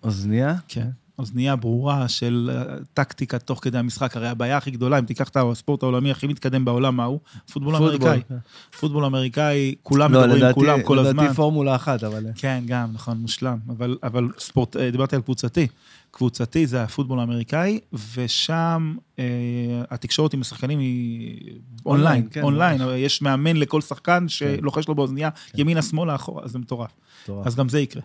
אוזנייה? 0.03 0.55
כן. 0.67 0.87
אוזנייה 1.19 1.55
ברורה 1.55 2.07
של 2.07 2.51
אה, 2.53 2.75
טקטיקה 2.93 3.39
תוך 3.39 3.59
כדי 3.63 3.77
המשחק. 3.77 4.17
הרי 4.17 4.27
הבעיה 4.27 4.57
הכי 4.57 4.71
גדולה, 4.71 4.99
אם 4.99 5.05
תיקח 5.05 5.29
את 5.29 5.37
הספורט 5.37 5.83
העולמי 5.83 6.11
הכי 6.11 6.27
מתקדם 6.27 6.65
בעולם, 6.65 6.95
מה 6.95 7.03
הוא? 7.03 7.19
פוטבול 7.51 7.75
אמריקאי. 7.75 8.21
פוטבול 8.79 9.05
אמריקאי, 9.05 9.75
כולם 9.83 10.13
לא, 10.13 10.27
מדברים 10.27 10.53
כולם 10.53 10.81
כל 10.83 10.99
הזמן. 10.99 11.23
לדעתי 11.23 11.35
פורמולה 11.35 11.75
אחת, 11.75 12.03
אבל... 12.03 12.25
כן, 12.35 12.63
גם, 12.65 12.89
נכון, 12.93 13.17
מושלם. 13.17 13.57
אבל, 14.03 14.29
ספורט, 14.37 14.77
אה, 14.77 14.91
דיברתי 14.91 15.15
על 15.15 15.21
קבוצתי. 15.21 15.67
קבוצתי 16.11 16.67
זה 16.67 16.83
הפוטבול 16.83 17.19
האמריקאי, 17.19 17.79
ושם 18.15 18.95
אה, 19.19 19.25
התקשורת 19.89 20.33
עם 20.33 20.41
השחקנים 20.41 20.79
היא 20.79 21.59
online, 21.85 22.15
online, 22.15 22.27
כן, 22.31 22.41
אונליין. 22.41 22.81
יש 22.97 23.21
מאמן 23.21 23.57
לכל 23.57 23.81
שחקן 23.81 24.27
שלוחש 24.27 24.87
לו 24.87 24.95
באוזנייה, 24.95 25.29
ימינה, 25.55 25.81
שמאלה, 25.81 26.15
אחורה, 26.15 26.47
זה 26.47 26.59
מטורף. 26.59 26.91
מטורף. 27.23 27.47
אז 27.47 27.55
גם 27.55 27.69
זה 27.69 27.79
יקרה. 27.79 28.01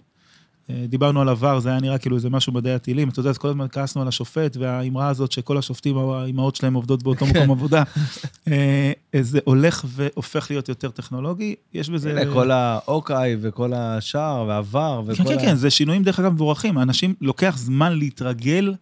אה, 0.71 0.85
דיברנו 0.89 1.21
על 1.21 1.29
עבר, 1.29 1.61
זה 1.61 1.69
היה 1.69 1.81
נראה 1.81 1.99
כאילו 1.99 2.17
איזה 2.17 2.31
משהו 2.31 2.53
מדעי 2.53 2.75
הטילים. 2.75 3.09
אתה 3.09 3.21
יודע, 3.21 3.31
אז 3.31 3.39
כל 3.39 3.49
הזמן 3.49 3.67
כעסנו 3.73 4.03
על 4.03 4.09
השופט, 4.09 4.57
והאמרה 4.57 5.09
הזאת 5.09 5.33
שכל 5.33 5.59
השופטים, 5.59 5.99
האימהות 5.99 6.57
שלהם 6.57 6.75
עובדות 6.75 7.03
באותו 7.03 7.27
מקום 7.27 7.51
עבודה. 7.51 7.83
אה, 8.49 8.93
זה 9.21 9.39
הולך 9.45 9.85
והופך 9.89 10.47
להיות 10.51 10.69
יותר 10.69 10.91
טכנולוגי, 10.91 11.55
יש 11.75 11.91
בזה... 11.91 12.11
הנה, 12.11 12.33
כל 12.33 12.51
האו-קיי 12.51 13.37
וכל 13.41 13.73
השער 13.75 14.45
והעבר 14.49 15.03
וכל 15.07 15.25
כן, 15.25 15.29
כן. 15.29 15.39
כן, 15.39 15.55
זה 15.55 15.71
שינויים 15.71 16.03
דרך 16.03 16.21
אגב 16.21 16.33
מבורכים. 16.33 16.79
האנשים, 16.79 17.15
לוקח 17.21 17.55
זמן 17.59 17.99
להתרגל, 17.99 18.75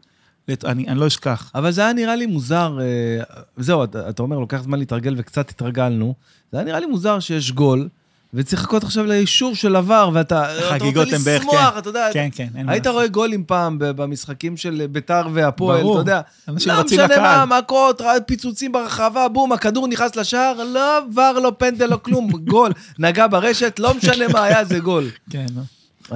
אני 0.49 0.89
אני 0.89 1.01
לא 1.01 1.07
אשכח. 1.07 1.51
אבל 1.55 1.71
זה 1.71 1.81
היה 1.81 1.93
נראה 1.93 2.17
לי 2.17 2.27
מוזר, 2.27 2.79
אה, 2.81 3.23
זהו, 3.57 3.85
אתה, 3.85 4.09
אתה 4.09 4.23
אומר, 4.23 4.39
לוקח 4.39 4.63
זמן 4.63 4.79
להתרגל 4.79 5.15
וקצת 5.19 5.51
התרגלנו. 5.51 6.15
זה 6.53 6.59
היה 6.59 6.67
נראה 6.67 6.81
לי 6.81 6.87
מוזר 6.87 7.21
שיש 7.21 7.53
גול, 7.53 7.89
וצריך 8.35 8.63
לחכות 8.63 8.85
עכשיו 8.85 9.07
לאישור 9.07 9.55
של 9.55 9.77
עבר, 9.77 10.11
ואתה 10.13 10.77
אתה 10.77 10.85
רוצה 10.85 11.05
לשמוח, 11.37 11.71
כן. 11.73 11.79
אתה 11.79 11.89
יודע. 11.89 12.09
כן, 12.13 12.29
כן, 12.33 12.49
אין 12.55 12.67
מה 12.67 12.73
היית. 12.73 12.87
רואה 12.87 13.09
גולים 13.09 13.45
פעם 13.45 13.77
במשחקים 13.79 14.57
של 14.57 14.87
ביתר 14.91 15.23
והפועל, 15.33 15.81
ברור. 15.81 16.01
אתה 16.01 16.11
יודע. 16.11 16.21
אנשים 16.49 16.73
לא 16.73 16.85
משנה 16.85 17.45
מה. 17.47 17.59
מכות, 17.59 18.01
פיצוצים 18.27 18.73
ברחבה, 18.73 19.29
בום, 19.29 19.53
הכדור 19.53 19.89
נכנס 19.89 20.17
לשער, 20.17 20.65
לא 20.65 20.99
עבר, 20.99 21.33
לא 21.33 21.53
פנדל, 21.59 21.87
לא 21.87 21.97
כלום, 21.97 22.31
גול. 22.51 22.73
נגע 22.99 23.27
ברשת, 23.27 23.79
לא 23.79 23.95
משנה 23.95 24.29
מה 24.33 24.45
היה, 24.45 24.65
זה 24.65 24.79
גול. 24.79 25.05
כן. 25.31 25.47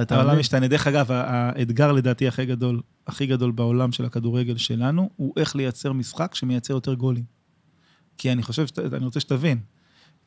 אתה 0.01 0.15
העולם? 0.15 0.39
משתנה. 0.39 0.67
דרך 0.67 0.87
אגב, 0.87 1.11
האתגר 1.11 1.91
לדעתי 1.91 2.27
הכי 2.27 2.45
גדול, 2.45 2.81
הכי 3.07 3.25
גדול 3.25 3.51
בעולם 3.51 3.91
של 3.91 4.05
הכדורגל 4.05 4.57
שלנו, 4.57 5.09
הוא 5.15 5.33
איך 5.37 5.55
לייצר 5.55 5.91
משחק 5.93 6.35
שמייצר 6.35 6.73
יותר 6.73 6.93
גולים. 6.93 7.23
כי 8.17 8.31
אני 8.31 8.43
חושב, 8.43 8.65
אני 8.93 9.05
רוצה 9.05 9.19
שתבין, 9.19 9.57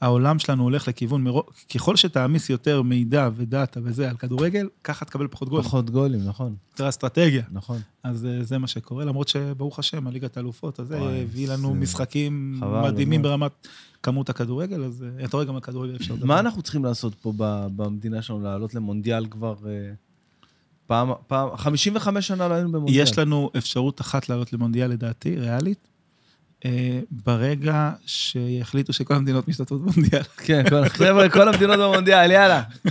העולם 0.00 0.38
שלנו 0.38 0.62
הולך 0.62 0.88
לכיוון, 0.88 1.24
מרו... 1.24 1.42
ככל 1.74 1.96
שתעמיס 1.96 2.50
יותר 2.50 2.82
מידע 2.82 3.28
ודאטה 3.36 3.80
וזה 3.82 4.10
על 4.10 4.16
כדורגל, 4.16 4.68
ככה 4.84 5.04
תקבל 5.04 5.28
פחות 5.28 5.48
גולים. 5.48 5.64
פחות 5.64 5.90
גולים, 5.90 6.20
נכון, 6.24 6.54
יותר 6.72 6.88
אסטרטגיה. 6.88 7.42
נכון. 7.52 7.78
אז 8.02 8.26
אה, 8.26 8.44
זה 8.44 8.58
מה 8.58 8.66
שקורה, 8.66 9.04
למרות 9.04 9.28
שברוך 9.28 9.78
השם, 9.78 10.06
הליגת 10.06 10.36
האלופות 10.36 10.78
הזה 10.78 10.98
וואי, 10.98 11.22
הביא 11.22 11.48
לנו 11.48 11.68
זה- 11.72 11.78
משחקים 11.78 12.60
מדהימים. 12.84 13.22
ברמת 13.22 13.68
כמות 14.02 14.30
הכדורגל, 14.30 14.84
אז 14.84 15.04
אה, 15.18 15.24
אתה 15.24 15.36
רואה 15.36 15.46
גם 15.46 15.54
על 15.54 15.60
כדורגל 15.60 15.96
אפשר 15.96 16.14
לדבר. 16.14 16.26
מה 16.26 16.40
אנחנו 16.40 16.62
צריכים 16.62 16.84
לעשות 16.84 17.14
פה 17.14 17.32
במדינה 17.76 18.22
שלנו, 18.22 18.42
לעלות 18.42 18.74
למונדיאל 18.74 19.26
כבר 19.26 19.54
אה, 19.66 19.92
פעם, 20.86 21.10
פעם, 21.26 21.56
55 21.56 22.26
שנה 22.28 22.48
לא 22.48 22.54
היינו 22.54 22.72
במונדיאל. 22.72 23.02
יש 23.02 23.18
לנו 23.18 23.50
אפשרות 23.56 24.00
אחת 24.00 24.28
לעלות 24.28 24.52
למונדיאל, 24.52 24.90
לדעתי, 24.90 25.36
ריאלית, 25.36 25.88
ברגע 27.10 27.90
שיחליטו 28.06 28.92
שכל 28.92 29.14
המדינות 29.14 29.48
משתתפות 29.48 29.80
במונדיאל. 29.80 30.22
כן, 30.46 30.64
חבר'ה, 30.88 31.28
כל 31.28 31.48
המדינות 31.48 31.78
במונדיאל, 31.78 32.30
יאללה. 32.30 32.62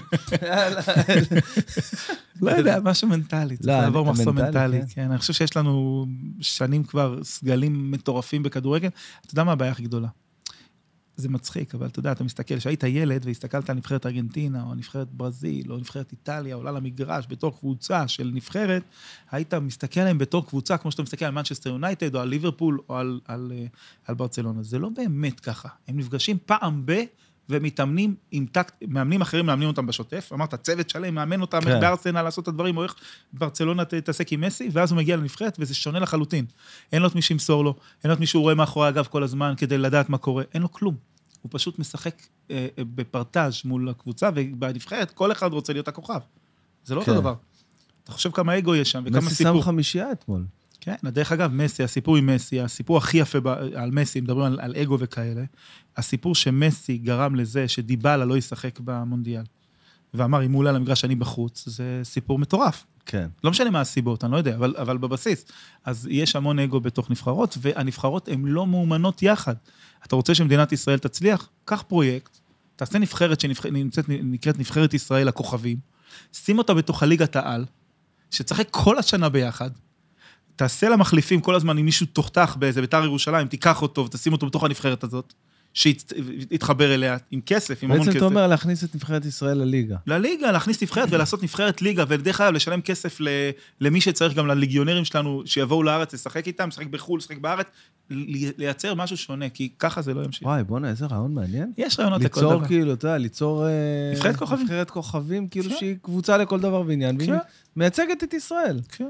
לא 2.41 2.51
יודע, 2.51 2.79
משהו 2.83 3.07
מנטלי, 3.07 3.57
צריך 3.57 3.67
לא, 3.67 3.81
לעבור 3.81 4.05
מחסום 4.05 4.35
מנטלי, 4.35 4.77
מנטלי. 4.77 4.79
כן. 4.79 4.85
כן, 4.95 5.11
אני 5.11 5.17
חושב 5.17 5.33
שיש 5.33 5.57
לנו 5.57 6.05
שנים 6.41 6.83
כבר 6.83 7.23
סגלים 7.23 7.91
מטורפים 7.91 8.43
בכדורגל. 8.43 8.89
אתה 9.25 9.33
יודע 9.33 9.43
מה 9.43 9.51
הבעיה 9.51 9.71
הכי 9.71 9.83
גדולה? 9.83 10.07
זה 11.19 11.29
מצחיק, 11.29 11.75
אבל 11.75 11.87
אתה 11.87 11.99
יודע, 11.99 12.11
אתה 12.11 12.23
מסתכל, 12.23 12.57
כשהיית 12.57 12.83
ילד 12.83 13.25
והסתכלת 13.25 13.69
על 13.69 13.75
נבחרת 13.75 14.05
ארגנטינה, 14.05 14.63
או 14.63 14.75
נבחרת 14.75 15.07
ברזיל, 15.11 15.71
או 15.71 15.77
נבחרת 15.77 16.11
איטליה, 16.11 16.55
עולה 16.55 16.71
למגרש 16.71 17.25
בתור 17.29 17.59
קבוצה 17.59 18.07
של 18.07 18.31
נבחרת, 18.33 18.83
היית 19.31 19.53
מסתכל 19.53 19.99
עליהם 19.99 20.17
בתור 20.17 20.47
קבוצה, 20.47 20.77
כמו 20.77 20.91
שאתה 20.91 21.03
מסתכל 21.03 21.25
על 21.25 21.31
מנצ'סטר 21.31 21.69
יונייטד, 21.69 22.15
או 22.15 22.19
על 22.19 22.27
ליברפול, 22.27 22.79
או 22.89 22.97
על, 22.97 23.19
על, 23.25 23.51
אה, 23.55 23.65
על 24.05 24.15
ברצלונה. 24.15 24.63
זה 24.63 24.79
לא 24.79 24.89
באמת 24.89 25.39
ככה. 25.39 25.69
הם 25.87 25.97
נפגשים 25.97 26.37
פעם 26.45 26.81
ב... 26.85 27.03
ומתאמנים 27.49 28.15
עם 28.31 28.45
טקט, 28.51 28.73
מאמנים 28.87 29.21
אחרים 29.21 29.45
מאמנים 29.45 29.67
אותם 29.67 29.87
בשוטף, 29.87 30.29
אמרת, 30.33 30.55
צוות 30.55 30.89
שלם 30.89 31.15
מאמן 31.15 31.41
אותם, 31.41 31.61
כן. 31.61 31.67
איך 31.67 31.77
בארסנל 31.81 32.21
לעשות 32.21 32.43
את 32.43 32.47
הדברים, 32.47 32.77
או 32.77 32.83
איך 32.83 32.95
ברצלונה 33.33 33.85
תתעסק 33.85 34.33
עם 34.33 34.41
מסי, 34.41 34.69
ואז 34.71 34.91
הוא 34.91 34.97
מגיע 34.97 35.17
לנבחרת, 35.17 35.57
וזה 35.59 35.75
שונה 35.75 35.99
לחלוטין. 35.99 36.45
אין 36.93 37.01
לו 37.01 37.07
את 37.07 37.15
מי 37.15 37.21
שימסור 37.21 37.63
לו, 37.63 37.75
אין 38.03 38.09
לו 38.09 38.15
את 38.15 38.19
מי 38.19 38.25
שהוא 38.25 38.41
רואה 38.41 38.55
מאחורי 38.55 38.87
הגב 38.87 39.05
כל 39.05 39.23
הזמן 39.23 39.53
כדי 39.57 39.77
לדעת 39.77 40.09
מה 40.09 40.17
קורה, 40.17 40.43
אין 40.53 40.61
לו 40.61 40.71
כלום. 40.71 40.95
הוא 41.41 41.49
פשוט 41.53 41.79
משחק 41.79 42.21
אה, 42.51 42.67
אה, 42.77 42.83
בפרטאז' 42.95 43.61
מול 43.65 43.89
הקבוצה, 43.89 44.29
ובנבחרת 44.35 45.11
כל 45.11 45.31
אחד 45.31 45.53
רוצה 45.53 45.73
להיות 45.73 45.87
הכוכב. 45.87 46.19
זה 46.85 46.95
לא 46.95 47.01
כן. 47.01 47.11
אותו 47.11 47.21
דבר. 47.21 47.33
אתה 48.03 48.11
חושב 48.11 48.31
כמה 48.31 48.57
אגו 48.57 48.75
יש 48.75 48.91
שם, 48.91 49.03
וכמה 49.05 49.17
מסי 49.17 49.29
שם 49.29 49.35
סיפור. 49.35 49.63
חמישייה 49.63 50.11
אתמול. 50.11 50.45
כן, 50.81 50.95
דרך 51.03 51.31
אגב, 51.31 51.53
מסי, 51.53 51.83
הסיפור 51.83 52.17
עם 52.17 52.35
מסי, 52.35 52.61
הסיפור 52.61 52.97
הכי 52.97 53.17
יפה 53.17 53.37
על 53.75 53.91
מסי, 53.91 54.21
מדברים 54.21 54.45
על, 54.45 54.59
על 54.61 54.75
אגו 54.75 54.99
וכאלה, 54.99 55.43
הסיפור 55.97 56.35
שמסי 56.35 56.97
גרם 56.97 57.35
לזה 57.35 57.67
שדיבלה 57.67 58.25
לא 58.25 58.37
ישחק 58.37 58.79
במונדיאל, 58.79 59.43
ואמר, 60.13 60.45
אם 60.45 60.51
הוא 60.51 60.59
עולה 60.59 60.71
למגרש 60.71 61.05
אני 61.05 61.15
בחוץ, 61.15 61.63
זה 61.67 62.01
סיפור 62.03 62.39
מטורף. 62.39 62.85
כן. 63.05 63.27
לא 63.43 63.51
משנה 63.51 63.69
מה 63.69 63.81
הסיבות, 63.81 64.23
אני 64.23 64.31
לא 64.31 64.37
יודע, 64.37 64.55
אבל, 64.55 64.75
אבל 64.77 64.97
בבסיס. 64.97 65.45
אז 65.85 66.07
יש 66.11 66.35
המון 66.35 66.59
אגו 66.59 66.79
בתוך 66.79 67.11
נבחרות, 67.11 67.57
והנבחרות 67.61 68.27
הן 68.27 68.45
לא 68.45 68.67
מאומנות 68.67 69.23
יחד. 69.23 69.55
אתה 70.05 70.15
רוצה 70.15 70.35
שמדינת 70.35 70.71
ישראל 70.71 70.97
תצליח? 70.97 71.49
קח 71.65 71.83
פרויקט, 71.87 72.37
תעשה 72.75 72.99
נבחרת 72.99 73.39
שנקראת 73.39 74.59
נבחרת 74.59 74.93
ישראל 74.93 75.27
הכוכבים, 75.27 75.77
שים 76.33 76.57
אותה 76.57 76.73
בתוך 76.73 77.03
הליגת 77.03 77.35
העל, 77.35 77.65
שתשחק 78.31 78.67
כל 78.71 78.97
השנה 78.97 79.29
ביחד, 79.29 79.69
תעשה 80.59 80.89
לה 80.89 80.97
מחליפים 80.97 81.41
כל 81.41 81.55
הזמן, 81.55 81.77
אם 81.77 81.85
מישהו 81.85 82.05
תוכתח 82.05 82.57
באיזה 82.59 82.81
ביתר 82.81 83.03
ירושלים, 83.03 83.47
תיקח 83.47 83.81
אותו 83.81 84.05
ותשים 84.05 84.33
אותו 84.33 84.47
בתוך 84.47 84.63
הנבחרת 84.63 85.03
הזאת. 85.03 85.33
שיתחבר 85.73 86.93
אליה 86.93 87.17
עם 87.31 87.41
כסף, 87.45 87.83
עם 87.83 87.91
המון 87.91 87.99
בעצם 87.99 88.11
כסף. 88.11 88.17
אתה 88.17 88.25
אומר 88.25 88.47
להכניס 88.47 88.83
את 88.83 88.95
נבחרת 88.95 89.25
ישראל 89.25 89.57
לליגה. 89.57 89.97
לליגה, 90.07 90.51
להכניס 90.51 90.83
נבחרת 90.83 91.07
ולעשות 91.11 91.43
נבחרת 91.43 91.81
ליגה, 91.81 92.03
ודרך 92.07 92.41
אגב, 92.41 92.53
לשלם 92.53 92.81
כסף 92.81 93.21
ל- 93.21 93.27
למי 93.81 94.01
שצריך, 94.01 94.33
גם 94.33 94.47
לליגיונרים 94.47 95.05
שלנו, 95.05 95.41
שיבואו 95.45 95.83
לארץ, 95.83 96.13
לשחק 96.13 96.47
איתם, 96.47 96.67
לשחק 96.67 96.87
בחו"ל, 96.87 97.17
לשחק 97.17 97.37
בארץ, 97.37 97.67
לייצר 98.57 98.93
משהו 98.95 99.17
שונה, 99.17 99.49
כי 99.49 99.69
ככה 99.79 100.01
זה 100.01 100.13
לא 100.13 100.23
ימשיך. 100.23 100.47
וואי, 100.47 100.63
בואנה, 100.63 100.89
איזה 100.89 101.05
רעיון 101.05 101.33
מעניין. 101.33 101.71
יש 101.77 101.99
רעיונות 101.99 102.21
לכל 102.21 102.41
ליצור 102.41 102.55
דבר. 102.57 102.67
כאילו, 102.67 102.93
אתה 102.93 103.07
יודע, 103.07 103.17
ליצור... 103.17 103.65
אה, 103.67 103.71
נבחרת 104.13 104.35
כוכבים. 104.35 104.61
נבחרת 104.61 104.89
כוכבים, 104.89 105.47
כאילו 105.47 105.69
כן. 105.69 105.75
שהיא 105.79 105.95
קבוצה 106.01 106.37
לכל 106.37 106.59
דבר 106.59 106.83
ועניין, 106.87 107.17
והיא 107.17 107.29
כן. 107.29 107.37
מייצגת 107.75 108.23
את 108.23 108.33
ישראל. 108.33 108.79
כן. 108.89 109.09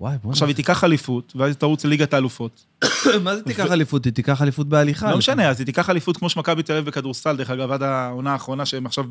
וואי, 0.00 0.16
בואנה. 0.22 0.32
עכשיו 0.32 0.48
היא 0.48 0.56
תיקח 0.56 0.84
אליפות, 0.84 1.32
ואז 1.36 1.48
היא 1.48 1.54
תרוץ 1.54 1.84
לליגת 1.84 2.14
האלופות. 2.14 2.66
מה 3.24 3.36
זה 3.36 3.42
תיקח 3.42 3.70
אליפות? 3.70 4.04
היא 4.04 4.12
תיקח 4.12 4.42
אליפות 4.42 4.68
בהליכה. 4.68 5.10
לא 5.10 5.18
משנה, 5.18 5.48
אז 5.48 5.60
היא 5.60 5.66
תיקח 5.66 5.90
אליפות 5.90 6.16
כמו 6.16 6.28
שמכבי 6.28 6.62
תל 6.62 6.72
אביב 6.72 6.86
בכדורסל, 6.86 7.36
דרך 7.36 7.50
אגב, 7.50 7.70
עד 7.70 7.82
העונה 7.82 8.32
האחרונה, 8.32 8.66
שהם 8.66 8.86
עכשיו 8.86 9.04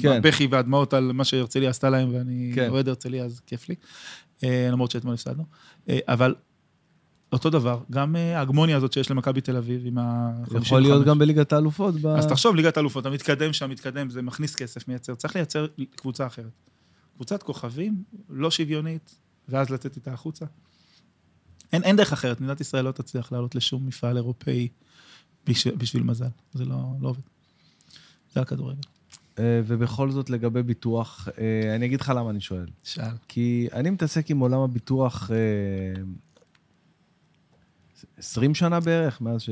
כן. 0.00 0.22
בבכי 0.22 0.46
והדמעות 0.50 0.94
על 0.94 1.12
מה 1.12 1.24
שהרצליה 1.24 1.70
עשתה 1.70 1.90
להם, 1.90 2.14
ואני 2.14 2.52
כן. 2.54 2.70
אוהד 2.70 2.88
הרצליה, 2.88 3.24
אז 3.24 3.40
כיף 3.46 3.68
לי. 3.68 3.74
אה, 4.44 4.68
למרות 4.72 4.90
שאתמול 4.90 5.14
הפסדנו. 5.14 5.44
אה, 5.88 5.98
אבל 6.08 6.34
אותו 7.32 7.50
דבר, 7.50 7.80
גם 7.90 8.16
אה, 8.16 8.38
ההגמוניה 8.38 8.76
הזאת 8.76 8.92
שיש 8.92 9.10
למכבי 9.10 9.40
תל 9.40 9.56
אביב 9.56 9.82
עם 9.84 9.98
ה-55. 9.98 10.58
יכול 10.62 10.80
להיות 10.80 11.06
גם 11.06 11.18
בליגת 11.18 11.52
האלופות. 11.52 11.94
אז 12.18 12.26
תחשוב, 12.26 12.56
ליגת 12.56 12.76
האלופות, 12.76 13.06
המתקדם 13.06 13.52
שם, 13.52 13.70
מתקדם, 13.70 14.10
זה 14.10 14.22
מכניס 14.22 14.54
כסף, 14.54 14.88
מייצר. 14.88 15.14
צריך 15.14 15.36
לייצר 15.36 15.66
קבוצה 15.96 16.26
אחרת. 16.26 16.52
קבוצת 17.16 17.42
כוכבים, 17.42 18.02
לא 18.30 18.50
שוויונית, 18.50 19.23
ואז 19.48 19.70
לצאת 19.70 19.96
איתה 19.96 20.12
החוצה. 20.12 20.46
אין, 21.72 21.82
אין 21.82 21.96
דרך 21.96 22.12
אחרת, 22.12 22.40
מדינת 22.40 22.60
ישראל 22.60 22.84
לא 22.84 22.92
תצליח 22.92 23.32
לעלות 23.32 23.54
לשום 23.54 23.86
מפעל 23.86 24.16
אירופאי 24.16 24.68
בשביל, 25.46 25.74
בשביל 25.74 26.02
מזל. 26.02 26.28
זה 26.54 26.64
לא, 26.64 26.76
לא 27.00 27.08
עובד. 27.08 27.22
זה 28.34 28.40
הכדורגל. 28.40 28.80
אה, 29.38 29.60
ובכל 29.66 30.10
זאת, 30.10 30.30
לגבי 30.30 30.62
ביטוח, 30.62 31.28
אה, 31.38 31.74
אני 31.74 31.86
אגיד 31.86 32.00
לך 32.00 32.12
למה 32.16 32.30
אני 32.30 32.40
שואל. 32.40 32.66
שאל. 32.82 33.16
כי 33.28 33.68
אני 33.72 33.90
מתעסק 33.90 34.30
עם 34.30 34.38
עולם 34.38 34.60
הביטוח 34.60 35.30
אה, 35.30 36.02
20 38.18 38.54
שנה 38.54 38.80
בערך, 38.80 39.20
מאז 39.20 39.42
ש... 39.42 39.50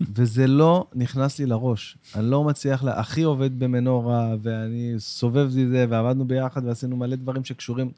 וזה 0.14 0.46
לא 0.46 0.86
נכנס 0.94 1.38
לי 1.38 1.46
לראש. 1.46 1.96
אני 2.14 2.30
לא 2.30 2.44
מצליח, 2.44 2.84
לה... 2.84 3.00
אחי 3.00 3.22
עובד 3.22 3.58
במנורה, 3.58 4.34
ואני 4.42 4.94
סובב 4.98 5.50
סביב 5.50 5.68
זה, 5.68 5.86
ועבדנו 5.88 6.24
ביחד, 6.24 6.64
ועשינו 6.64 6.96
מלא 6.96 7.16
דברים 7.16 7.44
שקשורים. 7.44 7.90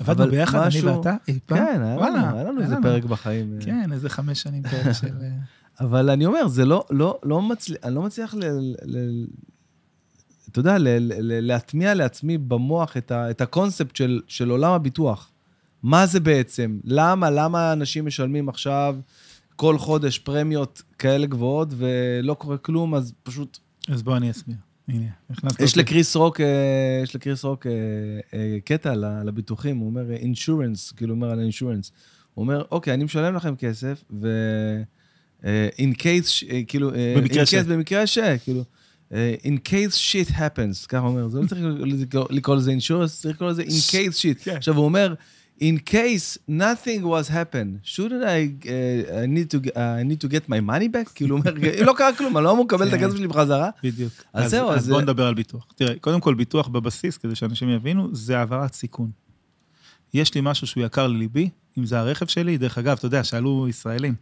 עבדנו 0.00 0.24
אבל 0.24 0.30
ביחד, 0.30 0.58
אני 0.58 0.80
ואתה, 0.80 1.14
אי 1.28 1.38
פעם? 1.46 1.58
כן, 1.58 1.82
היה 1.82 2.42
לנו, 2.44 2.60
איזה. 2.60 2.76
פרק 2.82 3.04
בחיים. 3.04 3.54
אה. 3.54 3.64
כן, 3.64 3.92
איזה 3.92 4.08
חמש 4.08 4.42
שנים 4.42 4.62
כאלה 4.62 4.94
של... 4.94 5.06
אה, 5.22 5.28
אבל 5.84 6.10
אני 6.10 6.26
אומר, 6.26 6.48
זה 6.48 6.64
לא, 6.64 6.84
לא, 6.90 7.18
לא 7.22 7.42
מצליח, 7.42 7.78
אני 7.84 7.94
לא 7.94 8.02
מצליח 8.02 8.34
ל... 8.34 8.44
ל... 8.84 9.24
אתה 10.50 10.58
יודע, 10.60 10.78
ל, 10.78 10.88
ל, 10.98 11.46
להטמיע 11.46 11.94
לעצמי 11.94 12.38
במוח 12.38 12.96
את, 12.96 13.10
ה, 13.10 13.30
את 13.30 13.40
הקונספט 13.40 13.96
של, 13.96 14.20
של 14.26 14.50
עולם 14.50 14.72
הביטוח. 14.72 15.30
מה 15.82 16.06
זה 16.06 16.20
בעצם? 16.20 16.78
למה, 16.84 17.30
למה 17.30 17.72
אנשים 17.72 18.06
משלמים 18.06 18.48
עכשיו 18.48 18.96
כל 19.56 19.78
חודש 19.78 20.18
פרמיות 20.18 20.82
כאלה 20.98 21.26
גבוהות 21.26 21.68
ולא 21.76 22.34
קורה 22.34 22.58
כלום, 22.58 22.94
אז 22.94 23.12
פשוט... 23.22 23.58
אז 23.88 24.02
בוא 24.02 24.16
אני 24.16 24.30
אסביר. 24.30 24.56
הנה, 24.88 25.06
הכנסת 25.30 25.60
יש. 25.60 25.76
לקריס 25.76 26.16
רוק, 26.16 26.40
אה, 26.40 26.46
יש 27.02 27.14
לקריס 27.16 27.44
רוק 27.44 27.66
אה, 27.66 27.72
אה, 28.38 28.58
קטע 28.64 28.94
ל- 28.94 29.22
לביטוחים, 29.28 29.76
הוא 29.76 29.86
אומר 29.88 30.10
אינשורנס, 30.12 30.90
כאילו 30.92 31.14
הוא 31.14 31.22
אומר 31.22 31.30
על 31.32 31.40
אינשורנס. 31.40 31.92
הוא 32.34 32.42
אומר, 32.42 32.62
אוקיי, 32.70 32.94
אני 32.94 33.04
משלם 33.04 33.34
לכם 33.34 33.56
כסף, 33.56 34.04
ו... 34.22 34.28
אה, 35.44 35.68
in 35.78 35.94
case, 35.98 36.46
אה, 36.50 36.60
כאילו, 36.68 36.94
אה, 36.94 37.14
במקרה 37.16 37.46
ש- 37.46 37.54
במקרה 37.54 38.06
ש... 38.06 38.18
כאילו, 38.44 38.64
אה, 39.12 39.34
in 39.44 39.68
case 39.68 39.94
shit 40.12 40.30
happens, 40.32 40.86
ככה 40.88 40.98
הוא 40.98 41.08
אומר, 41.08 41.28
זה 41.28 41.40
לא 41.40 41.46
צריך 41.46 41.60
לקרוא- 41.84 42.26
לקרוא 42.30 42.56
לזה 42.56 42.70
אינשורנס, 42.70 43.20
צריך 43.20 43.34
לקרוא 43.36 43.50
לזה 43.50 43.62
in 43.62 43.66
case 43.66 44.12
shit. 44.14 44.44
כן. 44.44 44.56
עכשיו, 44.56 44.76
הוא 44.76 44.84
אומר, 44.84 45.14
in 45.60 45.78
case 45.90 46.38
nothing 46.48 47.02
was 47.02 47.28
happened, 47.28 47.72
shouldn't 47.82 48.24
I, 48.24 48.40
uh, 48.68 49.22
I, 49.22 49.26
need 49.26 49.48
to, 49.50 49.58
uh, 49.76 50.00
I 50.00 50.02
need 50.04 50.20
to 50.20 50.28
get 50.28 50.48
my 50.48 50.60
money 50.60 50.88
back? 50.88 51.12
כאילו, 51.14 51.36
אומר, 51.36 51.56
אם 51.80 51.86
לא 51.86 51.94
קרה 51.96 52.12
כלום, 52.12 52.36
אני 52.36 52.44
לא 52.44 52.52
אמור 52.52 52.64
לקבל 52.64 52.88
את 52.88 52.92
כן. 52.92 53.04
הכסף 53.04 53.16
שלי 53.16 53.26
בחזרה. 53.28 53.70
בדיוק. 53.82 54.12
אז 54.32 54.50
זהו, 54.50 54.70
אז, 54.70 54.78
אז- 54.78 54.88
בוא 54.88 55.00
נדבר 55.00 55.26
על 55.26 55.34
ביטוח. 55.34 55.66
תראה, 55.76 55.94
קודם 56.00 56.20
כל, 56.20 56.34
ביטוח 56.34 56.68
בבסיס, 56.68 57.16
כדי 57.16 57.34
שאנשים 57.34 57.68
יבינו, 57.70 58.08
זה 58.12 58.38
העברת 58.38 58.74
סיכון. 58.74 59.10
יש 60.14 60.34
לי 60.34 60.40
משהו 60.44 60.66
שהוא 60.66 60.84
יקר 60.84 61.06
לליבי, 61.06 61.50
אם 61.78 61.86
זה 61.86 61.98
הרכב 61.98 62.26
שלי, 62.26 62.58
דרך 62.58 62.78
אגב, 62.78 62.96
אתה 62.96 63.06
יודע, 63.06 63.24
שאלו 63.24 63.66
ישראלים, 63.68 64.14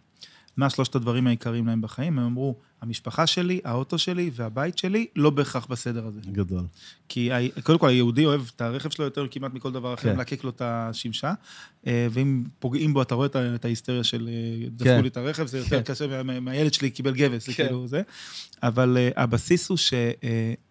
מה 0.57 0.71
שלושת 0.71 0.95
הדברים 0.95 1.27
העיקריים 1.27 1.67
להם 1.67 1.81
בחיים, 1.81 2.19
הם 2.19 2.25
אמרו, 2.27 2.57
המשפחה 2.83 3.27
שלי, 3.27 3.61
האוטו 3.65 3.99
שלי 3.99 4.31
והבית 4.35 4.79
שלי, 4.79 5.07
לא 5.17 5.31
בהכרח 5.31 5.67
בסדר 5.67 6.07
הזה. 6.07 6.21
גדול. 6.33 6.65
כי 7.09 7.31
קודם 7.63 7.79
כל, 7.79 7.89
היהודי 7.89 8.25
אוהב 8.27 8.43
את 8.57 8.61
הרכב 8.61 8.91
שלו 8.91 9.05
יותר 9.05 9.27
כמעט 9.31 9.55
מכל 9.55 9.73
דבר 9.73 9.95
אחר, 9.95 10.11
כן. 10.11 10.17
מלקק 10.17 10.45
לו 10.45 10.51
את 10.51 10.63
השמשה, 10.65 11.33
אה, 11.87 12.07
ואם 12.11 12.45
פוגעים 12.59 12.95
בו, 12.95 13.03
אתה 13.03 13.15
רואה 13.15 13.27
את 13.55 13.65
ההיסטריה 13.65 14.05
של 14.05 14.29
אה, 14.29 14.69
דפקו 14.71 14.85
כן. 14.85 15.03
לי 15.03 15.09
את 15.09 15.17
הרכב, 15.17 15.47
זה 15.47 15.59
יותר 15.59 15.83
כן. 15.83 15.93
קשה 15.93 16.23
מה- 16.23 16.41
מהילד 16.41 16.75
שלי 16.75 16.91
קיבל 16.91 17.15
גבס, 17.15 17.47
זה 17.47 17.53
כן. 17.53 17.65
כאילו 17.67 17.87
זה. 17.89 18.03
אבל 18.63 18.97
אה, 19.01 19.23
הבסיס 19.23 19.69
הוא 19.69 19.79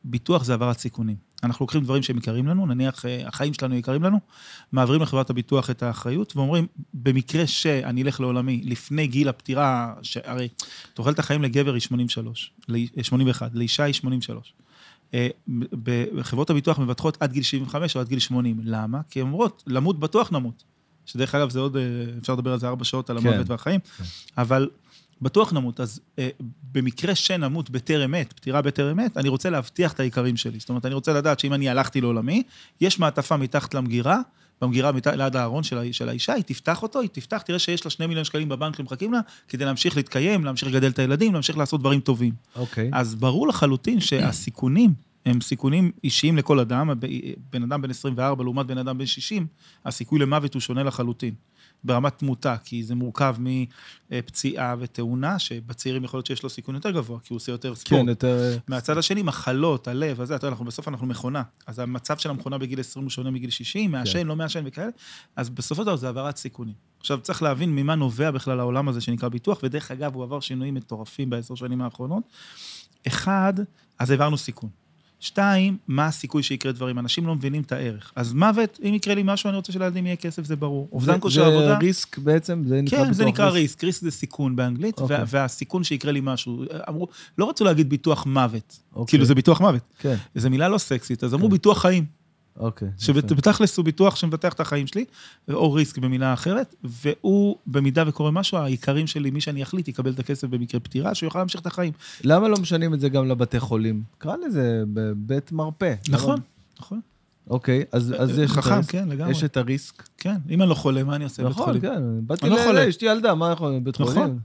שביטוח 0.06 0.44
זה 0.44 0.54
העברת 0.54 0.80
סיכונים. 0.80 1.16
אנחנו 1.44 1.64
לוקחים 1.64 1.84
דברים 1.84 2.04
שהם 2.04 2.18
יקרים 2.18 2.48
לנו, 2.48 2.66
נניח 2.66 3.06
אה, 3.06 3.28
החיים 3.28 3.54
שלנו 3.54 3.76
יקרים 3.76 4.04
לנו, 4.04 4.20
מעבירים 4.72 5.02
לחברת 5.02 5.30
הביטוח 5.30 5.70
את 5.70 5.84
האחריות, 5.84 6.36
ואומרים, 6.36 6.68
במקרה 6.94 7.48
שאני 7.48 8.04
אלך 8.04 8.20
לעולמי 8.20 8.62
לפני 8.64 9.08
גיל 9.08 9.30
הפטירה, 9.30 9.94
שהרי 10.02 10.48
תוחלת 10.94 11.20
החיים 11.20 11.42
לגבר 11.44 11.74
היא 11.74 11.82
83, 11.82 12.52
ל- 12.68 13.04
81, 13.04 13.52
לאישה 13.54 13.84
היא 13.84 13.94
83. 13.94 14.54
אה, 15.14 15.28
בחברות 16.14 16.50
הביטוח 16.50 16.80
מבטחות 16.80 17.18
עד 17.20 17.32
גיל 17.32 17.44
75 17.44 17.96
או 17.96 18.02
עד 18.02 18.08
גיל 18.08 18.20
80. 18.20 18.60
למה? 18.64 19.02
כי 19.10 19.22
הן 19.22 19.26
אומרות, 19.28 19.64
למות 19.68 20.00
בטוח 20.00 20.32
נמות. 20.32 20.64
שדרך 21.06 21.36
אגב, 21.36 21.50
זה 21.50 21.60
עוד, 21.60 21.78
אה, 21.78 21.82
אפשר 22.22 22.34
לדבר 22.34 22.54
על 22.54 22.60
זה 22.60 22.68
ארבע 22.68 22.84
שעות, 22.84 23.10
על 23.10 23.22
כן. 23.22 23.28
המוות 23.28 23.50
והחיים, 23.50 23.80
אבל 24.38 24.70
בטוח 25.22 25.54
נמות. 25.54 25.80
אז 25.80 26.02
אה, 26.20 26.30
במקרה 26.72 27.16
שנמות 27.16 27.70
בטרם 27.70 28.14
עת, 28.14 28.34
פטירה 28.34 28.62
בטרם 28.62 29.00
עת, 29.00 29.18
אני 29.18 29.30
רוצה 29.30 29.50
להבטיח 29.50 29.94
את 29.94 30.00
העיקרים 30.00 30.38
שלי. 30.38 30.60
זאת 30.60 30.70
אומרת, 30.70 30.86
אני 30.86 30.94
רוצה 30.94 31.14
לדעת 31.14 31.40
שאם 31.40 31.54
אני 31.54 31.70
הלכתי 31.70 32.02
לעולמי, 32.02 32.44
יש 32.82 33.00
מעטפה 33.00 33.38
מתחת 33.38 33.74
למגירה, 33.74 34.20
במגירה 34.62 34.92
מת... 34.92 35.08
ליד 35.08 35.36
הארון 35.36 35.64
של, 35.64 35.78
ה... 35.78 35.82
של 35.92 36.10
האישה, 36.10 36.34
היא 36.34 36.44
תפתח 36.44 36.84
אותו, 36.84 37.02
היא 37.02 37.10
תפתח, 37.10 37.42
תראה 37.42 37.60
שיש 37.60 37.86
לה 37.86 37.92
שני 37.92 38.08
מיליון 38.08 38.26
שקלים 38.26 38.50
בבנק 38.50 38.76
שמחכים 38.78 39.14
לה, 39.14 39.20
כדי 39.48 39.66
להמשיך 39.66 39.98
להתקיים, 39.98 40.46
להמשיך 40.46 40.70
לגדל 40.70 40.90
את 40.90 41.00
הילדים, 41.00 41.34
להמשיך 41.34 41.58
לעשות 41.58 41.80
דברים 41.80 42.00
טובים. 42.00 42.34
אוקיי. 42.56 42.90
אז 42.94 43.16
ברור 43.16 43.48
לחלוטין 43.48 44.00
שהסיכונים 44.00 44.94
הם 45.26 45.42
סיכונים 45.42 45.92
אישיים 46.04 46.38
לכל 46.38 46.60
אדם, 46.60 46.90
בן 47.52 47.64
אדם 47.64 47.82
בן 47.82 47.90
24 47.90 48.44
לעומת 48.44 48.66
בן 48.66 48.78
אדם 48.78 48.98
בן 48.98 49.06
60, 49.06 49.48
הסיכוי 49.86 50.20
למוות 50.20 50.54
הוא 50.54 50.60
שונה 50.60 50.84
לחלוטין. 50.84 51.34
ברמת 51.86 52.18
תמותה, 52.18 52.56
כי 52.64 52.84
זה 52.84 52.96
מורכב 52.96 53.36
מפציעה 54.12 54.76
ותאונה, 54.80 55.40
שבצעירים 55.40 56.04
יכול 56.04 56.18
להיות 56.18 56.26
שיש 56.26 56.44
לו 56.44 56.50
סיכון 56.50 56.76
יותר 56.76 56.92
גבוה, 56.92 57.20
כי 57.20 57.34
הוא 57.34 57.36
עושה 57.36 57.52
יותר 57.52 57.76
ספורט. 57.76 58.02
כן, 58.02 58.10
יותר... 58.10 58.58
מהצד 58.68 58.98
השני, 58.98 59.22
מחלות, 59.22 59.88
הלב, 59.88 60.22
אז 60.22 60.32
אתה 60.32 60.46
יודע, 60.46 60.48
אנחנו 60.48 60.66
בסוף 60.66 60.88
אנחנו 60.88 61.08
מכונה. 61.08 61.44
אז 61.68 61.80
המצב 61.80 62.18
של 62.18 62.30
המכונה 62.30 62.58
בגיל 62.58 62.80
20 62.80 63.06
הוא 63.06 63.10
שונה 63.10 63.32
מגיל 63.32 63.50
60, 63.50 63.92
מעשן, 63.92 64.20
כן. 64.20 64.28
לא 64.28 64.36
מעשן 64.36 64.64
וכאלה. 64.66 64.90
אז 65.36 65.50
בסופו 65.50 65.82
של 65.82 65.86
דבר 65.86 65.96
זה 65.96 66.08
העברת 66.08 66.38
סיכונים. 66.38 66.74
עכשיו, 67.00 67.20
צריך 67.22 67.44
להבין 67.44 67.76
ממה 67.76 67.96
נובע 67.96 68.32
בכלל 68.32 68.60
העולם 68.60 68.90
הזה 68.90 69.02
שנקרא 69.02 69.30
ביטוח, 69.30 69.60
ודרך 69.64 69.92
אגב, 69.92 70.16
הוא 70.16 70.24
עבר 70.24 70.40
שינויים 70.40 70.74
מטורפים 70.74 71.30
בעשר 71.30 71.56
שנים 71.56 71.82
האחרונות. 71.82 72.24
אחד, 73.08 73.54
אז 74.00 74.12
העברנו 74.12 74.38
סיכון. 74.38 74.70
שתיים, 75.20 75.78
מה 75.88 76.06
הסיכוי 76.06 76.44
שיקרה 76.44 76.72
דברים? 76.72 77.00
אנשים 77.00 77.28
לא 77.28 77.36
מבינים 77.36 77.62
את 77.62 77.72
הערך. 77.72 78.12
אז 78.16 78.34
מוות, 78.34 78.80
אם 78.84 78.94
יקרה 78.94 79.16
לי 79.16 79.22
משהו, 79.26 79.48
אני 79.50 79.58
רוצה 79.58 79.72
שלילדים 79.74 80.06
יהיה 80.06 80.16
כסף, 80.16 80.44
זה 80.46 80.56
ברור. 80.56 80.90
אובדן 80.92 81.20
כושר 81.20 81.46
עבודה. 81.46 81.68
זה 81.68 81.78
ריסק 81.78 82.18
בעצם? 82.18 82.64
זה 82.68 82.82
נקרא 82.82 83.06
כן, 83.06 83.14
זה 83.14 83.26
נקרא 83.26 83.50
ריסק. 83.50 83.84
ריסק 83.84 84.02
זה 84.02 84.12
סיכון 84.12 84.56
באנגלית, 84.56 85.00
אוקיי. 85.00 85.18
וה- 85.18 85.24
והסיכון 85.28 85.84
שיקרה 85.84 86.12
לי 86.12 86.20
משהו. 86.24 86.64
אמרו, 86.90 87.08
לא 87.38 87.50
רצו 87.50 87.64
להגיד 87.64 87.90
ביטוח 87.90 88.26
מוות. 88.26 88.80
אוקיי. 88.96 89.12
כאילו, 89.12 89.26
זה 89.26 89.36
ביטוח 89.36 89.62
מוות. 89.62 89.82
כן, 90.00 90.16
זו 90.36 90.50
מילה 90.50 90.70
לא 90.70 90.78
סקסית, 90.78 91.24
אז 91.24 91.34
אמרו 91.34 91.48
כן. 91.48 91.52
ביטוח 91.54 91.82
חיים. 91.82 92.06
אוקיי. 92.60 92.88
יפה. 92.88 93.06
שבתכלס 93.06 93.78
הוא 93.78 93.86
ביטוח 93.86 94.16
שמבטח 94.16 94.54
את 94.54 94.60
החיים 94.60 94.88
שלי, 94.88 95.06
או 95.50 95.74
ריסק 95.74 95.98
במילה 95.98 96.34
אחרת, 96.34 96.76
והוא, 96.84 97.56
במידה 97.68 98.04
וקורה 98.08 98.32
משהו, 98.32 98.58
העיקרים 98.58 99.08
שלי, 99.08 99.32
מי 99.32 99.42
שאני 99.42 99.64
אחליט, 99.64 99.88
יקבל 99.88 100.12
את 100.12 100.20
הכסף 100.20 100.48
במקרה 100.48 100.80
פטירה, 100.80 101.16
שהוא 101.16 101.28
יוכל 101.28 101.40
להמשיך 101.40 101.62
את 101.62 101.66
החיים. 101.66 101.94
למה 102.24 102.48
לא 102.48 102.58
משנים 102.58 102.94
את 102.94 103.00
זה 103.00 103.10
גם 103.10 103.28
לבתי 103.28 103.60
חולים? 103.60 104.04
קרא 104.18 104.36
לזה 104.48 104.84
בבית 104.94 105.52
מרפא. 105.52 105.94
נכון, 106.10 106.36
למה? 106.36 106.42
נכון. 106.80 107.00
אוקיי, 107.50 107.84
אז 107.92 108.14
אז 108.18 108.40
יש 108.40 108.52
את 108.52 108.56
חכם, 108.56 108.74
הריסק. 108.74 108.92
כן, 108.92 109.10
לגמרי. 109.10 109.32
יש 109.32 109.44
את 109.44 109.58
הריסק. 109.58 110.10
כן, 110.18 110.36
אם 110.50 110.62
אני 110.62 110.70
לא 110.70 110.76
חולה, 110.76 111.04
מה 111.04 111.16
אני 111.16 111.24
עושה 111.24 111.44
בבית 111.44 111.56
נכון, 111.56 111.66
חולים? 111.66 111.82
כן. 111.82 112.02
באתי 112.22 112.50
לא 112.50 112.56
ל... 112.56 112.64
חולה. 112.66 112.84
יש 112.84 113.02
לי 113.02 113.12
ילדה, 113.12 113.36
מה 113.36 113.52
יכול 113.52 113.70
להיות? 113.70 113.84
בית 113.84 114.00
נכון. 114.00 114.40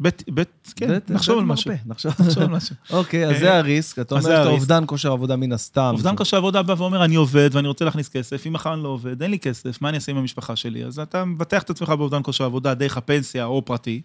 בית, 0.00 0.24
בית, 0.30 0.72
כן, 0.76 0.88
בית- 0.88 1.10
נחשוב 1.10 1.34
בית 1.34 1.40
על 1.42 1.46
מרפא, 1.46 1.70
משהו. 1.70 1.80
נחשוב. 1.86 2.12
נחשוב 2.20 2.42
על 2.42 2.48
משהו. 2.48 2.74
אוקיי, 2.90 3.26
אז 3.26 3.32
אה, 3.34 3.38
זה 3.38 3.56
הריסק. 3.56 3.98
אתה 3.98 4.14
אומר 4.14 4.22
שאתה. 4.24 4.48
אובדן 4.48 4.84
כושר 4.86 5.12
עבודה 5.12 5.36
מן 5.36 5.52
הסתם. 5.52 5.90
אובדן 5.94 6.16
כושר 6.16 6.36
עבודה 6.36 6.62
בא 6.62 6.74
ואומר, 6.78 7.04
אני 7.04 7.14
עובד 7.14 7.50
ואני 7.52 7.68
רוצה 7.68 7.84
להכניס 7.84 8.08
כסף, 8.08 8.46
אם 8.46 8.52
מחר 8.52 8.74
אני 8.74 8.82
לא 8.82 8.88
עובד, 8.88 9.22
אין 9.22 9.30
לי 9.30 9.38
כסף, 9.38 9.82
מה 9.82 9.88
אני 9.88 9.96
אעשה 9.96 10.12
עם 10.12 10.18
המשפחה 10.18 10.56
שלי? 10.56 10.84
אז 10.84 10.98
אתה 10.98 11.24
מבטח 11.24 11.62
את 11.62 11.70
עצמך 11.70 11.88
באובדן 11.88 12.20
כושר 12.22 12.44
עבודה 12.44 12.74
דרך 12.74 12.96
הפנסיה 12.96 13.44
או 13.44 13.64
פרטי, 13.64 14.02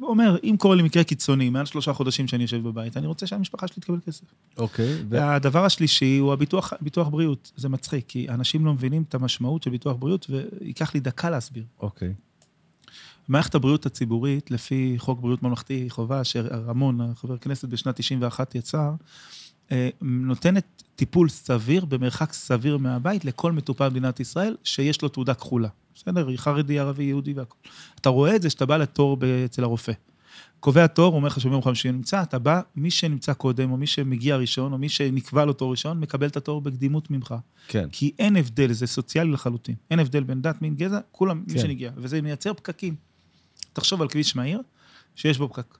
ואומר, 0.00 0.36
אם 0.44 0.56
קורה 0.58 0.76
לי 0.76 0.82
מקרה 0.82 1.04
קיצוני, 1.04 1.50
מעל 1.50 1.66
שלושה 1.66 1.92
חודשים 1.92 2.28
שאני 2.28 2.42
יושב 2.42 2.62
בבית, 2.62 2.96
אני 2.96 3.06
רוצה 3.06 3.26
שהמשפחה 3.26 3.68
שלי 3.68 3.76
תקבל 3.80 3.98
כסף. 4.06 4.24
אוקיי. 4.58 4.94
והדבר 5.08 5.64
השלישי 5.64 6.18
הוא 6.18 6.32
הביטוח 6.32 6.72
ביטוח 6.80 7.08
בריאות. 7.08 7.52
זה 7.56 7.68
מצחיק, 7.68 8.04
כי 8.08 8.28
אנשים 8.28 8.66
לא 8.66 8.72
מבינים 8.72 9.04
את 9.08 9.14
המשמעות 9.14 9.62
של 9.62 9.70
ביטוח 9.70 9.96
בריאות, 9.96 10.26
וייקח 10.60 10.94
לי 10.94 11.00
דקה 11.00 11.30
להסביר. 11.30 11.64
אוקיי. 11.80 12.12
מערכת 13.28 13.54
הבריאות 13.54 13.86
הציבורית, 13.86 14.50
לפי 14.50 14.94
חוק 14.98 15.20
בריאות 15.20 15.42
ממלכתי 15.42 15.86
חובה, 15.90 16.24
שרמון, 16.24 17.14
חבר 17.14 17.38
כנסת 17.38 17.68
בשנת 17.68 17.96
91 17.96 18.54
יצר, 18.54 18.90
אה, 19.72 19.88
נותנת 20.02 20.82
טיפול 20.96 21.28
סביר 21.28 21.84
במרחק 21.84 22.32
סביר 22.32 22.78
מהבית 22.78 23.24
לכל 23.24 23.52
מטופל 23.52 23.88
במדינת 23.88 24.20
ישראל 24.20 24.56
שיש 24.64 25.02
לו 25.02 25.08
תעודה 25.08 25.34
כחולה. 25.34 25.68
בסדר? 25.94 26.36
חרדי, 26.36 26.78
ערבי, 26.78 27.04
יהודי 27.04 27.32
והכול. 27.32 27.58
אתה 28.00 28.08
רואה 28.08 28.36
את 28.36 28.42
זה 28.42 28.50
שאתה 28.50 28.66
בא 28.66 28.76
לתור 28.76 29.16
אצל 29.44 29.64
הרופא. 29.64 29.92
קובע 30.60 30.86
תור, 30.86 31.14
אומר 31.14 31.28
לך 31.28 31.40
שביום 31.40 31.62
חמישי 31.62 31.92
נמצא, 31.92 32.22
אתה 32.22 32.38
בא, 32.38 32.60
מי 32.76 32.90
שנמצא 32.90 33.32
קודם, 33.32 33.70
או 33.70 33.76
מי 33.76 33.86
שמגיע 33.86 34.36
ראשון, 34.36 34.72
או 34.72 34.78
מי 34.78 34.88
שנקבע 34.88 35.44
לו 35.44 35.52
תור 35.52 35.70
ראשון, 35.70 36.00
מקבל 36.00 36.26
את 36.26 36.36
התור 36.36 36.60
בקדימות 36.60 37.10
ממך. 37.10 37.34
כן. 37.68 37.88
כי 37.92 38.12
אין 38.18 38.36
הבדל, 38.36 38.72
זה 38.72 38.86
סוציאלי 38.86 39.30
לחלוטין. 39.30 39.74
אין 39.90 39.98
הבדל 39.98 40.22
בין 40.22 40.42
דת, 40.42 40.62
מין, 40.62 40.74
גזע, 40.74 40.98
כולם, 41.12 41.44
מי 41.46 41.54
כן. 41.54 41.60
שנגיע. 41.60 41.90
וזה 41.96 42.22
מייצר 42.22 42.54
פקקים. 42.54 42.94
תחשוב 43.72 44.02
על 44.02 44.08
כביש 44.08 44.36
מהיר, 44.36 44.60
שיש 45.16 45.38
בו 45.38 45.48
פקק. 45.48 45.78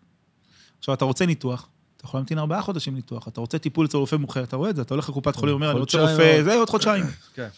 עכשיו, 0.78 0.94
אתה 0.94 1.04
רוצה 1.04 1.26
ניתוח, 1.26 1.68
אתה 1.96 2.04
יכול 2.04 2.18
להמתין 2.18 2.38
ארבעה 2.38 2.62
חודשים 2.62 2.94
ניתוח. 2.94 3.28
אתה 3.28 3.40
רוצה 3.40 3.58
טיפול 3.58 3.86
אצל 3.86 3.96
רופא 3.96 4.16
מומחה, 4.16 4.42
אתה 4.42 4.56
רואה 4.56 4.70
את 4.70 4.76
זה, 4.76 4.82
אתה 4.82 4.94
הולך 4.94 5.08
לקופת 5.08 5.36
חולים, 5.36 5.54
אומר, 5.54 5.70
אני 5.70 5.80
רוצה 5.80 6.00
רופא. 6.00 6.42
זה 6.44 6.54
עוד 6.54 6.70
חודשיים. 6.70 7.04
כן. 7.34 7.48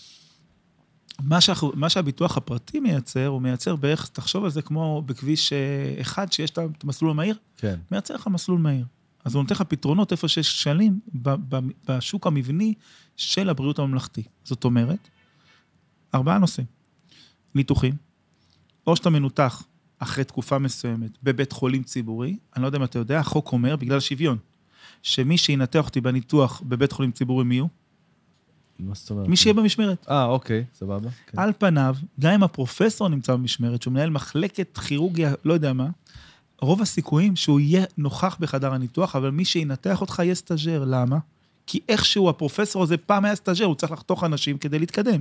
מה, 1.22 1.40
שאנחנו, 1.40 1.72
מה 1.74 1.88
שהביטוח 1.88 2.36
הפרטי 2.36 2.80
מייצר, 2.80 3.26
הוא 3.26 3.42
מייצר 3.42 3.76
בערך, 3.76 4.08
תחשוב 4.08 4.44
על 4.44 4.50
זה 4.50 4.62
כמו 4.62 5.02
בכביש 5.06 5.52
אה, 5.52 6.00
אחד, 6.00 6.32
שיש 6.32 6.50
את 6.50 6.58
המסלול 6.84 7.10
המהיר, 7.10 7.36
כן. 7.56 7.78
מייצר 7.90 8.14
לך 8.14 8.26
מסלול 8.26 8.58
מהיר. 8.58 8.84
אז 9.24 9.34
הוא 9.34 9.42
נותן 9.42 9.54
לך 9.54 9.62
פתרונות 9.62 10.12
איפה 10.12 10.28
שיש 10.28 10.52
כשלים 10.52 11.00
בשוק 11.88 12.26
המבני 12.26 12.74
של 13.16 13.50
הבריאות 13.50 13.78
הממלכתי. 13.78 14.22
זאת 14.44 14.64
אומרת, 14.64 15.08
ארבעה 16.14 16.38
נושאים. 16.38 16.66
ניתוחים, 17.54 17.94
או 18.86 18.96
שאתה 18.96 19.10
מנותח 19.10 19.62
אחרי 19.98 20.24
תקופה 20.24 20.58
מסוימת 20.58 21.10
בבית 21.22 21.52
חולים 21.52 21.82
ציבורי, 21.82 22.36
אני 22.56 22.62
לא 22.62 22.68
יודע 22.68 22.78
אם 22.78 22.84
אתה 22.84 22.98
יודע, 22.98 23.20
החוק 23.20 23.52
אומר, 23.52 23.76
בגלל 23.76 24.00
שוויון, 24.00 24.38
שמי 25.02 25.38
שינתח 25.38 25.86
אותי 25.86 26.00
בניתוח 26.00 26.62
בבית 26.64 26.92
חולים 26.92 27.12
ציבורי, 27.12 27.44
מי 27.44 27.58
הוא? 27.58 27.68
מה 28.78 28.94
זאת 28.94 29.10
אומרת? 29.10 29.28
מי 29.28 29.36
שיהיה 29.36 29.54
במשמרת. 29.54 30.06
אה, 30.10 30.24
אוקיי, 30.24 30.64
סבבה. 30.74 31.08
כן. 31.26 31.38
על 31.38 31.52
פניו, 31.58 31.96
גם 32.20 32.32
אם 32.32 32.42
הפרופסור 32.42 33.08
נמצא 33.08 33.32
במשמרת, 33.32 33.82
שהוא 33.82 33.92
מנהל 33.92 34.10
מחלקת 34.10 34.78
כירורגיה, 34.78 35.34
לא 35.44 35.52
יודע 35.52 35.72
מה, 35.72 35.88
רוב 36.60 36.82
הסיכויים 36.82 37.36
שהוא 37.36 37.60
יהיה 37.60 37.84
נוכח 37.98 38.36
בחדר 38.40 38.74
הניתוח, 38.74 39.16
אבל 39.16 39.30
מי 39.30 39.44
שינתח 39.44 40.00
אותך 40.00 40.18
יהיה 40.24 40.34
סטאג'ר. 40.34 40.84
למה? 40.86 41.18
כי 41.66 41.80
איכשהו 41.88 42.28
הפרופסור 42.28 42.82
הזה 42.82 42.96
פעם 42.96 43.24
היה 43.24 43.34
סטאג'ר, 43.34 43.64
הוא 43.64 43.74
צריך 43.74 43.92
לחתוך 43.92 44.24
אנשים 44.24 44.58
כדי 44.58 44.78
להתקדם. 44.78 45.20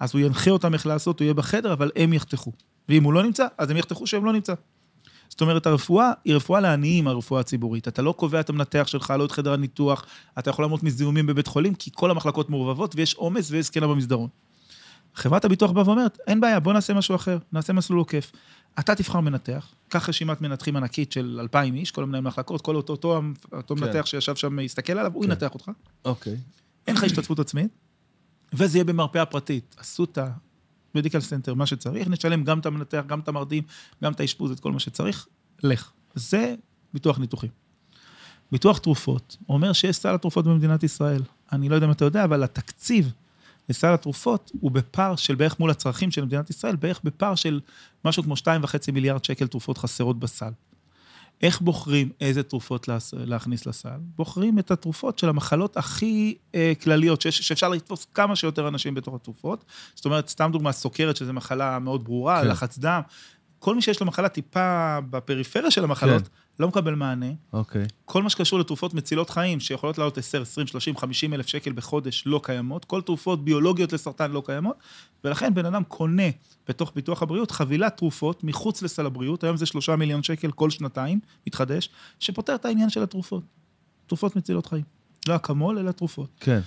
אז 0.00 0.14
הוא 0.14 0.20
ינחה 0.20 0.50
אותם 0.50 0.74
איך 0.74 0.86
לעשות, 0.86 1.20
הוא 1.20 1.24
יהיה 1.24 1.34
בחדר, 1.34 1.72
אבל 1.72 1.90
הם 1.96 2.12
יחתכו. 2.12 2.52
ואם 2.90 3.04
הוא 3.04 3.12
לא 3.12 3.22
נמצא, 3.22 3.46
אז 3.58 3.70
הם 3.70 3.76
יחתכו 3.76 4.06
שהוא 4.06 4.24
לא 4.24 4.32
נמצא. 4.32 4.54
זאת 5.28 5.40
אומרת, 5.40 5.66
הרפואה 5.66 6.12
היא 6.24 6.34
רפואה 6.34 6.60
לעניים, 6.60 7.08
הרפואה 7.08 7.40
הציבורית. 7.40 7.88
אתה 7.88 8.02
לא 8.02 8.12
קובע 8.12 8.40
את 8.40 8.50
המנתח 8.50 8.84
שלך, 8.86 9.14
לא 9.18 9.24
את 9.24 9.32
חדר 9.32 9.52
הניתוח, 9.52 10.04
אתה 10.38 10.50
יכול 10.50 10.64
למות 10.64 10.82
מזיהומים 10.82 11.26
בבית 11.26 11.46
חולים, 11.46 11.74
כי 11.74 11.90
כל 11.94 12.10
המחלקות 12.10 12.50
מעורבבות 12.50 12.94
ויש 12.96 13.14
עומס 13.14 13.50
ויש 13.50 13.66
זקנה 13.66 13.86
במסדרון. 13.86 14.28
חברת 15.14 15.44
הביטוח 15.44 15.70
באה 15.70 15.86
ואומרת, 15.86 16.18
אין 16.26 16.40
בעיה, 16.40 16.60
בוא 16.60 16.72
נעשה 16.72 16.94
משהו 16.94 17.14
אחר, 17.14 17.38
נעשה 17.52 17.72
מסלול 17.72 17.98
עוקף. 17.98 18.32
אתה 18.78 18.94
תבחר 18.94 19.20
מנתח, 19.20 19.74
קח 19.88 20.08
רשימת 20.08 20.40
מנתחים 20.40 20.76
ענקית 20.76 21.12
של 21.12 21.38
2,000 21.40 21.74
איש, 21.74 21.90
כל 21.90 22.02
המנהל 22.02 22.20
מחלקות, 22.20 22.60
כל 22.60 22.76
אותו, 22.76 22.92
אותו, 22.92 23.22
אותו 23.52 23.76
כן. 23.76 23.84
מנתח 23.84 24.06
שישב 24.06 24.36
שם 24.36 24.58
יסתכל 24.58 24.92
עליו, 24.92 25.12
הוא 25.14 25.24
כן. 25.24 25.30
ינתח 25.30 25.54
אותך. 25.54 25.70
אוקיי. 26.04 26.36
אין 26.86 26.96
לך 26.96 27.04
השתתפות 27.04 27.38
עצמית, 27.38 27.70
וזה 28.52 28.78
יהיה 28.78 28.84
במרפאה 28.84 29.24
פרטית, 29.24 29.76
אסותא, 29.80 30.28
מדיקל 30.94 31.20
סנטר, 31.20 31.54
מה 31.54 31.66
שצריך, 31.66 32.08
נשלם 32.08 32.44
גם 32.44 32.58
את 32.58 32.66
המנתח, 32.66 33.02
גם 33.06 33.20
את 33.20 33.28
המרדים, 33.28 33.62
גם 34.04 34.12
את 34.12 34.20
האשפוז, 34.20 34.50
את 34.50 34.60
כל 34.60 34.72
מה 34.72 34.80
שצריך, 34.80 35.26
לך. 35.62 35.92
זה 36.14 36.54
ביטוח 36.94 37.18
ניתוחים. 37.18 37.50
ביטוח 38.52 38.78
תרופות 38.78 39.36
אומר 39.48 39.72
שיש 39.72 39.96
סל 39.96 40.14
התרופות 40.14 40.44
במדינת 40.44 40.82
ישראל. 40.82 41.22
אני 41.52 41.68
לא 41.68 41.74
יודע 41.74 41.86
אם 41.86 41.90
אתה 41.90 42.04
יודע, 42.04 42.24
אבל 42.24 42.42
התקציב 42.42 43.12
לסל 43.68 43.94
התרופות 43.94 44.50
הוא 44.60 44.70
בפער 44.70 45.16
של 45.16 45.34
בערך 45.34 45.60
מול 45.60 45.70
הצרכים 45.70 46.10
של 46.10 46.24
מדינת 46.24 46.50
ישראל, 46.50 46.76
בערך 46.76 47.00
בפער 47.04 47.34
של 47.34 47.60
משהו 48.04 48.22
כמו 48.22 48.34
2.5 48.34 48.92
מיליארד 48.92 49.24
שקל 49.24 49.46
תרופות 49.46 49.78
חסרות 49.78 50.18
בסל. 50.18 50.50
איך 51.42 51.60
בוחרים 51.60 52.10
איזה 52.20 52.42
תרופות 52.42 52.88
להכניס 53.12 53.66
לסל? 53.66 53.98
בוחרים 54.16 54.58
את 54.58 54.70
התרופות 54.70 55.18
של 55.18 55.28
המחלות 55.28 55.76
הכי 55.76 56.34
אה, 56.54 56.72
כלליות, 56.82 57.20
שיש, 57.20 57.38
שאפשר 57.38 57.68
לתפוס 57.68 58.06
כמה 58.14 58.36
שיותר 58.36 58.68
אנשים 58.68 58.94
בתוך 58.94 59.14
התרופות. 59.14 59.64
זאת 59.94 60.04
אומרת, 60.04 60.28
סתם 60.28 60.50
דוגמה, 60.52 60.72
סוכרת, 60.72 61.16
שזו 61.16 61.32
מחלה 61.32 61.78
מאוד 61.78 62.04
ברורה, 62.04 62.42
כן. 62.42 62.48
לחץ 62.48 62.78
דם. 62.78 63.00
כל 63.60 63.74
מי 63.74 63.82
שיש 63.82 64.00
לו 64.00 64.06
מחלה 64.06 64.28
טיפה 64.28 64.98
בפריפריה 65.10 65.70
של 65.70 65.84
המחלות, 65.84 66.22
כן. 66.22 66.34
לא 66.58 66.68
מקבל 66.68 66.94
מענה. 66.94 67.26
אוקיי. 67.52 67.86
כל 68.04 68.22
מה 68.22 68.30
שקשור 68.30 68.58
לתרופות 68.58 68.94
מצילות 68.94 69.30
חיים, 69.30 69.60
שיכולות 69.60 69.98
לעלות 69.98 70.18
10, 70.18 70.42
20, 70.42 70.66
30, 70.66 70.96
50 70.96 71.34
אלף 71.34 71.46
שקל 71.46 71.72
בחודש, 71.72 72.22
לא 72.26 72.40
קיימות. 72.44 72.84
כל 72.84 73.02
תרופות 73.02 73.44
ביולוגיות 73.44 73.92
לסרטן 73.92 74.30
לא 74.30 74.42
קיימות, 74.46 74.76
ולכן 75.24 75.54
בן 75.54 75.66
אדם 75.66 75.84
קונה 75.84 76.28
בתוך 76.68 76.92
ביטוח 76.94 77.22
הבריאות 77.22 77.50
חבילת 77.50 77.96
תרופות 77.96 78.44
מחוץ 78.44 78.82
לסל 78.82 79.06
הבריאות, 79.06 79.44
היום 79.44 79.56
זה 79.56 79.66
3 79.66 79.88
מיליון 79.88 80.22
שקל 80.22 80.50
כל 80.50 80.70
שנתיים, 80.70 81.20
מתחדש, 81.46 81.90
שפותר 82.20 82.54
את 82.54 82.64
העניין 82.64 82.90
של 82.90 83.02
התרופות. 83.02 83.42
תרופות 84.06 84.36
מצילות 84.36 84.66
חיים. 84.66 84.84
לא 85.28 85.36
אקמול, 85.36 85.78
אלא 85.78 85.90
תרופות. 85.90 86.28
כן. 86.40 86.60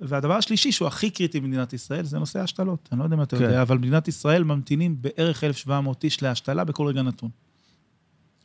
והדבר 0.00 0.34
השלישי, 0.36 0.72
שהוא 0.72 0.88
הכי 0.88 1.10
קריטי 1.10 1.40
במדינת 1.40 1.72
ישראל, 1.72 2.04
זה 2.04 2.18
נושא 2.18 2.40
ההשתלות. 2.40 2.88
אני 2.92 2.98
לא 2.98 3.04
יודע 3.04 3.16
אם 3.16 3.22
אתה 3.22 3.36
כן. 3.36 3.42
יודע, 3.42 3.62
אבל 3.62 3.76
במדינת 3.76 4.08
ישראל 4.08 4.44
ממתינים 4.44 4.96
בערך 5.02 5.44
1,700 5.44 6.04
איש 6.04 6.22
להשתלה 6.22 6.64
בכל 6.64 6.86
רגע 6.86 7.02
נתון. 7.02 7.30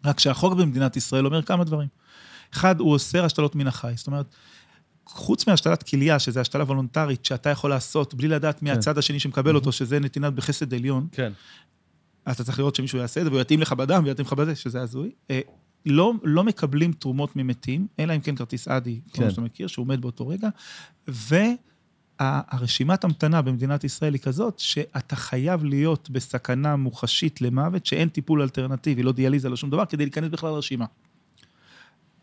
רק 0.05 0.19
שהחוק 0.19 0.53
במדינת 0.53 0.97
ישראל 0.97 1.25
אומר 1.25 1.41
כמה 1.41 1.63
דברים. 1.63 1.87
אחד, 2.53 2.79
הוא 2.79 2.91
אוסר 2.91 3.25
השתלות 3.25 3.55
מן 3.55 3.67
החי. 3.67 3.93
זאת 3.95 4.07
אומרת, 4.07 4.35
חוץ 5.05 5.47
מהשתלת 5.47 5.83
כליה, 5.83 6.19
שזו 6.19 6.39
השתלה 6.39 6.63
וולונטרית, 6.63 7.25
שאתה 7.25 7.49
יכול 7.49 7.69
לעשות 7.69 8.13
בלי 8.13 8.27
לדעת 8.27 8.61
מי 8.61 8.69
כן. 8.69 8.77
הצד 8.77 8.97
השני 8.97 9.19
שמקבל 9.19 9.55
אותו, 9.55 9.71
שזה 9.71 9.99
נתינת 9.99 10.33
בחסד 10.33 10.73
עליון, 10.73 11.07
כן. 11.11 11.31
אז 12.25 12.35
אתה 12.35 12.43
צריך 12.43 12.59
לראות 12.59 12.75
שמישהו 12.75 12.99
יעשה 12.99 13.19
את 13.19 13.25
זה, 13.25 13.31
והוא 13.31 13.41
יתאים 13.41 13.61
לך 13.61 13.73
בדם 13.73 14.03
ויתאים 14.05 14.25
לך 14.27 14.33
בזה, 14.33 14.55
שזה 14.55 14.81
הזוי. 14.81 15.11
לא, 15.85 16.13
לא 16.23 16.43
מקבלים 16.43 16.91
תרומות 16.93 17.35
ממתים, 17.35 17.87
אלא 17.99 18.15
אם 18.15 18.19
כן 18.19 18.35
כרטיס 18.35 18.67
אדי, 18.67 18.99
כל 19.11 19.17
כן. 19.17 19.29
שאתה 19.29 19.41
מכיר, 19.41 19.67
שהוא 19.67 19.83
עומד 19.83 20.01
באותו 20.01 20.27
רגע. 20.27 20.49
והרשימת 22.19 23.03
המתנה 23.03 23.41
במדינת 23.41 23.83
ישראל 23.83 24.13
היא 24.13 24.21
כזאת, 24.21 24.59
שאתה 24.59 25.15
חייב 25.15 25.63
להיות 25.63 26.09
בסכנה 26.09 26.75
מוחשית 26.75 27.41
למוות, 27.41 27.85
שאין 27.85 28.09
טיפול 28.09 28.41
אלטרנטיבי, 28.41 29.03
לא 29.03 29.11
דיאליזה, 29.11 29.49
לא 29.49 29.55
שום 29.55 29.69
דבר, 29.69 29.85
כדי 29.85 30.05
להיכנס 30.05 30.29
בכלל 30.29 30.49
לרשימה. 30.49 30.85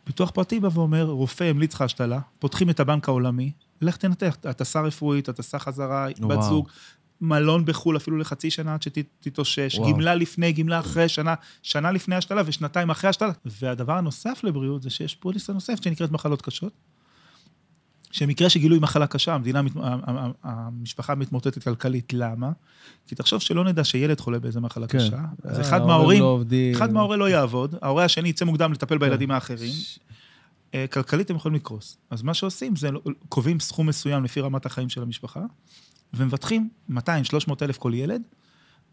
ביטוח 0.07 0.31
פרטי 0.31 0.61
בא 0.61 0.69
ואומר, 0.73 1.05
רופא 1.05 1.45
המליץ 1.45 1.75
לך 1.75 1.81
השתלה, 1.81 2.21
פותחים 2.39 2.71
את 2.71 2.81
הבנק 2.81 3.09
העולמי, 3.09 3.53
לך 3.81 3.97
תנתח, 3.97 4.37
הטסה 4.45 4.81
רפואית, 4.81 5.29
הטסה 5.29 5.59
חזרה, 5.59 6.07
בת. 6.21 6.43
זוג, 6.43 6.69
מלון 7.23 7.65
בחו"ל 7.65 7.97
אפילו 7.97 8.19
לחצי 8.19 8.51
שנה 8.51 8.75
עד 8.75 8.83
שתתאושש. 8.83 9.79
גמלה 9.79 10.15
לפני, 10.15 10.53
גמלה 10.53 10.81
אחרי, 10.81 11.09
שנה, 11.09 11.35
שנה 11.63 11.93
לפני 11.93 12.17
השתלה 12.17 12.43
ושנתיים 12.47 12.91
אחרי 12.91 13.11
השתלה. 13.11 13.33
והדבר 13.45 13.93
הנוסף 13.93 14.41
לבריאות 14.45 14.83
זה 14.83 14.91
שיש 14.91 15.15
פוליסה 15.15 15.53
נוספת 15.53 15.83
שנקראת 15.83 16.11
מחלות 16.11 16.43
קשות. 16.43 16.73
שמקרה 18.13 18.51
שגילוי 18.51 18.79
מחלה 18.79 19.07
קשה, 19.07 19.35
המדינה, 19.35 19.61
המשפחה 20.43 21.15
מתמוטטת 21.15 21.65
כלכלית. 21.65 22.13
למה? 22.13 22.51
כי 23.07 23.15
תחשוב 23.15 23.41
שלא 23.41 23.65
נדע 23.65 23.85
שילד 23.85 24.21
חולה 24.21 24.39
באיזה 24.39 24.61
מחלה 24.61 24.87
כן. 24.87 24.99
קשה, 24.99 25.21
אז 25.45 25.57
אה, 25.57 25.63
אחד 25.63 25.81
ההורים 25.81 25.89
מההורים, 25.89 26.23
לא. 26.23 26.77
אחד 26.77 26.93
מההורה 26.93 27.17
לא 27.17 27.29
יעבוד, 27.29 27.75
ההורה 27.83 28.05
השני 28.05 28.29
יצא 28.29 28.45
מוקדם 28.45 28.73
לטפל 28.73 28.99
בילדים 28.99 29.29
כן. 29.29 29.35
האחרים, 29.35 29.73
אה, 30.75 30.87
כלכלית 30.87 31.31
הם 31.31 31.37
יכולים 31.37 31.57
לקרוס. 31.57 31.99
אז 32.11 32.23
מה 32.23 32.35
שעושים 32.35 32.77
זה 32.77 32.89
קובעים 33.29 33.61
סכום 33.61 33.87
מסוים 33.87 34.25
לפי 34.25 34.41
רמת 34.41 34.67
החיים 34.67 34.89
של 34.89 35.03
המשפחה, 35.03 35.41
ומבטחים 36.15 36.69
200-300 36.91 36.95
אלף 37.63 37.79
כל 37.79 37.93
ילד, 37.95 38.23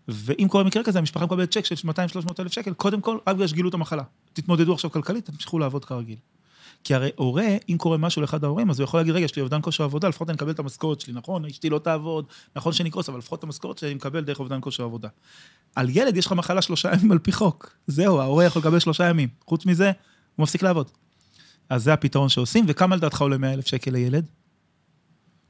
ואם 0.08 0.48
קורה 0.48 0.64
מקרה 0.64 0.84
כזה, 0.84 1.00
המשפחה 1.00 1.26
מקבלת 1.26 1.52
צ'ק 1.52 1.66
של 1.66 1.90
200-300 1.90 1.92
אלף 2.40 2.54
שקל, 2.54 2.74
קודם 2.74 3.02
כל, 3.02 3.18
רק 3.28 3.36
בגלל 3.36 3.48
שגילו 3.48 3.70
את 3.70 3.74
המחלה. 3.74 4.04
תתמודדו 4.34 4.74
עכשיו 4.74 4.92
כלכלית, 4.92 5.26
תמשיכו 5.26 5.60
לעבוד 5.60 5.86
כרגיל. 5.86 6.18
כי 6.84 6.96
הרי 6.96 7.10
הורה, 7.16 7.48
אם 7.70 7.78
קורה 7.78 7.98
משהו 7.98 8.22
לאחד 8.22 8.44
ההורים, 8.44 8.70
אז 8.70 8.80
הוא 8.80 8.84
יכול 8.84 9.00
להגיד, 9.00 9.16
רגע, 9.16 9.26
יש 9.26 9.36
לי 9.36 9.42
אובדן 9.42 9.60
כושר 9.62 9.84
עבודה, 9.84 10.08
לפחות 10.08 10.30
אני 10.30 10.36
אקבל 10.36 10.52
את 10.52 10.60
המשכורת 10.60 11.02
שלי, 11.02 11.14
נכון? 11.14 11.46
אשתי 11.46 11.70
לא 11.70 11.80
תעבוד, 11.80 12.26
נכון 12.56 12.74
שאני 12.74 12.90
אקרוס, 12.90 13.10
אבל 13.10 13.18
לפחות 13.18 13.40
את 13.40 13.44
המשכורת 13.44 13.78
שלי 13.78 13.88
אני 13.88 13.96
מקבל 13.96 14.24
דרך 14.24 14.40
אובדן 14.40 14.58
כושר 14.62 14.84
עבודה. 14.84 15.08
על 15.76 15.88
ילד 15.90 16.18
יש 16.18 16.26
לך 16.26 16.32
מחלה 16.32 16.62
שלושה 16.62 16.94
ימים 16.94 17.12
על 17.12 17.20
פי 17.20 17.32
חוק. 17.32 17.76
זהו, 17.88 18.20
ההורה 18.20 18.46
יכול 18.46 18.60
לקבל 18.60 18.80
שלושה 18.80 19.10
ימים. 19.10 19.30
חוץ 19.46 19.66
מזה, 19.66 19.92
הוא 20.36 20.44
מפסיק 20.44 20.64
לעבוד. 20.64 20.92
אז 21.70 21.84
זה 21.84 21.94
הפתרון 21.94 22.30
שעושים, 22.30 22.66
וכמה 22.68 22.96
לדעתך 22.96 23.22
עולה 23.22 23.38
100 23.38 23.54
אלף 23.54 23.68
שקל 23.68 23.92
לילד? 23.92 24.30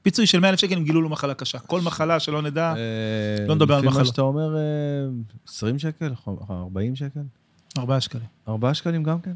פיצוי 0.09 0.25
של 0.25 0.39
100 0.39 0.49
אלף 0.49 0.59
שקל 0.59 0.77
אם 0.77 0.83
גילו 0.83 1.01
לו 1.01 1.09
מחלה 1.09 1.33
קשה. 1.33 1.59
כל 1.59 1.81
מחלה 1.81 2.19
שלא 2.19 2.41
נדע, 2.41 2.73
אה, 2.75 3.47
לא 3.47 3.55
נדבר 3.55 3.73
על 3.75 3.87
לפי 3.87 3.97
מה. 3.97 4.05
שאתה 4.05 4.21
אומר, 4.21 4.55
אה, 4.55 4.61
20 5.47 5.79
שקל? 5.79 6.13
40 6.49 6.95
שקל? 6.95 7.19
ארבעה 7.77 8.01
שקלים. 8.01 8.25
ארבעה 8.47 8.73
שקלים 8.73 9.03
גם 9.03 9.21
כן? 9.21 9.33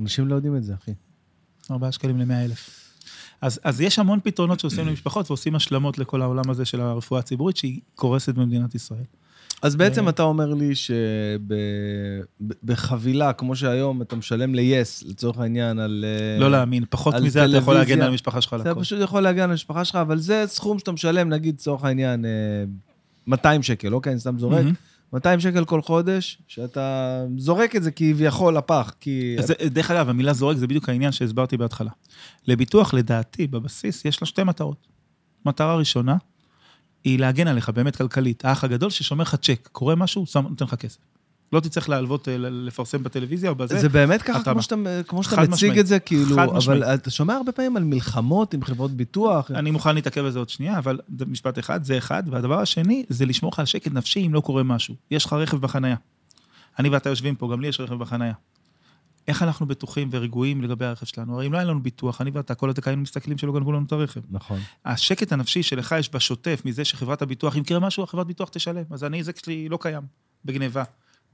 אנשים 0.00 0.28
לא 0.28 0.34
יודעים 0.34 0.56
את 0.56 0.64
זה, 0.64 0.74
אחי. 0.74 0.90
ארבעה 1.70 1.92
שקלים 1.92 2.18
למאה 2.18 2.44
אלף. 2.44 2.90
אז, 3.40 3.60
אז 3.64 3.80
יש 3.80 3.98
המון 3.98 4.20
פתרונות 4.24 4.60
שעושים 4.60 4.86
למשפחות 4.86 5.30
ועושים 5.30 5.54
השלמות 5.54 5.98
לכל 5.98 6.22
העולם 6.22 6.50
הזה 6.50 6.64
של 6.64 6.80
הרפואה 6.80 7.20
הציבורית, 7.20 7.56
שהיא 7.56 7.80
קורסת 7.94 8.34
במדינת 8.34 8.74
ישראל. 8.74 9.04
אז 9.66 9.76
בעצם 9.76 10.04
אה. 10.04 10.10
אתה 10.10 10.22
אומר 10.22 10.54
לי 10.54 10.72
שבחבילה, 12.42 13.32
כמו 13.32 13.56
שהיום 13.56 14.02
אתה 14.02 14.16
משלם 14.16 14.54
ל-yes, 14.54 15.08
לצורך 15.08 15.38
העניין, 15.38 15.78
על... 15.78 16.04
אה, 16.08 16.40
לא 16.40 16.50
להאמין, 16.50 16.84
פחות 16.90 17.14
מזה 17.14 17.44
אתה 17.44 17.56
יכול 17.56 17.74
להגן. 17.74 18.00
על 18.00 18.08
המשפחה 18.08 18.40
שלך 18.40 18.56
אתה. 18.60 18.74
פשוט 18.74 19.00
יכול 19.02 19.20
להגיע 19.20 19.44
על 19.44 19.50
המשפחה 19.50 19.84
שלך, 19.84 19.96
אבל 19.96 20.18
זה 20.18 20.44
סכום 20.46 20.78
שאתה 20.78 20.92
משלם, 20.92 21.28
נגיד, 21.28 21.54
לצורך 21.54 21.84
העניין, 21.84 22.24
אה, 22.24 22.30
200 23.26 23.62
שקל, 23.62 23.94
אוקיי? 23.94 24.12
אני 24.12 24.20
סתם 24.20 24.38
זורק. 24.38 24.54
מהמם. 24.54 24.74
200 25.12 25.40
שקל 25.40 25.64
כל 25.64 25.82
חודש, 25.82 26.38
שאתה 26.48 27.24
זורק 27.38 27.76
את 27.76 27.82
זה 27.82 27.90
כביכול 27.90 28.56
לפח, 28.56 28.94
כי... 29.00 29.36
זה, 29.40 29.54
דרך 29.66 29.90
אגב, 29.90 30.08
המילה 30.08 30.32
זורק 30.32 30.56
זה 30.56 30.66
בדיוק 30.66 30.88
העניין 30.88 31.12
שהסברתי 31.12 31.56
בהתחלה. 31.56 31.90
לביטוח, 32.46 32.94
לדעתי, 32.94 33.46
בבסיס, 33.46 34.04
יש 34.04 34.22
לה 34.22 34.26
שתי 34.26 34.42
מטרות. 34.44 34.86
מטרה 35.46 35.76
ראשונה, 35.76 36.16
היא 37.06 37.18
להגן 37.18 37.48
עליך, 37.48 37.68
באמת 37.68 37.96
כלכלית. 37.96 38.44
האח 38.44 38.64
הגדול 38.64 38.90
ששומר 38.90 39.22
לך 39.22 39.34
צ'ק, 39.34 39.68
קורה 39.72 39.94
משהו, 39.94 40.26
שם, 40.26 40.44
נותן 40.48 40.64
לך 40.64 40.74
כסף. 40.74 40.98
לא 41.52 41.60
תצטרך 41.60 41.88
להלוות, 41.88 42.28
אה, 42.28 42.36
לפרסם 42.38 43.02
בטלוויזיה 43.02 43.50
או 43.50 43.54
בזה. 43.54 43.78
זה 43.78 43.88
באמת 43.88 44.22
ככה 44.22 44.52
כמו 44.52 44.62
שאתה, 44.62 44.74
כמו 45.06 45.22
שאתה 45.22 45.36
מציג 45.36 45.52
משמעית. 45.52 45.78
את 45.78 45.86
זה, 45.86 45.98
כאילו, 45.98 46.34
אבל 46.34 46.56
משמעית. 46.56 46.82
אתה 46.82 47.10
שומע 47.10 47.34
הרבה 47.34 47.52
פעמים 47.52 47.76
על 47.76 47.84
מלחמות 47.84 48.54
עם 48.54 48.62
חברות 48.62 48.90
ביטוח. 48.90 49.50
אני 49.50 49.70
מוכן 49.70 49.94
להתעכב 49.94 50.24
על 50.24 50.30
זה 50.30 50.38
עוד 50.38 50.48
שנייה, 50.48 50.78
אבל 50.78 50.98
משפט 51.26 51.58
אחד, 51.58 51.84
זה 51.84 51.98
אחד. 51.98 52.22
והדבר 52.30 52.60
השני, 52.60 53.04
זה 53.08 53.26
לשמור 53.26 53.52
לך 53.52 53.58
על 53.58 53.66
שקט 53.66 53.92
נפשי 53.92 54.26
אם 54.26 54.34
לא 54.34 54.40
קורה 54.40 54.62
משהו. 54.62 54.94
יש 55.10 55.24
לך 55.24 55.32
רכב 55.32 55.56
בחנייה. 55.56 55.96
אני 56.78 56.88
ואתה 56.88 57.08
יושבים 57.08 57.34
פה, 57.34 57.48
גם 57.52 57.60
לי 57.60 57.68
יש 57.68 57.80
רכב 57.80 57.94
בחנייה. 57.94 58.34
איך 59.28 59.42
אנחנו 59.42 59.66
בטוחים 59.66 60.08
ורגועים 60.12 60.62
לגבי 60.62 60.84
הרכב 60.84 61.06
שלנו? 61.06 61.34
הרי 61.34 61.46
אם 61.46 61.52
לא 61.52 61.58
היה 61.58 61.66
לנו 61.66 61.82
ביטוח, 61.82 62.20
אני 62.20 62.30
ואתה 62.30 62.54
כל 62.54 62.70
הדקה 62.70 62.90
היינו 62.90 63.02
מסתכלים 63.02 63.38
שלא 63.38 63.52
גנבו 63.52 63.72
לנו 63.72 63.84
את 63.86 63.92
הרכב. 63.92 64.20
נכון. 64.30 64.60
השקט 64.84 65.32
הנפשי 65.32 65.62
שלך 65.62 65.94
יש 65.98 66.10
בשוטף 66.10 66.62
מזה 66.64 66.84
שחברת 66.84 67.22
הביטוח, 67.22 67.56
אם 67.56 67.60
יקרה 67.60 67.78
משהו, 67.78 68.02
החברת 68.02 68.26
ביטוח 68.26 68.48
תשלם. 68.48 68.84
אז 68.90 69.02
הנזק 69.02 69.44
שלי 69.44 69.68
לא 69.68 69.78
קיים 69.80 70.02
בגניבה. 70.44 70.84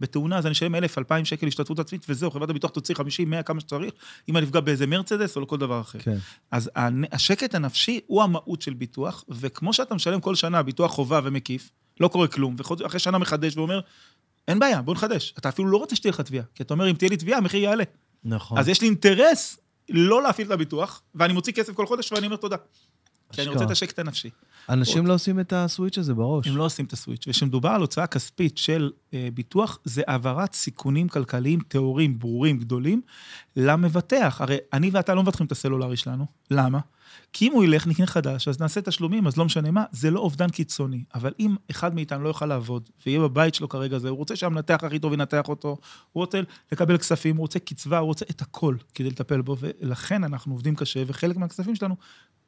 בתאונה, 0.01 0.39
אז 0.39 0.47
אני 0.47 0.53
אשלם 0.53 0.75
1,000, 0.75 0.99
2,000 0.99 1.25
שקל 1.25 1.47
השתתפות 1.47 1.79
עצמית, 1.79 2.07
וזהו, 2.09 2.31
חברת 2.31 2.51
הביטוח 2.51 2.71
תוציא 2.71 2.95
50, 2.95 3.31
100, 3.31 3.43
כמה 3.43 3.61
שצריך, 3.61 3.93
אם 4.29 4.37
אני 4.37 4.47
אפגע 4.47 4.61
באיזה 4.61 4.87
מרצדס 4.87 5.37
או 5.37 5.47
כל 5.47 5.57
דבר 5.57 5.81
אחר. 5.81 5.99
כן. 5.99 6.17
אז 6.51 6.71
השקט 7.13 7.55
הנפשי 7.55 8.01
הוא 8.07 8.23
המהות 8.23 8.63
של 8.63 8.75
ביטוח, 8.75 9.25
וכמו 9.29 9.73
שאתה 9.73 9.95
משלם 9.95 10.21
כל 10.21 10.35
שנה 10.35 10.63
ביטוח 10.63 10.91
חובה 10.91 11.21
ומקיף, 11.25 11.71
לא 12.01 12.09
קורה 12.09 12.29
כלום, 12.29 12.57
ואחרי 12.59 13.01
שנה 13.01 13.19
מחדש 13.19 13.57
ואומר, 13.57 13.81
אין 14.49 14.59
בעיה, 14.59 14.83
בוא 14.83 14.95
נחדש. 14.95 15.35
אתה 15.39 15.49
אפילו 15.49 15.69
לא 15.69 15.77
רוצה 15.77 15.97
שתהיה 15.97 16.13
לך 16.13 16.21
תביעה, 16.21 16.45
כי 16.55 16.63
אתה 16.63 16.75
אומר, 16.75 16.91
אם 16.91 16.95
תהיה 16.95 17.09
לי 17.09 17.17
תביעה, 17.17 17.39
המחיר 17.39 17.63
יעלה. 17.63 17.85
נכון. 18.25 18.59
אז 18.59 18.69
יש 18.69 18.81
לי 18.81 18.87
אינטרס 18.87 19.59
לא 19.89 20.23
להפעיל 20.23 20.47
את 20.47 20.53
הביטוח, 20.53 21.03
ואני 21.15 21.33
מוציא 21.33 21.53
כסף 21.53 21.75
כל 21.75 21.87
חודש 21.87 22.13
ואני 22.13 22.27
אומר 22.27 22.37
תודה. 22.37 22.57
כי 23.33 23.43
אני 23.43 23.49
רוצה. 23.49 23.65
את 23.65 23.71
השקט 23.71 23.99
הנפשי. 23.99 24.31
אנשים 24.69 25.07
לא 25.07 25.15
עושים 25.15 25.41
את 25.41 25.53
הסוויץ' 25.53 25.99
הזה 25.99 26.15
בראש. 26.15 26.47
הם 26.47 26.57
לא 26.57 26.65
עושים 26.65 26.85
את 26.85 26.93
הסוויץ'. 26.93 27.25
וכשמדובר 27.29 27.69
על 27.69 27.81
הוצאה 27.81 28.07
כספית 28.07 28.59
של 28.59 28.91
אה, 29.15 29.29
ביטוח, 29.35 29.79
זה 29.85 30.03
העברת 30.07 30.55
סיכונים 30.55 31.09
כלכליים 31.09 31.61
טהורים, 31.69 32.19
ברורים, 32.19 32.59
גדולים, 32.59 33.03
למבטח. 33.57 34.37
הרי 34.41 34.57
אני 34.73 34.91
ואתה 34.93 35.15
לא 35.15 35.23
מבטחים 35.23 35.47
את 35.47 35.53
הסלולרי 35.53 35.97
שלנו. 35.97 36.27
למה? 36.51 36.79
כי 37.33 37.49
אם 37.49 37.53
הוא 37.53 37.65
ילך, 37.65 37.87
נקנה 37.87 38.07
חדש, 38.07 38.49
אז 38.49 38.61
נעשה 38.61 38.81
תשלומים, 38.81 39.27
אז 39.27 39.37
לא 39.37 39.45
משנה 39.45 39.71
מה, 39.71 39.85
זה 39.93 40.11
לא 40.11 40.21
אובדן 40.21 40.49
קיצוני. 40.49 41.05
אבל 41.15 41.33
אם 41.41 41.57
אחד 41.71 41.95
מאיתנו 41.95 42.23
לא 42.23 42.29
יוכל 42.29 42.47
לעבוד, 42.47 42.91
ויהיה 43.07 43.21
בבית 43.21 43.55
שלו 43.55 43.69
כרגע 43.69 43.99
זה, 43.99 44.09
הוא 44.09 44.19
רוצה 44.19 44.37
שהמנתח 44.37 44.79
הכי 44.83 44.99
טוב 44.99 45.13
ינתח 45.13 45.49
אותו, 45.49 45.69
הוא 46.13 46.23
רוצה 46.23 46.41
לקבל 46.73 46.99
כספים, 46.99 47.37
הוא 47.37 47.43
רוצה 47.43 47.59
קצבה, 47.59 47.99
הוא 47.99 48.07
רוצה 48.07 48.25
את 48.31 48.43
הכל 48.43 48.77
כדי 48.95 49.11
לטפל 49.11 49.41
בו, 49.41 49.57
ולכן 49.61 50.25
אנחנו 50.25 50.53
עובדים 50.55 50.77
קשה, 50.77 51.03
וחלק 51.07 51.37
מהכספים 51.37 51.75
שלנו 51.75 51.97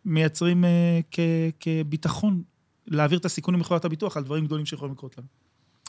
מייצרים 0.04 0.64
אה, 0.64 1.00
כ- 1.10 1.20
כביטחון 1.60 2.42
להעביר 2.86 3.18
את 3.18 3.24
הסיכונים 3.24 3.60
מחברת 3.60 3.84
הביטוח 3.84 4.16
על 4.16 4.24
דברים 4.24 4.46
גדולים 4.46 4.66
שיכולים 4.66 4.94
לקרות 4.94 5.18
לנו. 5.18 5.26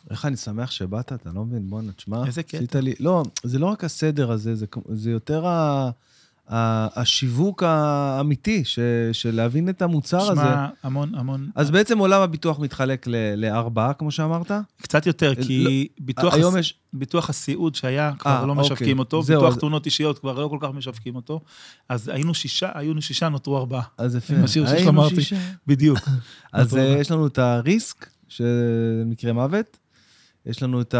איך 0.10 0.26
אני 0.26 0.38
שמח 0.38 0.72
שבאת, 0.72 1.14
אתה 1.14 1.32
לא 1.32 1.46
מבין, 1.46 1.70
בואנה, 1.70 1.92
תשמע. 1.92 2.26
איזה 2.26 2.44
קטע. 2.44 2.82
לי... 2.82 2.94
לא, 3.00 3.24
זה 3.44 3.60
לא 3.60 3.66
רק 3.66 3.84
הסדר 3.84 4.32
הזה, 4.32 4.56
זה, 4.56 4.66
זה 4.90 5.12
יותר 5.12 5.48
ה... 5.48 5.90
השיווק 6.50 7.64
האמיתי, 7.64 8.66
ש, 8.66 8.80
של 9.12 9.36
להבין 9.36 9.70
את 9.70 9.82
המוצר 9.82 10.22
הזה. 10.32 10.42
שמע, 10.42 10.68
המון, 10.84 11.16
המון, 11.16 11.50
אז 11.56 11.72
בעצם 11.72 11.98
עולם 11.98 12.22
הביטוח 12.22 12.60
מתחלק 12.60 13.08
ל- 13.08 13.36
לארבעה, 13.36 13.94
כמו 13.94 14.12
שאמרת? 14.12 14.52
קצת 14.82 15.06
יותר, 15.08 15.36
כי 15.36 15.88
ביטוח, 16.00 16.34
אה, 16.34 16.40
היום 16.40 16.54
הס... 16.54 16.60
יש... 16.60 16.74
ביטוח 16.94 17.30
הסיעוד 17.30 17.76
שהיה, 17.76 18.12
כבר 18.20 18.32
אה, 18.32 18.46
לא 18.46 18.52
אוקיי. 18.52 18.62
משווקים 18.66 19.00
אותו, 19.00 19.22
זהו, 19.24 19.42
ביטוח 19.42 19.54
אז- 19.54 19.60
תאונות 19.60 19.86
אישיות 19.86 20.20
כבר 20.20 20.40
לא 20.40 20.48
כל 20.48 20.58
כך 20.62 20.70
משווקים 20.74 21.16
אותו, 21.16 21.42
אז 21.90 22.08
היינו 22.08 22.34
שישה, 22.34 22.70
היינו 22.74 23.02
שישה, 23.02 23.30
נותרו 23.30 23.58
ארבעה. 23.58 23.84
אז 23.98 24.16
יפה. 24.16 24.34
היינו. 24.68 25.10
שישה. 25.10 25.36
בדיוק. 25.68 26.00
אז 26.54 26.78
אה. 26.78 26.82
יש 26.84 27.12
לנו 27.12 27.28
את 27.28 27.38
הריסק, 27.40 28.10
שמקרה 28.28 29.34
מוות. 29.34 29.78
יש 30.46 30.64
לנו 30.64 30.82
את 30.82 30.96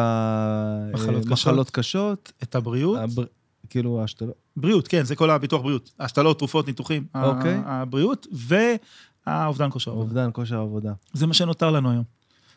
מחלות 0.94 1.16
קשות. 1.26 1.30
המחלות 1.48 1.70
קשות. 1.70 2.32
את 2.44 2.56
הבריאות, 2.56 3.00
הבר- 3.00 3.26
כאילו, 3.70 4.02
ההשתלות. 4.02 4.45
בריאות, 4.58 4.88
כן, 4.88 5.04
זה 5.04 5.16
כל 5.16 5.30
הביטוח 5.30 5.62
בריאות. 5.62 5.92
השתלות, 6.00 6.38
תרופות, 6.38 6.68
ניתוחים, 6.68 7.06
אוקיי. 7.16 7.62
הבריאות 7.66 8.28
והאובדן 8.32 9.70
כושר 9.72 9.92
עבודה. 9.92 10.08
אובדן 10.08 10.30
כושר 10.34 10.60
עבודה. 10.60 10.94
זה 11.14 11.28
מה 11.28 11.34
שנותר 11.34 11.72
לנו 11.72 11.92
היום. 11.92 12.04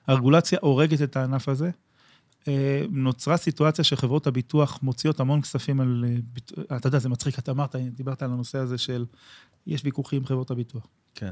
הרגולציה 0.07 0.59
הורגת 0.63 1.03
את 1.03 1.17
הענף 1.17 1.49
הזה. 1.49 1.71
אה, 2.49 2.85
נוצרה 2.91 3.37
סיטואציה 3.37 3.85
שחברות 3.85 4.27
הביטוח 4.27 4.79
מוציאות 4.83 5.21
המון 5.21 5.43
כספים 5.43 5.81
על... 5.81 6.05
אה, 6.09 6.15
ביט- 6.33 6.53
אתה 6.77 6.87
יודע, 6.89 6.99
זה 6.99 7.09
מצחיק, 7.09 7.39
אתה 7.39 7.51
אמרת, 7.51 7.77
דיברת 7.77 8.23
על 8.23 8.31
הנושא 8.31 8.59
הזה 8.59 8.79
של... 8.79 9.05
יש 9.67 9.85
ויכוחים 9.85 10.19
עם 10.19 10.27
חברות 10.27 10.51
הביטוח. 10.51 10.87
כן. 11.15 11.31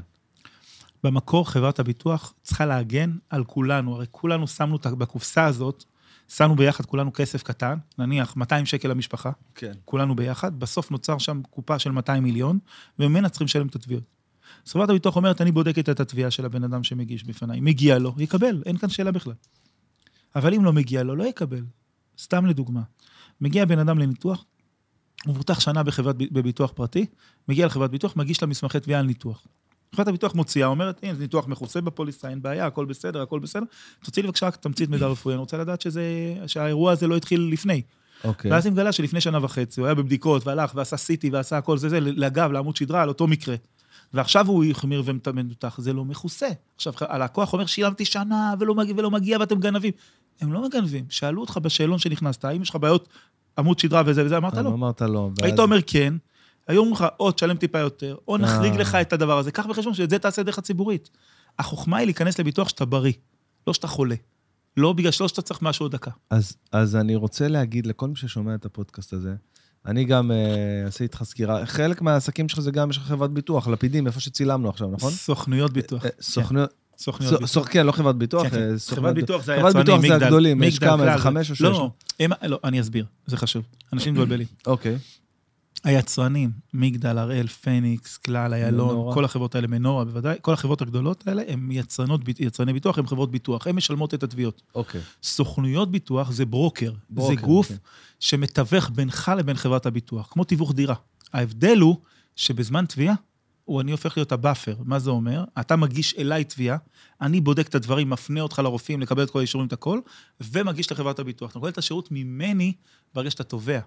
במקור, 1.03 1.49
חברת 1.49 1.79
הביטוח 1.79 2.33
צריכה 2.43 2.65
להגן 2.65 3.17
על 3.29 3.43
כולנו. 3.43 3.95
הרי 3.95 4.05
כולנו 4.11 4.47
שמנו 4.47 4.77
בקופסה 4.97 5.45
הזאת, 5.45 5.83
שמנו 6.27 6.55
ביחד 6.55 6.85
כולנו 6.85 7.13
כסף 7.13 7.43
קטן, 7.43 7.77
נניח 7.97 8.35
200 8.35 8.65
שקל 8.65 8.87
למשפחה, 8.87 9.31
כן. 9.55 9.71
כולנו 9.85 10.15
ביחד, 10.15 10.59
בסוף 10.59 10.91
נוצר 10.91 11.17
שם 11.17 11.41
קופה 11.49 11.79
של 11.79 11.91
200 11.91 12.23
מיליון, 12.23 12.59
וממנה 12.99 13.29
צריכים 13.29 13.45
לשלם 13.45 13.67
את 13.67 13.75
התביעות. 13.75 14.03
אז 14.65 14.71
חברת 14.71 14.89
הביטוח 14.89 15.15
אומרת, 15.15 15.41
אני 15.41 15.51
בודקת 15.51 15.89
את 15.89 15.99
התביעה 15.99 16.31
של 16.31 16.45
הבן 16.45 16.63
אדם 16.63 16.83
שמגיש 16.83 17.23
בפניי. 17.23 17.59
מגיע 17.59 17.99
לו, 17.99 18.13
יקבל, 18.17 18.63
אין 18.65 18.77
כאן 18.77 18.89
שאלה 18.89 19.11
בכלל. 19.11 19.33
אבל 20.35 20.53
אם 20.53 20.65
לא 20.65 20.73
מגיע 20.73 21.03
לו, 21.03 21.15
לא 21.15 21.23
יקבל. 21.23 21.63
סתם 22.19 22.45
לדוגמה, 22.45 22.81
מגיע 23.41 23.65
בן 23.65 23.79
אדם 23.79 23.99
לניתוח, 23.99 24.45
הוא 25.25 25.33
מבוטח 25.33 25.59
שנה 25.59 25.83
בחברת, 25.83 26.15
בביטוח 26.17 26.71
פרטי, 26.75 27.05
מגיע 27.47 27.65
לחברת 27.65 27.91
ביטוח, 27.91 28.15
מגיש 28.15 28.41
לה 28.41 28.47
מסמכי 28.47 28.79
תביעה 28.79 28.99
על 28.99 29.05
ניתוח. 29.05 29.47
חברת 29.97 30.07
הביטוח 30.07 30.35
מוציאה, 30.35 30.67
אומרת, 30.67 30.99
הנה, 31.03 31.13
זה 31.13 31.21
ניתוח 31.21 31.47
מכוסה 31.47 31.81
בפוליסה, 31.81 32.29
אין 32.29 32.41
בעיה, 32.41 32.65
הכל 32.65 32.85
בסדר, 32.85 33.21
הכל 33.21 33.39
בסדר. 33.39 33.65
תוציא 34.03 34.21
לי 34.23 34.27
בבקשה 34.27 34.51
תמצית 34.51 34.89
מידע 34.89 35.07
רפואי, 35.07 35.33
אני 35.33 35.39
רוצה 35.39 35.57
לדעת 35.57 35.81
שזה, 35.81 36.03
שהאירוע 36.47 36.91
הזה 36.91 37.07
לא 37.07 37.17
התחיל 37.17 37.49
לפני. 37.51 37.81
אוקיי. 38.23 38.51
ואז 38.51 38.65
היא 38.65 38.73
מגלה 38.73 38.91
שלפני 38.91 39.21
שנה 39.21 39.45
וחצי, 39.45 39.79
הוא 39.79 39.87
היה 39.87 39.95
בבדיקות, 39.95 40.47
והלך 40.47 40.71
ועשה 40.75 40.97
סיטי 40.97 41.29
ועשה 41.29 41.57
הכל 41.57 41.77
זה, 41.77 41.89
זה, 41.89 41.99
לאגב, 41.99 42.51
לעמוד 42.51 42.75
שדרה, 42.75 43.01
על 43.01 43.09
אותו 43.09 43.27
מקרה. 43.27 43.55
ועכשיו 44.13 44.47
הוא 44.47 44.65
החמיר 44.65 45.03
ומנותח, 45.05 45.75
זה 45.81 45.93
לא 45.93 46.05
מכוסה. 46.05 46.47
עכשיו, 46.75 46.93
הלקוח 46.99 47.53
אומר, 47.53 47.65
שילמתי 47.65 48.05
שנה 48.05 48.53
ולא 48.59 48.75
מגיע, 48.75 48.93
ולא 48.97 49.11
מגיע 49.11 49.37
ואתם 49.39 49.59
גנבים. 49.59 49.91
הם 50.41 50.53
לא 50.53 50.67
מגנבים. 50.67 51.05
שאלו 51.09 51.41
אותך 51.41 51.57
בשאלון 51.57 51.99
שנכנסת, 51.99 52.45
האם 52.45 52.61
יש 52.61 52.69
לך 52.69 52.75
בעיות 52.75 53.07
עמוד 53.57 53.79
שדרה 53.79 54.03
וזה 54.05 54.25
וזה, 54.25 54.37
אמרת 54.37 54.57
לא. 54.57 54.69
אמרת 54.69 55.01
לא. 55.01 55.29
היית 55.41 55.59
אומר 55.59 55.79
כן, 55.87 56.13
היו 56.67 56.79
אומרים 56.79 56.93
לך, 56.95 57.05
או 57.19 57.31
תשלם 57.31 57.57
טיפה 57.57 57.79
יותר, 57.79 58.15
או 58.27 58.37
נחריג 58.37 58.73
אה. 58.73 58.79
לך 58.79 58.95
את 58.95 59.13
הדבר 59.13 59.37
הזה. 59.37 59.51
קח 59.51 59.65
בחשבון 59.65 59.93
שאת 59.93 60.09
זה 60.09 60.19
תעשה 60.19 60.43
דרך 60.43 60.57
הציבורית. 60.57 61.09
החוכמה 61.59 61.97
היא 61.97 62.05
להיכנס 62.05 62.39
לביטוח 62.39 62.69
שאתה 62.69 62.85
בריא, 62.85 63.13
לא 63.67 63.73
שאתה 63.73 63.87
חולה. 63.87 64.15
לא 64.77 64.93
בגלל 64.93 65.11
שלא 65.11 65.27
שאתה 65.27 65.41
צריך 65.41 65.61
משהו 65.61 65.83
עוד 65.83 65.91
דקה. 65.91 66.11
אז, 66.29 66.57
אז 66.71 66.95
אני 66.95 67.15
רוצה 67.15 67.47
להגיד 67.47 67.85
לכל 67.85 68.07
מי 68.07 68.15
ששומע 68.15 68.55
את 68.55 68.65
הפודקאסט 68.65 69.13
הזה, 69.13 69.35
אני 69.85 70.05
גם 70.05 70.31
אה, 70.31 70.37
אעשה 70.85 71.03
איתך 71.03 71.23
סקירה. 71.23 71.65
חלק 71.65 72.01
מהעסקים 72.01 72.49
שלך 72.49 72.59
זה 72.59 72.71
גם, 72.71 72.89
יש 72.89 72.97
לך 72.97 73.03
חברת 73.03 73.31
ביטוח, 73.31 73.67
לפידים, 73.67 74.07
איפה 74.07 74.19
שצילמנו 74.19 74.69
עכשיו, 74.69 74.87
נכון? 74.91 75.11
סוכנויות 75.11 75.73
ביטוח. 75.73 76.05
אה, 76.05 76.09
סוכנויות, 76.21 76.69
כן, 76.71 77.03
סוכנויות 77.03 77.45
סו- 77.45 77.59
ביטוח. 77.59 77.73
כן, 77.73 77.85
לא 77.85 77.91
חברת 77.91 78.15
ביטוח, 78.15 78.43
כן, 78.43 78.49
כן. 78.49 78.71
אה, 78.71 78.95
חברת 78.95 79.15
ביטוח 79.15 79.43
זה 79.43 79.55
חברת 79.59 79.75
היצרנים, 79.75 79.83
ביטוח 79.83 80.01
זה 80.01 80.07
מגדל. 80.13 80.25
הגדולים, 80.25 80.63
יש 80.63 80.75
מגדל, 80.75 80.87
כמה, 80.87 81.11
איזה 81.11 81.23
חמש 81.23 81.49
או 81.49 81.55
שש? 81.55 81.61
לא, 81.61 81.91
הם, 82.19 82.31
לא, 82.43 82.59
אני 82.63 82.81
אסביר, 82.81 83.05
זה 83.25 83.37
חשוב. 83.37 83.63
אנשים 83.93 84.13
מתבלבלים. 84.13 84.47
אוקיי, 84.67 84.97
היצרנים, 85.83 86.51
מגדל, 86.73 87.17
הראל, 87.17 87.47
פניקס, 87.47 88.17
כלל, 88.17 88.53
איילון. 88.53 89.13
כל 89.13 89.25
החברות 89.25 89.55
האלה, 89.55 89.67
מנורה 89.67 90.05
בוודאי, 90.05 90.37
כל 90.41 90.53
החברות 90.53 90.81
הגדולות 90.81 91.27
האלה, 91.27 91.41
הם 91.47 91.71
יצרנות, 91.71 92.21
יצרני 92.39 92.73
ביטוח, 92.73 92.99
הם 92.99 93.07
חברות 93.07 93.31
ביטוח, 93.31 93.67
הן 93.67 93.75
משלמות 93.75 94.13
את 94.13 94.23
התביעות. 94.23 94.61
אוקיי. 94.75 95.01
סוכנויות 95.23 95.91
ביטוח 95.91 96.31
זה 96.31 96.45
broker, 96.45 96.93
broker, 97.09 97.35
זה 97.35 97.41
גוף 97.41 97.67
כן. 97.67 97.75
שמתווך 98.19 98.89
בינך 98.89 99.31
לבין 99.37 99.55
חברת 99.55 99.85
הביטוח, 99.85 100.27
כמו 100.31 100.43
תיווך 100.43 100.73
דירה. 100.73 100.95
ההבדל 101.33 101.79
הוא 101.79 101.97
שבזמן 102.35 102.85
תביעה, 102.85 103.15
הוא 103.65 103.81
אני 103.81 103.91
הופך 103.91 104.17
להיות 104.17 104.31
ה 104.31 104.36
buffer. 104.36 104.75
מה 104.85 104.99
זה 104.99 105.09
אומר? 105.09 105.43
אתה 105.59 105.75
מגיש 105.75 106.15
אליי 106.17 106.43
תביעה, 106.43 106.77
אני 107.21 107.41
בודק 107.41 107.67
את 107.67 107.75
הדברים, 107.75 108.09
מפנה 108.09 108.41
אותך 108.41 108.59
לרופאים, 108.59 109.01
לקבל 109.01 109.23
את 109.23 109.29
כל 109.29 109.39
האישורים, 109.39 109.67
את 109.67 109.73
הכל, 109.73 109.99
ומגיש 110.41 110.91
לחברת 110.91 111.19
הביטוח. 111.19 111.51
אתה 111.51 111.59
מקבל 111.59 111.69
את 111.69 111.77
השירות 111.77 112.11
ממני 112.11 112.73
ברגע 113.13 113.31
שאתה 113.31 113.43
תובע. 113.43 113.79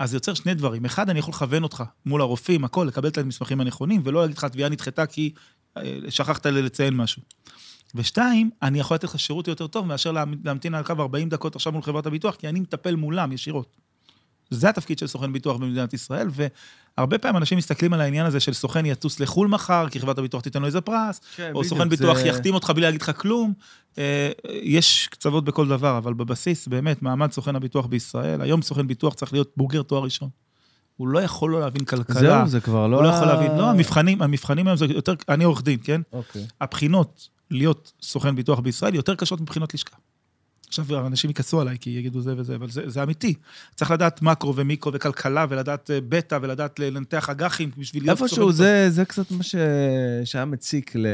אז 0.00 0.10
זה 0.10 0.16
יוצר 0.16 0.34
שני 0.34 0.54
דברים. 0.54 0.84
אחד, 0.84 1.10
אני 1.10 1.18
יכול 1.18 1.34
לכוון 1.34 1.62
אותך 1.62 1.84
מול 2.06 2.20
הרופאים, 2.20 2.64
הכל, 2.64 2.84
לקבל 2.88 3.08
את 3.08 3.18
המסמכים 3.18 3.60
הנכונים, 3.60 4.02
ולא 4.04 4.20
להגיד 4.20 4.36
לך, 4.36 4.44
התביעה 4.44 4.68
נדחתה 4.68 5.06
כי 5.06 5.32
אה, 5.76 5.98
שכחת 6.08 6.46
לציין 6.46 6.94
משהו. 6.94 7.22
ושתיים, 7.94 8.50
אני 8.62 8.80
יכול 8.80 8.94
לתת 8.94 9.04
לך 9.04 9.18
שירות 9.18 9.48
יותר 9.48 9.66
טוב 9.66 9.86
מאשר 9.86 10.12
להמתין 10.44 10.74
על 10.74 10.84
קו 10.84 10.92
40 10.98 11.28
דקות 11.28 11.56
עכשיו 11.56 11.72
מול 11.72 11.82
חברת 11.82 12.06
הביטוח, 12.06 12.34
כי 12.34 12.48
אני 12.48 12.60
מטפל 12.60 12.96
מולם 12.96 13.32
ישירות. 13.32 13.76
זה 14.50 14.68
התפקיד 14.68 14.98
של 14.98 15.06
סוכן 15.06 15.32
ביטוח 15.32 15.56
במדינת 15.56 15.94
ישראל, 15.94 16.28
והרבה 16.96 17.18
פעמים 17.18 17.36
אנשים 17.36 17.58
מסתכלים 17.58 17.92
על 17.92 18.00
העניין 18.00 18.26
הזה 18.26 18.40
של 18.40 18.52
סוכן 18.52 18.86
יטוס 18.86 19.20
לחו"ל 19.20 19.48
מחר, 19.48 19.88
כי 19.90 20.00
חברת 20.00 20.18
הביטוח 20.18 20.42
תיתן 20.42 20.60
לו 20.60 20.66
איזה 20.66 20.80
פרס, 20.80 21.20
כן, 21.36 21.52
או 21.54 21.64
סוכן 21.64 21.88
ביטוח 21.88 22.18
זה- 22.18 22.28
יחתים 22.28 22.54
אותך 22.54 22.70
בלי 22.70 22.82
להגיד 22.82 23.02
לך 23.02 23.12
כלום. 23.16 23.52
אה, 23.98 24.30
יש 24.62 25.08
קצוות 25.10 25.44
בכל 25.44 25.68
דבר, 25.68 25.98
אבל 25.98 26.14
בבסיס, 26.14 26.68
באמת, 26.68 27.02
מעמד 27.02 27.32
סוכן 27.32 27.56
הביטוח 27.56 27.86
בישראל, 27.86 28.40
היום 28.40 28.62
סוכן 28.62 28.86
ביטוח 28.86 29.14
צריך 29.14 29.32
להיות 29.32 29.52
בוגר 29.56 29.82
תואר 29.82 30.02
ראשון. 30.04 30.28
הוא 30.96 31.08
לא 31.08 31.18
יכול 31.18 31.50
לא 31.52 31.60
להבין 31.60 31.84
כלכלה, 31.84 32.20
זהו, 32.20 32.48
זה 32.48 32.60
כבר 32.60 32.86
לא... 32.86 32.96
הוא 32.96 33.04
לא 33.04 33.08
יכול 33.08 33.26
להבין, 33.26 33.56
לא, 33.56 33.70
המבחנים, 33.70 34.22
המבחנים 34.22 34.66
היום 34.66 34.76
זה 34.76 34.84
יותר, 34.84 35.14
אני 35.28 35.44
עורך 35.44 35.62
דין, 35.62 35.78
כן? 35.84 36.00
אוקיי. 36.12 36.46
הבחינות 36.60 37.28
להיות 37.50 37.92
סוכן 38.02 38.36
ביטוח 38.36 38.58
בישראל 38.60 38.94
יותר 38.94 39.14
קשות 39.14 39.40
מבחינות 39.40 39.74
לשכה. 39.74 39.96
עכשיו 40.70 41.06
אנשים 41.06 41.30
יכעסו 41.30 41.60
עליי 41.60 41.76
כי 41.80 41.90
יגידו 41.90 42.20
זה 42.20 42.34
וזה, 42.36 42.54
אבל 42.54 42.70
זה, 42.70 42.82
זה 42.86 43.02
אמיתי. 43.02 43.34
צריך 43.74 43.90
לדעת 43.90 44.22
מקרו 44.22 44.56
ומיקרו 44.56 44.92
וכלכלה 44.92 45.46
ולדעת 45.48 45.90
אה, 45.90 45.98
בטא 46.08 46.38
ולדעת 46.42 46.78
לנתח 46.78 47.30
אג"חים 47.30 47.70
בשביל 47.78 48.02
להיות 48.02 48.22
איפשהו. 48.22 48.52
זה, 48.52 48.90
זה 48.90 49.04
קצת 49.04 49.30
מה 49.30 49.42
ש... 49.42 49.54
שהיה 50.24 50.44
מציק 50.44 50.96
ל... 50.96 51.06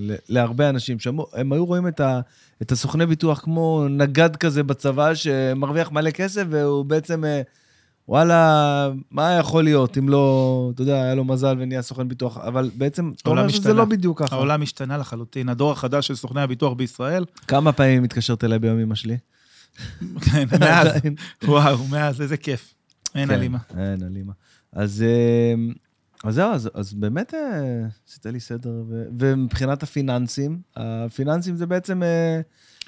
ל... 0.00 0.14
להרבה 0.28 0.68
אנשים, 0.68 0.98
שהם 0.98 1.18
הם 1.32 1.52
היו 1.52 1.66
רואים 1.66 1.88
את, 1.88 2.00
ה... 2.00 2.20
את 2.62 2.72
הסוכני 2.72 3.06
ביטוח 3.06 3.40
כמו 3.40 3.86
נגד 3.90 4.36
כזה 4.36 4.62
בצבא 4.62 5.14
שמרוויח 5.14 5.92
מלא 5.92 6.10
כסף, 6.10 6.44
והוא 6.50 6.84
בעצם, 6.84 7.24
אה, 7.24 7.42
וואלה, 8.08 8.90
מה 9.10 9.32
יכול 9.32 9.64
להיות 9.64 9.98
אם 9.98 10.08
לא, 10.08 10.70
אתה 10.74 10.82
יודע, 10.82 11.02
היה 11.02 11.14
לו 11.14 11.24
מזל 11.24 11.56
ונהיה 11.58 11.82
סוכן 11.82 12.08
ביטוח, 12.08 12.38
אבל 12.38 12.70
בעצם, 12.74 13.12
אתה 13.22 13.30
אומר 13.30 13.48
שזה. 13.48 13.72
לא 13.72 13.84
בדיוק 13.84 14.22
ככה. 14.22 14.36
העולם 14.36 14.62
השתנה 14.62 14.98
לחלוטין. 14.98 15.48
הדור 15.48 15.72
החדש 15.72 16.06
של 16.06 16.14
סוכני 16.14 16.40
הביטוח 16.40 16.72
בישראל, 16.72 17.24
כמה 17.48 17.72
פעמים 17.72 18.02
מתקשרת 18.02 18.44
אליי 18.44 18.58
ביום 18.58 18.78
אמא 18.78 18.94
שלי? 18.94 19.16
כן, 20.20 20.44
מאז. 20.60 20.88
וואו, 21.44 21.86
מאז, 21.90 22.20
איזה 22.20 22.36
כיף. 22.36 22.74
אין 23.14 23.28
כן, 23.28 23.34
הלימה. 23.34 23.58
אין 23.78 24.02
הלימה. 24.02 24.32
אז, 24.72 25.02
אה, 25.02 25.54
אז 26.24 26.34
זהו, 26.34 26.52
אז, 26.52 26.70
אז 26.74 26.94
באמת 26.94 27.34
אה, 27.34 27.86
עשית 28.08 28.26
לי 28.26 28.40
סדר. 28.40 28.82
ו, 28.88 29.04
ומבחינת 29.18 29.82
הפיננסים, 29.82 30.60
הפיננסים 30.76 31.56
זה 31.56 31.66
בעצם 31.66 32.02
אה, 32.02 32.40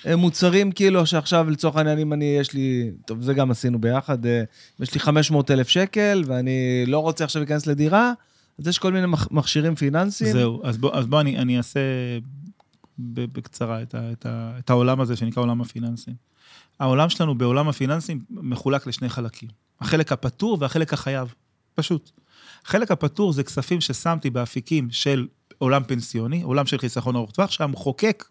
אה, 0.06 0.16
מוצרים 0.16 0.72
כאילו 0.72 1.06
שעכשיו 1.06 1.50
לצורך 1.50 1.76
העניין, 1.76 1.98
אם 1.98 2.12
אני, 2.12 2.36
יש 2.40 2.52
לי, 2.52 2.90
טוב, 3.06 3.22
זה 3.22 3.34
גם 3.34 3.50
עשינו 3.50 3.80
ביחד, 3.80 4.18
יש 4.80 4.94
לי 4.94 5.00
500 5.00 5.50
אלף 5.50 5.68
שקל 5.68 6.22
ואני 6.26 6.84
לא 6.86 6.98
רוצה 6.98 7.24
עכשיו 7.24 7.42
להיכנס 7.42 7.66
לדירה, 7.66 8.12
אז 8.58 8.68
יש 8.68 8.78
כל 8.78 8.92
מיני 8.92 9.06
מכשירים 9.30 9.74
פיננסיים. 9.74 10.32
זהו, 10.32 10.60
אז 10.64 10.78
בוא, 10.78 10.94
אז 10.94 11.06
בוא 11.06 11.20
אני, 11.20 11.38
אני 11.38 11.58
אעשה 11.58 11.80
בקצרה 12.98 13.82
את, 13.82 13.94
ה, 13.94 14.12
את, 14.12 14.26
ה, 14.26 14.52
את 14.58 14.70
העולם 14.70 15.00
הזה 15.00 15.16
שנקרא 15.16 15.42
עולם 15.42 15.60
הפיננסים. 15.60 16.14
העולם 16.80 17.08
שלנו 17.08 17.34
בעולם 17.34 17.68
הפיננסים 17.68 18.24
מחולק 18.30 18.86
לשני 18.86 19.08
חלקים. 19.08 19.48
החלק 19.80 20.12
הפטור 20.12 20.58
והחלק 20.60 20.92
החייב. 20.92 21.34
פשוט. 21.74 22.10
החלק 22.66 22.90
הפטור 22.90 23.32
זה 23.32 23.42
כספים 23.42 23.80
ששמתי 23.80 24.30
באפיקים 24.30 24.88
של 24.90 25.26
עולם 25.58 25.82
פנסיוני, 25.84 26.42
עולם 26.42 26.66
של 26.66 26.78
חיסכון 26.78 27.16
ארוך 27.16 27.30
טווח, 27.30 27.50
שהמחוקק 27.50 28.24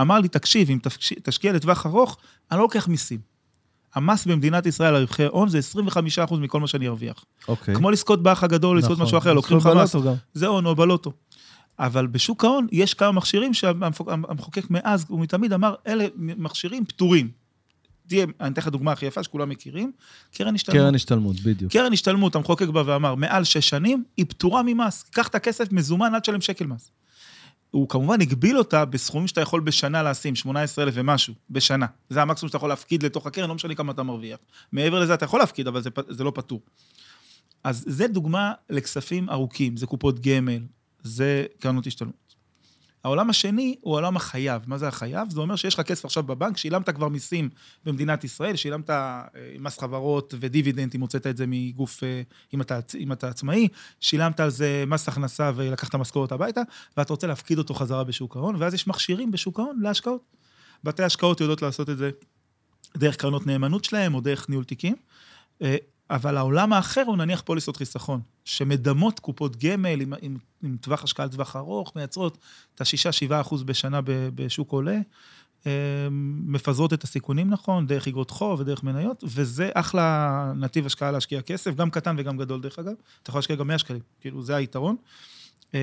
אמר 0.00 0.20
לי, 0.20 0.28
תקשיב, 0.28 0.70
אם 0.70 0.78
תשקיע 1.22 1.52
לטווח 1.52 1.86
ארוך, 1.86 2.16
אני 2.50 2.58
לא 2.58 2.62
לוקח 2.62 2.88
מיסים. 2.88 3.20
המס 3.94 4.26
במדינת 4.26 4.66
ישראל 4.66 4.94
על 4.94 5.02
רווחי 5.02 5.24
הון 5.24 5.48
זה 5.48 5.58
25% 6.26 6.34
מכל 6.36 6.60
מה 6.60 6.66
שאני 6.66 6.88
ארוויח. 6.88 7.24
אוקיי. 7.48 7.74
כמו 7.74 7.90
לזכות 7.90 8.22
באח 8.22 8.44
הגדול, 8.44 8.78
לזכות 8.78 8.92
נכון. 8.92 9.06
משהו 9.06 9.18
אחר, 9.18 9.32
לוקחים 9.32 9.56
לך 9.56 9.66
לזכות 9.66 10.04
מס. 10.04 10.18
זה 10.34 10.46
הון 10.46 10.66
או 10.66 10.74
בלוטו. 10.74 11.12
אבל 11.78 12.06
בשוק 12.06 12.44
ההון 12.44 12.66
יש 12.72 12.94
כמה 12.94 13.12
מכשירים 13.12 13.54
שהמחוקק 13.54 14.70
מאז 14.70 15.06
ומתמיד 15.10 15.52
אמר, 15.52 15.74
אלה 15.86 16.06
מכשירים 16.16 16.84
פטורים. 16.84 17.43
תהיה, 18.14 18.26
אני 18.40 18.52
אתן 18.52 18.60
לך 18.60 18.68
דוגמה 18.68 18.92
הכי 18.92 19.06
יפה 19.06 19.22
שכולם 19.22 19.48
מכירים, 19.48 19.92
קרן 20.34 20.54
השתלמות. 20.54 20.82
קרן 20.82 20.94
השתלמות, 20.94 21.40
בדיוק. 21.40 21.72
קרן 21.72 21.92
השתלמות, 21.92 22.36
המחוקק 22.36 22.68
בא 22.68 22.82
ואמר, 22.86 23.14
מעל 23.14 23.44
שש 23.44 23.68
שנים, 23.68 24.04
היא 24.16 24.26
פטורה 24.28 24.62
ממס. 24.66 25.02
קח 25.02 25.28
את 25.28 25.34
הכסף 25.34 25.72
מזומן 25.72 26.14
עד 26.14 26.22
תשלם 26.22 26.40
שקל 26.40 26.66
מס. 26.66 26.90
הוא 27.70 27.88
כמובן 27.88 28.20
הגביל 28.20 28.58
אותה 28.58 28.84
בסכומים 28.84 29.28
שאתה 29.28 29.40
יכול 29.40 29.60
בשנה 29.60 30.02
לשים, 30.02 30.34
18,000 30.34 30.94
ומשהו, 30.96 31.34
בשנה. 31.50 31.86
זה 32.10 32.22
המקסימום 32.22 32.48
שאתה 32.48 32.56
יכול 32.56 32.68
להפקיד 32.68 33.02
לתוך 33.02 33.26
הקרן, 33.26 33.48
לא 33.48 33.54
משנה 33.54 33.74
כמה 33.74 33.92
אתה 33.92 34.02
מרוויח. 34.02 34.38
מעבר 34.72 35.00
לזה 35.00 35.14
אתה 35.14 35.24
יכול 35.24 35.40
להפקיד, 35.40 35.68
אבל 35.68 35.82
זה, 35.82 35.90
זה 36.08 36.24
לא 36.24 36.32
פטור. 36.34 36.60
אז 37.64 37.84
זה 37.86 38.06
דוגמה 38.06 38.52
לכספים 38.70 39.30
ארוכים, 39.30 39.76
זה 39.76 39.86
קופות 39.86 40.20
גמל, 40.20 40.60
זה 41.02 41.46
קרנות 41.58 41.86
השתלמות. 41.86 42.14
העולם 43.04 43.30
השני 43.30 43.76
הוא 43.80 43.94
העולם 43.94 44.16
החייב. 44.16 44.62
מה 44.66 44.78
זה 44.78 44.88
החייב? 44.88 45.30
זה 45.30 45.40
אומר 45.40 45.56
שיש 45.56 45.74
לך 45.74 45.80
כסף 45.80 46.04
עכשיו 46.04 46.22
בבנק, 46.22 46.56
שילמת 46.56 46.90
כבר 46.90 47.08
מיסים 47.08 47.48
במדינת 47.84 48.24
ישראל, 48.24 48.56
שילמת 48.56 48.90
אה, 48.90 49.22
מס 49.58 49.78
חברות 49.78 50.34
ודיבידנד, 50.40 50.92
אם 50.94 51.00
הוצאת 51.00 51.26
את 51.26 51.36
זה 51.36 51.44
מגוף, 51.48 52.04
אה, 52.04 52.22
אם 52.54 52.60
אתה, 52.60 52.78
אם 52.98 53.12
אתה 53.12 53.28
עצמאי, 53.28 53.68
שילמת 54.00 54.40
על 54.40 54.50
זה 54.50 54.84
מס 54.86 55.08
הכנסה 55.08 55.50
ולקחת 55.54 55.94
משכורת 55.94 56.32
הביתה, 56.32 56.60
ואתה 56.96 57.12
רוצה 57.12 57.26
להפקיד 57.26 57.58
אותו 57.58 57.74
חזרה 57.74 58.04
בשוק 58.04 58.36
ההון, 58.36 58.56
ואז 58.58 58.74
יש 58.74 58.86
מכשירים 58.86 59.30
בשוק 59.30 59.58
ההון 59.58 59.80
להשקעות. 59.82 60.20
בתי 60.84 61.02
השקעות 61.02 61.40
יודעות 61.40 61.62
לעשות 61.62 61.90
את 61.90 61.98
זה 61.98 62.10
דרך 62.96 63.16
קרנות 63.16 63.46
נאמנות 63.46 63.84
שלהם 63.84 64.14
או 64.14 64.20
דרך 64.20 64.48
ניהול 64.48 64.64
תיקים. 64.64 64.96
אה, 65.62 65.76
אבל 66.10 66.36
העולם 66.36 66.72
האחר 66.72 67.02
הוא 67.06 67.16
נניח 67.16 67.40
פוליסות 67.40 67.76
חיסכון, 67.76 68.20
שמדמות 68.44 69.20
קופות 69.20 69.56
גמל 69.56 70.00
עם, 70.00 70.12
עם, 70.22 70.36
עם 70.62 70.76
טווח 70.80 71.04
השקעה 71.04 71.26
לטווח 71.26 71.56
ארוך, 71.56 71.92
מייצרות 71.96 72.38
את 72.74 72.80
ה-6-7 72.80 73.40
אחוז 73.40 73.62
בשנה 73.62 74.00
ב- 74.00 74.28
בשוק 74.34 74.72
עולה, 74.72 74.98
אה, 75.66 75.72
מפזרות 76.46 76.92
את 76.92 77.04
הסיכונים 77.04 77.50
נכון, 77.50 77.86
דרך 77.86 78.08
אגרות 78.08 78.30
חוב 78.30 78.60
ודרך 78.60 78.82
מניות, 78.82 79.24
וזה 79.26 79.70
אחלה 79.74 80.52
נתיב 80.56 80.86
השקעה 80.86 81.10
להשקיע 81.10 81.42
כסף, 81.42 81.74
גם 81.74 81.90
קטן 81.90 82.16
וגם 82.18 82.36
גדול 82.36 82.60
דרך 82.60 82.78
אגב. 82.78 82.92
אתה 83.22 83.30
יכול 83.30 83.38
להשקיע 83.38 83.56
גם 83.56 83.66
100 83.66 83.78
שקלים, 83.78 84.00
כאילו 84.20 84.42
זה 84.42 84.56
היתרון. 84.56 84.96
אה, 85.74 85.80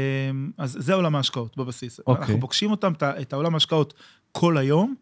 אז 0.57 0.77
זה 0.79 0.93
עולם 0.93 1.15
ההשקעות 1.15 1.57
בבסיס. 1.57 1.99
אוקיי. 1.99 2.21
אנחנו 2.21 2.41
פוגשים 2.41 2.71
אותם, 2.71 2.93
את 3.21 3.33
העולם 3.33 3.53
ההשקעות 3.53 3.93
כל 4.31 4.57
היום, 4.57 4.95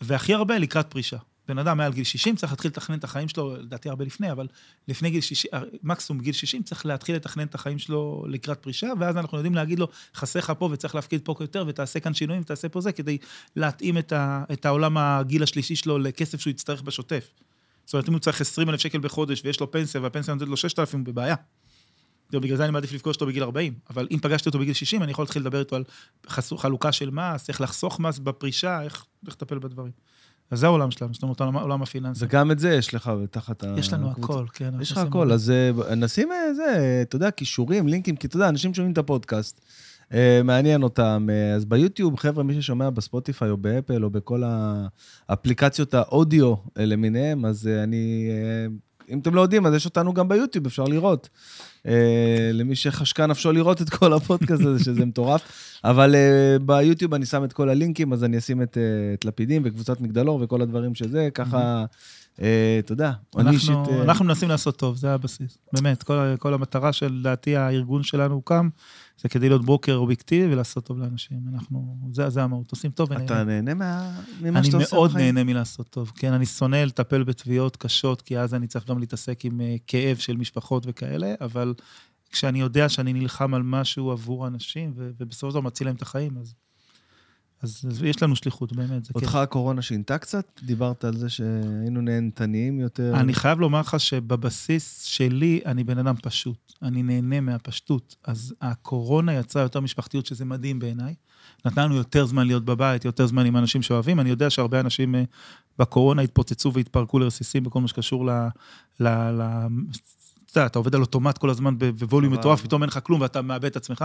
והכי 0.00 0.34
הרבה 0.34 0.58
לקראת 0.58 0.90
פרישה. 0.90 1.18
בן 1.50 1.58
אדם 1.58 1.78
מעל 1.78 1.92
גיל 1.92 2.04
60 2.04 2.36
צריך 2.36 2.52
להתחיל 2.52 2.70
לתכנן 2.70 2.98
את 2.98 3.04
החיים 3.04 3.28
שלו, 3.28 3.56
לדעתי 3.56 3.88
הרבה 3.88 4.04
לפני, 4.04 4.32
אבל 4.32 4.46
לפני 4.88 5.10
גיל 5.10 5.20
60, 5.20 5.50
מקסימום 5.82 6.22
גיל 6.22 6.32
60 6.32 6.62
צריך 6.62 6.86
להתחיל 6.86 7.16
לתכנן 7.16 7.46
את 7.46 7.54
החיים 7.54 7.78
שלו 7.78 8.24
לקראת 8.28 8.58
פרישה, 8.62 8.88
ואז 9.00 9.16
אנחנו 9.16 9.38
יודעים 9.38 9.54
להגיד 9.54 9.78
לו, 9.78 9.88
חסר 10.14 10.38
לך 10.38 10.52
פה 10.58 10.68
וצריך 10.72 10.94
להפקיד 10.94 11.20
פה 11.24 11.34
יותר, 11.40 11.64
ותעשה 11.66 12.00
כאן 12.00 12.14
שינויים, 12.14 12.42
ותעשה 12.42 12.68
פה 12.68 12.80
זה, 12.80 12.92
כדי 12.92 13.18
להתאים 13.56 13.98
את, 13.98 14.12
ה, 14.12 14.44
את 14.52 14.66
העולם 14.66 14.98
הגיל 14.98 15.42
השלישי 15.42 15.76
שלו 15.76 15.98
לכסף 15.98 16.40
שהוא 16.40 16.50
יצטרך 16.50 16.82
בשוטף. 16.82 17.30
זאת 17.84 17.94
אומרת, 17.94 18.08
אם 18.08 18.12
הוא 18.12 18.20
צריך 18.20 18.40
20 18.40 18.70
אלף 18.70 18.80
שקל 18.80 18.98
בחודש 18.98 19.42
ויש 19.44 19.60
לו 19.60 19.70
פנסיה, 19.70 20.00
והפנסיה 20.00 20.34
נותנת 20.34 20.48
לו 20.48 20.56
6,000, 20.56 21.00
הוא 21.00 21.06
בבעיה. 21.06 21.34
ובגלל 22.32 22.56
זה 22.56 22.64
אני 22.64 22.72
מעדיף 22.72 22.92
לפגוש 22.92 23.16
אותו 23.16 23.26
בגיל 23.26 23.42
40. 23.42 23.74
אבל 23.90 24.08
אם 24.10 24.18
פגשתי 24.22 24.48
אותו 24.48 24.58
בגיל 24.58 24.74
60, 24.74 25.02
אני 25.02 25.12
יכול 25.12 25.22
להתחיל 25.22 25.42
לדבר 25.42 25.58
איתו 25.58 25.76
על 25.76 25.84
חלוקה 26.56 26.92
של 26.92 27.10
מס, 27.10 27.48
איך 27.48 27.60
לחסוך 27.60 28.00
מס 28.00 28.18
בפרישה, 28.18 28.82
איך 28.82 29.04
לטפל 29.28 29.58
בדברים. 29.58 29.92
אז 30.50 30.58
זה 30.60 30.66
העולם 30.66 30.90
שלנו, 30.90 31.14
זאת 31.14 31.22
אומרת, 31.22 31.40
העולם- 31.40 31.82
הפיננסי. 31.82 32.24
וגם 32.24 32.50
את 32.50 32.58
זה 32.58 32.70
יש 32.74 32.94
לך 32.94 33.10
תחת 33.30 33.64
ה... 33.64 33.74
יש 33.78 33.92
לנו. 33.92 34.10
הכל, 34.10 34.44
כן. 34.52 34.70
יש 34.80 34.92
לך 34.92 34.98
הכל. 34.98 35.32
אז 35.32 35.50
אה, 35.50 35.94
נשים 35.94 36.32
אה, 36.32 36.54
זה, 36.54 36.98
אתה 37.02 37.16
יודע, 37.16 37.30
כישורים, 37.30 37.88
לינקים, 37.88 38.16
כי 38.16 38.26
אתה 38.26 38.36
יודע, 38.36 38.48
אנשים 38.48 38.74
שומעים 38.74 38.92
את 38.92 38.98
הפודקאסט, 38.98 39.60
אה, 40.12 40.40
מעניין 40.44 40.82
אותם. 40.82 41.26
אה, 41.30 41.54
אז 41.54 41.64
ביוטיוב, 41.64 42.16
חבר'ה, 42.18 42.44
מי 42.44 42.62
ששומע 42.62 42.90
בספוטיפיי 42.90 43.50
או 43.50 43.56
באפל 43.56 44.04
או 44.04 44.10
בכל 44.10 44.42
האפליקציות 45.28 45.94
האודיו 45.94 46.54
אה, 46.78 46.84
למיניהם, 46.84 47.44
אז 47.44 47.66
אה, 47.66 47.82
אני, 47.82 48.28
אה, 48.30 48.66
אם 49.10 49.18
אתם 49.18 49.34
לא 49.34 49.40
יודעים, 49.40 49.66
אז 49.66 49.74
יש 49.74 49.84
אותנו 49.84 50.14
גם 50.14 50.28
ביוטיוב, 50.28 50.66
אפשר 50.66 50.84
לראות. 50.84 51.28
אה, 51.86 52.50
למי 52.52 52.76
שחשקה 52.76 53.26
נפשו 53.26 53.52
לראות 53.52 53.82
את 53.82 53.90
כל 53.90 54.12
הפודקאסט 54.12 54.62
הזה, 54.64 54.84
שזה 54.84 55.06
מטורף. 55.06 55.42
אבל 55.84 56.14
אה, 56.14 56.56
ביוטיוב 56.58 57.14
אני 57.14 57.26
שם 57.26 57.44
את 57.44 57.52
כל 57.52 57.68
הלינקים, 57.68 58.12
אז 58.12 58.24
אני 58.24 58.38
אשים 58.38 58.62
את, 58.62 58.78
אה, 58.78 59.14
את 59.14 59.24
לפידים 59.24 59.62
וקבוצת 59.64 60.00
מגדלור 60.00 60.40
וכל 60.42 60.62
הדברים 60.62 60.94
שזה, 60.94 61.28
ככה, 61.34 61.84
אה, 62.40 62.80
אני. 63.36 63.48
אנחנו, 63.50 63.90
אה, 63.90 64.02
אנחנו 64.02 64.24
מנסים 64.24 64.48
לעשות 64.48 64.76
טוב, 64.78 64.96
זה 64.96 65.14
הבסיס. 65.14 65.58
באמת, 65.72 66.02
כל, 66.38 66.54
המטרה 66.54 66.92
של, 66.92 67.12
לדעתי, 67.12 67.56
הארגון 67.56 68.02
שלנו 68.02 68.34
הוקם, 68.34 68.68
זה 69.22 69.28
כדי 69.28 69.48
להיות 69.48 69.64
ברוקר 69.64 69.94
אובייקטיבי 69.96 70.52
ולעשות 70.52 70.84
טוב 70.84 70.98
לאנשים. 70.98 71.38
אנחנו, 71.54 71.96
זה, 72.12 72.30
זה 72.30 72.42
המהות, 72.42 72.70
עושים 72.70 72.90
טוב 72.90 73.10
ונהנה. 73.10 73.24
אתה 73.24 73.44
נהנה 73.44 73.74
מה- 73.74 74.20
ממה 74.42 74.58
אני 74.58 74.66
שאתה 74.66 74.76
עושה 74.76 74.96
מאוד 74.96 75.10
בחיים? 75.10 75.24
נהנה 75.34 75.44
מלעשות 75.52 75.88
טוב. 75.90 76.12
כן, 76.16 76.32
אני 76.32 76.46
שונא 76.46 76.76
לטפל 76.76 77.22
בתביעות 77.22 77.76
קשות, 77.76 78.22
כי 78.22 78.38
אז 78.38 78.54
אני 78.54 78.66
צריך 78.66 78.88
גם 78.88 78.98
להתעסק 78.98 79.44
עם 79.44 79.60
אה, 79.60 79.76
כאב 79.86 80.16
של 80.16 80.36
משפחות 80.36 80.82
וכאלה, 80.86 81.34
אבל 81.40 81.74
כשאני 82.32 82.60
יודע 82.60 82.88
שאני 82.88 83.12
נלחם 83.12 83.54
על 83.54 83.62
משהו 83.62 84.10
עבור 84.10 84.46
אנשים, 84.46 84.92
ובסופו 84.96 85.46
של 85.50 85.54
דבר 85.54 85.60
מציל 85.60 85.86
להם 85.86 85.96
את 85.96 86.02
החיים, 86.02 86.38
אז, 86.40 86.54
אז, 87.62 87.84
אז 87.88 88.02
יש 88.02 88.22
לנו 88.22 88.36
שליחות, 88.36 88.72
באמת, 88.72 89.04
זה 89.04 89.12
אותך 89.14 89.34
הקורונה 89.34 89.82
שינתה 89.82 90.18
קצת? 90.18 90.60
דיברת 90.62 91.04
על 91.04 91.16
זה 91.16 91.28
שהיינו 91.28 92.00
נהנתניים 92.00 92.80
יותר. 92.80 93.12
אני 93.14 93.34
חייב 93.34 93.60
לומר 93.60 93.80
לך 93.80 94.00
שבבסיס 94.00 95.02
שלי, 95.02 95.60
אני 95.66 95.84
בן 95.84 95.98
אדם 95.98 96.14
פשוט. 96.22 96.72
אני 96.82 97.02
נהנה 97.02 97.40
מהפשטות. 97.40 98.16
אז 98.24 98.54
הקורונה 98.60 99.34
יצרה 99.34 99.62
יותר 99.62 99.80
משפחתיות, 99.80 100.26
שזה 100.26 100.44
מדהים 100.44 100.78
בעיניי. 100.78 101.14
נתנה 101.64 101.84
לנו 101.84 101.96
יותר 101.96 102.26
זמן 102.26 102.46
להיות 102.46 102.64
בבית, 102.64 103.04
יותר 103.04 103.26
זמן 103.26 103.46
עם 103.46 103.56
אנשים 103.56 103.82
שאוהבים. 103.82 104.20
אני 104.20 104.30
יודע 104.30 104.50
שהרבה 104.50 104.80
אנשים 104.80 105.14
אה, 105.14 105.24
בקורונה 105.78 106.22
התפוצצו 106.22 106.72
והתפרקו 106.72 107.18
לרסיסים 107.18 107.64
בכל 107.64 107.80
מה 107.80 107.88
שקשור 107.88 108.26
ל... 108.26 108.30
ל, 109.00 109.08
ל 109.08 109.66
אתה 110.50 110.58
יודע, 110.58 110.66
אתה 110.66 110.78
עובד 110.78 110.94
על 110.94 111.00
אוטומט 111.00 111.38
כל 111.38 111.50
הזמן 111.50 111.78
בווליום. 111.78 112.32
מטורף, 112.32 112.62
פתאום 112.62 112.82
אין 112.82 112.88
לך 112.88 112.98
כלום 113.02 113.20
ואתה 113.20 113.42
מאבד 113.42 113.64
את 113.64 113.76
עצמך. 113.76 114.04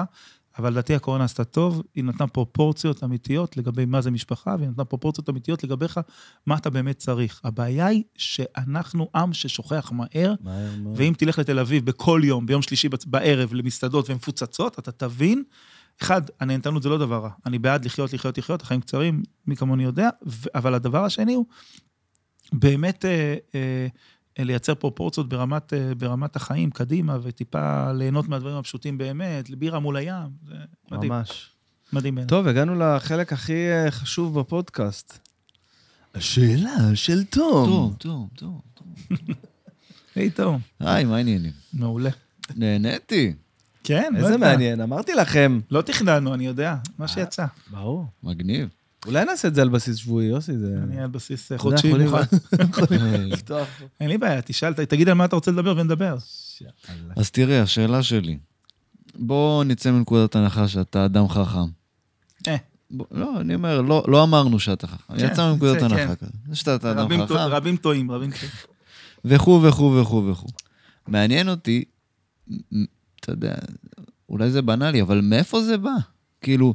אבל 0.59 0.71
לדעתי 0.71 0.95
הקורונה 0.95 1.23
עשתה 1.23 1.43
טוב, 1.43 1.81
היא 1.95 2.03
נתנה 2.03 2.27
פרופורציות 2.27 3.03
אמיתיות 3.03 3.57
לגבי 3.57 3.85
מה 3.85 4.01
זה 4.01 4.11
משפחה, 4.11 4.55
והיא 4.59 4.69
נתנה 4.69 4.85
פרופורציות 4.85 5.29
אמיתיות 5.29 5.63
לגביך, 5.63 5.99
מה 6.45 6.57
אתה 6.57 6.69
באמת 6.69 6.97
צריך. 6.97 7.41
הבעיה 7.43 7.85
היא 7.85 8.03
שאנחנו 8.17 9.09
עם 9.15 9.33
ששוכח 9.33 9.91
מהר, 9.91 10.33
מהר. 10.43 10.71
ואם 10.95 11.13
תלך 11.17 11.39
לתל 11.39 11.59
אביב 11.59 11.85
בכל 11.85 12.21
יום, 12.23 12.45
ביום 12.45 12.61
שלישי 12.61 12.89
בערב, 13.05 13.53
למסעדות 13.53 14.09
ומפוצצות, 14.09 14.79
אתה 14.79 14.91
תבין, 14.91 15.43
אחד, 16.01 16.21
הנהנתנות 16.39 16.83
זה 16.83 16.89
לא 16.89 16.97
דבר 16.97 17.17
רע. 17.23 17.29
אני 17.45 17.59
בעד 17.59 17.85
לחיות, 17.85 18.13
לחיות, 18.13 18.37
לחיות, 18.37 18.61
החיים 18.61 18.81
קצרים, 18.81 19.23
מי 19.47 19.55
כמוני 19.55 19.83
יודע, 19.83 20.09
ו- 20.27 20.49
אבל 20.55 20.73
הדבר 20.73 21.05
השני 21.05 21.33
הוא 21.33 21.45
באמת 22.53 23.05
אה, 23.05 23.35
אה, 23.55 23.87
לייצר 24.39 24.75
פרופורציות 24.75 25.29
ברמת, 25.29 25.73
אה, 25.73 25.95
ברמת 25.95 26.35
החיים 26.35 26.71
קדימה, 26.71 27.17
וטיפה 27.21 27.91
ליהנות 27.91 28.27
מהדברים 28.27 28.55
הפשוטים 28.55 28.97
באמת, 28.97 29.49
בירה 29.49 29.79
מול 29.79 29.97
הים, 29.97 30.29
זה 30.47 30.55
מדהים, 30.91 31.11
ממש. 31.11 31.49
מדהים 31.93 32.15
בעיניי. 32.15 32.29
טוב, 32.29 32.47
הגענו 32.47 32.75
לחלק 32.75 33.33
הכי 33.33 33.71
אה, 33.71 33.91
חשוב 33.91 34.39
בפודקאסט. 34.39 35.19
השאלה 36.15 36.95
של 36.95 37.23
תום. 37.23 37.93
טוב, 37.99 38.29
טוב, 38.35 38.61
טוב. 38.73 38.87
היי, 40.15 40.29
טוב, 40.29 40.61
היי, 40.79 41.05
מה 41.05 41.15
העניינים? 41.15 41.51
מעולה. 41.73 42.09
נהניתי. 42.55 43.33
כן, 43.83 44.11
לא 44.13 44.17
איזה 44.17 44.33
יודע. 44.33 44.47
מעניין, 44.47 44.81
אמרתי 44.81 45.13
לכם. 45.13 45.59
לא 45.71 45.81
תכננו, 45.81 46.33
אני 46.33 46.45
יודע, 46.45 46.75
מה 46.97 47.07
שיצא. 47.07 47.45
ברור. 47.71 48.05
מגניב. 48.23 48.69
אולי 49.05 49.25
נעשה 49.25 49.47
את 49.47 49.55
זה 49.55 49.61
על 49.61 49.69
בסיס 49.69 49.95
שבועי, 49.95 50.25
יוסי, 50.25 50.57
זה... 50.57 50.77
אני 50.83 51.01
על 51.01 51.07
בסיס 51.07 51.51
אה, 51.51 51.57
חודשי 51.57 51.93
מוכן. 51.93 52.35
לפתוח. 53.31 53.67
אין 53.99 54.09
לי 54.09 54.17
בעיה, 54.17 54.41
תשאל, 54.41 54.73
תגיד 54.73 55.09
על 55.09 55.13
מה 55.13 55.25
אתה 55.25 55.35
רוצה 55.35 55.51
לדבר 55.51 55.77
ונדבר. 55.77 56.17
אז 57.15 57.31
תראה, 57.31 57.61
השאלה 57.61 58.03
שלי. 58.03 58.37
בוא 59.15 59.63
נצא 59.63 59.91
מנקודת 59.91 60.35
הנחה 60.35 60.67
שאתה 60.67 61.05
אדם 61.05 61.29
חכם. 61.29 61.59
אה. 62.47 62.55
לא, 63.11 63.41
אני 63.41 63.55
אומר, 63.55 63.81
לא, 63.81 64.05
לא 64.07 64.23
אמרנו 64.23 64.59
שאתה 64.59 64.87
חכם. 64.87 65.17
כן, 65.17 65.25
יצא 65.25 65.51
מנקודת 65.51 65.81
הנחה 65.81 66.07
כן. 66.07 66.15
כזה. 66.15 66.31
זה 66.49 66.55
שאתה 66.55 66.91
אדם 66.91 67.25
חכם, 67.25 67.33
רבים 67.33 67.77
טועים, 67.77 68.11
רבים 68.11 68.31
טועים. 68.31 68.51
וכו' 69.25 69.61
וכו' 69.63 69.97
וכו' 70.01 70.27
וכו'. 70.31 70.47
מעניין 71.07 71.49
אותי, 71.49 71.83
אתה 73.19 73.31
יודע, 73.31 73.53
אולי 74.29 74.51
זה 74.51 74.61
בנאלי, 74.61 75.01
אבל 75.01 75.21
מאיפה 75.21 75.63
זה 75.63 75.77
בא? 75.77 75.95
כאילו, 76.41 76.73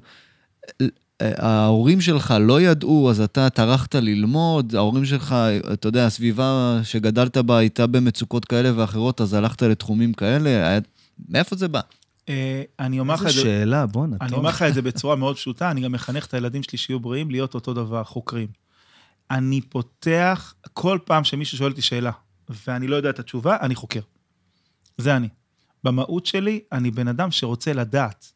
ההורים 1.20 2.00
שלך 2.00 2.34
לא 2.40 2.60
ידעו, 2.60 3.10
אז 3.10 3.20
אתה 3.20 3.50
טרחת 3.50 3.94
ללמוד, 3.94 4.74
ההורים 4.74 5.04
שלך, 5.04 5.34
אתה 5.72 5.88
יודע, 5.88 6.06
הסביבה 6.06 6.80
שגדלת 6.82 7.36
בה 7.36 7.58
הייתה 7.58 7.86
במצוקות 7.86 8.44
כאלה 8.44 8.72
ואחרות, 8.76 9.20
אז 9.20 9.34
הלכת 9.34 9.62
לתחומים 9.62 10.12
כאלה. 10.12 10.78
מאיפה 11.28 11.56
זה 11.56 11.68
בא? 11.68 11.80
אה, 12.28 12.62
אני 12.78 13.00
אומר 13.00 13.14
לך 13.14 13.20
איזה 13.20 13.30
את 13.30 13.34
זה... 13.34 13.40
שאלה, 13.42 13.86
בואנה, 13.86 14.16
אני. 14.20 14.32
אומר 14.32 14.48
לך 14.48 14.62
את 14.62 14.74
זה 14.74 14.82
בצורה 14.82 15.16
מאוד 15.16 15.36
פשוטה, 15.36 15.70
אני 15.70 15.80
גם 15.80 15.92
מחנך 15.92 16.26
את 16.26 16.34
הילדים 16.34 16.62
שלי 16.62 16.78
שיהיו 16.78 17.00
בריאים, 17.00 17.30
להיות 17.30 17.54
אותו 17.54 17.74
דבר, 17.74 18.04
חוקרים. 18.04 18.48
אני 19.30 19.60
פותח, 19.60 20.54
כל 20.72 20.98
פעם 21.04 21.24
שמישהו 21.24 21.58
שואל 21.58 21.70
אותי 21.70 21.82
שאלה, 21.82 22.10
ואני 22.66 22.86
לא 22.86 22.96
יודע 22.96 23.10
את 23.10 23.18
התשובה, 23.18 23.56
אני 23.60 23.74
חוקר. 23.74 24.00
זה 24.98 25.16
אני. 25.16 25.28
במהות 25.84 26.26
שלי, 26.26 26.60
אני 26.72 26.90
בן 26.90 27.08
אדם 27.08 27.30
שרוצה 27.30 27.72
לדעת. 27.72 28.32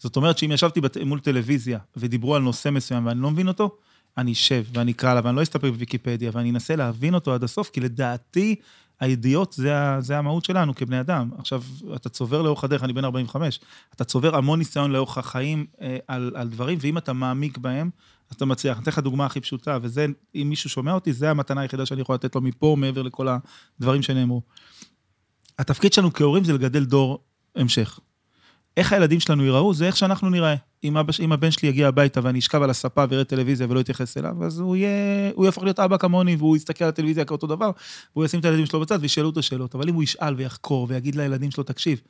זאת 0.00 0.16
אומרת 0.16 0.38
שאם 0.38 0.52
ישבתי 0.52 0.80
בת... 0.80 0.96
מול 0.96 1.20
טלוויזיה 1.20 1.78
ודיברו 1.96 2.34
על 2.34 2.42
נושא 2.42 2.68
מסוים 2.68 3.06
ואני 3.06 3.20
לא 3.20 3.30
מבין 3.30 3.48
אותו, 3.48 3.76
אני 4.18 4.32
אשב 4.32 4.64
ואני 4.72 4.92
אקרא 4.92 5.10
עליו, 5.10 5.24
ואני 5.24 5.36
לא 5.36 5.42
אסתפק 5.42 5.64
בוויקיפדיה, 5.64 6.30
ואני 6.34 6.50
אנסה 6.50 6.76
להבין 6.76 7.14
אותו 7.14 7.34
עד 7.34 7.44
הסוף, 7.44 7.70
כי 7.70 7.80
לדעתי, 7.80 8.54
הידיעות 9.00 9.52
זה, 9.52 9.74
זה 10.00 10.18
המהות 10.18 10.44
שלנו 10.44 10.74
כבני 10.74 11.00
אדם. 11.00 11.30
עכשיו, 11.38 11.62
אתה 11.96 12.08
צובר 12.08 12.42
לאורך 12.42 12.64
הדרך, 12.64 12.84
אני 12.84 12.92
בן 12.92 13.04
45, 13.04 13.60
אתה 13.94 14.04
צובר 14.04 14.36
המון 14.36 14.58
ניסיון 14.58 14.90
לאורך 14.90 15.18
החיים 15.18 15.66
אה, 15.80 15.96
על, 16.08 16.32
על 16.34 16.48
דברים, 16.48 16.78
ואם 16.80 16.98
אתה 16.98 17.12
מעמיק 17.12 17.58
בהם, 17.58 17.90
אז 18.30 18.36
אתה 18.36 18.44
מצליח. 18.44 18.76
אני 18.76 18.82
אתן 18.82 18.90
לך 18.90 18.98
דוגמה 18.98 19.26
הכי 19.26 19.40
פשוטה, 19.40 19.78
וזה, 19.82 20.06
אם 20.34 20.46
מישהו 20.48 20.70
שומע 20.70 20.92
אותי, 20.92 21.12
זה 21.12 21.30
המתנה 21.30 21.60
היחידה 21.60 21.86
שאני 21.86 22.00
יכול 22.00 22.14
לתת 22.14 22.34
לו 22.34 22.40
מפה, 22.40 22.76
מעבר 22.78 23.02
לכל 23.02 23.28
הדברים 23.78 24.02
שנאמרו. 24.02 24.42
התפקיד 25.58 25.92
שלנו 25.92 26.12
כהורים 26.12 26.44
זה 26.44 26.52
לגדל 26.52 26.84
דור 26.84 27.18
המשך. 27.56 28.00
איך 28.76 28.92
הילדים 28.92 29.20
שלנו 29.20 29.44
ייראו, 29.44 29.74
זה 29.74 29.86
איך 29.86 29.96
שאנחנו 29.96 30.30
נראה. 30.30 30.54
אם, 30.84 30.96
אבא, 30.96 31.12
אם 31.20 31.32
הבן 31.32 31.50
שלי 31.50 31.68
יגיע 31.68 31.88
הביתה 31.88 32.20
ואני 32.22 32.38
אשכב 32.38 32.62
על 32.62 32.70
הספה 32.70 33.04
ויראה 33.08 33.24
טלוויזיה 33.24 33.66
ולא 33.70 33.80
יתייחס 33.80 34.16
אליו, 34.16 34.44
אז 34.44 34.58
הוא 34.58 34.76
יהיה, 34.76 35.30
הוא 35.34 35.44
יהפוך 35.44 35.64
להיות 35.64 35.80
אבא 35.80 35.96
כמוני, 35.96 36.36
והוא 36.36 36.56
יסתכל 36.56 36.84
על 36.84 36.88
הטלוויזיה 36.88 37.24
כאותו 37.24 37.46
דבר, 37.46 37.70
והוא 38.14 38.24
ישים 38.24 38.40
את 38.40 38.44
הילדים 38.44 38.66
שלו 38.66 38.80
בצד 38.80 38.98
וישאלו 39.02 39.26
אותו 39.26 39.42
שאלות. 39.42 39.74
אבל 39.74 39.88
אם 39.88 39.94
הוא 39.94 40.02
ישאל 40.02 40.34
ויחקור 40.34 40.86
ויגיד 40.90 41.14
לילדים 41.14 41.50
שלו, 41.50 41.64
תקשיב, 41.64 42.00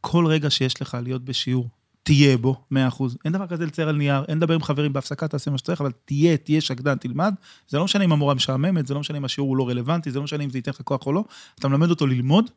כל 0.00 0.26
רגע 0.26 0.50
שיש 0.50 0.82
לך 0.82 0.96
להיות 1.02 1.24
בשיעור, 1.24 1.68
תהיה 2.02 2.36
בו, 2.36 2.64
100%. 2.72 2.76
אין 3.24 3.32
דבר 3.32 3.46
כזה 3.46 3.66
לצייר 3.66 3.88
על 3.88 3.96
נייר, 3.96 4.24
אין 4.28 4.38
לדבר 4.38 4.54
עם 4.54 4.62
חברים 4.62 4.92
בהפסקה, 4.92 5.28
תעשה 5.28 5.50
מה 5.50 5.58
שצריך, 5.58 5.80
אבל 5.80 5.90
תהיה, 6.04 6.36
תהיה 6.36 6.60
שקדן, 6.60 6.96
תלמד. 6.96 7.34
זה 7.68 7.78
לא 7.78 7.84
משנה 7.84 8.04
אם 8.04 8.12
המורה 8.12 8.34
משעממת, 8.34 8.86
זה 8.86 8.94
לא 8.94 9.00
משנה 9.00 9.18
אם 9.18 9.24
השיעור 9.24 9.48
הוא 9.48 9.56
לא 9.56 9.68
רלוונטי, 9.68 10.10
זה 10.10 10.18
לא 10.18 10.24
משנה 10.24 10.44
אם 10.44 10.50
זה 10.50 10.58
ייתן 10.58 10.70
לך 10.70 10.82
כוח 10.82 11.06
או 11.06 11.12
לא. 11.12 11.24
אתה 11.58 11.68
מלמד 11.68 11.90
אותו 11.90 12.06
ללמוד, 12.06 12.50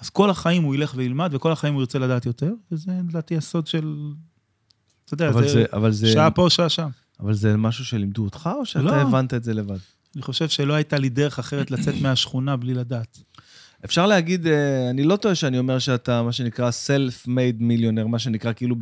אז 0.00 0.10
כל 0.10 0.30
החיים 0.30 0.62
הוא 0.62 0.74
ילך 0.74 0.92
וילמד, 0.96 1.30
וכל 1.34 1.52
החיים 1.52 1.74
הוא 1.74 1.82
ירצה 1.82 1.98
לדעת 1.98 2.26
יותר, 2.26 2.52
וזה 2.72 2.92
לדעתי 3.08 3.36
הסוד 3.36 3.66
של... 3.66 4.12
אתה 5.04 5.14
יודע, 5.14 5.28
אבל 5.28 5.42
זה, 5.42 5.52
זה, 5.52 5.64
אבל 5.72 5.92
זה, 5.92 6.06
שעה 6.06 6.30
פה, 6.30 6.46
שעה 6.50 6.68
שם. 6.68 6.88
אבל 7.20 7.34
זה 7.34 7.56
משהו 7.56 7.84
שלימדו 7.84 8.24
אותך, 8.24 8.50
או 8.58 8.66
שאתה 8.66 8.84
לא. 8.84 8.94
הבנת 8.94 9.34
את 9.34 9.44
זה 9.44 9.54
לבד? 9.54 9.78
אני 10.14 10.22
חושב 10.22 10.48
שלא 10.48 10.74
הייתה 10.74 10.98
לי 10.98 11.08
דרך 11.08 11.38
אחרת 11.38 11.70
לצאת 11.70 11.94
מהשכונה 12.02 12.56
בלי 12.56 12.74
לדעת. 12.74 13.18
אפשר 13.84 14.06
להגיד, 14.06 14.46
אה, 14.46 14.52
אני 14.90 15.02
לא 15.02 15.16
טועה 15.16 15.34
שאני 15.34 15.58
אומר 15.58 15.78
שאתה, 15.78 16.22
מה 16.22 16.32
שנקרא, 16.32 16.70
self-made 16.70 17.28
מיליונר, 17.60 18.06
מה 18.06 18.18
שנקרא, 18.18 18.52
כאילו 18.52 18.76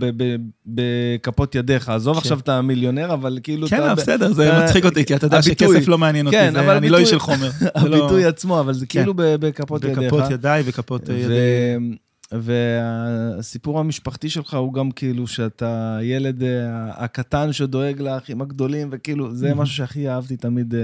בכפות 0.66 1.54
ידיך. 1.54 1.88
עזוב 1.88 2.14
כן. 2.14 2.18
עכשיו 2.18 2.38
אתה 2.38 2.62
מיליונר, 2.62 3.12
אבל 3.14 3.38
כאילו 3.42 3.68
כן. 3.68 3.80
לא, 3.80 3.94
בסדר, 3.94 4.32
זה 4.32 4.52
אה, 4.52 4.64
מצחיק 4.64 4.84
אותי, 4.84 5.04
כי 5.04 5.14
אתה 5.16 5.26
יודע. 5.26 5.42
שכסף 5.42 5.88
לא 5.88 5.98
מעניין 5.98 6.26
אותי, 6.26 6.36
כן, 6.36 6.52
זה- 6.52 6.60
אבל 6.60 6.76
אני 6.76 6.88
לא 6.88 6.98
איש 6.98 7.10
של 7.10 7.18
חומר. 7.18 7.50
זה 7.80 7.88
לא- 7.88 7.96
הביטוי 7.96 8.24
עצמו, 8.24 8.60
אבל 8.60 8.74
זה 8.74 8.86
כן. 8.86 8.98
כאילו 9.00 9.14
בכפות 9.16 9.84
ידיך. 9.84 9.98
בכפות 9.98 10.30
ידיי 10.30 10.62
וכפות 10.66 11.10
אה, 11.10 11.14
ו- 11.14 11.18
ידי. 11.20 11.96
והסיפור 12.32 13.80
המשפחתי 13.80 14.30
שלך 14.30 14.54
הוא 14.54 14.74
גם 14.74 14.90
כאילו 14.90 15.26
שאתה 15.26 15.96
הילד 16.00 16.42
הקטן 16.90 17.52
שדואג 17.52 18.00
לאחים 18.00 18.40
הגדולים, 18.40 18.88
וכאילו, 18.92 19.34
זה 19.34 19.54
משהו 19.54 19.74
שהכי 19.76 20.08
אהבתי 20.08 20.36
תמיד 20.36 20.74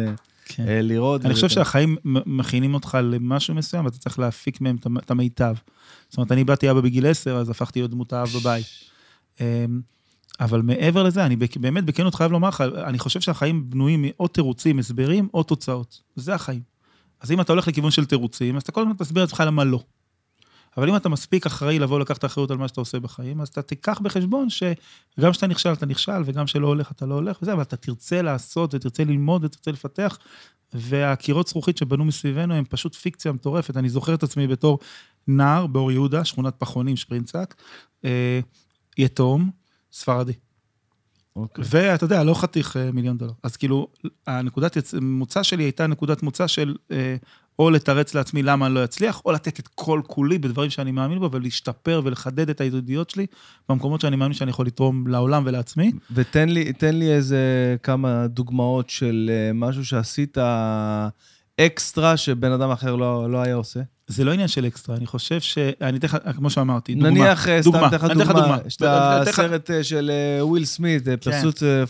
כן. 0.45 0.69
אה, 0.69 0.83
לראות. 0.83 1.25
אני 1.25 1.35
חושב 1.35 1.47
וזה- 1.47 1.55
שהחיים 1.55 1.97
מכינים 2.27 2.75
אותך 2.75 2.99
למשהו 3.03 3.55
מסוים, 3.55 3.85
ואתה 3.85 3.99
צריך 3.99 4.19
להפיק 4.19 4.61
מהם 4.61 4.77
את 4.77 4.87
המ- 4.87 4.99
את 4.99 5.11
המיטב. 5.11 5.55
זאת 6.09 6.17
אומרת, 6.19 6.33
אני 6.33 6.45
באתי 6.45 6.71
אבא 6.71 6.81
בגיל 6.81 7.07
10, 7.07 7.37
אז 7.37 7.49
הפכתי 7.51 7.79
להיות 7.81 7.91
דמות 7.91 8.13
האב 8.13 8.29
בבית. 8.41 8.67
אמ, 9.41 9.81
אבל 10.41 10.63
מעבר 10.63 11.03
לזה, 11.03 11.27
אני 11.27 11.37
באמת 11.61 11.85
בכנות 11.85 12.15
חייב 12.15 12.33
לומר 12.33 12.49
לך, 12.49 12.61
אני 12.61 12.99
חושב 12.99 13.21
שהחיים 13.21 13.71
בנויים 13.71 14.05
או 14.21 14.29
תירוצים, 14.29 14.79
הסברים, 14.79 15.29
או 15.35 15.43
תוצאות. 15.43 16.01
זה 16.17 16.35
החיים. 16.35 16.61
אז 17.21 17.31
אם 17.33 17.41
אתה 17.41 17.53
הולך 17.53 17.69
לכיוון 17.69 17.91
של 17.91 18.05
תירוצים, 18.05 18.57
אז 18.57 18.63
אתה 18.63 18.73
כל 18.73 18.81
הזמן 18.81 18.93
תסביר 18.99 19.23
לעצמך 19.23 19.43
למה 19.47 19.65
לא. 19.65 19.83
אבל 20.77 20.89
אם 20.89 20.97
אתה 20.97 21.09
מספיק 21.09 21.47
אחראי 21.47 21.79
לבוא 21.79 22.01
לקחת 22.01 22.25
אחריות 22.25 22.51
על 22.51 22.57
מה 22.57 22.69
שאתה 22.69 22.81
עושה 22.81 23.01
בחיים, 23.01 23.41
אז 23.41 23.49
אתה 23.49 23.63
תיקח 23.63 24.01
בחשבון 24.01 24.51
שגם 24.51 25.33
כשאתה 25.33 25.47
נכשל, 25.47 25.73
אתה 25.73 25.87
נכשל, 25.87 26.23
וגם 26.25 26.45
כשלא 26.45 26.67
הולך, 26.67 26.91
אתה 26.93 27.07
לא 27.07 27.15
הולך, 27.15 27.39
וזה, 27.43 27.53
אבל 27.53 27.63
אתה 27.63 27.77
תרצה 27.77 28.23
לעשות, 28.23 28.75
ותרצה 28.75 29.05
ללמוד, 29.05 29.45
ותרצה 29.45 29.71
לפתח, 29.71 30.19
והקירות 30.75 31.49
זכוכית 31.49 31.77
שבנו 31.77 32.05
מסביבנו 32.05 32.55
הם 32.55 32.65
פשוט 32.65 32.95
פיקציה 32.95 33.33
מטורפת. 33.33 33.77
אני 33.77 33.89
זוכר 33.89 34.15
את 34.15 34.23
עצמי 34.23 34.47
בתור 34.47 34.79
נער 35.29 35.67
באור 35.67 35.93
יהודה, 35.93 36.25
שכונת 36.25 36.55
פחונים, 36.59 36.97
שפרינצק, 36.97 37.55
אה, 38.05 38.41
יתום, 38.99 39.51
ספרדי. 39.93 40.33
אוקיי. 41.37 41.65
ואתה 41.69 42.05
יודע, 42.05 42.25
לא 42.25 42.35
חתיך 42.35 42.77
אה, 42.77 42.93
מיליון 42.93 43.19
דולר. 43.19 43.33
אז 43.43 43.57
כאילו, 43.57 43.89
הנקודת. 44.27 44.77
מוצא 45.01 45.43
שלי 45.43 45.63
הייתה 45.63 45.87
נקודת 45.87 46.23
מוצא 46.23 46.47
של 46.47 46.77
אה, 46.91 47.17
או 47.59 47.71
לתרץ 47.71 48.15
לעצמי 48.15 48.43
למה 48.43 48.67
אני 48.67 48.75
לא 48.75 48.85
אצליח, 48.85 49.23
או 49.25 49.33
לתת 49.33 49.61
את 49.61 49.69
כל 49.69 50.01
כולי 50.07 50.39
בדברים 50.39 50.71
שאני 50.71 50.93
מאמין 50.93 51.19
בו, 51.19 51.33
ולהשתפר 51.33 52.01
ולחדד 52.05 52.51
את 52.51 52.61
הידידויות 52.61 53.11
שלי 53.11 53.27
במקומות 53.69 54.01
שאני 54.01 54.17
מאמין 54.17 54.35
שאני 54.35 54.51
יכול 54.51 54.67
לתרום 54.67 55.07
לעולם 55.07 55.43
ולעצמי. 55.47 55.93
ותן 56.15 56.49
לי, 56.49 56.73
לי 56.83 57.13
איזה 57.13 57.77
כמה 57.83 58.27
דוגמאות 58.27 58.91
של 58.91 59.31
אה, 59.33 59.53
משהו 59.53 59.85
שעשית 59.85 60.39
אקסטרה 61.61 62.17
שבן 62.17 62.53
אדם 62.53 62.71
אחר 62.71 62.97
לא, 62.97 63.31
לא 63.31 63.39
היה 63.43 63.55
עושה. 63.55 63.81
זה 64.13 64.25
לא 64.25 64.33
עניין 64.33 64.49
של 64.49 64.67
אקסטרה, 64.67 64.97
אני 64.97 65.07
חושב 65.07 65.41
ש... 65.41 65.59
אני 65.81 65.99
אתן 65.99 66.07
לך, 66.07 66.17
כמו 66.37 66.51
שאמרתי, 66.51 66.95
דוגמה. 66.95 67.11
נניח, 67.11 67.49
אה, 67.49 67.63
סתם 67.63 67.71
דוגמה, 67.71 67.87
אתן 67.87 67.97
לך 67.97 68.05
אני 68.05 68.13
אתן 68.13 68.21
לך 68.21 68.29
דוגמה. 68.29 68.59
יש 68.67 68.77
את 68.77 68.83
הסרט 68.83 69.71
אה, 69.71 69.85
של 69.85 70.11
וויל 70.41 70.65
סמית, 70.65 71.09
אה, 71.09 71.15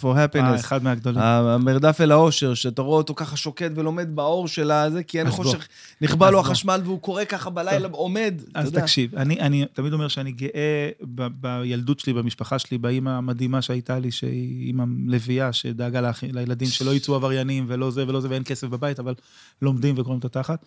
for 0.03 0.07
אה, 0.07 0.25
Happiness. 0.25 0.61
אחד 0.61 0.85
מהגדולים. 0.85 1.21
המרדף 1.23 2.01
אל 2.01 2.13
האושר, 2.13 2.55
שאתה 2.55 2.83
רואה 2.83 2.99
אותו 2.99 3.15
ככה 3.15 3.37
שוקד 3.37 3.79
ולומד 3.79 4.17
באור 4.17 4.49
של 4.49 4.71
הזה, 4.71 5.03
כי 5.03 5.19
אין 5.19 5.27
אז. 5.27 5.33
חושך, 5.33 5.69
נכבה 6.01 6.31
לו 6.31 6.41
אז. 6.41 6.47
החשמל 6.47 6.81
והוא 6.85 7.01
קורא 7.01 7.25
ככה 7.25 7.51
בלילה, 7.51 7.89
עומד, 7.91 8.35
אתה 8.51 8.61
אז 8.61 8.67
יודע. 8.67 8.81
תקשיב, 8.81 9.17
אני, 9.17 9.41
אני 9.41 9.65
תמיד 9.73 9.93
אומר 9.93 10.09
שאני 10.09 10.33
גאה 10.33 10.89
ב, 11.03 11.27
בילדות 11.41 12.01
שלי, 12.01 12.13
במשפחה 12.13 12.59
שלי, 12.59 12.79
באימא 12.79 13.11
המדהימה 13.11 13.63
שהייתה 13.63 13.99
לי, 13.99 14.11
שהיא 14.11 14.67
אימא 14.67 14.85
לביאה, 15.07 15.53
שדאגה 15.53 16.11
לילדים 16.23 16.69
שלא 16.69 16.95
יצאו 16.95 17.15
עבריינים 17.15 17.65
ולא 17.69 17.91
זה 17.91 18.05
ולא 18.09 18.21
זה 18.21 18.29
ואין 18.31 18.43
כסף 18.45 18.69
בבית, 18.69 19.01
אבל 19.01 19.15
לומדים 19.63 19.95
וקוראים 19.99 20.19
את 20.19 20.25
התחת. 20.25 20.65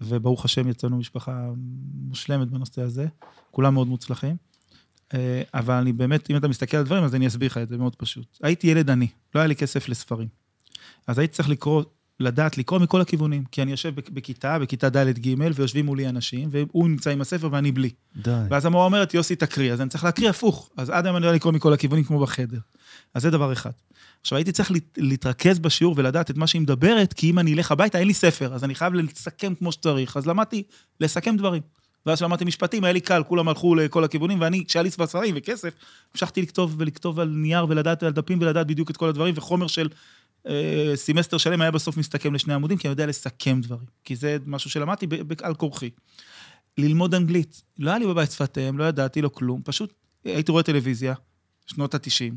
וברוך 0.00 0.44
השם 0.44 0.68
יצאנו 0.68 0.96
משפחה 0.98 1.48
מושלמת 2.08 2.48
בנושא 2.48 2.82
הזה, 2.82 3.06
כולם 3.50 3.74
מאוד 3.74 3.88
מוצלחים. 3.88 4.36
אה, 5.14 5.42
אבל 5.54 5.74
אני 5.74 5.92
באמת, 5.92 6.30
אם 6.30 6.36
אתה 6.36 6.48
מסתכל 6.48 6.76
על 6.76 6.84
דברים, 6.84 7.04
אז 7.04 7.14
אני 7.14 7.26
אסביר 7.26 7.46
לך 7.46 7.58
את 7.58 7.68
זה 7.68 7.76
מאוד 7.78 7.96
פשוט. 7.96 8.38
הייתי 8.42 8.66
ילד 8.66 8.90
עני, 8.90 9.08
לא 9.34 9.40
היה 9.40 9.46
לי 9.46 9.56
כסף 9.56 9.88
לספרים. 9.88 10.28
אז 11.06 11.18
הייתי 11.18 11.34
צריך 11.34 11.48
לקרוא, 11.48 11.82
לדעת 12.20 12.58
לקרוא 12.58 12.78
מכל 12.80 13.00
הכיוונים, 13.00 13.44
כי 13.52 13.62
אני 13.62 13.70
יושב 13.70 13.94
בכ- 13.94 14.10
בכיתה, 14.10 14.58
בכיתה 14.58 14.88
ד'-ג', 14.88 15.34
ויושבים 15.54 15.86
מולי 15.86 16.08
אנשים, 16.08 16.48
והוא 16.52 16.88
נמצא 16.88 17.10
עם 17.10 17.20
הספר 17.20 17.48
ואני 17.52 17.72
בלי. 17.72 17.90
די. 18.16 18.30
ואז 18.50 18.66
המורה 18.66 18.84
אומרת, 18.84 19.14
יוסי, 19.14 19.36
תקריא, 19.36 19.72
אז 19.72 19.80
אני 19.80 19.90
צריך 19.90 20.04
להקריא 20.04 20.30
הפוך. 20.30 20.70
אז 20.76 20.90
עד 20.90 21.06
היום 21.06 21.16
אני 21.16 21.26
יודע 21.26 21.36
לקרוא 21.36 21.52
מכל 21.52 21.72
הכיוונים 21.72 22.04
כמו 22.04 22.20
בחדר. 22.20 22.58
אז 23.14 23.22
זה 23.22 23.30
דבר 23.30 23.52
אחד. 23.52 23.70
עכשיו, 24.20 24.36
הייתי 24.38 24.52
צריך 24.52 24.70
להת- 24.70 24.98
להתרכז 24.98 25.58
בשיעור 25.58 25.94
ולדעת 25.98 26.30
את 26.30 26.36
מה 26.36 26.46
שהיא 26.46 26.62
מדברת, 26.62 27.12
כי 27.12 27.30
אם 27.30 27.38
אני 27.38 27.54
אלך 27.54 27.72
הביתה, 27.72 27.98
אין 27.98 28.06
לי 28.06 28.14
ספר, 28.14 28.54
אז 28.54 28.64
אני 28.64 28.74
חייב 28.74 28.94
לסכם 28.94 29.54
כמו 29.54 29.72
שצריך. 29.72 30.16
אז 30.16 30.26
למדתי 30.26 30.62
לסכם 31.00 31.36
דברים. 31.36 31.62
ואז 32.06 32.18
כשלמדתי 32.18 32.44
משפטים, 32.44 32.84
היה 32.84 32.92
לי 32.92 33.00
קל, 33.00 33.22
כולם 33.28 33.48
הלכו 33.48 33.74
לכל 33.74 34.04
הכיוונים, 34.04 34.40
ואני, 34.40 34.64
כשהיה 34.66 34.82
לי 34.82 34.90
ספרים 34.90 35.34
וכסף, 35.38 35.74
המשכתי 36.12 36.42
לכתוב 36.42 36.74
ולכתוב 36.78 37.20
על 37.20 37.28
נייר 37.28 37.66
ולדעת 37.68 38.02
על 38.02 38.12
דפים 38.12 38.38
ולדעת 38.40 38.66
בדיוק 38.66 38.90
את 38.90 38.96
כל 38.96 39.08
הדברים, 39.08 39.34
וחומר 39.36 39.66
של 39.66 39.88
אה, 40.48 40.92
סמסטר 40.94 41.38
שלם 41.38 41.60
היה 41.60 41.70
בסוף 41.70 41.96
מסתכם 41.96 42.34
לשני 42.34 42.54
עמודים, 42.54 42.78
כי 42.78 42.88
אני 42.88 42.92
יודע 42.92 43.06
לסכם 43.06 43.60
דברים. 43.60 43.86
כי 44.04 44.16
זה 44.16 44.36
משהו 44.46 44.70
שלמדתי 44.70 45.06
על 45.42 45.54
כורחי. 45.54 45.90
ללמוד 46.78 47.14
אנגלית. 47.14 47.62
לא 47.78 47.90
היה 47.90 47.98
לי 47.98 48.06
בבית 48.06 48.30
שפת 48.30 48.58
אם, 48.58 48.78
לא 48.78 48.84
ידעתי, 48.84 49.22
לא 49.22 49.28
כלום. 49.28 49.62
פשוט 49.64 49.92
הייתי 50.24 50.52
רואה 50.52 50.62
טלוויזיה, 50.62 51.14
שנות 51.66 51.94
ה-90, 51.94 52.34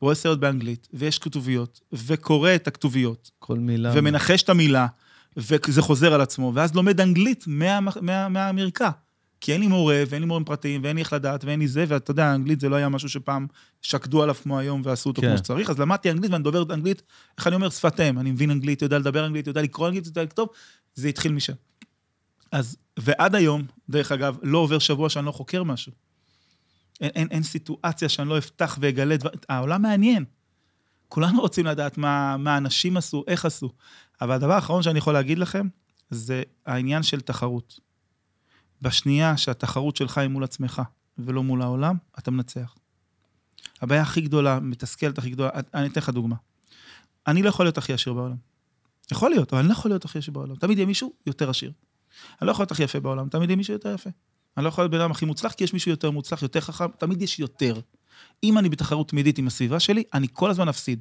רואה 0.00 0.14
סרט 0.14 0.38
באנגלית, 0.38 0.88
ויש 0.94 1.18
כתוביות, 1.18 1.80
וקורא 1.92 2.54
את 2.54 2.68
הכתוביות, 2.68 3.30
כל 3.38 3.58
מילה. 3.58 3.92
ומנחש 3.94 4.42
את 4.42 4.48
המילה, 4.48 4.86
וזה 5.36 5.82
חוזר 5.82 6.14
על 6.14 6.20
עצמו, 6.20 6.52
ואז 6.54 6.74
לומד 6.74 7.00
אנגלית 7.00 7.44
מה, 7.46 7.78
מה, 8.00 8.28
מהמרקע. 8.28 8.90
כי 9.40 9.52
אין 9.52 9.60
לי 9.60 9.66
מורה, 9.66 10.02
ואין 10.08 10.22
לי 10.22 10.26
מורים 10.26 10.44
פרטיים, 10.44 10.84
ואין 10.84 10.96
לי 10.96 11.02
איך 11.02 11.12
לדעת, 11.12 11.44
ואין 11.44 11.60
לי 11.60 11.68
זה, 11.68 11.84
ואתה 11.88 12.10
יודע, 12.10 12.34
אנגלית 12.34 12.60
זה 12.60 12.68
לא 12.68 12.76
היה 12.76 12.88
משהו 12.88 13.08
שפעם 13.08 13.46
שקדו 13.82 14.22
עליו 14.22 14.34
כמו 14.34 14.58
היום 14.58 14.82
ועשו 14.84 15.08
אותו 15.08 15.22
כן. 15.22 15.28
כמו 15.28 15.38
שצריך, 15.38 15.70
אז 15.70 15.78
למדתי 15.78 16.10
אנגלית 16.10 16.30
ואני 16.30 16.44
דובר 16.44 16.74
אנגלית, 16.74 17.02
איך 17.38 17.46
אני 17.46 17.56
אומר, 17.56 17.70
שפת 17.70 18.00
אם, 18.00 18.18
אני 18.18 18.30
מבין 18.30 18.50
אנגלית, 18.50 18.82
יודע 18.82 18.98
לדבר 18.98 19.26
אנגלית, 19.26 19.46
יודע 19.46 19.62
לקרוא 19.62 19.88
אנגלית, 19.88 20.06
יודע 20.06 20.22
לכתוב, 20.22 20.48
זה 20.94 21.08
התחיל 21.08 21.32
משם. 21.32 21.52
אז, 22.52 22.76
ועד 22.96 23.34
היום, 23.34 23.62
דרך 23.88 24.12
אגב, 24.12 24.38
לא 24.42 24.58
עובר 24.58 24.78
שבוע 24.78 25.08
שאני 25.08 25.26
לא 25.26 25.32
חוקר 25.32 25.62
משהו. 25.62 25.92
אין, 27.00 27.10
אין, 27.14 27.28
אין 27.30 27.42
סיטואציה 27.42 28.08
שאני 28.08 28.28
לא 28.28 28.38
אפתח 28.38 28.78
ואגלה 28.80 29.16
דבר, 29.16 29.30
העולם 29.48 29.82
מעניין. 29.82 30.24
כולנו 31.08 31.40
רוצים 31.40 31.66
לדעת 31.66 31.98
מה, 31.98 32.36
מה 32.36 32.56
אנשים 32.56 32.96
עשו, 32.96 33.24
איך 33.26 33.44
עשו. 33.44 33.72
אבל 34.20 34.34
הדבר 34.34 34.52
האחרון 34.52 34.82
שאני 34.82 34.98
יכול 34.98 35.12
להגיד 35.12 35.38
לכם, 35.38 35.68
זה 36.10 36.42
העניין 36.66 37.02
של 37.02 37.20
תחרות. 37.20 37.80
בשנייה 38.82 39.36
שהתחרות 39.36 39.96
שלך 39.96 40.18
היא 40.18 40.28
מול 40.28 40.44
עצמך 40.44 40.82
ולא 41.18 41.42
מול 41.42 41.62
העולם, 41.62 41.96
אתה 42.18 42.30
מנצח. 42.30 42.74
הבעיה 43.80 44.02
הכי 44.02 44.20
גדולה, 44.20 44.60
מתסכלת 44.60 45.18
הכי 45.18 45.30
גדולה, 45.30 45.50
אני 45.74 45.86
אתן 45.86 46.00
לך 46.00 46.08
דוגמה. 46.08 46.36
אני 47.26 47.42
לא 47.42 47.48
יכול 47.48 47.66
להיות 47.66 47.78
הכי 47.78 47.92
עשיר 47.92 48.12
בעולם. 48.12 48.36
יכול 49.12 49.30
להיות, 49.30 49.52
אבל 49.52 49.60
אני 49.60 49.68
לא 49.68 49.72
יכול 49.72 49.90
להיות 49.90 50.04
הכי 50.04 50.18
עשיר 50.18 50.34
בעולם. 50.34 50.56
תמיד 50.56 50.78
יהיה 50.78 50.86
מישהו 50.86 51.12
יותר 51.26 51.50
עשיר. 51.50 51.72
אני 52.40 52.46
לא 52.46 52.52
יכול 52.52 52.62
להיות 52.62 52.72
הכי 52.72 52.82
יפה 52.82 53.00
בעולם, 53.00 53.28
תמיד 53.28 53.50
יהיה 53.50 53.56
מישהו 53.56 53.72
יותר 53.72 53.94
יפה. 53.94 54.10
אני 54.58 54.64
לא 54.64 54.68
יכול 54.68 54.84
להיות 54.84 54.92
בן 54.92 55.00
אדם 55.00 55.10
הכי 55.10 55.24
מוצלח, 55.24 55.52
כי 55.52 55.64
יש 55.64 55.72
מישהו 55.72 55.90
יותר 55.90 56.10
מוצלח, 56.10 56.42
יותר 56.42 56.60
חכם, 56.60 56.86
תמיד 56.98 57.22
יש 57.22 57.38
יותר. 57.38 57.80
אם 58.44 58.58
אני 58.58 58.68
בתחרות 58.68 59.08
תמידית 59.08 59.38
עם 59.38 59.46
הסביבה 59.46 59.80
שלי, 59.80 60.02
אני 60.14 60.26
כל 60.32 60.50
הזמן 60.50 60.68
אפסיד. 60.68 61.00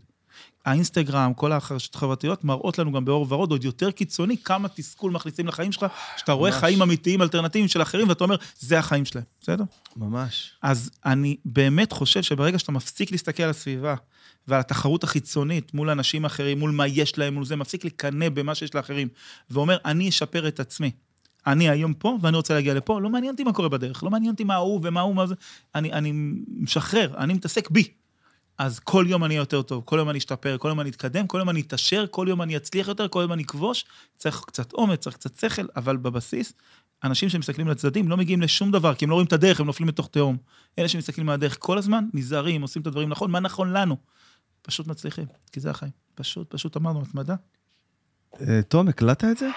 האינסטגרם, 0.65 1.33
כל 1.33 1.51
החרשות 1.51 1.95
החברתיות 1.95 2.43
מראות 2.43 2.79
לנו 2.79 2.91
גם 2.91 3.05
באור 3.05 3.25
ורוד, 3.29 3.51
עוד 3.51 3.63
יותר 3.63 3.91
קיצוני, 3.91 4.37
כמה 4.37 4.67
תסכול 4.67 5.11
מכניסים 5.11 5.47
לחיים 5.47 5.71
שלך, 5.71 5.85
שאתה 6.17 6.31
רואה 6.31 6.51
ממש. 6.51 6.59
חיים 6.59 6.81
אמיתיים, 6.81 7.21
אלטרנטיביים 7.21 7.67
של 7.67 7.81
אחרים, 7.81 8.09
ואתה 8.09 8.23
אומר, 8.23 8.35
זה 8.59 8.79
החיים 8.79 9.05
שלהם, 9.05 9.25
בסדר? 9.41 9.63
ממש. 9.95 10.51
אז 10.61 10.89
אני 11.05 11.37
באמת 11.45 11.91
חושב 11.91 12.21
שברגע 12.21 12.59
שאתה 12.59 12.71
מפסיק 12.71 13.11
להסתכל 13.11 13.43
על 13.43 13.49
הסביבה 13.49 13.95
ועל 14.47 14.59
התחרות 14.59 15.03
החיצונית 15.03 15.73
מול 15.73 15.89
אנשים 15.89 16.25
אחרים, 16.25 16.59
מול 16.59 16.71
מה 16.71 16.87
יש 16.87 17.17
להם, 17.17 17.33
מול 17.33 17.45
זה, 17.45 17.55
מפסיק 17.55 17.85
לקנא 17.85 18.29
במה 18.29 18.55
שיש 18.55 18.75
לאחרים, 18.75 19.07
ואומר, 19.49 19.77
אני 19.85 20.09
אשפר 20.09 20.47
את 20.47 20.59
עצמי. 20.59 20.91
אני 21.47 21.69
היום 21.69 21.93
פה, 21.93 22.17
ואני 22.21 22.37
רוצה 22.37 22.53
להגיע 22.53 22.73
לפה, 22.73 23.01
לא 23.01 23.09
מעניין 23.09 23.31
אותי 23.31 23.43
מה 23.43 23.53
קורה 23.53 23.69
בדרך, 23.69 24.03
לא 24.03 24.09
מעניין 24.09 24.31
אותי 24.31 24.43
מה 24.43 24.55
הוא 24.55 24.79
ומה 24.83 25.01
הוא, 25.01 25.15
מה 25.15 25.27
זה, 25.27 25.35
אני, 25.75 25.93
אני 25.93 26.11
משחרר, 26.49 27.13
אני 27.17 27.33
מתעסק 27.33 27.69
בי. 27.69 27.87
אז 28.57 28.79
כל 28.79 29.05
יום 29.07 29.23
אני 29.23 29.33
אהיה 29.33 29.41
יותר 29.41 29.61
טוב, 29.61 29.83
כל 29.85 29.97
יום 29.97 30.09
אני 30.09 30.17
אשתפר, 30.17 30.57
כל 30.57 30.67
יום 30.67 30.79
אני 30.79 30.89
אתקדם, 30.89 31.27
כל 31.27 31.37
יום 31.37 31.49
אני 31.49 31.61
אתעשר, 31.61 32.05
כל 32.11 32.25
יום 32.29 32.41
אני 32.41 32.57
אצליח 32.57 32.87
יותר, 32.87 33.07
כל 33.07 33.19
יום 33.21 33.33
אני 33.33 33.43
אכבוש. 33.43 33.85
צריך 34.17 34.43
קצת 34.47 34.73
אומץ, 34.73 34.99
צריך 34.99 35.15
קצת 35.15 35.37
שכל, 35.37 35.65
אבל 35.75 35.97
בבסיס, 35.97 36.53
אנשים 37.03 37.29
שמסתכלים 37.29 37.67
לצדדים 37.67 38.07
לא 38.07 38.17
מגיעים 38.17 38.41
לשום 38.41 38.71
דבר, 38.71 38.95
כי 38.95 39.05
הם 39.05 39.09
לא 39.09 39.15
רואים 39.15 39.27
את 39.27 39.33
הדרך, 39.33 39.59
הם 39.59 39.65
נופלים 39.65 39.89
לתוך 39.89 40.07
תהום. 40.07 40.37
אלה 40.79 40.87
שמסתכלים 40.87 41.25
מהדרך 41.25 41.57
כל 41.59 41.77
הזמן, 41.77 42.05
נזהרים, 42.13 42.61
עושים 42.61 42.81
את 42.81 42.87
הדברים 42.87 43.09
נכון, 43.09 43.31
מה 43.31 43.39
נכון 43.39 43.73
לנו? 43.73 43.97
פשוט 44.61 44.87
מצליחים, 44.87 45.25
כי 45.51 45.59
זה 45.59 45.69
החיים. 45.69 45.91
פשוט, 46.15 46.49
פשוט 46.49 46.77
אמרנו, 46.77 47.01
התמדה. 47.01 47.35
אה, 48.41 48.61
תום, 48.67 48.87
הקלטת 48.87 49.25
את 49.31 49.37
זה? 49.37 49.49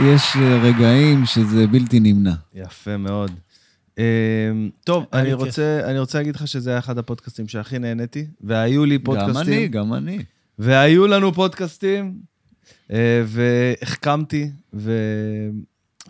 יש 0.00 0.36
רגעים 0.62 1.26
שזה 1.26 1.66
בלתי 1.66 2.00
נמנע. 2.00 2.32
יפה 2.54 2.96
מאוד. 2.96 3.30
אה, 3.98 4.04
טוב, 4.84 5.04
אני. 5.12 5.32
רוצה, 5.32 5.80
אני 5.84 5.98
רוצה 5.98 6.18
להגיד 6.18 6.36
לך 6.36 6.48
שזה 6.48 6.70
היה 6.70 6.78
אחד 6.78 6.98
הפודקאסטים 6.98 7.48
שהכי 7.48 7.78
נהניתי, 7.78 8.26
והיו 8.40 8.84
לי 8.84 8.98
פודקאסטים. 8.98 9.34
גם 9.34 9.52
אני, 9.52 9.68
גם 9.68 9.94
אני. 9.94 10.18
והיו 10.58 11.06
לנו 11.06 11.32
פודקאסטים, 11.32 12.14
אה, 12.92 13.22
והחכמתי, 13.26 14.50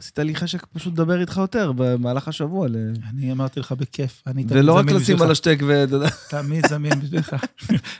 ועשית 0.01 0.19
לי 0.19 0.35
חשק 0.35 0.67
פשוט 0.73 0.93
לדבר 0.93 1.21
איתך 1.21 1.37
יותר 1.37 1.73
במהלך 1.77 2.29
השבוע. 2.29 2.69
ל- 2.69 2.75
אני 3.11 3.33
אמרתי 3.33 3.61
לך 3.61 3.73
בכיף, 3.73 4.23
אני 4.27 4.45
תמיד 4.45 4.57
ולא 4.63 4.73
רק 4.73 4.85
זמין 4.85 4.97
לשים 4.97 5.03
בשבילך. 5.05 5.23
על 5.23 5.31
השטק 5.31 5.59
יודע. 5.61 6.09
תמיד 6.29 6.67
זמין 6.67 7.01
בשבילך. 7.01 7.37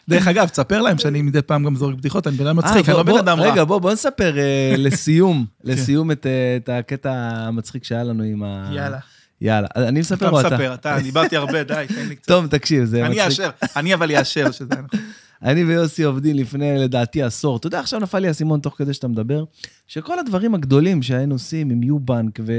דרך 0.09 0.27
אגב, 0.29 0.49
תספר 0.49 0.83
להם 0.83 0.99
שאני 0.99 1.23
מדי 1.23 1.43
פעם 1.43 1.65
גם 1.65 1.77
זורק 1.77 1.95
בדיחות, 1.95 2.27
אני 2.27 2.37
בן 2.37 2.47
אדם 2.47 2.57
מצחיק, 2.57 2.89
אה, 2.89 2.95
אני 2.95 2.97
לא 2.97 3.03
בן 3.03 3.19
אדם 3.19 3.41
רע. 3.41 3.53
רגע, 3.53 3.65
בוא, 3.65 3.79
בוא 3.79 3.93
נספר 3.93 4.39
אה, 4.39 4.75
לסיום, 4.79 5.47
לסיום 5.65 6.11
את 6.11 6.27
אה, 6.27 6.57
את 6.57 6.69
הקטע 6.69 7.13
המצחיק 7.13 7.85
שהיה 7.85 8.05
לנו 8.05 8.23
עם 8.23 8.43
ה... 8.43 8.71
יאללה. 8.75 8.99
יאללה. 9.41 9.69
אני 9.77 10.01
מספר 10.01 10.27
אתה 10.29 10.35
או 10.37 10.41
אתה? 10.41 10.49
מספר, 10.49 10.75
אתה, 10.75 10.97
דיברתי 11.03 11.37
הרבה, 11.37 11.63
די, 11.63 11.87
תן 11.89 12.07
לי 12.09 12.17
קצת. 12.17 12.29
טוב, 12.29 12.47
תקשיב, 12.47 12.85
זה 12.85 13.07
אני 13.07 13.15
מצחיק. 13.15 13.27
אאשר, 13.41 13.51
אני 13.77 13.95
אבל 13.95 14.17
אאשר 14.17 14.51
שזה 14.51 14.75
נכון. 14.75 15.01
אני 15.43 15.65
ויוסי 15.65 16.03
עובדים 16.03 16.37
לפני, 16.37 16.79
לדעתי, 16.79 17.23
עשור. 17.23 17.57
אתה 17.57 17.67
יודע, 17.67 17.81
עכשיו 17.81 18.01
נפל 18.01 18.19
לי 18.19 18.29
האסימון 18.29 18.61
תוך 18.61 18.75
כדי 18.79 18.95
שאתה 18.95 19.09
מדבר, 19.09 19.45
שכל 19.87 20.19
הדברים 20.19 20.55
הגדולים 20.55 21.03
שהיינו 21.03 21.35
עושים 21.35 21.71
עם 21.71 21.83
יובנק 21.83 22.41
ו... 22.43 22.53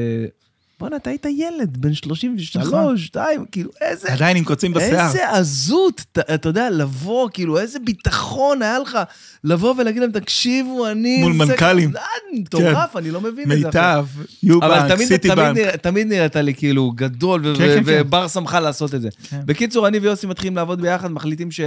בואנה, 0.82 0.96
אתה 0.96 1.10
היית 1.10 1.26
ילד, 1.26 1.78
בן 1.78 1.94
33, 1.94 2.68
נכון. 2.68 2.98
2, 2.98 3.46
כאילו, 3.52 3.70
איזה... 3.82 4.14
עדיין 4.14 4.38
עם 4.38 4.44
קוצים 4.44 4.74
בשיער. 4.74 5.08
איזה 5.08 5.30
עזות, 5.30 6.02
אתה, 6.12 6.34
אתה 6.34 6.50
יודע, 6.50 6.70
לבוא, 6.70 7.30
כאילו, 7.34 7.60
איזה 7.60 7.80
ביטחון 7.80 8.62
היה 8.62 8.80
לך 8.80 9.00
לבוא 9.44 9.76
ולהגיד 9.78 10.02
להם, 10.02 10.12
תקשיבו, 10.12 10.88
אני... 10.88 11.22
מול 11.22 11.34
מנכ"לים. 11.34 11.96
אה, 11.96 12.04
מטורף, 12.34 12.98
אני 12.98 13.12
לא 13.12 13.22
מבין 13.22 13.52
את 13.52 13.60
זה. 13.60 13.66
מיטב, 13.66 14.06
אבל 14.16 14.26
יובנק, 14.44 15.02
סיטי 15.02 15.30
בנק. 15.30 15.58
נרא, 15.58 15.72
תמיד 15.72 16.08
נראית 16.08 16.36
לי 16.36 16.54
כאילו 16.54 16.92
גדול, 16.92 17.42
כן, 17.44 17.68
כן, 17.68 17.76
כן. 17.76 17.82
ובר 17.86 18.28
שמחה 18.28 18.60
לעשות 18.60 18.96
את 18.96 19.02
זה. 19.02 19.10
כן. 19.30 19.42
בקיצור, 19.46 19.88
אני 19.88 20.00
ויוסי 20.00 20.28
מתחילים 20.28 20.56
לעבוד 20.56 20.82
ביחד, 20.82 21.12
מחליטים 21.12 21.52
ש... 21.52 21.60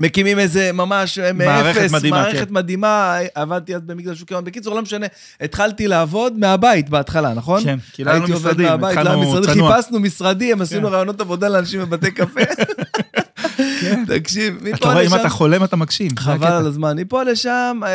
אה. 0.00 0.06
מקימים 0.06 0.38
איזה 0.38 0.72
ממש 0.72 1.18
מערכת 1.34 1.80
מאפס, 1.80 1.92
מדהימה, 1.92 2.16
מערכת 2.16 2.48
כן. 2.48 2.54
מדהימה, 2.54 3.18
עבדתי 3.34 3.74
אז 3.74 3.82
במגדל 3.82 4.14
שוק 4.14 4.32
ההון. 4.32 4.44
בקיצור, 4.44 4.74
לא 4.74 4.82
משנה, 4.82 5.06
התחלתי 5.40 5.88
לעבוד 5.88 6.38
מהבית 6.38 6.90
בהתחלה, 6.90 7.34
נכון? 7.34 7.64
כן, 7.64 7.78
כי 7.92 8.04
לא 8.04 8.10
היה 8.10 8.18
לנו 8.18 8.26
הייתי 8.26 8.32
עובד 8.32 8.50
משרדים, 8.50 8.66
מהבית, 8.66 8.96
לא 8.96 9.00
התחלנו 9.00 9.22
משרדים, 9.22 9.54
צנוע. 9.54 9.76
חיפשנו 9.76 10.00
משרדים, 10.00 10.62
עשינו 10.62 10.88
כן. 10.88 10.94
רעיונות 10.94 11.20
עבודה 11.20 11.48
לאנשים 11.48 11.80
בבתי 11.80 12.10
קפה. 12.20 12.40
תקשיב, 14.06 14.56
אתה 14.56 14.74
מפה 14.74 14.92
רואה, 14.92 15.00
אם 15.00 15.06
לשם, 15.06 15.16
אתה 15.16 15.28
חולם, 15.28 15.64
אתה 15.64 15.76
מגשים. 15.76 16.10
זה 16.10 16.16
חבל. 16.16 16.46
על 16.46 16.66
הזמן. 16.66 16.98
מפה 16.98 17.22
לשם, 17.22 17.80
אה, 17.82 17.88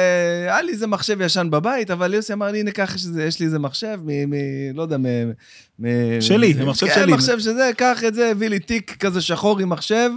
היה 0.53 0.61
לי 0.61 0.72
איזה 0.72 0.88
מחשב 0.88 1.22
ישן 1.22 1.48
בבית, 1.52 1.91
אבל 1.91 2.14
יוסי 2.14 2.34
אמר 2.34 2.52
לי, 2.52 2.60
הנה, 2.60 2.72
קח, 2.72 2.95
יש 3.19 3.40
לי 3.40 3.45
איזה 3.45 3.60
מחשב, 3.60 3.99
מ... 4.03 4.34
לא 4.76 4.82
יודע, 4.82 4.98
מ... 4.98 5.86
שלי, 6.22 6.53
זה 6.53 6.65
מחשב 6.65 6.88
כן, 6.88 6.94
שלי. 6.95 7.14
מחשב 7.14 7.40
שזה, 7.40 7.72
קח 7.78 8.03
את 8.07 8.14
זה, 8.14 8.32
הביא 8.32 8.48
לי 8.48 8.60
תיק 8.60 8.95
כזה 8.99 9.22
שחור 9.22 9.60
עם 9.60 9.69
מחשב, 9.69 10.10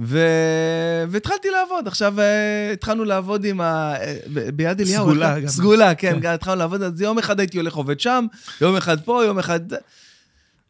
ו... 0.00 0.18
והתחלתי 1.08 1.48
לעבוד. 1.50 1.86
עכשיו 1.88 2.20
אה, 2.20 2.24
התחלנו 2.72 3.04
לעבוד 3.04 3.44
עם 3.44 3.60
ה... 3.60 3.94
אה, 4.00 4.16
ב- 4.34 4.50
ביד 4.50 4.80
אליהו. 4.80 5.04
סגולה 5.04 5.32
אחד- 5.32 5.40
גם. 5.42 5.48
סגולה, 5.48 5.94
כן, 5.94 6.12
כן. 6.12 6.20
גם 6.20 6.34
התחלנו 6.34 6.56
לעבוד. 6.58 6.82
אז 6.82 7.00
יום 7.00 7.18
אחד 7.18 7.40
הייתי 7.40 7.56
הולך 7.58 7.74
עובד 7.74 8.00
שם, 8.00 8.26
יום 8.60 8.76
אחד 8.76 9.00
פה, 9.00 9.24
יום 9.24 9.38
אחד... 9.38 9.60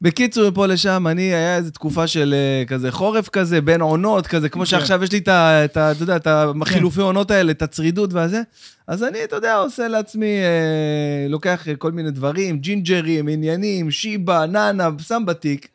בקיצור, 0.03 0.49
מפה 0.51 0.67
לשם, 0.67 1.07
אני, 1.07 1.23
היה 1.23 1.57
איזו 1.57 1.71
תקופה 1.71 2.07
של 2.07 2.35
אה, 2.35 2.65
כזה 2.67 2.91
חורף 2.93 3.29
כזה, 3.29 3.61
בין 3.61 3.81
עונות 3.81 4.27
כזה, 4.27 4.49
כמו 4.49 4.63
כן. 4.63 4.67
שעכשיו 4.67 5.05
יש 5.05 5.13
לי 5.13 5.19
את 5.19 5.29
ה... 5.29 5.65
את 5.65 5.77
ה- 5.77 5.91
אתה 5.93 6.03
יודע, 6.03 6.17
את 6.17 6.27
החילופי 6.63 7.01
עונות 7.01 7.31
האלה, 7.31 7.51
את 7.51 7.63
הצרידות 7.63 8.13
והזה. 8.13 8.43
אז 8.87 9.03
אני, 9.05 9.25
אתה 9.25 9.37
יודע, 9.37 9.57
עושה 9.57 9.89
לעצמי, 9.89 10.27
אה, 10.43 11.29
לוקח 11.29 11.69
אה, 11.69 11.77
כל 11.77 11.93
מיני 11.93 12.11
דברים, 12.11 12.59
ג'ינג'רים, 12.59 13.29
עניינים, 13.29 13.91
שיבה, 13.91 14.47
נאנה, 14.47 14.89
שם 15.09 15.23
בתיק. 15.27 15.69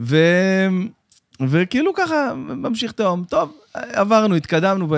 ו... 0.00 0.16
וכאילו 1.40 1.94
ככה, 1.94 2.34
ממשיך 2.34 2.92
את 2.92 3.00
היום. 3.00 3.24
טוב, 3.28 3.52
עברנו, 3.74 4.34
התקדמנו, 4.34 4.96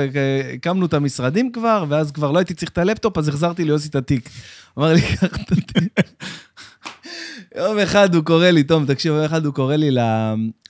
הקמנו 0.55 0.87
את 0.87 0.95
המשרדים 0.95 1.53
כבר, 1.53 1.85
ואז 1.89 2.13
כבר 2.13 2.31
לא 2.31 2.39
הייתי 2.39 2.55
צריך 2.55 2.71
את 2.71 2.79
הלפטופ, 2.79 3.19
אז 3.19 3.29
החזרתי 3.29 3.65
ליוסי 3.65 3.89
את 3.89 3.95
התיק. 3.95 4.31
אמר 4.79 4.93
לי, 4.93 5.01
קח 5.03 5.25
את 5.25 5.53
התיק. 5.53 5.73
יום 7.57 7.79
אחד 7.79 8.15
הוא 8.15 8.25
קורא 8.25 8.51
לי, 8.51 8.63
תום, 8.63 8.87
תקשיב, 8.87 9.13
יום 9.13 9.25
אחד 9.25 9.45
הוא 9.45 9.55
קורא 9.55 9.77
לי 9.77 9.91
ל... 9.91 9.99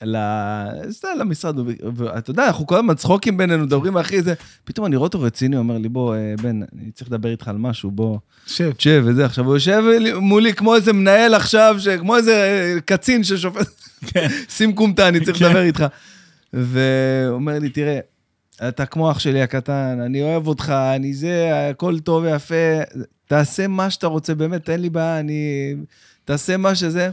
ל... 0.03 0.17
סתם, 0.91 1.09
למשרד, 1.19 1.57
ואתה 1.97 2.31
יודע, 2.31 2.47
אנחנו 2.47 2.67
כל 2.67 2.77
הזמן 2.77 2.95
צחוקים 2.95 3.37
בינינו, 3.37 3.65
מדברים 3.65 3.97
אחי, 3.99 4.23
זה... 4.23 4.35
פתאום 4.65 4.87
אני 4.87 4.97
רואה 4.97 5.07
אותו 5.07 5.21
רציני, 5.21 5.57
הוא 5.57 5.63
אומר 5.63 5.79
לי, 5.79 5.89
בוא, 5.89 6.15
אה, 6.15 6.35
בן, 6.43 6.61
אני 6.63 6.91
צריך 6.95 7.11
לדבר 7.11 7.29
איתך 7.31 7.49
על 7.49 7.57
משהו, 7.59 7.91
בוא, 7.91 8.19
שב. 8.47 8.73
תשב 8.73 9.03
וזה. 9.07 9.25
עכשיו, 9.25 9.45
הוא 9.45 9.55
יושב 9.55 9.83
לי- 10.01 10.13
מולי 10.13 10.53
כמו 10.55 10.75
איזה 10.75 10.93
מנהל 10.93 11.35
עכשיו, 11.35 11.77
ש- 11.79 11.89
כמו 11.89 12.17
איזה 12.17 12.33
אה, 12.35 12.81
קצין 12.81 13.25
ששופט, 13.25 13.67
כן. 14.07 14.29
שים 14.57 14.73
קומטה, 14.75 15.09
אני 15.09 15.21
צריך 15.21 15.39
כן. 15.39 15.45
לדבר 15.47 15.63
איתך. 15.63 15.85
והוא 16.53 16.67
אומר 17.35 17.59
לי, 17.59 17.69
תראה, 17.69 17.99
אתה 18.69 18.87
כמו 18.87 19.11
אח 19.11 19.19
שלי 19.19 19.43
הקטן, 19.43 19.99
אני 20.07 20.23
אוהב 20.23 20.47
אותך, 20.47 20.75
אני 20.97 21.15
זה, 21.15 21.51
הכל 21.71 21.99
טוב 21.99 22.25
ויפה, 22.25 22.55
תעשה 23.27 23.67
מה 23.67 23.91
שאתה 23.91 24.07
רוצה, 24.07 24.35
באמת, 24.35 24.71
אין 24.71 24.81
לי 24.81 24.91
בעיה, 24.91 25.21
אני... 25.21 25.75
תעשה 26.27 26.57
מה 26.57 26.75
שזה, 26.75 27.11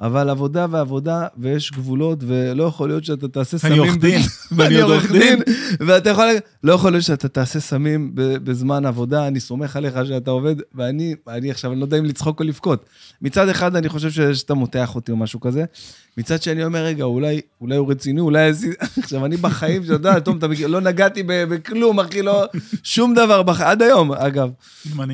אבל 0.00 0.30
עבודה 0.30 0.66
ועבודה, 0.70 1.26
ויש 1.38 1.72
גבולות, 1.72 2.18
ולא 2.26 2.64
יכול 2.64 2.88
להיות 2.88 3.04
שאתה 3.04 3.28
תעשה 3.28 3.58
סמים... 3.58 3.72
אני 3.82 3.88
עורך 3.88 3.96
דין, 4.00 4.20
ואני 4.52 4.80
עורך 4.80 5.12
דין. 5.12 5.42
ואתה 5.80 6.10
יכול... 6.10 6.24
לא 6.64 6.72
יכול 6.72 6.92
להיות 6.92 7.04
שאתה 7.04 7.28
תעשה 7.28 7.60
סמים 7.60 8.10
בזמן 8.14 8.86
עבודה, 8.86 9.26
אני 9.26 9.40
סומך 9.40 9.76
עליך 9.76 9.94
שאתה 10.06 10.30
עובד, 10.30 10.54
ואני, 10.74 11.14
אני 11.28 11.50
עכשיו, 11.50 11.72
אני 11.72 11.80
לא 11.80 11.84
יודע 11.84 11.98
אם 11.98 12.04
לצחוק 12.04 12.40
או 12.40 12.44
לבכות. 12.44 12.86
מצד 13.22 13.48
אחד, 13.48 13.76
אני 13.76 13.88
חושב 13.88 14.34
שאתה 14.34 14.54
מותח 14.54 14.94
אותי 14.94 15.12
או 15.12 15.16
משהו 15.16 15.40
כזה. 15.40 15.64
מצד 16.18 16.42
שני, 16.42 16.64
אומר, 16.64 16.84
רגע, 16.84 17.04
אולי, 17.04 17.40
אולי 17.60 17.76
הוא 17.76 17.90
רציני, 17.90 18.20
אולי... 18.20 18.48
עשי-" 18.48 18.70
עכשיו, 19.02 19.24
אני 19.24 19.36
בחיים, 19.36 19.82
שאתה 19.82 19.94
יודע, 19.94 20.18
תום, 20.18 20.38
אתה 20.38 20.46
לא 20.68 20.80
נגעתי 20.80 21.22
בכלום, 21.26 22.00
אחי, 22.00 22.22
לא... 22.22 22.44
שום 22.82 23.14
דבר, 23.14 23.42
בח... 23.42 23.60
עד 23.60 23.82
היום, 23.82 24.12
אגב. 24.12 24.50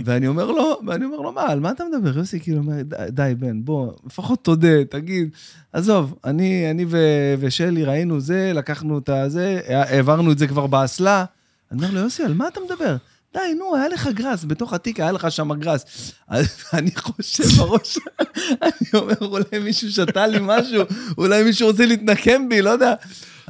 ואני 0.04 0.28
אומר 0.28 0.50
לו, 0.50 0.80
ואני 0.86 1.04
אומר 1.04 1.16
לו, 1.16 1.32
מה, 1.32 1.42
על 1.42 1.60
מה 1.60 1.70
אתה 1.70 1.84
מדבר? 1.92 2.18
יוסי 2.18 2.40
כאילו 2.40 2.58
אומר, 2.58 2.82
"די, 2.82 2.96
די, 3.08 3.32
בן, 3.38 3.64
בוא, 3.64 3.92
לפחות 4.06 4.44
תודה, 4.44 4.71
תגיד. 4.90 5.28
עזוב, 5.72 6.14
אני, 6.24 6.70
אני 6.70 6.84
ו- 6.88 7.34
ושלי 7.38 7.84
ראינו 7.84 8.20
זה, 8.20 8.52
לקחנו 8.54 8.98
את 8.98 9.08
הזה, 9.08 9.60
העברנו 9.68 10.32
את 10.32 10.38
זה 10.38 10.46
כבר 10.46 10.66
באסלה. 10.66 11.24
אני 11.72 11.80
אומר 11.80 11.94
לו, 11.94 12.00
יוסי, 12.00 12.22
על 12.22 12.34
מה 12.34 12.48
אתה 12.48 12.60
מדבר? 12.60 12.96
די, 13.34 13.54
נו, 13.58 13.76
היה 13.76 13.88
לך 13.88 14.08
גראס, 14.14 14.44
בתוך 14.44 14.72
התיק 14.72 15.00
היה 15.00 15.12
לך 15.12 15.32
שם 15.32 15.52
גראס. 15.52 16.12
אני 16.74 16.90
חושב 16.96 17.44
בראש, 17.44 17.98
אני 18.62 18.88
אומר, 18.94 19.14
אולי 19.20 19.58
מישהו 19.64 19.90
שתה 19.90 20.26
לי 20.26 20.38
משהו, 20.40 20.82
אולי 21.18 21.42
מישהו 21.42 21.68
רוצה 21.68 21.86
להתנקם 21.86 22.48
בי, 22.48 22.62
לא 22.62 22.70
יודע. 22.70 22.94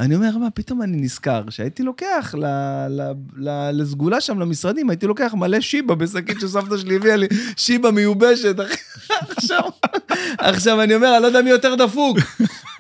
אני 0.03 0.15
אומר, 0.15 0.39
מה, 0.39 0.51
פתאום 0.51 0.83
אני 0.83 0.97
נזכר 0.97 1.43
שהייתי 1.51 1.83
לוקח 1.83 2.35
ל, 2.39 2.45
ל, 2.89 3.13
ל, 3.37 3.71
לסגולה 3.73 4.21
שם, 4.21 4.39
למשרדים, 4.39 4.91
הייתי 4.91 5.07
לוקח 5.07 5.35
מלא 5.35 5.61
שיבה 5.61 5.95
בשקית 5.95 6.41
שסבתא 6.41 6.77
שלי 6.77 6.97
הביאה 6.97 7.17
לי, 7.17 7.27
שיבה 7.57 7.91
מיובשת. 7.91 8.57
עכשיו, 9.37 9.63
עכשיו 10.39 10.83
אני 10.83 10.95
אומר, 10.95 11.15
אני 11.15 11.23
לא 11.23 11.27
יודע 11.27 11.43
מי 11.43 11.51
יותר 11.51 11.75
דפוק. 11.75 12.19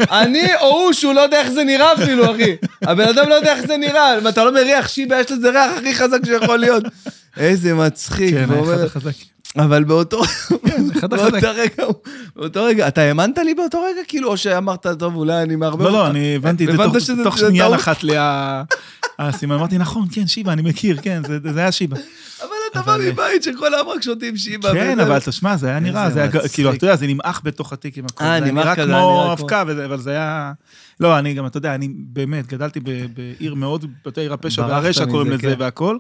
אני 0.01 0.55
או 0.61 0.67
הוא 0.67 0.93
שהוא 0.93 1.13
לא 1.13 1.21
יודע 1.21 1.41
איך 1.41 1.51
זה 1.51 1.65
נראה 1.65 1.93
אפילו, 1.93 2.31
אחי. 2.35 2.57
הבן 2.83 3.09
אדם 3.09 3.29
לא 3.29 3.35
יודע 3.35 3.53
איך 3.57 3.67
זה 3.67 3.77
נראה. 3.77 4.19
אם 4.19 4.29
אתה 4.29 4.45
לא 4.45 4.55
מריח 4.55 4.89
שיבה, 4.89 5.21
יש 5.21 5.33
לזה 5.33 5.51
ריח 5.51 5.71
הכי 5.79 5.95
חזק 5.95 6.19
שיכול 6.25 6.59
להיות. 6.59 6.85
איזה 7.37 7.75
מצחיק. 7.75 8.35
כן, 8.35 8.45
אחד 8.45 8.81
החזק. 8.81 9.32
אבל 9.59 9.85
באותו, 9.85 10.23
אחד 10.99 11.11
באותו. 11.11 11.37
רגע, 11.55 11.85
באותו 12.37 12.65
רגע, 12.65 12.89
אתה 12.89 13.01
האמנת 13.01 13.39
לי 13.39 13.55
באותו 13.55 13.83
רגע, 13.83 14.01
כאילו, 14.09 14.29
או 14.29 14.37
שאמרת, 14.37 14.87
טוב, 14.87 15.17
אולי 15.17 15.43
אני 15.43 15.57
מערבב 15.57 15.83
לא, 15.83 15.93
לא, 15.93 15.99
אותך"? 15.99 16.11
אני 16.11 16.37
הבנתי 16.37 16.65
את 16.67 16.71
זה 17.01 17.15
תוך- 17.25 17.39
שנייה? 17.39 17.69
נחת 17.69 18.03
לי 18.05 18.17
ה- 18.17 18.63
האסימון. 19.19 19.59
אמרתי, 19.59 19.79
נכון, 19.79 20.07
כן, 20.13 20.27
שיבה, 20.27 20.53
אני 20.53 20.63
מכיר, 20.63 20.97
כן, 21.03 21.23
זה 21.27 21.53
זה 21.53 21.61
היה 21.61 21.73
שיבה. 21.73 21.97
אבל 22.41 22.49
אתה 22.73 22.83
בא 22.83 22.95
אבל- 22.95 23.11
מבית 23.13 23.43
שכל 23.43 23.75
היום 23.75 23.89
רק 23.89 24.03
שותים 24.03 24.37
שיבה. 24.37 24.73
כן. 24.73 25.01
אבל 25.01 25.19
תשמע, 25.21 25.57
זה 25.57 25.69
היה 25.69 25.81
נראה, 25.81 26.11
זה 26.11 26.21
היה. 26.23 26.49
כאילו, 26.53 26.73
אתה 26.73 26.85
יודע, 26.85 26.97
זה 26.97 27.07
נמעך 27.07 27.41
בתוך 27.45 27.73
התיק 27.73 27.99
עם 27.99 28.05
הכל. 28.05 28.25
אה, 28.25 28.41
זה 28.45 28.53
נראה 28.53 28.77
כמו 28.77 29.33
אבקה, 29.33 29.61
אבל 29.63 29.99
זה 29.99 30.11
היה... 30.11 30.53
לא, 31.01 31.19
אני 31.19 31.35
גם, 31.35 31.47
אתה 31.47 31.59
יודע, 31.59 31.75
אני 31.75 31.89
באמת, 31.95 32.47
גדלתי 32.47 32.81
בעיר 32.81 33.55
מאוד, 33.55 33.85
בתי 34.07 34.21
עיר 34.21 34.33
הפשע 34.33 34.63
והרשע 34.69 35.07
קוראים 35.07 35.31
לזה 35.31 35.43
כן. 35.43 35.55
והכל. 35.59 35.97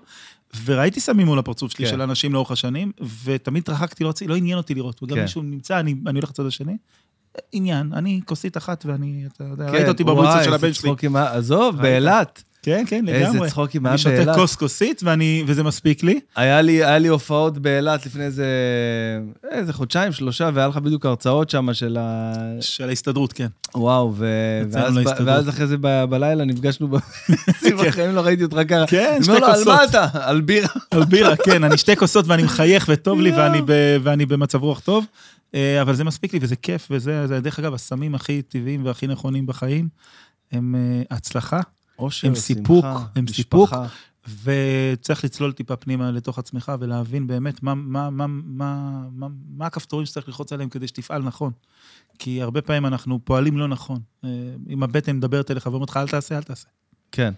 וראיתי 0.65 1.01
סמים 1.01 1.27
מול 1.27 1.39
הפרצוף 1.39 1.73
שלי 1.73 1.85
כן. 1.85 1.91
של 1.91 2.03
אנשים 2.03 2.33
לאורך 2.33 2.51
השנים, 2.51 2.93
ותמיד 3.24 3.62
התרחקתי 3.62 4.05
להוציא, 4.05 4.29
לא 4.29 4.37
עניין 4.37 4.59
אותי 4.59 4.74
לראות. 4.74 5.03
וגם 5.03 5.16
כן. 5.16 5.23
מישהו 5.23 5.43
נמצא, 5.43 5.81
אני 5.81 5.95
אני 6.07 6.19
הולך 6.19 6.31
לצד 6.31 6.47
השני. 6.47 6.77
עניין, 7.53 7.93
אני 7.93 8.20
כוסית 8.24 8.57
אחת 8.57 8.85
ואני, 8.87 9.24
אתה 9.27 9.45
יודע, 9.45 9.66
כן, 9.66 9.73
ראית 9.74 9.89
אותי 9.89 10.03
וואי, 10.03 10.15
במועצות 10.16 10.45
של 10.45 10.53
איזה 10.53 10.66
הבן 10.66 10.73
שלי. 10.74 10.89
צחוקים 10.91 11.16
היה- 11.16 11.33
עזוב, 11.35 11.74
ראית? 11.74 11.83
באילת. 11.83 12.43
כן, 12.62 12.84
כן, 12.86 13.09
איזה 13.09 13.32
לגמרי. 13.32 13.48
צחוקים 13.48 13.86
היה 13.86 13.93
אני 13.93 13.98
שותה 13.98 14.16
באילת. 14.16 14.36
כוס 14.36 14.56
כוסית 14.56 15.01
ואני- 15.05 15.44
וזה 15.47 15.62
מספיק 15.62 16.02
לי. 16.02 16.20
היה 16.36 16.62
לי, 16.62 16.84
היה 16.84 16.98
לי 16.98 17.09
הופעות 17.09 17.59
באילת 17.59 18.06
לפני 18.06 18.24
איזה, 18.24 18.47
איזה 19.51 19.72
חודשיים, 19.72 20.12
שלושה, 20.12 20.51
והיה 20.55 20.68
לך 20.68 20.76
בדיוק 20.76 21.06
הרצאות 21.06 21.51
שם 21.51 21.74
של 21.74 21.97
ה... 22.01 22.32
של 22.60 22.89
ההסתדרות, 22.89 23.32
כן. 23.32 23.47
וואו, 23.74 24.12
ו... 24.16 24.26
ואז, 24.70 24.98
ב... 24.98 25.05
ואז 25.24 25.48
אחרי 25.48 25.66
זה 25.66 25.76
ב... 25.80 26.05
בלילה 26.05 26.44
נפגשנו 26.44 26.89
ב... 26.89 26.97
בחיים 27.86 28.14
לא 28.14 28.20
ראיתי 28.20 28.44
אותך 28.44 28.56
ככה. 28.68 28.86
כן, 28.86 29.12
אני 29.16 29.24
שתי 29.24 29.32
לו, 29.40 29.47
על 29.47 29.52
כוסות. 29.52 29.66
מה 29.66 29.84
אתה? 29.84 30.06
על 30.12 30.40
בירה. 30.40 30.68
על 30.90 31.05
בירה, 31.05 31.36
כן, 31.36 31.64
אני 31.64 31.78
שתי 31.78 31.97
כוסות 31.97 32.26
ואני 32.28 32.43
מחייך 32.43 32.86
וטוב 32.89 33.20
לי. 33.20 33.30
ואני, 33.39 33.62
ב, 33.66 33.72
ואני 34.02 34.26
במצב 34.26 34.62
רוח 34.62 34.80
טוב, 34.80 35.05
אה, 35.55 35.82
אבל 35.82 35.94
זה 35.94 36.05
מספיק 36.05 36.32
לי 36.32 36.39
וזה 36.43 36.56
כיף 36.56 36.89
וזה, 36.90 37.26
זה, 37.26 37.40
דרך 37.40 37.59
אגב, 37.59 37.74
הסמים 37.74 38.14
הכי 38.14 38.43
טבעיים 38.43 38.84
והכי 38.84 39.06
נכונים 39.06 39.47
בחיים 39.47 39.89
הם 40.52 40.74
אה, 40.74 41.16
הצלחה, 41.16 41.60
אושר, 41.98 42.28
הם 42.28 42.35
סיפוק, 42.35 42.85
שמחה, 42.85 43.05
הם 43.16 43.24
משפחה. 43.24 43.86
סיפוק. 43.86 43.93
וצריך 44.44 45.24
לצלול 45.24 45.52
טיפה 45.52 45.77
פנימה 45.77 46.10
לתוך 46.10 46.39
עצמך 46.39 46.73
ולהבין 46.81 47.27
באמת 47.27 47.62
מה, 47.62 47.74
מה, 47.74 48.10
מה, 48.10 48.27
מה, 48.27 48.74
מה, 49.12 49.27
מה 49.56 49.66
הכפתורים 49.66 50.06
שצריך 50.06 50.28
ללחוץ 50.28 50.52
עליהם 50.52 50.69
כדי 50.69 50.89
שתפעל 50.89 51.23
נכון. 51.23 51.52
כי 52.19 52.43
הרבה 52.43 52.62
פעמים 52.62 52.86
אנחנו 52.86 53.19
פועלים 53.24 53.59
לא 53.59 53.69
נכון. 53.69 54.01
אה, 54.24 54.28
אם 54.69 54.82
הבטן 54.82 55.16
מדברת 55.16 55.51
אליך 55.51 55.66
ואומרת 55.66 55.90
לך, 55.90 55.97
אל 55.97 56.09
תעשה, 56.09 56.36
אל 56.36 56.43
תעשה. 56.43 56.66
כן. 57.12 57.32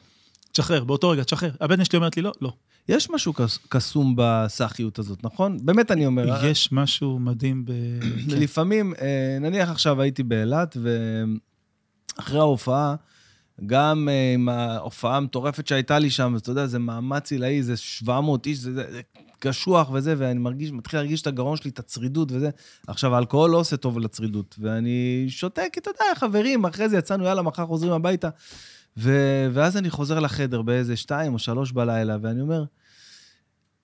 תשחרר, 0.53 0.85
באותו 0.85 1.11
רגע, 1.11 1.25
תשחרר. 1.25 1.51
הבטן 1.61 1.85
שלי 1.85 1.97
אומרת 1.97 2.17
לי, 2.17 2.23
לא, 2.23 2.33
לא. 2.41 2.53
יש 2.89 3.11
משהו 3.11 3.33
קס- 3.33 3.59
קסום 3.69 4.15
בסאחיות 4.17 4.99
הזאת, 4.99 5.25
נכון? 5.25 5.59
באמת 5.67 5.91
אני 5.91 6.07
אומר. 6.07 6.45
יש 6.47 6.73
משהו 6.73 7.19
מדהים 7.19 7.65
ב... 7.65 7.71
כן. 8.31 8.41
לפעמים, 8.41 8.95
אה, 9.01 9.39
נניח 9.41 9.71
עכשיו 9.71 10.01
הייתי 10.01 10.23
באילת, 10.23 10.77
ואחרי 12.19 12.39
ההופעה, 12.39 12.95
גם 13.67 14.09
אה, 14.09 14.35
עם 14.35 14.49
ההופעה 14.49 15.17
המטורפת 15.17 15.67
שהייתה 15.67 15.99
לי 15.99 16.11
שם, 16.11 16.37
אתה 16.37 16.51
יודע, 16.51 16.67
זה 16.67 16.79
מאמץ 16.79 17.33
עילאי, 17.33 17.63
זה 17.63 17.77
700 17.77 18.47
איש, 18.47 18.59
זה, 18.59 18.73
זה, 18.73 19.01
קשוח 19.39 19.91
וזה, 19.93 20.15
ואני 20.19 20.39
מרגיש, 20.39 20.73
מתחיל 20.73 20.99
להרגיש 20.99 21.23
את 21.23 21.27
הגרון 21.27 21.57
שלי, 21.57 21.71
את 21.71 21.79
הצרידות 21.79 22.33
וזה. 22.33 22.51
עכשיו, 22.87 23.15
האלכוהול 23.15 23.51
לא 23.51 23.57
עושה 23.57 23.77
טוב 23.77 23.99
לצרידות, 23.99 24.57
ואני 24.59 25.27
שותה, 25.29 25.63
כי 25.73 25.81
אתה 25.81 25.91
יודע, 25.91 26.15
חברים, 26.15 26.65
אחרי 26.65 26.89
זה 26.89 26.99
יצאנו, 26.99 27.25
יאללה, 27.25 27.43
מחר 27.43 27.67
חוזרים 27.67 27.93
הביתה. 27.93 28.29
ו... 28.97 29.13
ואז 29.53 29.77
אני 29.77 29.91
חוזר 29.91 30.21
לחדר 30.21 30.63
באיזה 30.63 30.97
שתיים 30.97 31.35
או 31.35 31.39
שלוש 31.39 31.73
בלילה, 31.73 32.17
ואני 32.23 32.41
אומר, 32.41 32.65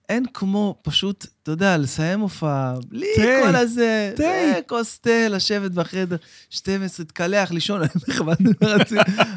אין 0.08 0.26
כמו 0.34 0.78
פשוט, 0.82 1.26
אתה 1.52 1.64
יודע, 1.64 1.76
לסיים 1.76 2.20
הופעה, 2.20 2.74
בלי 2.88 3.06
כל 3.16 3.56
הזה. 3.56 4.12
תה, 4.16 4.22
כוס 4.66 4.98
תה, 4.98 5.28
לשבת 5.30 5.70
בחדר, 5.70 6.16
12, 6.50 7.06
תקלח, 7.06 7.52
לישון, 7.52 7.82
אני 7.82 7.88
אומר 7.94 8.14
לך, 8.14 8.20
מה 8.20 8.32
אתה 8.50 8.66
רצי? 8.66 8.94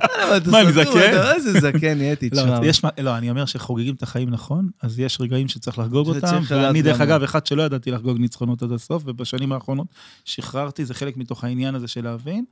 מה, 0.52 0.62
אני 0.62 0.74
זקן? 0.74 1.34
איזה 1.36 1.60
זקן 1.60 1.98
נהייתי, 1.98 2.30
לא, 2.34 2.44
תשמע. 2.72 2.90
לא, 3.00 3.18
אני 3.18 3.30
אומר 3.30 3.46
שחוגגים 3.46 3.96
את 3.96 4.04
החיים 4.04 4.30
נכון, 4.30 4.70
אז 4.82 5.00
יש 5.00 5.22
רגעים 5.22 5.48
שצריך 5.48 5.80
לחגוג 5.80 6.08
אותם, 6.08 6.42
ואני 6.48 6.82
דרך 6.82 7.02
אגב, 7.02 7.24
אחד 7.24 7.46
שלא 7.46 7.64
ידעתי 7.64 7.92
לחגוג 7.92 8.18
ניצחונות 8.18 8.64
עד 8.64 8.72
הסוף, 8.72 9.04
ובשנים 9.06 9.52
האחרונות 9.52 9.88
שחררתי, 10.26 10.86
זה 10.86 10.94
חלק 10.94 11.18
מתוך 11.18 11.44
העניין 11.44 11.76
הזה 11.76 11.88
של 11.88 12.04
להבין. 12.04 12.46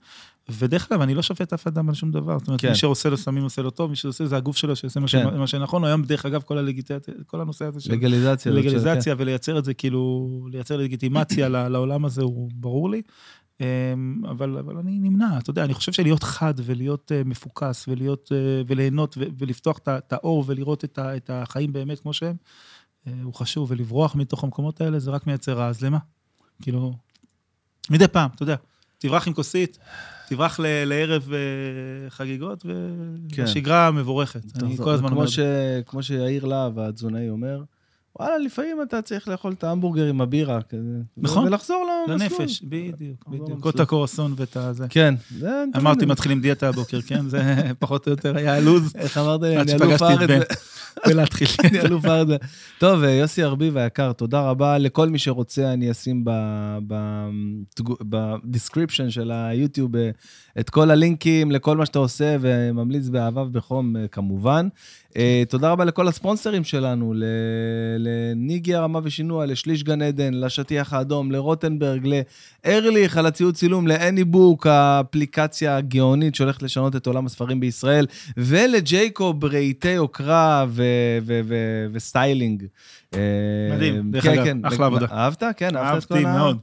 ודרך 0.50 0.88
אגב, 0.92 1.02
אני 1.02 1.14
לא 1.14 1.22
שופט 1.22 1.54
אף 1.54 1.68
אדם 1.68 1.90
על 1.90 1.96
שום 1.96 2.12
דבר. 2.12 2.40
זאת 2.40 2.48
אומרת, 2.48 2.62
כן. 2.62 2.70
מי 2.70 2.76
שעושה 2.76 3.10
לו 3.10 3.18
סמים 3.18 3.44
עושה 3.44 3.62
לו 3.62 3.70
טוב, 3.70 3.90
מי 3.90 3.96
שעושה 3.96 4.26
זה 4.26 4.38
הגוף 4.38 4.58
שלו, 4.58 4.76
שיעשה 4.76 5.00
מה 5.00 5.08
כן. 5.08 5.48
שנכון. 5.48 5.86
היום, 5.86 6.04
דרך 6.04 6.26
אגב, 6.26 6.42
כל 7.28 7.42
הנושא 7.42 7.66
הזה 7.66 7.82
של 7.82 7.94
לגליזציה. 7.94 8.52
הזאת 8.52 9.51
ולייצר 9.52 9.60
את 9.60 9.66
זה, 9.66 9.74
כאילו, 9.74 10.30
לייצר 10.52 10.78
לגיטימציה 10.78 11.50
לעולם 11.50 12.06
הזה, 12.06 12.22
הוא 12.22 12.50
ברור 12.54 12.90
לי. 12.90 13.02
אמ, 13.62 13.66
אבל, 14.30 14.58
אבל 14.58 14.78
אני 14.78 15.00
נמנע, 15.00 15.38
אתה 15.38 15.50
יודע, 15.50 15.64
אני 15.64 15.74
חושב 15.74 15.92
שלהיות 15.92 16.24
חד 16.24 16.54
ולהיות 16.58 17.12
אה, 17.12 17.22
מפוקס 17.26 17.86
ולהיות, 17.88 18.32
אה, 18.32 18.38
וליהנות 18.68 19.18
ולפתוח 19.38 19.78
את 19.88 20.14
האור 20.14 20.44
ולראות 20.48 20.84
את, 20.84 20.98
ה- 20.98 21.16
את 21.16 21.30
החיים 21.34 21.74
באמת 21.74 22.00
כמו 22.00 22.14
שהם, 22.14 22.36
אה, 23.08 23.14
הוא 23.24 23.34
חשוב, 23.34 23.72
ולברוח 23.72 24.16
מתוך 24.16 24.44
המקומות 24.44 24.82
האלה 24.82 25.00
זה 25.00 25.12
רק 25.12 25.28
מייצר 25.28 25.54
רע, 25.58 25.68
אז 25.68 25.84
למה? 25.84 25.98
כאילו, 26.62 26.94
מדי 27.90 28.08
פעם, 28.08 28.30
אתה 28.36 28.44
יודע, 28.44 28.56
תברח 28.98 29.28
עם 29.28 29.34
כוסית, 29.34 29.78
תברח 30.30 30.60
ל- 30.60 30.84
לערב 30.86 31.30
חגיגות, 32.10 32.66
כן. 33.30 33.44
ושגרה 33.44 33.92
מבורכת. 33.92 34.44
אני 34.56 34.70
תחזור. 34.72 34.86
כל 34.86 34.92
הזמן 34.92 35.08
כמו 35.10 35.18
אומר, 35.18 35.28
ש- 35.30 35.40
כמו 35.86 36.04
שיאיר 36.04 36.46
להב, 36.46 36.80
התזונאי, 36.80 37.30
אומר, 37.30 37.64
וואלה, 38.20 38.38
לפעמים 38.38 38.82
אתה 38.82 39.02
צריך 39.02 39.28
לאכול 39.28 39.52
את 39.52 39.64
ההמבורגר 39.64 40.06
עם 40.06 40.22
הבירה. 40.22 40.62
כזה, 40.62 40.98
נכון. 41.18 41.48
ולחזור 41.48 41.88
למסלול. 42.08 42.22
לנפש, 42.22 42.62
בדיוק, 42.64 43.24
לחזור 43.28 43.46
בדיוק. 43.46 43.68
את 43.68 43.80
הקורסון 43.80 44.34
ואת 44.38 44.58
הזה. 44.58 44.86
כן. 44.90 45.16
אמרתי, 45.78 46.06
מתחילים 46.06 46.42
דיאטה 46.42 46.70
הבוקר, 46.70 47.02
כן? 47.02 47.30
זה 47.30 47.56
פחות 47.80 48.08
או 48.08 48.12
יותר 48.12 48.38
היה 48.38 48.56
הלו"ז, 48.56 48.96
איך 48.96 49.18
אמרת 49.18 49.42
לי, 49.42 49.56
עד 49.56 49.70
אני 49.70 49.84
אלוף 49.84 49.98
שפגשתי 49.98 50.24
את. 50.24 50.30
בן. 50.30 50.40
ולהתחיל. 51.08 51.48
אני 51.64 51.80
אלוף. 51.80 52.06
ו- 52.06 52.36
טוב, 52.80 53.04
אה, 53.04 53.10
יוסי 53.10 53.44
ארביב 53.44 53.78
היקר, 53.78 54.14
תודה 54.14 54.42
רבה 54.42 54.78
לכל 54.78 55.10
מי 55.10 55.20
שרוצה, 55.20 55.74
אני 55.74 55.92
אשים 55.92 56.24
ב 58.04 58.12
description 58.12 59.10
של 59.10 59.32
היוטיוב 59.32 59.96
אה, 59.96 60.10
את 60.60 60.70
כל 60.70 60.92
הלינקים 60.92 61.52
לכל 61.52 61.78
מה 61.78 61.86
שאתה 61.86 62.00
עושה, 62.00 62.38
וממליץ 62.42 63.08
באהבה 63.08 63.42
ובחום 63.42 63.98
אה, 63.98 64.08
כמובן. 64.08 64.68
אה, 65.18 65.44
תודה 65.50 65.72
רבה 65.72 65.86
לכל 65.86 66.08
הספונסרים 66.08 66.64
שלנו, 66.64 67.14
לנגישי 67.98 68.76
הרמה 68.76 69.00
ושינוע, 69.04 69.46
לשליש 69.46 69.84
גן 69.84 70.02
עדן, 70.02 70.34
לשטיח 70.34 70.94
האדום, 70.94 71.32
לרוטנברג, 71.32 72.08
לארליך 72.66 73.18
על 73.18 73.26
הציוד 73.26 73.56
צילום, 73.56 73.88
לאני 73.88 74.24
בוק, 74.24 74.68
האפליקציה 74.68 75.78
הגאונית 75.78 76.36
שהולכת 76.36 76.64
לשנות 76.64 76.96
את 76.96 77.08
עולם 77.08 77.26
הספרים 77.26 77.60
בישראל, 77.60 78.06
ולג'ייקוב 78.38 79.46
רהיטי 79.46 79.90
יוקרה 79.90 80.66
ו- 80.70 80.84
ו- 81.22 81.42
ו- 81.44 81.86
ו 81.94 82.01
styling. 82.01 82.64
אה, 83.14 83.20
מדהים, 83.76 84.12
דרך 84.12 84.24
כן, 84.24 84.32
אגב, 84.32 84.44
כן. 84.44 84.58
אחלה 84.66 84.86
עבודה. 84.86 85.06
אהבת? 85.12 85.44
כן, 85.58 85.76
אהבת 85.78 86.04
את 86.04 86.08
כל 86.08 86.14
אהבתי 86.14 86.30
ה... 86.30 86.38
מאוד. 86.38 86.58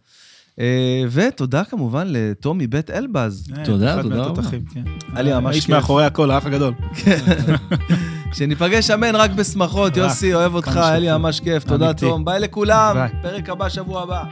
אה, 0.61 1.05
ותודה 1.11 1.65
כמובן 1.65 2.07
לטומי 2.11 2.67
בית 2.67 2.91
אלבז, 2.91 3.51
תודה, 3.65 4.03
תודה 4.03 4.25
רבה. 4.25 4.29
מהתותחים, 4.29 4.65
כן. 4.75 4.83
היה 5.13 5.23
לי 5.23 5.33
ממש 5.33 5.55
האיש 5.55 5.67
כיף. 5.67 5.75
מאחורי 5.75 6.05
הכל, 6.05 6.31
האח 6.31 6.47
הגדול. 6.47 6.75
שניפגש 8.33 8.91
אמן 8.91 9.17
רק 9.17 9.31
בשמחות, 9.31 9.97
יוסי, 9.97 10.35
אוהב 10.35 10.55
אותך, 10.55 10.77
היה 10.77 10.99
לי. 10.99 11.13
ממש 11.13 11.41
כיף, 11.41 11.65
תודה. 11.65 11.95
תום, 11.95 12.25
ביי 12.25 12.41
לכולם. 12.41 12.97
פרק 13.23 13.49
הבא, 13.49 13.69
שבוע 13.69 14.03
הבא. 14.03 14.25